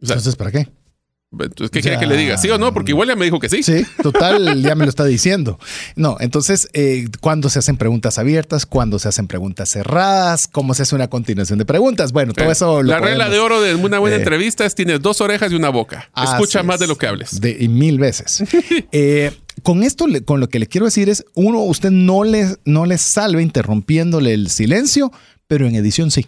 O 0.02 0.06
sea, 0.06 0.14
Entonces, 0.16 0.36
¿para 0.36 0.50
qué? 0.50 0.68
Entonces, 1.40 1.70
¿qué 1.70 1.80
quiere 1.80 1.98
que 1.98 2.06
le 2.06 2.16
diga? 2.16 2.36
¿Sí 2.38 2.48
o 2.50 2.58
no? 2.58 2.72
Porque 2.72 2.92
igual 2.92 3.08
ya 3.08 3.16
me 3.16 3.24
dijo 3.24 3.38
que 3.40 3.48
sí. 3.48 3.62
Sí, 3.62 3.84
total, 4.02 4.62
ya 4.62 4.74
me 4.74 4.84
lo 4.84 4.90
está 4.90 5.04
diciendo. 5.04 5.58
No, 5.94 6.16
entonces, 6.20 6.68
eh, 6.72 7.06
¿cuándo 7.20 7.48
se 7.48 7.58
hacen 7.58 7.76
preguntas 7.76 8.18
abiertas? 8.18 8.66
¿Cuándo 8.66 8.98
se 8.98 9.08
hacen 9.08 9.26
preguntas 9.26 9.70
cerradas? 9.70 10.48
¿Cómo 10.48 10.74
se 10.74 10.82
hace 10.82 10.94
una 10.94 11.08
continuación 11.08 11.58
de 11.58 11.64
preguntas? 11.64 12.12
Bueno, 12.12 12.32
todo 12.32 12.48
Eh, 12.48 12.52
eso 12.52 12.82
lo 12.82 12.90
La 12.90 13.00
regla 13.00 13.28
de 13.28 13.38
oro 13.38 13.60
de 13.60 13.74
una 13.74 13.98
buena 13.98 14.16
eh, 14.16 14.20
entrevista 14.20 14.64
es 14.64 14.74
tienes 14.74 15.00
dos 15.00 15.20
orejas 15.20 15.52
y 15.52 15.54
una 15.54 15.70
boca. 15.70 16.08
Así 16.12 16.32
Escucha 16.32 16.62
más 16.62 16.80
de 16.80 16.86
lo 16.86 16.96
que 16.96 17.06
hables. 17.06 17.40
De, 17.40 17.56
y 17.58 17.68
mil 17.68 17.98
veces. 17.98 18.44
Eh, 18.92 19.32
con 19.62 19.82
esto, 19.82 20.06
con 20.24 20.40
lo 20.40 20.48
que 20.48 20.58
le 20.58 20.66
quiero 20.66 20.86
decir 20.86 21.08
es, 21.08 21.24
uno, 21.34 21.60
usted 21.62 21.90
no 21.90 22.24
le, 22.24 22.56
no 22.64 22.86
le 22.86 22.98
salve 22.98 23.42
interrumpiéndole 23.42 24.32
el 24.34 24.48
silencio, 24.48 25.12
pero 25.46 25.66
en 25.66 25.74
edición 25.74 26.10
sí. 26.10 26.26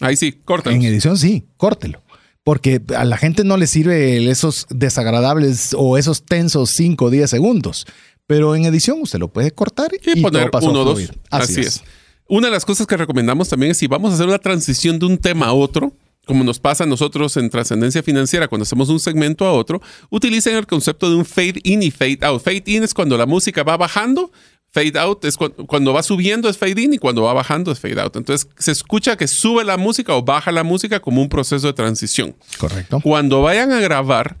Ahí 0.00 0.16
sí, 0.16 0.32
córtalo. 0.44 0.76
En 0.76 0.82
edición 0.82 1.16
sí, 1.16 1.46
córtelo. 1.56 2.02
Porque 2.48 2.80
a 2.96 3.04
la 3.04 3.18
gente 3.18 3.44
no 3.44 3.58
le 3.58 3.66
sirve 3.66 4.26
esos 4.30 4.66
desagradables 4.70 5.74
o 5.76 5.98
esos 5.98 6.24
tensos 6.24 6.70
5 6.70 7.04
o 7.04 7.10
10 7.10 7.28
segundos. 7.28 7.84
Pero 8.26 8.56
en 8.56 8.64
edición 8.64 9.02
usted 9.02 9.18
lo 9.18 9.28
puede 9.28 9.50
cortar 9.50 9.90
y, 9.92 10.18
y 10.18 10.22
poner 10.22 10.44
todo 10.44 10.50
pasó 10.52 10.70
uno 10.70 10.78
a 10.78 10.82
o 10.82 10.84
dos. 10.86 11.12
Así, 11.28 11.60
es. 11.60 11.82
Una 12.26 12.46
de 12.46 12.54
las 12.54 12.64
cosas 12.64 12.86
que 12.86 12.96
recomendamos 12.96 13.50
también 13.50 13.72
es 13.72 13.76
si 13.76 13.86
vamos 13.86 14.12
a 14.12 14.14
hacer 14.14 14.26
una 14.26 14.38
transición 14.38 14.98
de 14.98 15.04
un 15.04 15.18
tema 15.18 15.48
a 15.48 15.52
otro, 15.52 15.92
como 16.24 16.42
nos 16.42 16.58
pasa 16.58 16.84
a 16.84 16.86
nosotros 16.86 17.36
en 17.36 17.50
trascendencia 17.50 18.02
financiera 18.02 18.48
cuando 18.48 18.62
hacemos 18.62 18.88
un 18.88 18.98
segmento 18.98 19.44
a 19.44 19.52
otro, 19.52 19.82
utilicen 20.08 20.56
el 20.56 20.66
concepto 20.66 21.10
de 21.10 21.16
un 21.16 21.26
fade 21.26 21.60
in 21.64 21.82
y 21.82 21.90
fade 21.90 22.20
out. 22.22 22.42
Fade 22.42 22.62
in 22.64 22.82
es 22.82 22.94
cuando 22.94 23.18
la 23.18 23.26
música 23.26 23.62
va 23.62 23.76
bajando. 23.76 24.32
Fade 24.78 24.98
out 24.98 25.24
es 25.24 25.36
cu- 25.36 25.50
cuando 25.66 25.92
va 25.92 26.02
subiendo 26.02 26.48
es 26.48 26.56
fade 26.58 26.80
in 26.80 26.92
y 26.94 26.98
cuando 26.98 27.22
va 27.22 27.32
bajando 27.32 27.72
es 27.72 27.80
fade 27.80 28.00
out. 28.00 28.14
Entonces 28.16 28.48
se 28.58 28.70
escucha 28.70 29.16
que 29.16 29.26
sube 29.26 29.64
la 29.64 29.76
música 29.76 30.14
o 30.14 30.22
baja 30.22 30.52
la 30.52 30.62
música 30.62 31.00
como 31.00 31.20
un 31.20 31.28
proceso 31.28 31.66
de 31.66 31.72
transición. 31.72 32.36
Correcto. 32.58 33.00
Cuando 33.02 33.42
vayan 33.42 33.72
a 33.72 33.80
grabar, 33.80 34.36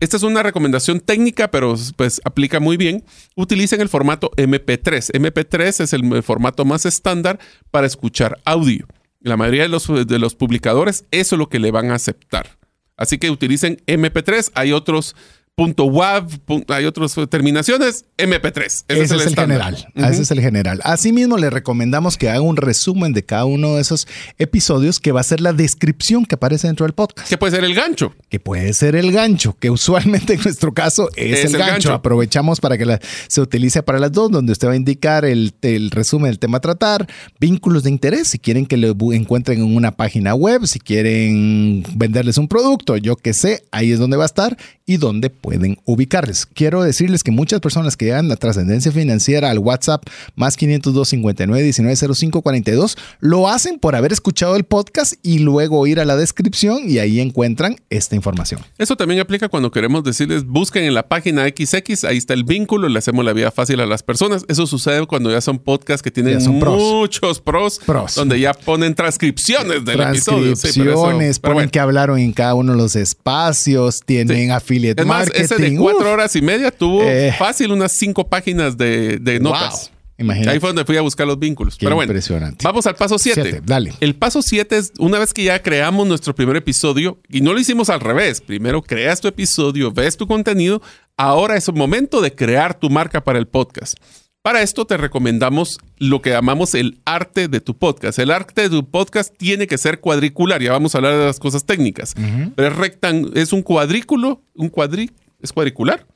esta 0.00 0.16
es 0.16 0.22
una 0.22 0.42
recomendación 0.42 1.00
técnica, 1.00 1.50
pero 1.50 1.74
pues 1.96 2.20
aplica 2.24 2.58
muy 2.60 2.76
bien. 2.76 3.04
Utilicen 3.36 3.80
el 3.80 3.88
formato 3.88 4.30
MP3. 4.36 5.12
MP3 5.12 5.80
es 5.82 5.92
el 5.92 6.22
formato 6.22 6.64
más 6.64 6.86
estándar 6.86 7.38
para 7.70 7.86
escuchar 7.86 8.40
audio. 8.44 8.86
La 9.20 9.36
mayoría 9.36 9.62
de 9.62 9.68
los, 9.68 9.86
de 9.86 10.18
los 10.18 10.34
publicadores, 10.34 11.04
eso 11.12 11.36
es 11.36 11.38
lo 11.38 11.48
que 11.48 11.60
le 11.60 11.70
van 11.70 11.90
a 11.92 11.94
aceptar. 11.94 12.58
Así 12.96 13.18
que 13.18 13.30
utilicen 13.30 13.80
MP3. 13.86 14.50
Hay 14.54 14.72
otros 14.72 15.14
.wav, 15.56 16.28
pun- 16.46 16.64
hay 16.68 16.86
otras 16.86 17.14
terminaciones. 17.28 18.04
MP3. 18.16 18.84
Ese, 18.88 19.02
es 19.02 19.10
el, 19.10 19.34
general. 19.34 19.86
Ujú. 19.94 20.06
Ese 20.06 20.22
es 20.22 20.30
el 20.30 20.40
general. 20.40 20.80
Asimismo, 20.84 21.36
le 21.36 21.50
recomendamos 21.50 22.16
que 22.16 22.30
haga 22.30 22.40
un 22.40 22.56
resumen 22.56 23.12
de 23.12 23.24
cada 23.24 23.44
uno 23.44 23.74
de 23.74 23.82
esos 23.82 24.06
episodios 24.38 24.98
que 24.98 25.12
va 25.12 25.20
a 25.20 25.24
ser 25.24 25.40
la 25.40 25.52
descripción 25.52 26.24
que 26.24 26.36
aparece 26.36 26.68
dentro 26.68 26.86
del 26.86 26.94
podcast. 26.94 27.28
¿Qué 27.28 27.36
puede 27.36 27.52
ser 27.54 27.64
el 27.64 27.74
gancho? 27.74 28.14
que 28.30 28.40
puede 28.40 28.72
ser 28.72 28.96
el 28.96 29.12
gancho, 29.12 29.54
que 29.60 29.68
usualmente 29.70 30.32
en 30.34 30.40
nuestro 30.42 30.72
caso 30.72 31.10
es, 31.16 31.40
Es 31.40 31.44
el, 31.46 31.52
el 31.52 31.58
gancho. 31.58 31.72
gancho. 31.72 31.92
Aprovechamos 31.92 32.60
para 32.60 32.78
que 32.78 32.86
la- 32.86 33.00
se 33.28 33.40
utilice 33.42 33.82
para 33.82 33.98
las 33.98 34.10
dos, 34.12 34.30
donde 34.30 34.52
usted 34.52 34.68
va 34.68 34.72
a 34.72 34.76
indicar 34.76 35.24
el, 35.26 35.52
el 35.62 35.90
resumen 35.90 36.30
del 36.30 36.38
tema 36.38 36.58
a 36.58 36.60
tratar, 36.60 37.06
vínculos 37.38 37.82
de 37.82 37.90
interés, 37.90 38.28
si 38.28 38.38
quieren 38.38 38.64
que 38.64 38.76
lo 38.78 38.94
encuentren 39.12 39.58
en 39.60 39.76
una 39.76 39.92
página 39.92 40.34
web, 40.34 40.66
si 40.66 40.78
quieren 40.80 41.82
venderles 41.94 42.38
un 42.38 42.48
producto, 42.48 42.96
yo 42.96 43.16
que 43.16 43.34
sé, 43.34 43.64
ahí 43.70 43.92
es 43.92 43.98
donde 43.98 44.16
va 44.16 44.22
a 44.24 44.26
estar, 44.26 44.56
y 44.86 44.96
dónde 44.96 45.30
pueden 45.30 45.78
ubicarles. 45.84 46.46
Quiero 46.46 46.82
decirles 46.82 47.22
que 47.22 47.30
muchas 47.30 47.60
personas 47.60 47.96
que 47.96 48.06
llegan 48.06 48.28
la 48.28 48.36
trascendencia 48.36 48.92
financiera 48.92 49.50
al 49.50 49.58
WhatsApp 49.58 50.04
más 50.34 50.56
502 50.56 51.08
59 51.08 51.62
19 51.62 52.14
05 52.14 52.42
42 52.42 52.96
lo 53.20 53.48
hacen 53.48 53.78
por 53.78 53.94
haber 53.94 54.12
escuchado 54.12 54.56
el 54.56 54.64
podcast 54.64 55.14
y 55.22 55.38
luego 55.38 55.86
ir 55.86 56.00
a 56.00 56.04
la 56.04 56.16
descripción 56.16 56.88
y 56.88 56.98
ahí 56.98 57.20
encuentran 57.20 57.76
esta 57.90 58.16
información. 58.16 58.60
Eso 58.78 58.96
también 58.96 59.20
aplica 59.20 59.48
cuando 59.48 59.70
queremos 59.70 60.04
decirles 60.04 60.44
busquen 60.44 60.84
en 60.84 60.94
la 60.94 61.08
página 61.08 61.44
XX, 61.44 62.04
ahí 62.04 62.16
está 62.16 62.34
el 62.34 62.44
vínculo, 62.44 62.88
le 62.88 62.98
hacemos 62.98 63.24
la 63.24 63.32
vida 63.32 63.50
fácil 63.50 63.80
a 63.80 63.86
las 63.86 64.02
personas. 64.02 64.44
Eso 64.48 64.66
sucede 64.66 65.06
cuando 65.06 65.30
ya 65.30 65.40
son 65.40 65.58
podcasts 65.58 66.02
que 66.02 66.10
tienen 66.10 66.38
muchos 66.50 67.40
pros, 67.40 67.80
donde 68.14 68.40
ya 68.40 68.52
ponen 68.54 68.94
transcripciones 68.94 69.84
del 69.84 70.00
episodio. 70.00 70.54
Transcripciones, 70.54 71.38
ponen 71.38 71.70
que 71.70 71.80
hablaron 71.80 72.18
en 72.18 72.32
cada 72.32 72.54
uno 72.54 72.72
de 72.72 72.78
los 72.78 72.96
espacios, 72.96 74.00
tienen 74.04 74.50
affiliate 74.90 75.02
es 75.02 75.06
más, 75.06 75.30
Ese 75.34 75.56
de 75.56 75.76
cuatro 75.76 76.10
horas 76.10 76.34
y 76.36 76.42
media 76.42 76.70
tuvo 76.70 77.02
eh. 77.02 77.34
fácil 77.38 77.72
unas 77.72 77.92
cinco 77.92 78.26
páginas 78.28 78.76
de, 78.76 79.38
notas. 79.40 79.90
Ahí 80.18 80.60
fue 80.60 80.68
donde 80.68 80.84
fui 80.84 80.96
a 80.96 81.00
buscar 81.00 81.26
los 81.26 81.38
vínculos. 81.38 81.76
Pero 81.78 81.96
bueno, 81.96 82.12
impresionante. 82.12 82.64
vamos 82.64 82.86
al 82.86 82.94
paso 82.94 83.18
7. 83.18 83.62
Dale. 83.64 83.92
El 84.00 84.14
paso 84.14 84.40
7 84.40 84.76
es 84.76 84.92
una 84.98 85.18
vez 85.18 85.32
que 85.32 85.44
ya 85.44 85.60
creamos 85.62 86.06
nuestro 86.06 86.34
primer 86.34 86.56
episodio, 86.56 87.18
y 87.28 87.40
no 87.40 87.52
lo 87.52 87.58
hicimos 87.58 87.90
al 87.90 88.00
revés. 88.00 88.40
Primero 88.40 88.82
creas 88.82 89.20
tu 89.20 89.28
episodio, 89.28 89.90
ves 89.90 90.16
tu 90.16 90.26
contenido. 90.26 90.80
Ahora 91.16 91.56
es 91.56 91.68
el 91.68 91.74
momento 91.74 92.20
de 92.20 92.34
crear 92.34 92.78
tu 92.78 92.88
marca 92.88 93.22
para 93.22 93.38
el 93.38 93.46
podcast. 93.46 93.96
Para 94.42 94.62
esto 94.62 94.84
te 94.86 94.96
recomendamos 94.96 95.78
lo 95.98 96.20
que 96.20 96.30
llamamos 96.30 96.74
el 96.74 96.98
arte 97.04 97.46
de 97.46 97.60
tu 97.60 97.78
podcast. 97.78 98.18
El 98.18 98.32
arte 98.32 98.62
de 98.62 98.70
tu 98.70 98.90
podcast 98.90 99.32
tiene 99.36 99.68
que 99.68 99.78
ser 99.78 100.00
cuadricular. 100.00 100.60
Ya 100.60 100.72
vamos 100.72 100.94
a 100.94 100.98
hablar 100.98 101.16
de 101.16 101.26
las 101.26 101.38
cosas 101.38 101.64
técnicas. 101.64 102.14
Pero 102.56 102.68
es, 102.68 102.74
rectan 102.76 103.30
es 103.34 103.52
un 103.52 103.62
cuadrículo, 103.62 104.42
un 104.56 104.68
cuadrí, 104.68 105.12
es 105.40 105.52
cuadricular. 105.52 106.08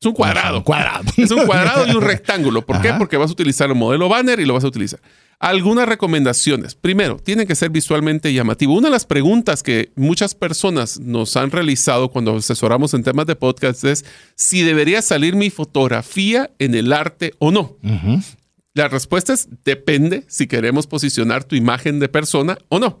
Es 0.00 0.06
un 0.06 0.12
cuadrado. 0.12 0.64
cuadrado. 0.64 1.04
Es 1.16 1.30
un 1.30 1.46
cuadrado 1.46 1.86
y 1.86 1.90
un 1.92 2.02
rectángulo. 2.02 2.66
¿Por 2.66 2.80
qué? 2.82 2.92
Porque 2.94 3.16
vas 3.16 3.30
a 3.30 3.32
utilizar 3.32 3.68
el 3.68 3.76
modelo 3.76 4.08
banner 4.08 4.40
y 4.40 4.44
lo 4.44 4.52
vas 4.54 4.64
a 4.64 4.66
utilizar. 4.66 4.98
Algunas 5.38 5.86
recomendaciones. 5.86 6.74
Primero, 6.74 7.18
tiene 7.18 7.46
que 7.46 7.54
ser 7.54 7.70
visualmente 7.70 8.32
llamativo. 8.32 8.74
Una 8.74 8.88
de 8.88 8.92
las 8.92 9.04
preguntas 9.04 9.62
que 9.62 9.92
muchas 9.94 10.34
personas 10.34 10.98
nos 10.98 11.36
han 11.36 11.50
realizado 11.50 12.10
cuando 12.10 12.34
asesoramos 12.36 12.94
en 12.94 13.02
temas 13.02 13.26
de 13.26 13.36
podcast 13.36 13.84
es 13.84 14.04
si 14.34 14.62
debería 14.62 15.02
salir 15.02 15.36
mi 15.36 15.50
fotografía 15.50 16.50
en 16.58 16.74
el 16.74 16.92
arte 16.92 17.34
o 17.38 17.50
no. 17.50 17.76
La 18.72 18.88
respuesta 18.88 19.32
es 19.32 19.48
depende 19.64 20.24
si 20.28 20.46
queremos 20.46 20.86
posicionar 20.86 21.44
tu 21.44 21.56
imagen 21.56 21.98
de 21.98 22.08
persona 22.08 22.58
o 22.68 22.78
no. 22.78 23.00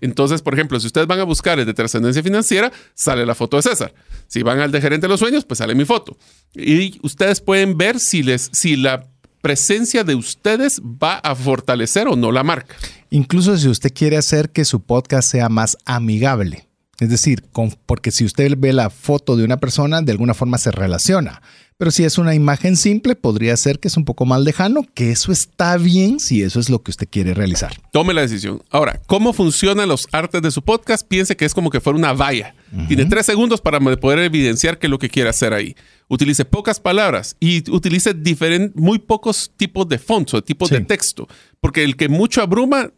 Entonces, 0.00 0.42
por 0.42 0.54
ejemplo, 0.54 0.78
si 0.78 0.86
ustedes 0.86 1.08
van 1.08 1.18
a 1.18 1.24
buscar 1.24 1.58
el 1.58 1.66
de 1.66 1.74
trascendencia 1.74 2.22
financiera, 2.22 2.72
sale 2.94 3.26
la 3.26 3.34
foto 3.34 3.56
de 3.56 3.64
César. 3.64 3.92
Si 4.28 4.42
van 4.42 4.60
al 4.60 4.70
de 4.70 4.80
gerente 4.80 5.06
de 5.06 5.10
los 5.10 5.18
sueños, 5.20 5.44
pues 5.44 5.58
sale 5.58 5.74
mi 5.74 5.84
foto. 5.84 6.16
Y 6.54 7.00
ustedes 7.02 7.40
pueden 7.40 7.76
ver 7.76 7.98
si, 7.98 8.22
les, 8.22 8.48
si 8.52 8.76
la 8.76 9.08
presencia 9.48 10.04
de 10.04 10.14
ustedes 10.14 10.78
va 10.82 11.14
a 11.14 11.34
fortalecer 11.34 12.06
o 12.06 12.16
no 12.16 12.32
la 12.32 12.42
marca. 12.42 12.76
Incluso 13.08 13.56
si 13.56 13.66
usted 13.66 13.90
quiere 13.94 14.18
hacer 14.18 14.50
que 14.50 14.66
su 14.66 14.80
podcast 14.80 15.30
sea 15.30 15.48
más 15.48 15.78
amigable. 15.86 16.67
Es 17.00 17.10
decir, 17.10 17.44
porque 17.86 18.10
si 18.10 18.24
usted 18.24 18.54
ve 18.58 18.72
la 18.72 18.90
foto 18.90 19.36
de 19.36 19.44
una 19.44 19.58
persona, 19.58 20.02
de 20.02 20.12
alguna 20.12 20.34
forma 20.34 20.58
se 20.58 20.72
relaciona. 20.72 21.40
Pero 21.76 21.92
si 21.92 22.02
es 22.02 22.18
una 22.18 22.34
imagen 22.34 22.76
simple, 22.76 23.14
podría 23.14 23.56
ser 23.56 23.78
que 23.78 23.86
es 23.86 23.96
un 23.96 24.04
poco 24.04 24.26
más 24.26 24.40
lejano, 24.40 24.84
que 24.94 25.12
eso 25.12 25.30
está 25.30 25.76
bien 25.76 26.18
si 26.18 26.42
eso 26.42 26.58
es 26.58 26.70
lo 26.70 26.82
que 26.82 26.90
usted 26.90 27.06
quiere 27.08 27.34
realizar. 27.34 27.72
Tome 27.92 28.14
la 28.14 28.22
decisión. 28.22 28.60
Ahora, 28.68 29.00
¿cómo 29.06 29.32
funcionan 29.32 29.88
los 29.88 30.08
artes 30.10 30.42
de 30.42 30.50
su 30.50 30.62
podcast? 30.62 31.06
Piense 31.06 31.36
que 31.36 31.44
es 31.44 31.54
como 31.54 31.70
que 31.70 31.80
fuera 31.80 31.96
una 31.96 32.12
valla. 32.14 32.56
Tiene 32.88 33.04
tres 33.04 33.26
segundos 33.26 33.60
para 33.60 33.78
poder 33.78 34.18
evidenciar 34.18 34.80
qué 34.80 34.88
es 34.88 34.90
lo 34.90 34.98
que 34.98 35.08
quiere 35.08 35.30
hacer 35.30 35.54
ahí. 35.54 35.76
Utilice 36.08 36.44
pocas 36.44 36.80
palabras 36.80 37.36
y 37.38 37.70
utilice 37.70 38.12
muy 38.74 38.98
pocos 38.98 39.52
tipos 39.56 39.88
de 39.88 39.98
fonts 39.98 40.34
o 40.34 40.42
tipos 40.42 40.70
de 40.70 40.80
texto, 40.80 41.28
porque 41.60 41.84
el 41.84 41.96
que 41.96 42.08
mucho 42.08 42.42
abruma 42.42 42.90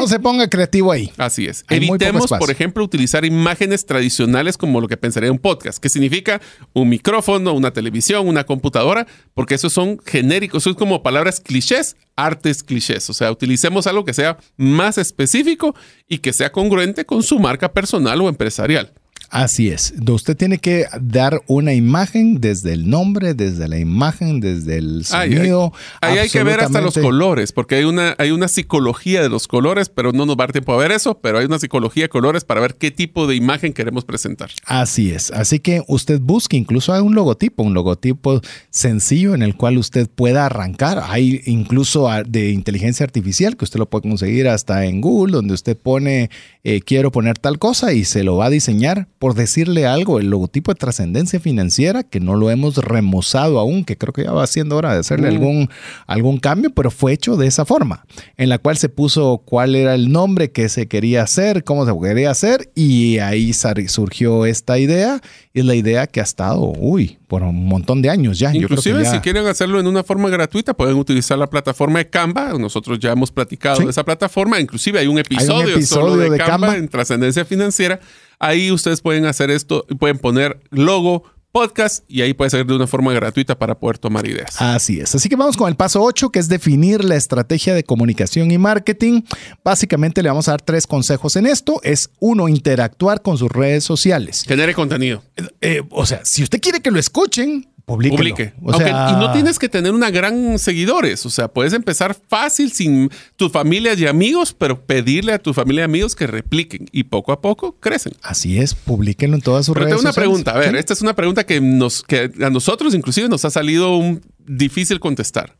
No 0.00 0.06
se 0.08 0.18
ponga 0.18 0.48
creativo 0.48 0.92
ahí. 0.92 1.12
Así 1.18 1.46
es. 1.46 1.64
Evitemos, 1.68 2.26
por 2.28 2.50
ejemplo, 2.50 2.82
utilizar 2.82 3.24
imágenes 3.24 3.84
tradicionales 3.84 4.56
como 4.56 4.80
lo 4.80 4.88
que 4.88 4.96
pensaría 4.96 5.30
un 5.30 5.38
podcast, 5.38 5.78
que 5.78 5.90
significa 5.90 6.40
un 6.72 6.88
micrófono, 6.88 7.52
una 7.52 7.70
televisión, 7.72 8.26
una 8.26 8.44
computadora, 8.44 9.06
porque 9.34 9.54
esos 9.56 9.72
son 9.72 9.98
genéricos, 10.04 10.62
son 10.62 10.74
como 10.74 11.02
palabras 11.02 11.40
clichés, 11.40 11.96
artes 12.16 12.62
clichés. 12.62 13.10
O 13.10 13.12
sea, 13.12 13.30
utilicemos 13.30 13.86
algo 13.86 14.04
que 14.04 14.14
sea 14.14 14.38
más 14.56 14.96
específico 14.96 15.74
y 16.08 16.18
que 16.18 16.32
sea 16.32 16.50
congruente 16.50 17.04
con 17.04 17.22
su 17.22 17.38
marca 17.38 17.72
personal 17.72 18.20
o 18.22 18.28
empresarial. 18.28 18.94
Así 19.30 19.70
es. 19.70 19.94
Usted 20.08 20.36
tiene 20.36 20.58
que 20.58 20.86
dar 21.00 21.40
una 21.46 21.72
imagen 21.72 22.40
desde 22.40 22.72
el 22.72 22.90
nombre, 22.90 23.34
desde 23.34 23.68
la 23.68 23.78
imagen, 23.78 24.40
desde 24.40 24.78
el 24.78 25.04
sonido. 25.04 25.72
Ahí 26.00 26.18
hay, 26.18 26.28
que 26.28 26.42
ver 26.42 26.60
hasta 26.60 26.80
los 26.80 26.98
colores, 26.98 27.52
porque 27.52 27.76
hay 27.76 27.84
una, 27.84 28.16
hay 28.18 28.32
una 28.32 28.48
psicología 28.48 29.22
de 29.22 29.28
los 29.28 29.46
colores, 29.46 29.88
pero 29.88 30.12
no 30.12 30.26
nos 30.26 30.36
va 30.36 30.44
a 30.44 30.46
dar 30.46 30.52
tiempo 30.52 30.72
a 30.72 30.78
ver 30.78 30.90
eso, 30.90 31.18
pero 31.18 31.38
hay 31.38 31.46
una 31.46 31.60
psicología 31.60 32.04
de 32.04 32.08
colores 32.08 32.44
para 32.44 32.60
ver 32.60 32.74
qué 32.74 32.90
tipo 32.90 33.28
de 33.28 33.36
imagen 33.36 33.72
queremos 33.72 34.04
presentar. 34.04 34.50
Así 34.66 35.12
es. 35.12 35.30
Así 35.30 35.60
que 35.60 35.84
usted 35.86 36.20
busque, 36.20 36.56
incluso 36.56 36.92
hay 36.92 37.00
un 37.00 37.14
logotipo, 37.14 37.62
un 37.62 37.74
logotipo 37.74 38.40
sencillo 38.70 39.34
en 39.34 39.42
el 39.42 39.54
cual 39.54 39.78
usted 39.78 40.08
pueda 40.08 40.46
arrancar. 40.46 41.04
Hay 41.06 41.40
incluso 41.46 42.08
de 42.26 42.50
inteligencia 42.50 43.04
artificial 43.04 43.56
que 43.56 43.64
usted 43.64 43.78
lo 43.78 43.88
puede 43.88 44.08
conseguir 44.08 44.48
hasta 44.48 44.84
en 44.86 45.00
Google, 45.00 45.32
donde 45.34 45.54
usted 45.54 45.76
pone, 45.76 46.30
eh, 46.62 46.80
quiero 46.80 47.10
poner 47.10 47.38
tal 47.38 47.58
cosa 47.58 47.92
y 47.92 48.04
se 48.04 48.22
lo 48.22 48.36
va 48.36 48.46
a 48.46 48.50
diseñar 48.50 49.08
por 49.20 49.34
decirle 49.34 49.86
algo, 49.86 50.18
el 50.18 50.30
logotipo 50.30 50.72
de 50.72 50.76
trascendencia 50.76 51.40
financiera, 51.40 52.02
que 52.04 52.20
no 52.20 52.36
lo 52.36 52.50
hemos 52.50 52.76
remozado 52.78 53.58
aún, 53.58 53.84
que 53.84 53.98
creo 53.98 54.14
que 54.14 54.24
ya 54.24 54.32
va 54.32 54.46
siendo 54.46 54.76
hora 54.76 54.94
de 54.94 55.00
hacerle 55.00 55.30
mm. 55.30 55.34
algún, 55.34 55.70
algún 56.06 56.38
cambio, 56.38 56.70
pero 56.70 56.90
fue 56.90 57.12
hecho 57.12 57.36
de 57.36 57.46
esa 57.46 57.66
forma, 57.66 58.06
en 58.38 58.48
la 58.48 58.56
cual 58.56 58.78
se 58.78 58.88
puso 58.88 59.42
cuál 59.44 59.74
era 59.74 59.94
el 59.94 60.10
nombre 60.10 60.52
que 60.52 60.70
se 60.70 60.88
quería 60.88 61.22
hacer, 61.22 61.64
cómo 61.64 61.84
se 61.84 61.92
quería 62.00 62.30
hacer, 62.30 62.70
y 62.74 63.18
ahí 63.18 63.52
surgió 63.52 64.46
esta 64.46 64.78
idea, 64.78 65.20
y 65.52 65.60
es 65.60 65.66
la 65.66 65.74
idea 65.74 66.06
que 66.06 66.20
ha 66.20 66.24
estado, 66.24 66.72
uy, 66.78 67.18
por 67.26 67.42
un 67.44 67.66
montón 67.66 68.02
de 68.02 68.10
años 68.10 68.38
ya. 68.38 68.52
Inclusive 68.52 69.04
si 69.04 69.20
quieren 69.20 69.46
hacerlo 69.46 69.78
en 69.78 69.86
una 69.86 70.02
forma 70.02 70.28
gratuita, 70.30 70.74
pueden 70.74 70.96
utilizar 70.96 71.38
la 71.38 71.48
plataforma 71.48 72.00
de 72.00 72.10
Canva. 72.10 72.54
Nosotros 72.58 72.98
ya 72.98 73.12
hemos 73.12 73.30
platicado 73.30 73.84
de 73.84 73.90
esa 73.90 74.04
plataforma. 74.04 74.58
Inclusive 74.58 74.98
hay 74.98 75.06
un 75.06 75.16
episodio, 75.16 75.80
solo 75.86 76.16
de, 76.16 76.36
Canva 76.36 76.49
en 76.54 76.88
trascendencia 76.88 77.44
financiera 77.44 78.00
Ahí 78.42 78.72
ustedes 78.72 79.02
pueden 79.02 79.26
hacer 79.26 79.50
esto, 79.50 79.86
pueden 79.98 80.18
poner 80.18 80.60
logo, 80.70 81.24
podcast 81.52 82.04
y 82.08 82.22
ahí 82.22 82.32
puede 82.32 82.50
ser 82.50 82.64
de 82.64 82.74
una 82.74 82.86
forma 82.86 83.12
gratuita 83.12 83.58
para 83.58 83.78
poder 83.78 83.98
tomar 83.98 84.26
ideas. 84.26 84.60
Así 84.62 85.00
es. 85.00 85.14
Así 85.14 85.28
que 85.28 85.36
vamos 85.36 85.58
con 85.58 85.68
el 85.68 85.76
paso 85.76 86.02
8, 86.02 86.30
que 86.30 86.38
es 86.38 86.48
definir 86.48 87.04
la 87.04 87.16
estrategia 87.16 87.74
de 87.74 87.84
comunicación 87.84 88.50
y 88.50 88.56
marketing. 88.56 89.22
Básicamente 89.64 90.22
le 90.22 90.30
vamos 90.30 90.48
a 90.48 90.52
dar 90.52 90.62
tres 90.62 90.86
consejos 90.86 91.36
en 91.36 91.46
esto. 91.46 91.80
Es 91.82 92.10
uno, 92.18 92.48
interactuar 92.48 93.20
con 93.20 93.36
sus 93.36 93.50
redes 93.50 93.84
sociales. 93.84 94.44
Genere 94.46 94.74
contenido. 94.74 95.22
Eh, 95.60 95.82
o 95.90 96.06
sea, 96.06 96.22
si 96.24 96.42
usted 96.42 96.60
quiere 96.60 96.80
que 96.80 96.90
lo 96.90 96.98
escuchen, 96.98 97.68
Publique. 97.96 98.54
y 98.56 99.12
no 99.12 99.32
tienes 99.32 99.58
que 99.58 99.68
tener 99.68 99.92
una 99.92 100.10
gran 100.10 100.58
seguidores. 100.58 101.26
O 101.26 101.30
sea, 101.30 101.48
puedes 101.48 101.72
empezar 101.72 102.16
fácil 102.28 102.72
sin 102.72 103.10
tus 103.36 103.50
familias 103.50 103.98
y 103.98 104.06
amigos, 104.06 104.54
pero 104.56 104.80
pedirle 104.80 105.32
a 105.32 105.38
tu 105.38 105.52
familia 105.52 105.82
y 105.82 105.84
amigos 105.84 106.14
que 106.14 106.28
repliquen 106.28 106.86
y 106.92 107.04
poco 107.04 107.32
a 107.32 107.40
poco 107.40 107.76
crecen. 107.80 108.12
Así 108.22 108.58
es, 108.58 108.74
publiquenlo 108.74 109.36
en 109.36 109.42
todas 109.42 109.66
sus 109.66 109.74
pero 109.74 109.86
tengo 109.86 110.00
una 110.00 110.12
pregunta. 110.12 110.52
A 110.52 110.58
ver, 110.58 110.76
esta 110.76 110.92
es 110.92 111.02
una 111.02 111.14
pregunta 111.14 111.44
que, 111.44 111.60
nos, 111.60 112.02
que 112.02 112.30
a 112.40 112.50
nosotros 112.50 112.94
inclusive 112.94 113.28
nos 113.28 113.44
ha 113.44 113.50
salido 113.50 113.96
un, 113.96 114.20
difícil 114.46 115.00
contestar. 115.00 115.56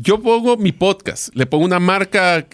Yo 0.00 0.22
pongo 0.22 0.56
mi 0.56 0.72
podcast, 0.72 1.34
le 1.34 1.44
pongo 1.44 1.64
una 1.64 1.80
marca, 1.80 2.46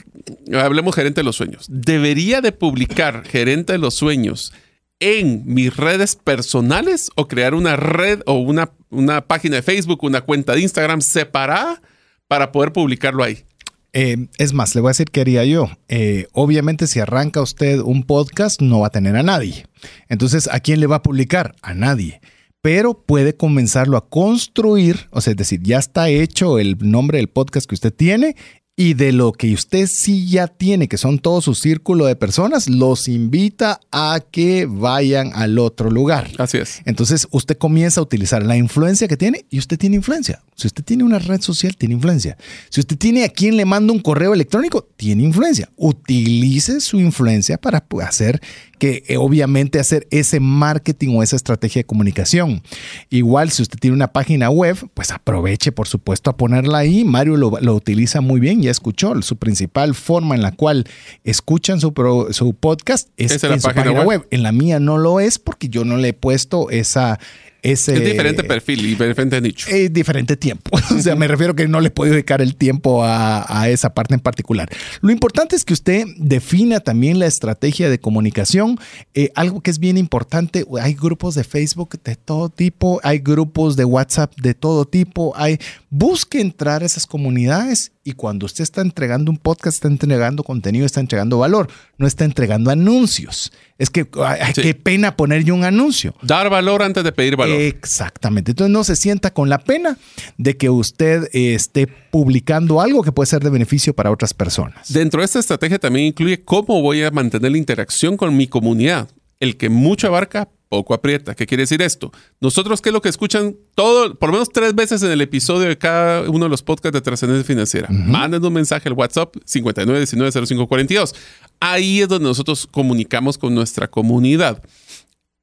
hablemos 0.52 0.94
gerente 0.94 1.20
de 1.20 1.24
los 1.24 1.36
sueños. 1.36 1.66
¿Debería 1.68 2.40
de 2.40 2.52
publicar 2.52 3.22
gerente 3.24 3.74
de 3.74 3.78
los 3.78 3.94
sueños 3.94 4.52
en 5.00 5.42
mis 5.46 5.76
redes 5.76 6.16
personales 6.16 7.10
o 7.14 7.28
crear 7.28 7.54
una 7.54 7.76
red 7.76 8.20
o 8.26 8.34
una, 8.34 8.70
una 8.90 9.26
página 9.26 9.56
de 9.56 9.62
Facebook, 9.62 10.02
una 10.02 10.22
cuenta 10.22 10.54
de 10.54 10.60
Instagram 10.60 11.00
separada 11.00 11.80
para 12.28 12.52
poder 12.52 12.72
publicarlo 12.72 13.22
ahí? 13.22 13.44
Eh, 13.92 14.26
es 14.38 14.52
más, 14.52 14.74
le 14.74 14.80
voy 14.80 14.88
a 14.88 14.90
decir 14.90 15.10
qué 15.10 15.20
haría 15.20 15.44
yo. 15.44 15.68
Eh, 15.88 16.26
obviamente, 16.32 16.88
si 16.88 16.98
arranca 16.98 17.40
usted 17.40 17.78
un 17.78 18.02
podcast, 18.02 18.60
no 18.60 18.80
va 18.80 18.88
a 18.88 18.90
tener 18.90 19.14
a 19.14 19.22
nadie. 19.22 19.66
Entonces, 20.08 20.48
¿a 20.50 20.58
quién 20.58 20.80
le 20.80 20.88
va 20.88 20.96
a 20.96 21.02
publicar? 21.02 21.54
A 21.62 21.74
nadie. 21.74 22.20
Pero 22.60 22.94
puede 22.94 23.36
comenzarlo 23.36 23.96
a 23.96 24.08
construir, 24.08 25.08
o 25.10 25.20
sea, 25.20 25.32
es 25.32 25.36
decir, 25.36 25.60
ya 25.62 25.78
está 25.78 26.08
hecho 26.08 26.58
el 26.58 26.76
nombre 26.80 27.18
del 27.18 27.28
podcast 27.28 27.68
que 27.68 27.74
usted 27.74 27.94
tiene 27.94 28.34
y 28.76 28.94
de 28.94 29.12
lo 29.12 29.32
que 29.32 29.54
usted 29.54 29.86
sí 29.86 30.28
ya 30.28 30.48
tiene, 30.48 30.88
que 30.88 30.98
son 30.98 31.20
todo 31.20 31.40
su 31.40 31.54
círculo 31.54 32.06
de 32.06 32.16
personas, 32.16 32.68
los 32.68 33.06
invita 33.06 33.80
a 33.92 34.20
que 34.32 34.66
vayan 34.66 35.30
al 35.34 35.58
otro 35.60 35.90
lugar. 35.90 36.28
Así 36.38 36.58
es. 36.58 36.82
Entonces 36.84 37.28
usted 37.30 37.56
comienza 37.56 38.00
a 38.00 38.02
utilizar 38.02 38.44
la 38.44 38.56
influencia 38.56 39.06
que 39.06 39.16
tiene 39.16 39.46
y 39.48 39.58
usted 39.58 39.78
tiene 39.78 39.96
influencia. 39.96 40.42
Si 40.56 40.66
usted 40.66 40.82
tiene 40.82 41.04
una 41.04 41.20
red 41.20 41.40
social, 41.40 41.76
tiene 41.76 41.94
influencia. 41.94 42.36
Si 42.68 42.80
usted 42.80 42.96
tiene 42.98 43.24
a 43.24 43.28
quien 43.28 43.56
le 43.56 43.64
manda 43.64 43.92
un 43.92 44.00
correo 44.00 44.34
electrónico, 44.34 44.88
tiene 44.96 45.22
influencia. 45.22 45.70
Utilice 45.76 46.80
su 46.80 46.98
influencia 46.98 47.58
para 47.58 47.84
hacer 48.02 48.40
que 48.84 49.02
eh, 49.08 49.16
obviamente 49.16 49.78
hacer 49.80 50.06
ese 50.10 50.40
marketing 50.40 51.16
o 51.16 51.22
esa 51.22 51.36
estrategia 51.36 51.80
de 51.80 51.86
comunicación. 51.86 52.62
Igual 53.08 53.50
si 53.50 53.62
usted 53.62 53.78
tiene 53.78 53.96
una 53.96 54.12
página 54.12 54.50
web, 54.50 54.76
pues 54.92 55.10
aproveche 55.10 55.72
por 55.72 55.88
supuesto 55.88 56.28
a 56.28 56.36
ponerla 56.36 56.78
ahí. 56.78 57.02
Mario 57.02 57.38
lo, 57.38 57.58
lo 57.62 57.74
utiliza 57.74 58.20
muy 58.20 58.40
bien, 58.40 58.60
ya 58.60 58.70
escuchó. 58.70 59.22
Su 59.22 59.36
principal 59.36 59.94
forma 59.94 60.34
en 60.34 60.42
la 60.42 60.52
cual 60.52 60.84
escuchan 61.24 61.80
su, 61.80 61.94
pro- 61.94 62.30
su 62.34 62.52
podcast 62.52 63.08
es 63.16 63.32
Es 63.32 63.44
en 63.44 63.50
la 63.52 63.56
su 63.58 63.62
página 63.68 63.84
página 63.84 64.00
web. 64.02 64.20
web. 64.20 64.28
En 64.30 64.42
la 64.42 64.52
mía 64.52 64.78
no 64.80 64.98
lo 64.98 65.18
es 65.18 65.38
porque 65.38 65.70
yo 65.70 65.86
no 65.86 65.96
le 65.96 66.08
he 66.08 66.12
puesto 66.12 66.68
esa... 66.68 67.18
Ese, 67.64 67.94
Es 67.94 68.04
diferente 68.04 68.44
perfil 68.44 68.84
y 68.84 68.94
diferente 68.94 69.40
nicho. 69.40 69.66
es 69.70 69.92
diferente 69.92 70.36
tiempo. 70.36 70.70
O 70.94 71.00
sea, 71.00 71.16
me 71.16 71.26
refiero 71.26 71.56
que 71.56 71.66
no 71.66 71.80
le 71.80 71.90
puedo 71.90 72.12
dedicar 72.12 72.40
el 72.42 72.56
tiempo 72.56 73.04
a, 73.04 73.44
a 73.48 73.68
esa 73.70 73.94
parte 73.94 74.14
en 74.14 74.20
particular. 74.20 74.68
Lo 75.00 75.10
importante 75.10 75.56
es 75.56 75.64
que 75.64 75.72
usted 75.72 76.04
defina 76.18 76.80
también 76.80 77.18
la 77.18 77.26
estrategia 77.26 77.88
de 77.88 77.98
comunicación. 77.98 78.78
Eh, 79.14 79.30
algo 79.34 79.62
que 79.62 79.70
es 79.70 79.78
bien 79.78 79.96
importante, 79.96 80.64
hay 80.80 80.94
grupos 80.94 81.34
de 81.34 81.42
Facebook 81.42 81.98
de 82.04 82.16
todo 82.16 82.50
tipo, 82.50 83.00
hay 83.02 83.18
grupos 83.18 83.76
de 83.76 83.86
WhatsApp 83.86 84.32
de 84.36 84.54
todo 84.54 84.84
tipo. 84.84 85.32
Hay, 85.36 85.58
busque 85.96 86.40
entrar 86.40 86.82
a 86.82 86.86
esas 86.86 87.06
comunidades 87.06 87.92
y 88.02 88.12
cuando 88.14 88.46
usted 88.46 88.62
está 88.64 88.80
entregando 88.80 89.30
un 89.30 89.38
podcast, 89.38 89.76
está 89.76 89.86
entregando 89.86 90.42
contenido, 90.42 90.84
está 90.84 90.98
entregando 90.98 91.38
valor, 91.38 91.68
no 91.98 92.08
está 92.08 92.24
entregando 92.24 92.70
anuncios. 92.72 93.52
Es 93.78 93.90
que, 93.90 94.04
ay, 94.24 94.52
Sí. 94.54 94.62
qué 94.62 94.74
pena 94.74 95.16
poner 95.16 95.44
yo 95.44 95.54
un 95.54 95.62
anuncio. 95.62 96.12
Dar 96.20 96.50
valor 96.50 96.82
antes 96.82 97.04
de 97.04 97.12
pedir 97.12 97.36
valor. 97.36 97.60
Exactamente. 97.60 98.50
Entonces 98.50 98.72
no 98.72 98.82
se 98.82 98.96
sienta 98.96 99.32
con 99.32 99.48
la 99.48 99.58
pena 99.58 99.96
de 100.36 100.56
que 100.56 100.68
usted 100.68 101.28
eh, 101.32 101.54
esté 101.54 101.86
publicando 101.86 102.80
algo 102.80 103.04
que 103.04 103.12
puede 103.12 103.28
ser 103.28 103.44
de 103.44 103.50
beneficio 103.50 103.94
para 103.94 104.10
otras 104.10 104.34
personas. 104.34 104.92
Dentro 104.92 105.20
de 105.20 105.26
esta 105.26 105.38
estrategia 105.38 105.78
también 105.78 106.06
incluye 106.06 106.42
cómo 106.42 106.82
voy 106.82 107.04
a 107.04 107.12
mantener 107.12 107.52
la 107.52 107.58
interacción 107.58 108.16
con 108.16 108.36
mi 108.36 108.48
comunidad. 108.48 109.08
El 109.38 109.56
que 109.56 109.68
mucho 109.68 110.08
abarca, 110.08 110.48
poco 110.74 110.94
aprieta. 110.94 111.34
¿Qué 111.34 111.46
quiere 111.46 111.62
decir 111.62 111.80
esto? 111.82 112.12
Nosotros, 112.40 112.80
¿qué 112.80 112.88
es 112.90 112.92
lo 112.92 113.00
que 113.02 113.08
escuchan 113.08 113.56
todo, 113.74 114.14
por 114.14 114.28
lo 114.30 114.34
menos 114.34 114.50
tres 114.52 114.74
veces 114.74 115.02
en 115.02 115.10
el 115.10 115.20
episodio 115.20 115.68
de 115.68 115.78
cada 115.78 116.28
uno 116.28 116.44
de 116.46 116.50
los 116.50 116.62
podcasts 116.62 116.94
de 116.94 117.00
trascendencia 117.00 117.44
financiera? 117.44 117.88
Manden 117.90 118.44
un 118.44 118.52
mensaje 118.52 118.88
al 118.88 118.94
WhatsApp 118.94 119.34
59190542. 119.46 121.14
Ahí 121.60 122.00
es 122.00 122.08
donde 122.08 122.28
nosotros 122.28 122.66
comunicamos 122.70 123.38
con 123.38 123.54
nuestra 123.54 123.88
comunidad. 123.88 124.62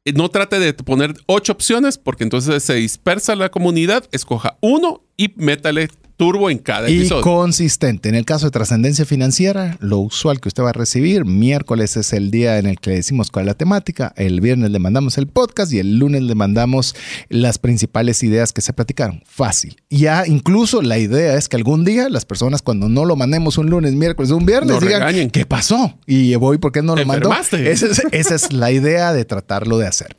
Eh, 0.05 0.13
No 0.13 0.29
trate 0.29 0.59
de 0.59 0.73
poner 0.73 1.13
ocho 1.27 1.51
opciones 1.53 1.97
porque 1.97 2.23
entonces 2.23 2.63
se 2.63 2.73
dispersa 2.75 3.35
la 3.35 3.49
comunidad. 3.49 4.07
Escoja 4.11 4.57
uno 4.61 5.01
y 5.17 5.31
métale 5.35 5.89
turbo 6.21 6.51
en 6.51 6.59
cada 6.59 6.87
Y 6.87 6.97
episodio. 6.99 7.23
consistente. 7.23 8.07
En 8.07 8.13
el 8.13 8.25
caso 8.25 8.45
de 8.45 8.51
trascendencia 8.51 9.05
financiera, 9.05 9.77
lo 9.79 9.97
usual 9.97 10.39
que 10.39 10.49
usted 10.49 10.61
va 10.61 10.69
a 10.69 10.73
recibir, 10.73 11.25
miércoles 11.25 11.97
es 11.97 12.13
el 12.13 12.29
día 12.29 12.59
en 12.59 12.67
el 12.67 12.79
que 12.79 12.91
le 12.91 12.97
decimos 12.97 13.31
cuál 13.31 13.45
es 13.45 13.47
la 13.47 13.53
temática, 13.55 14.13
el 14.15 14.39
viernes 14.39 14.69
le 14.69 14.77
mandamos 14.77 15.17
el 15.17 15.25
podcast 15.25 15.73
y 15.73 15.79
el 15.79 15.97
lunes 15.97 16.21
le 16.21 16.35
mandamos 16.35 16.95
las 17.29 17.57
principales 17.57 18.21
ideas 18.21 18.53
que 18.53 18.61
se 18.61 18.71
platicaron. 18.71 19.23
Fácil. 19.25 19.77
Ya 19.89 20.27
incluso 20.27 20.83
la 20.83 20.99
idea 20.99 21.33
es 21.37 21.49
que 21.49 21.55
algún 21.55 21.85
día 21.85 22.07
las 22.07 22.25
personas 22.25 22.61
cuando 22.61 22.87
no 22.87 23.03
lo 23.05 23.15
mandemos 23.15 23.57
un 23.57 23.71
lunes, 23.71 23.93
miércoles 23.93 24.29
un 24.29 24.45
viernes 24.45 24.69
Nos 24.75 24.81
digan, 24.81 24.99
regañen. 25.01 25.31
¿qué 25.31 25.47
pasó? 25.47 25.97
Y 26.05 26.35
voy, 26.35 26.59
¿por 26.59 26.71
qué 26.71 26.83
no 26.83 26.95
lo 26.95 27.03
mandó? 27.03 27.29
Enfermaste. 27.29 27.71
Esa 27.71 27.87
es, 27.87 28.03
esa 28.11 28.35
es 28.35 28.53
la 28.53 28.69
idea 28.71 29.11
de 29.11 29.25
tratarlo 29.25 29.79
de 29.79 29.87
hacer. 29.87 30.15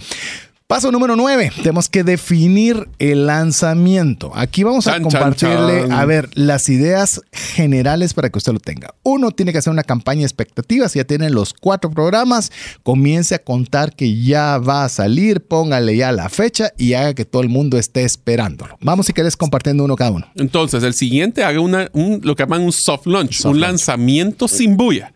Paso 0.72 0.90
número 0.90 1.16
9. 1.16 1.52
Tenemos 1.56 1.90
que 1.90 2.02
definir 2.02 2.88
el 2.98 3.26
lanzamiento. 3.26 4.32
Aquí 4.34 4.62
vamos 4.62 4.86
a 4.86 4.92
Chan, 4.92 5.02
compartirle, 5.02 5.82
chan. 5.82 5.92
a 5.92 6.04
ver, 6.06 6.30
las 6.32 6.70
ideas 6.70 7.20
generales 7.30 8.14
para 8.14 8.30
que 8.30 8.38
usted 8.38 8.54
lo 8.54 8.58
tenga. 8.58 8.94
Uno 9.02 9.32
tiene 9.32 9.52
que 9.52 9.58
hacer 9.58 9.70
una 9.70 9.82
campaña 9.82 10.20
de 10.20 10.24
expectativas. 10.26 10.94
Ya 10.94 11.04
tienen 11.04 11.34
los 11.34 11.52
cuatro 11.52 11.90
programas. 11.90 12.50
Comience 12.84 13.34
a 13.34 13.38
contar 13.40 13.94
que 13.94 14.22
ya 14.22 14.56
va 14.56 14.84
a 14.84 14.88
salir. 14.88 15.42
Póngale 15.42 15.94
ya 15.94 16.10
la 16.10 16.30
fecha 16.30 16.72
y 16.78 16.94
haga 16.94 17.12
que 17.12 17.26
todo 17.26 17.42
el 17.42 17.50
mundo 17.50 17.76
esté 17.76 18.04
esperándolo. 18.04 18.78
Vamos, 18.80 19.04
si 19.04 19.12
querés, 19.12 19.36
compartiendo 19.36 19.84
uno 19.84 19.94
cada 19.94 20.10
uno. 20.12 20.26
Entonces, 20.36 20.82
el 20.84 20.94
siguiente 20.94 21.44
haga 21.44 21.60
una, 21.60 21.90
un- 21.92 22.20
lo 22.24 22.34
que 22.34 22.44
llaman 22.44 22.62
un 22.62 22.72
soft 22.72 23.06
launch, 23.06 23.34
Soft 23.34 23.52
un 23.56 23.60
launch. 23.60 23.72
lanzamiento 23.72 24.48
sin 24.48 24.78
bulla. 24.78 25.12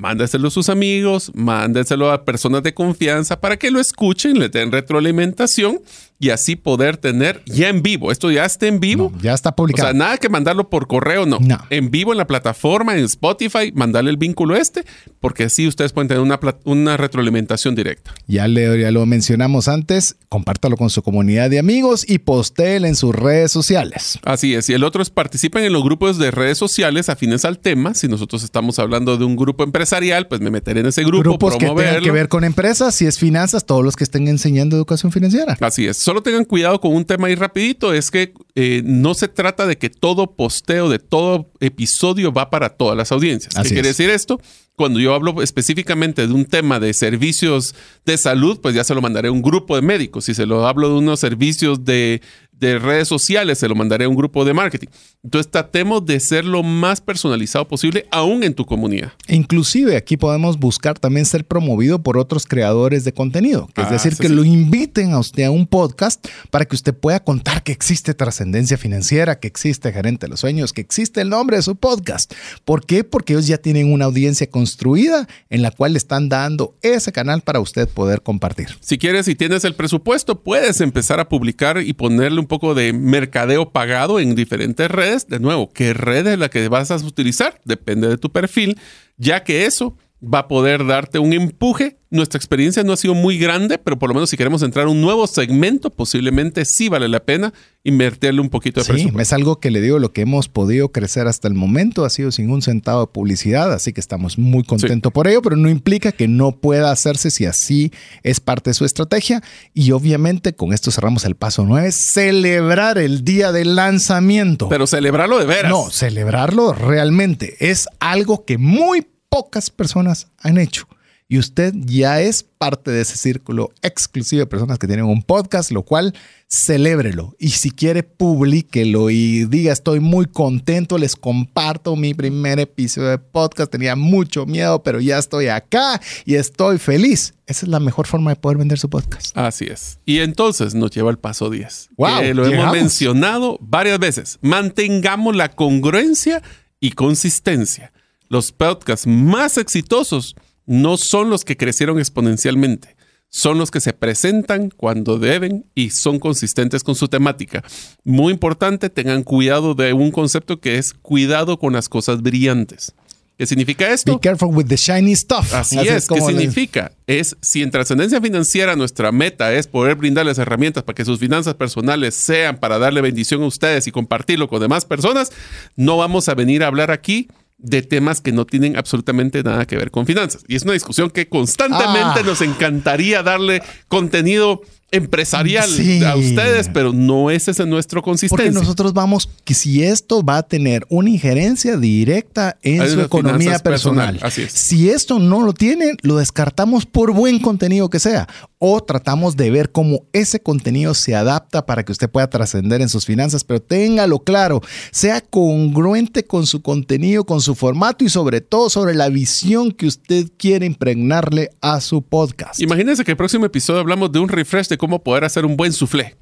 Mándeselo 0.00 0.46
a 0.46 0.50
sus 0.52 0.68
amigos, 0.68 1.32
mándeselo 1.34 2.12
a 2.12 2.24
personas 2.24 2.62
de 2.62 2.72
confianza 2.72 3.40
para 3.40 3.56
que 3.56 3.72
lo 3.72 3.80
escuchen, 3.80 4.38
le 4.38 4.48
den 4.48 4.70
retroalimentación 4.70 5.80
y 6.20 6.30
así 6.30 6.56
poder 6.56 6.96
tener 6.96 7.42
ya 7.46 7.68
en 7.68 7.82
vivo. 7.82 8.10
Esto 8.10 8.30
ya 8.30 8.44
está 8.44 8.66
en 8.66 8.80
vivo. 8.80 9.12
No, 9.14 9.20
ya 9.22 9.34
está 9.34 9.50
O 9.50 9.56
publicado. 9.56 9.88
sea, 9.90 9.98
nada 9.98 10.16
que 10.18 10.28
mandarlo 10.28 10.68
por 10.68 10.86
correo, 10.88 11.26
no. 11.26 11.38
No. 11.40 11.58
En 11.70 11.90
vivo 11.90 12.12
en 12.12 12.18
la 12.18 12.26
plataforma, 12.26 12.96
en 12.96 13.04
Spotify, 13.04 13.70
mandarle 13.74 14.10
el 14.10 14.16
vínculo 14.16 14.56
este, 14.56 14.84
porque 15.20 15.44
así 15.44 15.66
ustedes 15.68 15.92
pueden 15.92 16.08
tener 16.08 16.22
una, 16.22 16.40
una 16.64 16.96
retroalimentación 16.96 17.74
directa. 17.74 18.12
Ya, 18.26 18.48
le, 18.48 18.80
ya 18.80 18.90
lo 18.90 19.06
mencionamos 19.06 19.68
antes. 19.68 20.16
Compártalo 20.28 20.76
con 20.76 20.90
su 20.90 21.02
comunidad 21.02 21.50
de 21.50 21.58
amigos 21.58 22.04
y 22.08 22.18
postéelo 22.18 22.86
en 22.86 22.96
sus 22.96 23.14
redes 23.14 23.52
sociales. 23.52 24.18
Así 24.24 24.54
es. 24.54 24.68
Y 24.68 24.74
el 24.74 24.84
otro 24.84 25.02
es 25.02 25.10
participen 25.10 25.64
en 25.64 25.72
los 25.72 25.82
grupos 25.84 26.18
de 26.18 26.30
redes 26.30 26.58
sociales 26.58 27.08
afines 27.08 27.44
al 27.44 27.58
tema. 27.60 27.94
Si 27.94 28.08
nosotros 28.08 28.42
estamos 28.42 28.78
hablando 28.78 29.16
de 29.16 29.24
un 29.24 29.36
grupo 29.36 29.62
empresarial, 29.64 30.26
pues 30.26 30.40
me 30.40 30.50
meteré 30.50 30.80
en 30.80 30.86
ese 30.86 31.02
grupo, 31.04 31.22
Grupos 31.22 31.52
que 31.54 31.60
tengan 31.60 31.76
promoverlo. 31.76 32.04
que 32.04 32.10
ver 32.10 32.28
con 32.28 32.44
empresas, 32.44 32.94
si 32.94 33.06
es 33.06 33.18
finanzas, 33.18 33.64
todos 33.64 33.84
los 33.84 33.96
que 33.96 34.04
estén 34.04 34.28
enseñando 34.28 34.76
educación 34.76 35.12
financiera. 35.12 35.56
Así 35.60 35.86
es. 35.86 35.98
Solo 36.08 36.22
tengan 36.22 36.46
cuidado 36.46 36.80
con 36.80 36.94
un 36.94 37.04
tema 37.04 37.26
ahí 37.26 37.34
rapidito. 37.34 37.92
Es 37.92 38.10
que 38.10 38.32
eh, 38.54 38.80
no 38.82 39.12
se 39.12 39.28
trata 39.28 39.66
de 39.66 39.76
que 39.76 39.90
todo 39.90 40.36
posteo 40.36 40.88
de 40.88 40.98
todo 40.98 41.50
episodio 41.60 42.32
va 42.32 42.48
para 42.48 42.70
todas 42.70 42.96
las 42.96 43.12
audiencias. 43.12 43.54
Así 43.58 43.68
¿Qué 43.68 43.74
quiere 43.74 43.90
es. 43.90 43.98
decir 43.98 44.08
esto? 44.08 44.40
Cuando 44.74 45.00
yo 45.00 45.12
hablo 45.12 45.42
específicamente 45.42 46.26
de 46.26 46.32
un 46.32 46.46
tema 46.46 46.80
de 46.80 46.94
servicios 46.94 47.74
de 48.06 48.16
salud, 48.16 48.58
pues 48.62 48.74
ya 48.74 48.84
se 48.84 48.94
lo 48.94 49.02
mandaré 49.02 49.28
a 49.28 49.32
un 49.32 49.42
grupo 49.42 49.76
de 49.76 49.82
médicos. 49.82 50.24
Si 50.24 50.32
se 50.32 50.46
lo 50.46 50.66
hablo 50.66 50.88
de 50.88 50.94
unos 50.94 51.20
servicios 51.20 51.84
de, 51.84 52.22
de 52.60 52.78
redes 52.78 53.08
sociales, 53.08 53.58
se 53.58 53.68
lo 53.68 53.74
mandaré 53.74 54.04
a 54.04 54.08
un 54.08 54.16
grupo 54.16 54.44
de 54.44 54.54
marketing. 54.54 54.88
Entonces 55.22 55.50
tratemos 55.50 56.04
de 56.06 56.20
ser 56.20 56.44
lo 56.44 56.62
más 56.62 57.00
personalizado 57.00 57.66
posible, 57.68 58.06
aún 58.10 58.42
en 58.44 58.54
tu 58.54 58.64
comunidad. 58.64 59.12
Inclusive 59.28 59.96
aquí 59.96 60.16
podemos 60.16 60.58
buscar 60.58 60.98
también 60.98 61.26
ser 61.26 61.44
promovido 61.44 62.02
por 62.02 62.18
otros 62.18 62.46
creadores 62.46 63.04
de 63.04 63.12
contenido, 63.12 63.68
que 63.74 63.82
es 63.82 63.88
Ah, 63.88 63.92
decir, 63.92 64.14
sí, 64.14 64.22
que 64.22 64.28
sí. 64.28 64.34
lo 64.34 64.44
inviten 64.44 65.12
a 65.12 65.18
usted 65.18 65.44
a 65.44 65.50
un 65.50 65.66
podcast 65.66 66.26
para 66.50 66.64
que 66.64 66.74
usted 66.76 66.94
pueda 66.94 67.22
contar 67.22 67.62
que 67.62 67.72
existe 67.72 68.14
trascendencia 68.14 68.76
financiera, 68.78 69.38
que 69.38 69.48
existe 69.48 69.92
gerente 69.92 70.26
de 70.26 70.30
los 70.30 70.40
sueños, 70.40 70.72
que 70.72 70.80
existe 70.80 71.20
el 71.20 71.28
nombre 71.28 71.56
de 71.56 71.62
su 71.62 71.76
podcast. 71.76 72.32
¿Por 72.64 72.84
qué? 72.86 73.04
Porque 73.04 73.34
ellos 73.34 73.46
ya 73.46 73.58
tienen 73.58 73.92
una 73.92 74.06
audiencia 74.06 74.48
construida 74.50 75.28
en 75.50 75.62
la 75.62 75.70
cual 75.70 75.92
le 75.92 75.98
están 75.98 76.28
dando 76.28 76.74
ese 76.82 77.12
canal 77.12 77.42
para 77.42 77.60
usted 77.60 77.88
poder 77.88 78.22
compartir. 78.22 78.68
Si 78.80 78.98
quieres 78.98 79.28
y 79.28 79.34
tienes 79.34 79.64
el 79.64 79.74
presupuesto, 79.74 80.40
puedes 80.42 80.80
empezar 80.80 81.20
a 81.20 81.28
publicar 81.28 81.80
y 81.82 81.92
ponerle 81.92 82.40
un 82.40 82.46
poco 82.48 82.74
de 82.74 82.92
mercadeo 82.92 83.70
pagado 83.70 84.18
en 84.18 84.34
diferentes 84.34 84.90
redes. 84.90 85.28
De 85.28 85.38
nuevo, 85.38 85.70
¿qué 85.72 85.94
red 85.94 86.26
es 86.26 86.38
la 86.38 86.48
que 86.48 86.68
vas 86.68 86.90
a 86.90 86.96
utilizar? 86.96 87.60
Depende 87.64 88.08
de 88.08 88.18
tu 88.18 88.30
perfil, 88.30 88.78
ya 89.16 89.44
que 89.44 89.66
eso 89.66 89.96
va 90.22 90.40
a 90.40 90.48
poder 90.48 90.84
darte 90.86 91.18
un 91.18 91.32
empuje. 91.32 91.96
Nuestra 92.10 92.38
experiencia 92.38 92.82
no 92.82 92.92
ha 92.92 92.96
sido 92.96 93.14
muy 93.14 93.38
grande, 93.38 93.76
pero 93.78 93.98
por 93.98 94.08
lo 94.08 94.14
menos 94.14 94.30
si 94.30 94.36
queremos 94.38 94.62
entrar 94.62 94.86
a 94.86 94.88
un 94.88 95.00
nuevo 95.00 95.26
segmento, 95.26 95.90
posiblemente 95.90 96.64
sí 96.64 96.88
vale 96.88 97.06
la 97.06 97.20
pena 97.20 97.52
invertirle 97.84 98.40
un 98.40 98.48
poquito 98.48 98.80
de 98.80 98.86
Sí, 98.86 98.92
presupuesto. 98.92 99.20
es 99.20 99.32
algo 99.34 99.60
que 99.60 99.70
le 99.70 99.80
digo, 99.82 99.98
lo 99.98 100.12
que 100.12 100.22
hemos 100.22 100.48
podido 100.48 100.90
crecer 100.90 101.26
hasta 101.28 101.48
el 101.48 101.54
momento 101.54 102.04
ha 102.06 102.10
sido 102.10 102.32
sin 102.32 102.50
un 102.50 102.62
centavo 102.62 103.02
de 103.02 103.06
publicidad, 103.08 103.72
así 103.74 103.92
que 103.92 104.00
estamos 104.00 104.38
muy 104.38 104.64
contentos 104.64 105.12
por 105.12 105.28
ello, 105.28 105.42
pero 105.42 105.56
no 105.56 105.68
implica 105.68 106.10
que 106.12 106.28
no 106.28 106.52
pueda 106.52 106.90
hacerse 106.90 107.30
si 107.30 107.44
así 107.44 107.92
es 108.22 108.40
parte 108.40 108.70
de 108.70 108.74
su 108.74 108.86
estrategia. 108.86 109.42
Y 109.74 109.92
obviamente 109.92 110.54
con 110.54 110.72
esto 110.72 110.90
cerramos 110.90 111.26
el 111.26 111.36
paso 111.36 111.64
9, 111.66 111.92
celebrar 111.92 112.96
el 112.98 113.22
día 113.22 113.52
del 113.52 113.76
lanzamiento. 113.76 114.68
Pero 114.70 114.86
celebrarlo 114.86 115.38
de 115.38 115.44
veras. 115.46 115.70
no, 115.70 115.90
celebrarlo 115.90 116.72
realmente 116.72 117.56
es 117.60 117.86
algo 118.00 118.44
que 118.46 118.56
muy 118.58 119.06
pocas 119.28 119.70
personas 119.70 120.28
han 120.38 120.58
hecho. 120.58 120.86
Y 121.30 121.38
usted 121.38 121.74
ya 121.76 122.22
es 122.22 122.42
parte 122.42 122.90
de 122.90 123.02
ese 123.02 123.18
círculo 123.18 123.70
exclusivo 123.82 124.40
de 124.40 124.46
personas 124.46 124.78
que 124.78 124.86
tienen 124.86 125.04
un 125.04 125.22
podcast, 125.22 125.70
lo 125.70 125.82
cual 125.82 126.14
celébrelo. 126.50 127.36
Y 127.38 127.50
si 127.50 127.70
quiere, 127.70 128.02
publíquelo 128.02 129.10
y 129.10 129.44
diga, 129.44 129.74
estoy 129.74 130.00
muy 130.00 130.24
contento, 130.24 130.96
les 130.96 131.16
comparto 131.16 131.96
mi 131.96 132.14
primer 132.14 132.58
episodio 132.60 133.10
de 133.10 133.18
podcast. 133.18 133.70
Tenía 133.70 133.94
mucho 133.94 134.46
miedo, 134.46 134.82
pero 134.82 135.00
ya 135.00 135.18
estoy 135.18 135.48
acá 135.48 136.00
y 136.24 136.36
estoy 136.36 136.78
feliz. 136.78 137.34
Esa 137.46 137.66
es 137.66 137.68
la 137.68 137.78
mejor 137.78 138.06
forma 138.06 138.30
de 138.30 138.36
poder 138.36 138.56
vender 138.56 138.78
su 138.78 138.88
podcast. 138.88 139.36
Así 139.36 139.66
es. 139.66 139.98
Y 140.06 140.20
entonces 140.20 140.74
nos 140.74 140.92
lleva 140.92 141.10
al 141.10 141.18
paso 141.18 141.50
10. 141.50 141.90
Wow, 141.98 142.20
que 142.20 142.32
lo 142.32 142.46
hemos 142.46 142.72
mencionado 142.72 143.58
varias 143.60 143.98
veces. 143.98 144.38
Mantengamos 144.40 145.36
la 145.36 145.50
congruencia 145.50 146.42
y 146.80 146.92
consistencia. 146.92 147.92
Los 148.28 148.52
podcasts 148.52 149.06
más 149.06 149.56
exitosos 149.56 150.36
no 150.66 150.98
son 150.98 151.30
los 151.30 151.44
que 151.44 151.56
crecieron 151.56 151.98
exponencialmente, 151.98 152.94
son 153.30 153.56
los 153.56 153.70
que 153.70 153.80
se 153.80 153.94
presentan 153.94 154.70
cuando 154.70 155.18
deben 155.18 155.64
y 155.74 155.90
son 155.90 156.18
consistentes 156.18 156.84
con 156.84 156.94
su 156.94 157.08
temática. 157.08 157.64
Muy 158.04 158.32
importante, 158.32 158.90
tengan 158.90 159.22
cuidado 159.22 159.74
de 159.74 159.94
un 159.94 160.10
concepto 160.10 160.60
que 160.60 160.76
es 160.76 160.92
cuidado 160.92 161.58
con 161.58 161.72
las 161.72 161.88
cosas 161.88 162.20
brillantes. 162.20 162.94
¿Qué 163.38 163.46
significa 163.46 163.88
esto? 163.92 164.14
Be 164.14 164.20
careful 164.20 164.48
with 164.52 164.66
the 164.66 164.76
shiny 164.76 165.14
stuff. 165.14 165.54
Así, 165.54 165.78
es. 165.78 166.08
¿Qué 166.08 166.20
significa? 166.20 166.90
Es 167.06 167.36
si 167.40 167.62
en 167.62 167.70
trascendencia 167.70 168.20
financiera 168.20 168.74
nuestra 168.74 169.12
meta 169.12 169.54
es 169.54 169.68
poder 169.68 169.94
brindarles 169.94 170.38
herramientas 170.38 170.82
para 170.82 170.96
que 170.96 171.04
sus 171.04 171.20
finanzas 171.20 171.54
personales 171.54 172.16
sean 172.16 172.58
para 172.58 172.78
darle 172.78 173.00
bendición 173.00 173.42
a 173.44 173.46
ustedes 173.46 173.86
y 173.86 173.92
compartirlo 173.92 174.48
con 174.48 174.60
demás 174.60 174.84
personas, 174.84 175.30
no 175.76 175.96
vamos 175.96 176.28
a 176.28 176.34
venir 176.34 176.64
a 176.64 176.66
hablar 176.66 176.90
aquí 176.90 177.28
de 177.58 177.82
temas 177.82 178.20
que 178.20 178.30
no 178.32 178.46
tienen 178.46 178.76
absolutamente 178.76 179.42
nada 179.42 179.66
que 179.66 179.76
ver 179.76 179.90
con 179.90 180.06
finanzas. 180.06 180.42
Y 180.46 180.54
es 180.56 180.62
una 180.62 180.74
discusión 180.74 181.10
que 181.10 181.28
constantemente 181.28 182.20
Ah. 182.20 182.22
nos 182.24 182.40
encantaría 182.40 183.22
darle 183.22 183.62
contenido 183.88 184.60
empresarial 184.90 185.68
Sí. 185.68 186.02
a 186.02 186.16
ustedes, 186.16 186.70
pero 186.72 186.92
no 186.94 187.30
ese 187.30 187.50
es 187.50 187.58
nuestro 187.66 188.00
Porque 188.00 188.10
consistencia. 188.26 188.50
nosotros 188.58 188.94
vamos, 188.94 189.28
que 189.44 189.52
si 189.52 189.82
esto 189.82 190.22
va 190.24 190.38
a 190.38 190.42
tener 190.44 190.86
una 190.88 191.10
injerencia 191.10 191.76
directa 191.76 192.56
en 192.62 192.88
su 192.90 193.00
economía 193.02 193.58
personal, 193.58 194.18
así 194.22 194.42
es. 194.42 194.52
Si 194.52 194.88
esto 194.88 195.18
no 195.18 195.42
lo 195.42 195.52
tiene, 195.52 195.92
lo 196.02 196.16
descartamos 196.16 196.86
por 196.86 197.12
buen 197.12 197.38
contenido 197.38 197.90
que 197.90 197.98
sea. 198.00 198.28
O 198.58 198.82
tratamos 198.82 199.36
de 199.36 199.50
ver 199.50 199.70
cómo 199.70 200.04
ese 200.12 200.40
contenido 200.40 200.94
se 200.94 201.14
adapta 201.14 201.64
para 201.64 201.84
que 201.84 201.92
usted 201.92 202.10
pueda 202.10 202.28
trascender 202.28 202.80
en 202.80 202.88
sus 202.88 203.06
finanzas. 203.06 203.44
Pero 203.44 203.60
téngalo 203.60 204.18
claro, 204.20 204.60
sea 204.90 205.20
congruente 205.20 206.24
con 206.24 206.46
su 206.46 206.62
contenido, 206.62 207.24
con 207.24 207.40
su 207.40 207.54
formato 207.54 208.04
y 208.04 208.08
sobre 208.08 208.40
todo 208.40 208.70
sobre 208.70 208.94
la 208.94 209.08
visión 209.08 209.72
que 209.72 209.86
usted 209.86 210.26
quiere 210.36 210.66
impregnarle 210.66 211.50
a 211.60 211.80
su 211.80 212.02
podcast. 212.02 212.60
Imagínense 212.60 213.04
que 213.04 213.12
el 213.12 213.16
próximo 213.16 213.46
episodio 213.46 213.80
hablamos 213.80 214.12
de 214.12 214.18
un 214.18 214.28
refresh 214.28 214.68
de 214.68 214.78
cómo 214.78 215.02
poder 215.02 215.24
hacer 215.24 215.44
un 215.44 215.56
buen 215.56 215.72
soufflé. 215.72 216.16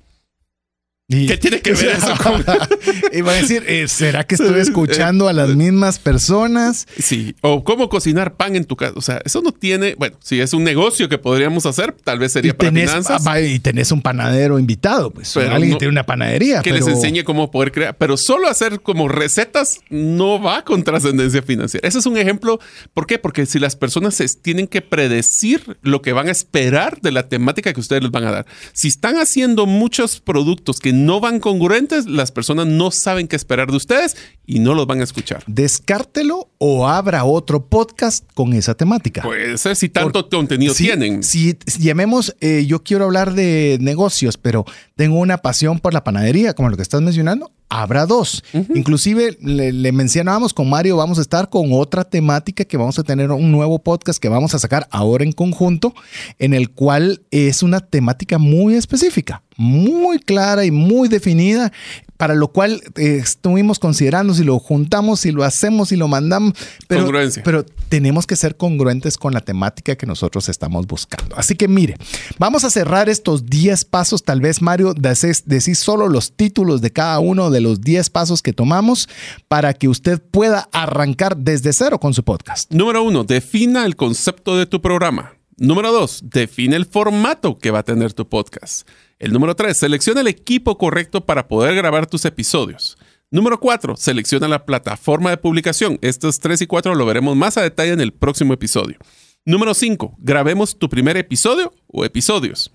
Y- 1.08 1.28
¿Qué 1.28 1.36
tiene 1.36 1.60
que 1.60 1.72
ver 1.74 1.90
eso 1.98 2.14
con- 2.20 2.44
Iba 3.12 3.30
a 3.30 3.34
decir, 3.36 3.62
eh, 3.68 3.86
¿será 3.86 4.24
que 4.24 4.34
estoy 4.34 4.58
escuchando 4.60 5.28
a 5.28 5.32
las 5.32 5.50
mismas 5.54 6.00
personas? 6.00 6.86
Sí, 6.98 7.36
o 7.42 7.62
cómo 7.62 7.88
cocinar 7.88 8.34
pan 8.34 8.56
en 8.56 8.64
tu 8.64 8.74
casa. 8.74 8.92
O 8.96 9.00
sea, 9.00 9.20
eso 9.24 9.40
no 9.40 9.52
tiene, 9.52 9.94
bueno, 9.94 10.16
si 10.20 10.40
es 10.40 10.52
un 10.52 10.64
negocio 10.64 11.08
que 11.08 11.18
podríamos 11.18 11.64
hacer, 11.64 11.92
tal 12.02 12.18
vez 12.18 12.32
Y 12.32 12.34
sería 12.34 12.56
para 12.56 12.70
tenés, 12.70 12.90
finanzas. 12.90 13.24
ah, 13.24 13.40
y 13.40 13.60
tenés 13.60 13.92
un 13.92 14.02
panadero 14.02 14.58
invitado, 14.58 15.12
pues. 15.12 15.30
Pero 15.34 15.52
alguien 15.52 15.70
no- 15.70 15.76
que 15.76 15.80
tiene 15.80 15.92
una 15.92 16.04
panadería. 16.06 16.60
que 16.62 16.72
pero- 16.72 16.84
les 16.86 16.94
enseñe 16.96 17.22
cómo 17.22 17.52
poder 17.52 17.70
crear, 17.70 17.96
pero 17.96 18.16
solo 18.16 18.48
hacer 18.48 18.80
como 18.80 19.06
recetas 19.06 19.78
no 19.90 20.42
va 20.42 20.64
con 20.64 20.82
trascendencia 20.82 21.40
financiera. 21.42 21.86
Ese 21.86 22.00
es 22.00 22.06
un 22.06 22.16
ejemplo. 22.18 22.58
¿Por 22.94 23.06
qué? 23.06 23.20
Porque 23.20 23.46
si 23.46 23.60
las 23.60 23.76
personas 23.76 24.20
tienen 24.42 24.66
que 24.66 24.82
predecir 24.82 25.78
lo 25.82 26.02
que 26.02 26.12
van 26.12 26.26
a 26.26 26.32
esperar 26.32 27.00
de 27.00 27.12
la 27.12 27.28
temática 27.28 27.72
que 27.72 27.78
ustedes 27.80 28.02
les 28.02 28.10
van 28.10 28.24
a 28.24 28.32
dar. 28.32 28.46
Si 28.72 28.88
están 28.88 29.16
haciendo 29.18 29.66
muchos 29.66 30.20
productos 30.20 30.80
que 30.80 30.95
no 31.04 31.20
van 31.20 31.40
congruentes, 31.40 32.06
las 32.06 32.32
personas 32.32 32.66
no 32.66 32.90
saben 32.90 33.28
qué 33.28 33.36
esperar 33.36 33.70
de 33.70 33.76
ustedes 33.76 34.16
y 34.46 34.60
no 34.60 34.74
los 34.74 34.86
van 34.86 35.00
a 35.00 35.04
escuchar. 35.04 35.44
Descártelo 35.46 36.48
o 36.58 36.86
abra 36.88 37.24
otro 37.24 37.66
podcast 37.66 38.24
con 38.34 38.52
esa 38.52 38.74
temática. 38.74 39.22
Puede 39.22 39.58
ser 39.58 39.76
si 39.76 39.88
tanto 39.88 40.28
contenido 40.28 40.74
tienen. 40.74 41.22
Si, 41.22 41.56
si 41.66 41.82
llamemos, 41.82 42.34
eh, 42.40 42.64
yo 42.66 42.82
quiero 42.82 43.04
hablar 43.04 43.34
de 43.34 43.78
negocios, 43.80 44.36
pero 44.36 44.64
tengo 44.94 45.18
una 45.18 45.38
pasión 45.38 45.78
por 45.78 45.92
la 45.92 46.04
panadería, 46.04 46.54
como 46.54 46.68
lo 46.70 46.76
que 46.76 46.82
estás 46.82 47.02
mencionando, 47.02 47.52
habrá 47.68 48.06
dos. 48.06 48.44
Inclusive 48.74 49.36
le, 49.40 49.72
le 49.72 49.92
mencionábamos 49.92 50.54
con 50.54 50.70
Mario, 50.70 50.96
vamos 50.96 51.18
a 51.18 51.22
estar 51.22 51.48
con 51.48 51.72
otra 51.72 52.04
temática 52.04 52.64
que 52.64 52.76
vamos 52.76 52.98
a 52.98 53.02
tener 53.02 53.30
un 53.30 53.50
nuevo 53.50 53.78
podcast 53.78 54.20
que 54.20 54.28
vamos 54.28 54.54
a 54.54 54.58
sacar 54.58 54.86
ahora 54.90 55.24
en 55.24 55.32
conjunto, 55.32 55.94
en 56.38 56.54
el 56.54 56.70
cual 56.70 57.22
es 57.30 57.62
una 57.62 57.80
temática 57.80 58.38
muy 58.38 58.74
específica, 58.74 59.42
muy 59.56 60.18
clara 60.18 60.64
y 60.64 60.70
muy 60.70 61.08
definida, 61.08 61.72
para 62.16 62.34
lo 62.34 62.48
cual 62.48 62.82
eh, 62.96 63.20
estuvimos 63.22 63.78
considerando 63.78 64.34
si 64.34 64.44
lo 64.44 64.58
juntamos, 64.58 65.20
si 65.20 65.32
lo 65.32 65.44
hacemos, 65.44 65.88
si 65.90 65.96
lo 65.96 66.08
mandamos, 66.08 66.54
pero, 66.88 67.02
Congruencia. 67.02 67.42
pero 67.42 67.64
tenemos 67.88 68.26
que 68.26 68.36
ser 68.36 68.56
congruentes 68.56 69.16
con 69.16 69.32
la 69.32 69.40
temática 69.40 69.96
que 69.96 70.06
nosotros 70.06 70.48
estamos 70.48 70.86
buscando. 70.86 71.36
Así 71.36 71.54
que 71.54 71.68
mire, 71.68 71.96
vamos 72.38 72.64
a 72.64 72.70
cerrar 72.70 73.08
estos 73.08 73.46
10 73.46 73.84
pasos. 73.84 74.22
Tal 74.22 74.40
vez, 74.40 74.62
Mario, 74.62 74.94
decís, 74.94 75.44
decís 75.46 75.78
solo 75.78 76.08
los 76.08 76.32
títulos 76.32 76.80
de 76.80 76.90
cada 76.90 77.18
uno 77.18 77.50
de 77.50 77.60
los 77.60 77.80
10 77.80 78.10
pasos 78.10 78.42
que 78.42 78.52
tomamos 78.52 79.08
para 79.48 79.74
que 79.74 79.88
usted 79.88 80.20
pueda 80.20 80.68
arrancar 80.72 81.36
desde 81.36 81.72
cero 81.72 82.00
con 82.00 82.14
su 82.14 82.24
podcast. 82.24 82.70
Número 82.72 83.02
uno, 83.02 83.24
defina 83.24 83.84
el 83.84 83.96
concepto 83.96 84.56
de 84.56 84.66
tu 84.66 84.80
programa. 84.80 85.35
Número 85.58 85.90
dos, 85.90 86.20
define 86.22 86.76
el 86.76 86.84
formato 86.84 87.58
que 87.58 87.70
va 87.70 87.78
a 87.78 87.82
tener 87.82 88.12
tu 88.12 88.28
podcast. 88.28 88.86
El 89.18 89.32
número 89.32 89.56
tres, 89.56 89.78
selecciona 89.78 90.20
el 90.20 90.26
equipo 90.26 90.76
correcto 90.76 91.24
para 91.24 91.48
poder 91.48 91.74
grabar 91.74 92.06
tus 92.06 92.26
episodios. 92.26 92.98
Número 93.30 93.58
cuatro, 93.58 93.96
selecciona 93.96 94.48
la 94.48 94.66
plataforma 94.66 95.30
de 95.30 95.38
publicación. 95.38 95.98
Estos 96.02 96.40
tres 96.40 96.60
y 96.60 96.66
cuatro 96.66 96.94
lo 96.94 97.06
veremos 97.06 97.36
más 97.36 97.56
a 97.56 97.62
detalle 97.62 97.92
en 97.92 98.02
el 98.02 98.12
próximo 98.12 98.52
episodio. 98.52 98.98
Número 99.46 99.72
cinco, 99.72 100.14
grabemos 100.18 100.78
tu 100.78 100.90
primer 100.90 101.16
episodio 101.16 101.72
o 101.86 102.04
episodios. 102.04 102.70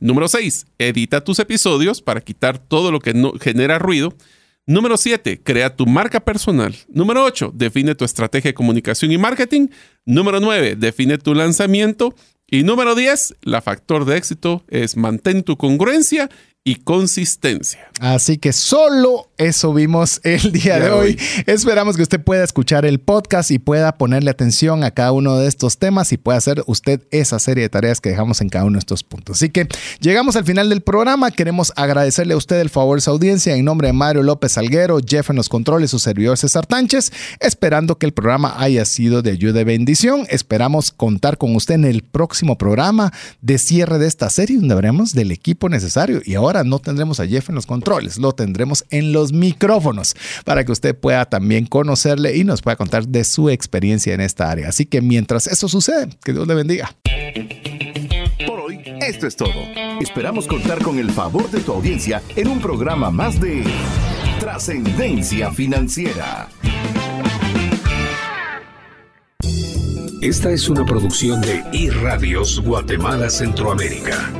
Número 0.00 0.28
6. 0.28 0.66
Edita 0.78 1.22
tus 1.22 1.38
episodios 1.38 2.02
para 2.02 2.20
quitar 2.20 2.58
todo 2.58 2.90
lo 2.90 3.00
que 3.00 3.14
no 3.14 3.32
genera 3.40 3.78
ruido. 3.78 4.12
Número 4.66 4.96
7. 4.96 5.42
Crea 5.42 5.76
tu 5.76 5.86
marca 5.86 6.20
personal. 6.20 6.74
Número 6.88 7.22
8. 7.24 7.52
Define 7.54 7.94
tu 7.94 8.04
estrategia 8.04 8.50
de 8.50 8.54
comunicación 8.54 9.12
y 9.12 9.18
marketing. 9.18 9.68
Número 10.06 10.40
9. 10.40 10.76
Define 10.76 11.18
tu 11.18 11.34
lanzamiento. 11.34 12.14
Y 12.46 12.62
número 12.62 12.94
10. 12.94 13.36
La 13.42 13.60
factor 13.60 14.04
de 14.06 14.16
éxito 14.16 14.64
es 14.68 14.96
mantén 14.96 15.42
tu 15.42 15.56
congruencia 15.56 16.30
y 16.64 16.76
consistencia. 16.76 17.90
Así 18.00 18.38
que 18.38 18.52
solo 18.54 19.30
eso 19.38 19.72
vimos 19.74 20.20
el 20.22 20.52
día 20.52 20.78
de 20.78 20.90
hoy. 20.90 21.18
Esperamos 21.46 21.96
que 21.96 22.02
usted 22.02 22.20
pueda 22.20 22.44
escuchar 22.44 22.84
el 22.84 23.00
podcast 23.00 23.50
y 23.50 23.58
pueda 23.58 23.96
ponerle 23.96 24.30
atención 24.30 24.84
a 24.84 24.92
cada 24.92 25.12
uno 25.12 25.36
de 25.38 25.48
estos 25.48 25.78
temas 25.78 26.12
y 26.12 26.16
pueda 26.16 26.38
hacer 26.38 26.62
usted 26.66 27.02
esa 27.10 27.38
serie 27.38 27.62
de 27.62 27.68
tareas 27.68 28.00
que 28.00 28.10
dejamos 28.10 28.40
en 28.40 28.48
cada 28.48 28.64
uno 28.64 28.74
de 28.74 28.80
estos 28.80 29.02
puntos. 29.02 29.36
Así 29.36 29.50
que 29.50 29.68
llegamos 30.00 30.36
al 30.36 30.44
final 30.44 30.68
del 30.68 30.82
programa. 30.82 31.30
Queremos 31.30 31.72
agradecerle 31.76 32.34
a 32.34 32.36
usted 32.36 32.60
el 32.60 32.70
favor 32.70 32.98
de 32.98 33.02
su 33.02 33.10
audiencia 33.10 33.56
en 33.56 33.64
nombre 33.64 33.88
de 33.88 33.92
Mario 33.92 34.22
López 34.22 34.52
Salguero, 34.52 34.98
Jeff 35.04 35.30
en 35.30 35.36
los 35.36 35.48
controles, 35.48 35.90
su 35.90 35.98
servidor 35.98 36.38
César 36.38 36.66
Tánchez, 36.66 37.12
esperando 37.40 37.98
que 37.98 38.06
el 38.06 38.12
programa 38.12 38.54
haya 38.58 38.84
sido 38.84 39.22
de 39.22 39.32
ayuda 39.32 39.60
y 39.60 39.64
bendición. 39.64 40.26
Esperamos 40.28 40.90
contar 40.90 41.38
con 41.38 41.56
usted 41.56 41.74
en 41.74 41.84
el 41.84 42.02
próximo 42.02 42.56
programa 42.56 43.12
de 43.40 43.58
cierre 43.58 43.98
de 43.98 44.06
esta 44.06 44.30
serie 44.30 44.58
donde 44.58 44.74
veremos 44.74 45.12
del 45.12 45.32
equipo 45.32 45.68
necesario 45.68 46.20
y 46.24 46.34
ahora 46.34 46.64
no 46.64 46.78
tendremos 46.78 47.20
a 47.20 47.26
Jeff 47.26 47.48
en 47.48 47.54
los 47.54 47.66
controles, 47.66 48.18
lo 48.18 48.32
tendremos 48.32 48.84
en 48.90 49.12
los 49.24 49.32
micrófonos 49.32 50.14
para 50.44 50.64
que 50.64 50.72
usted 50.72 50.94
pueda 50.94 51.24
también 51.24 51.64
conocerle 51.66 52.36
y 52.36 52.44
nos 52.44 52.60
pueda 52.60 52.76
contar 52.76 53.08
de 53.08 53.24
su 53.24 53.48
experiencia 53.48 54.12
en 54.12 54.20
esta 54.20 54.50
área. 54.50 54.68
Así 54.68 54.84
que 54.84 55.00
mientras 55.00 55.46
eso 55.46 55.66
sucede, 55.68 56.10
que 56.22 56.32
Dios 56.32 56.46
le 56.46 56.54
bendiga. 56.54 56.94
Por 58.46 58.60
hoy, 58.60 58.80
esto 59.00 59.26
es 59.26 59.34
todo. 59.36 59.54
Esperamos 60.00 60.46
contar 60.46 60.82
con 60.82 60.98
el 60.98 61.10
favor 61.10 61.50
de 61.50 61.60
tu 61.60 61.72
audiencia 61.72 62.22
en 62.36 62.48
un 62.48 62.60
programa 62.60 63.10
más 63.10 63.40
de 63.40 63.64
Trascendencia 64.40 65.50
Financiera. 65.52 66.48
Esta 70.20 70.50
es 70.50 70.68
una 70.68 70.84
producción 70.84 71.40
de 71.40 71.62
iRadios 71.72 72.60
Guatemala 72.60 73.30
Centroamérica. 73.30 74.30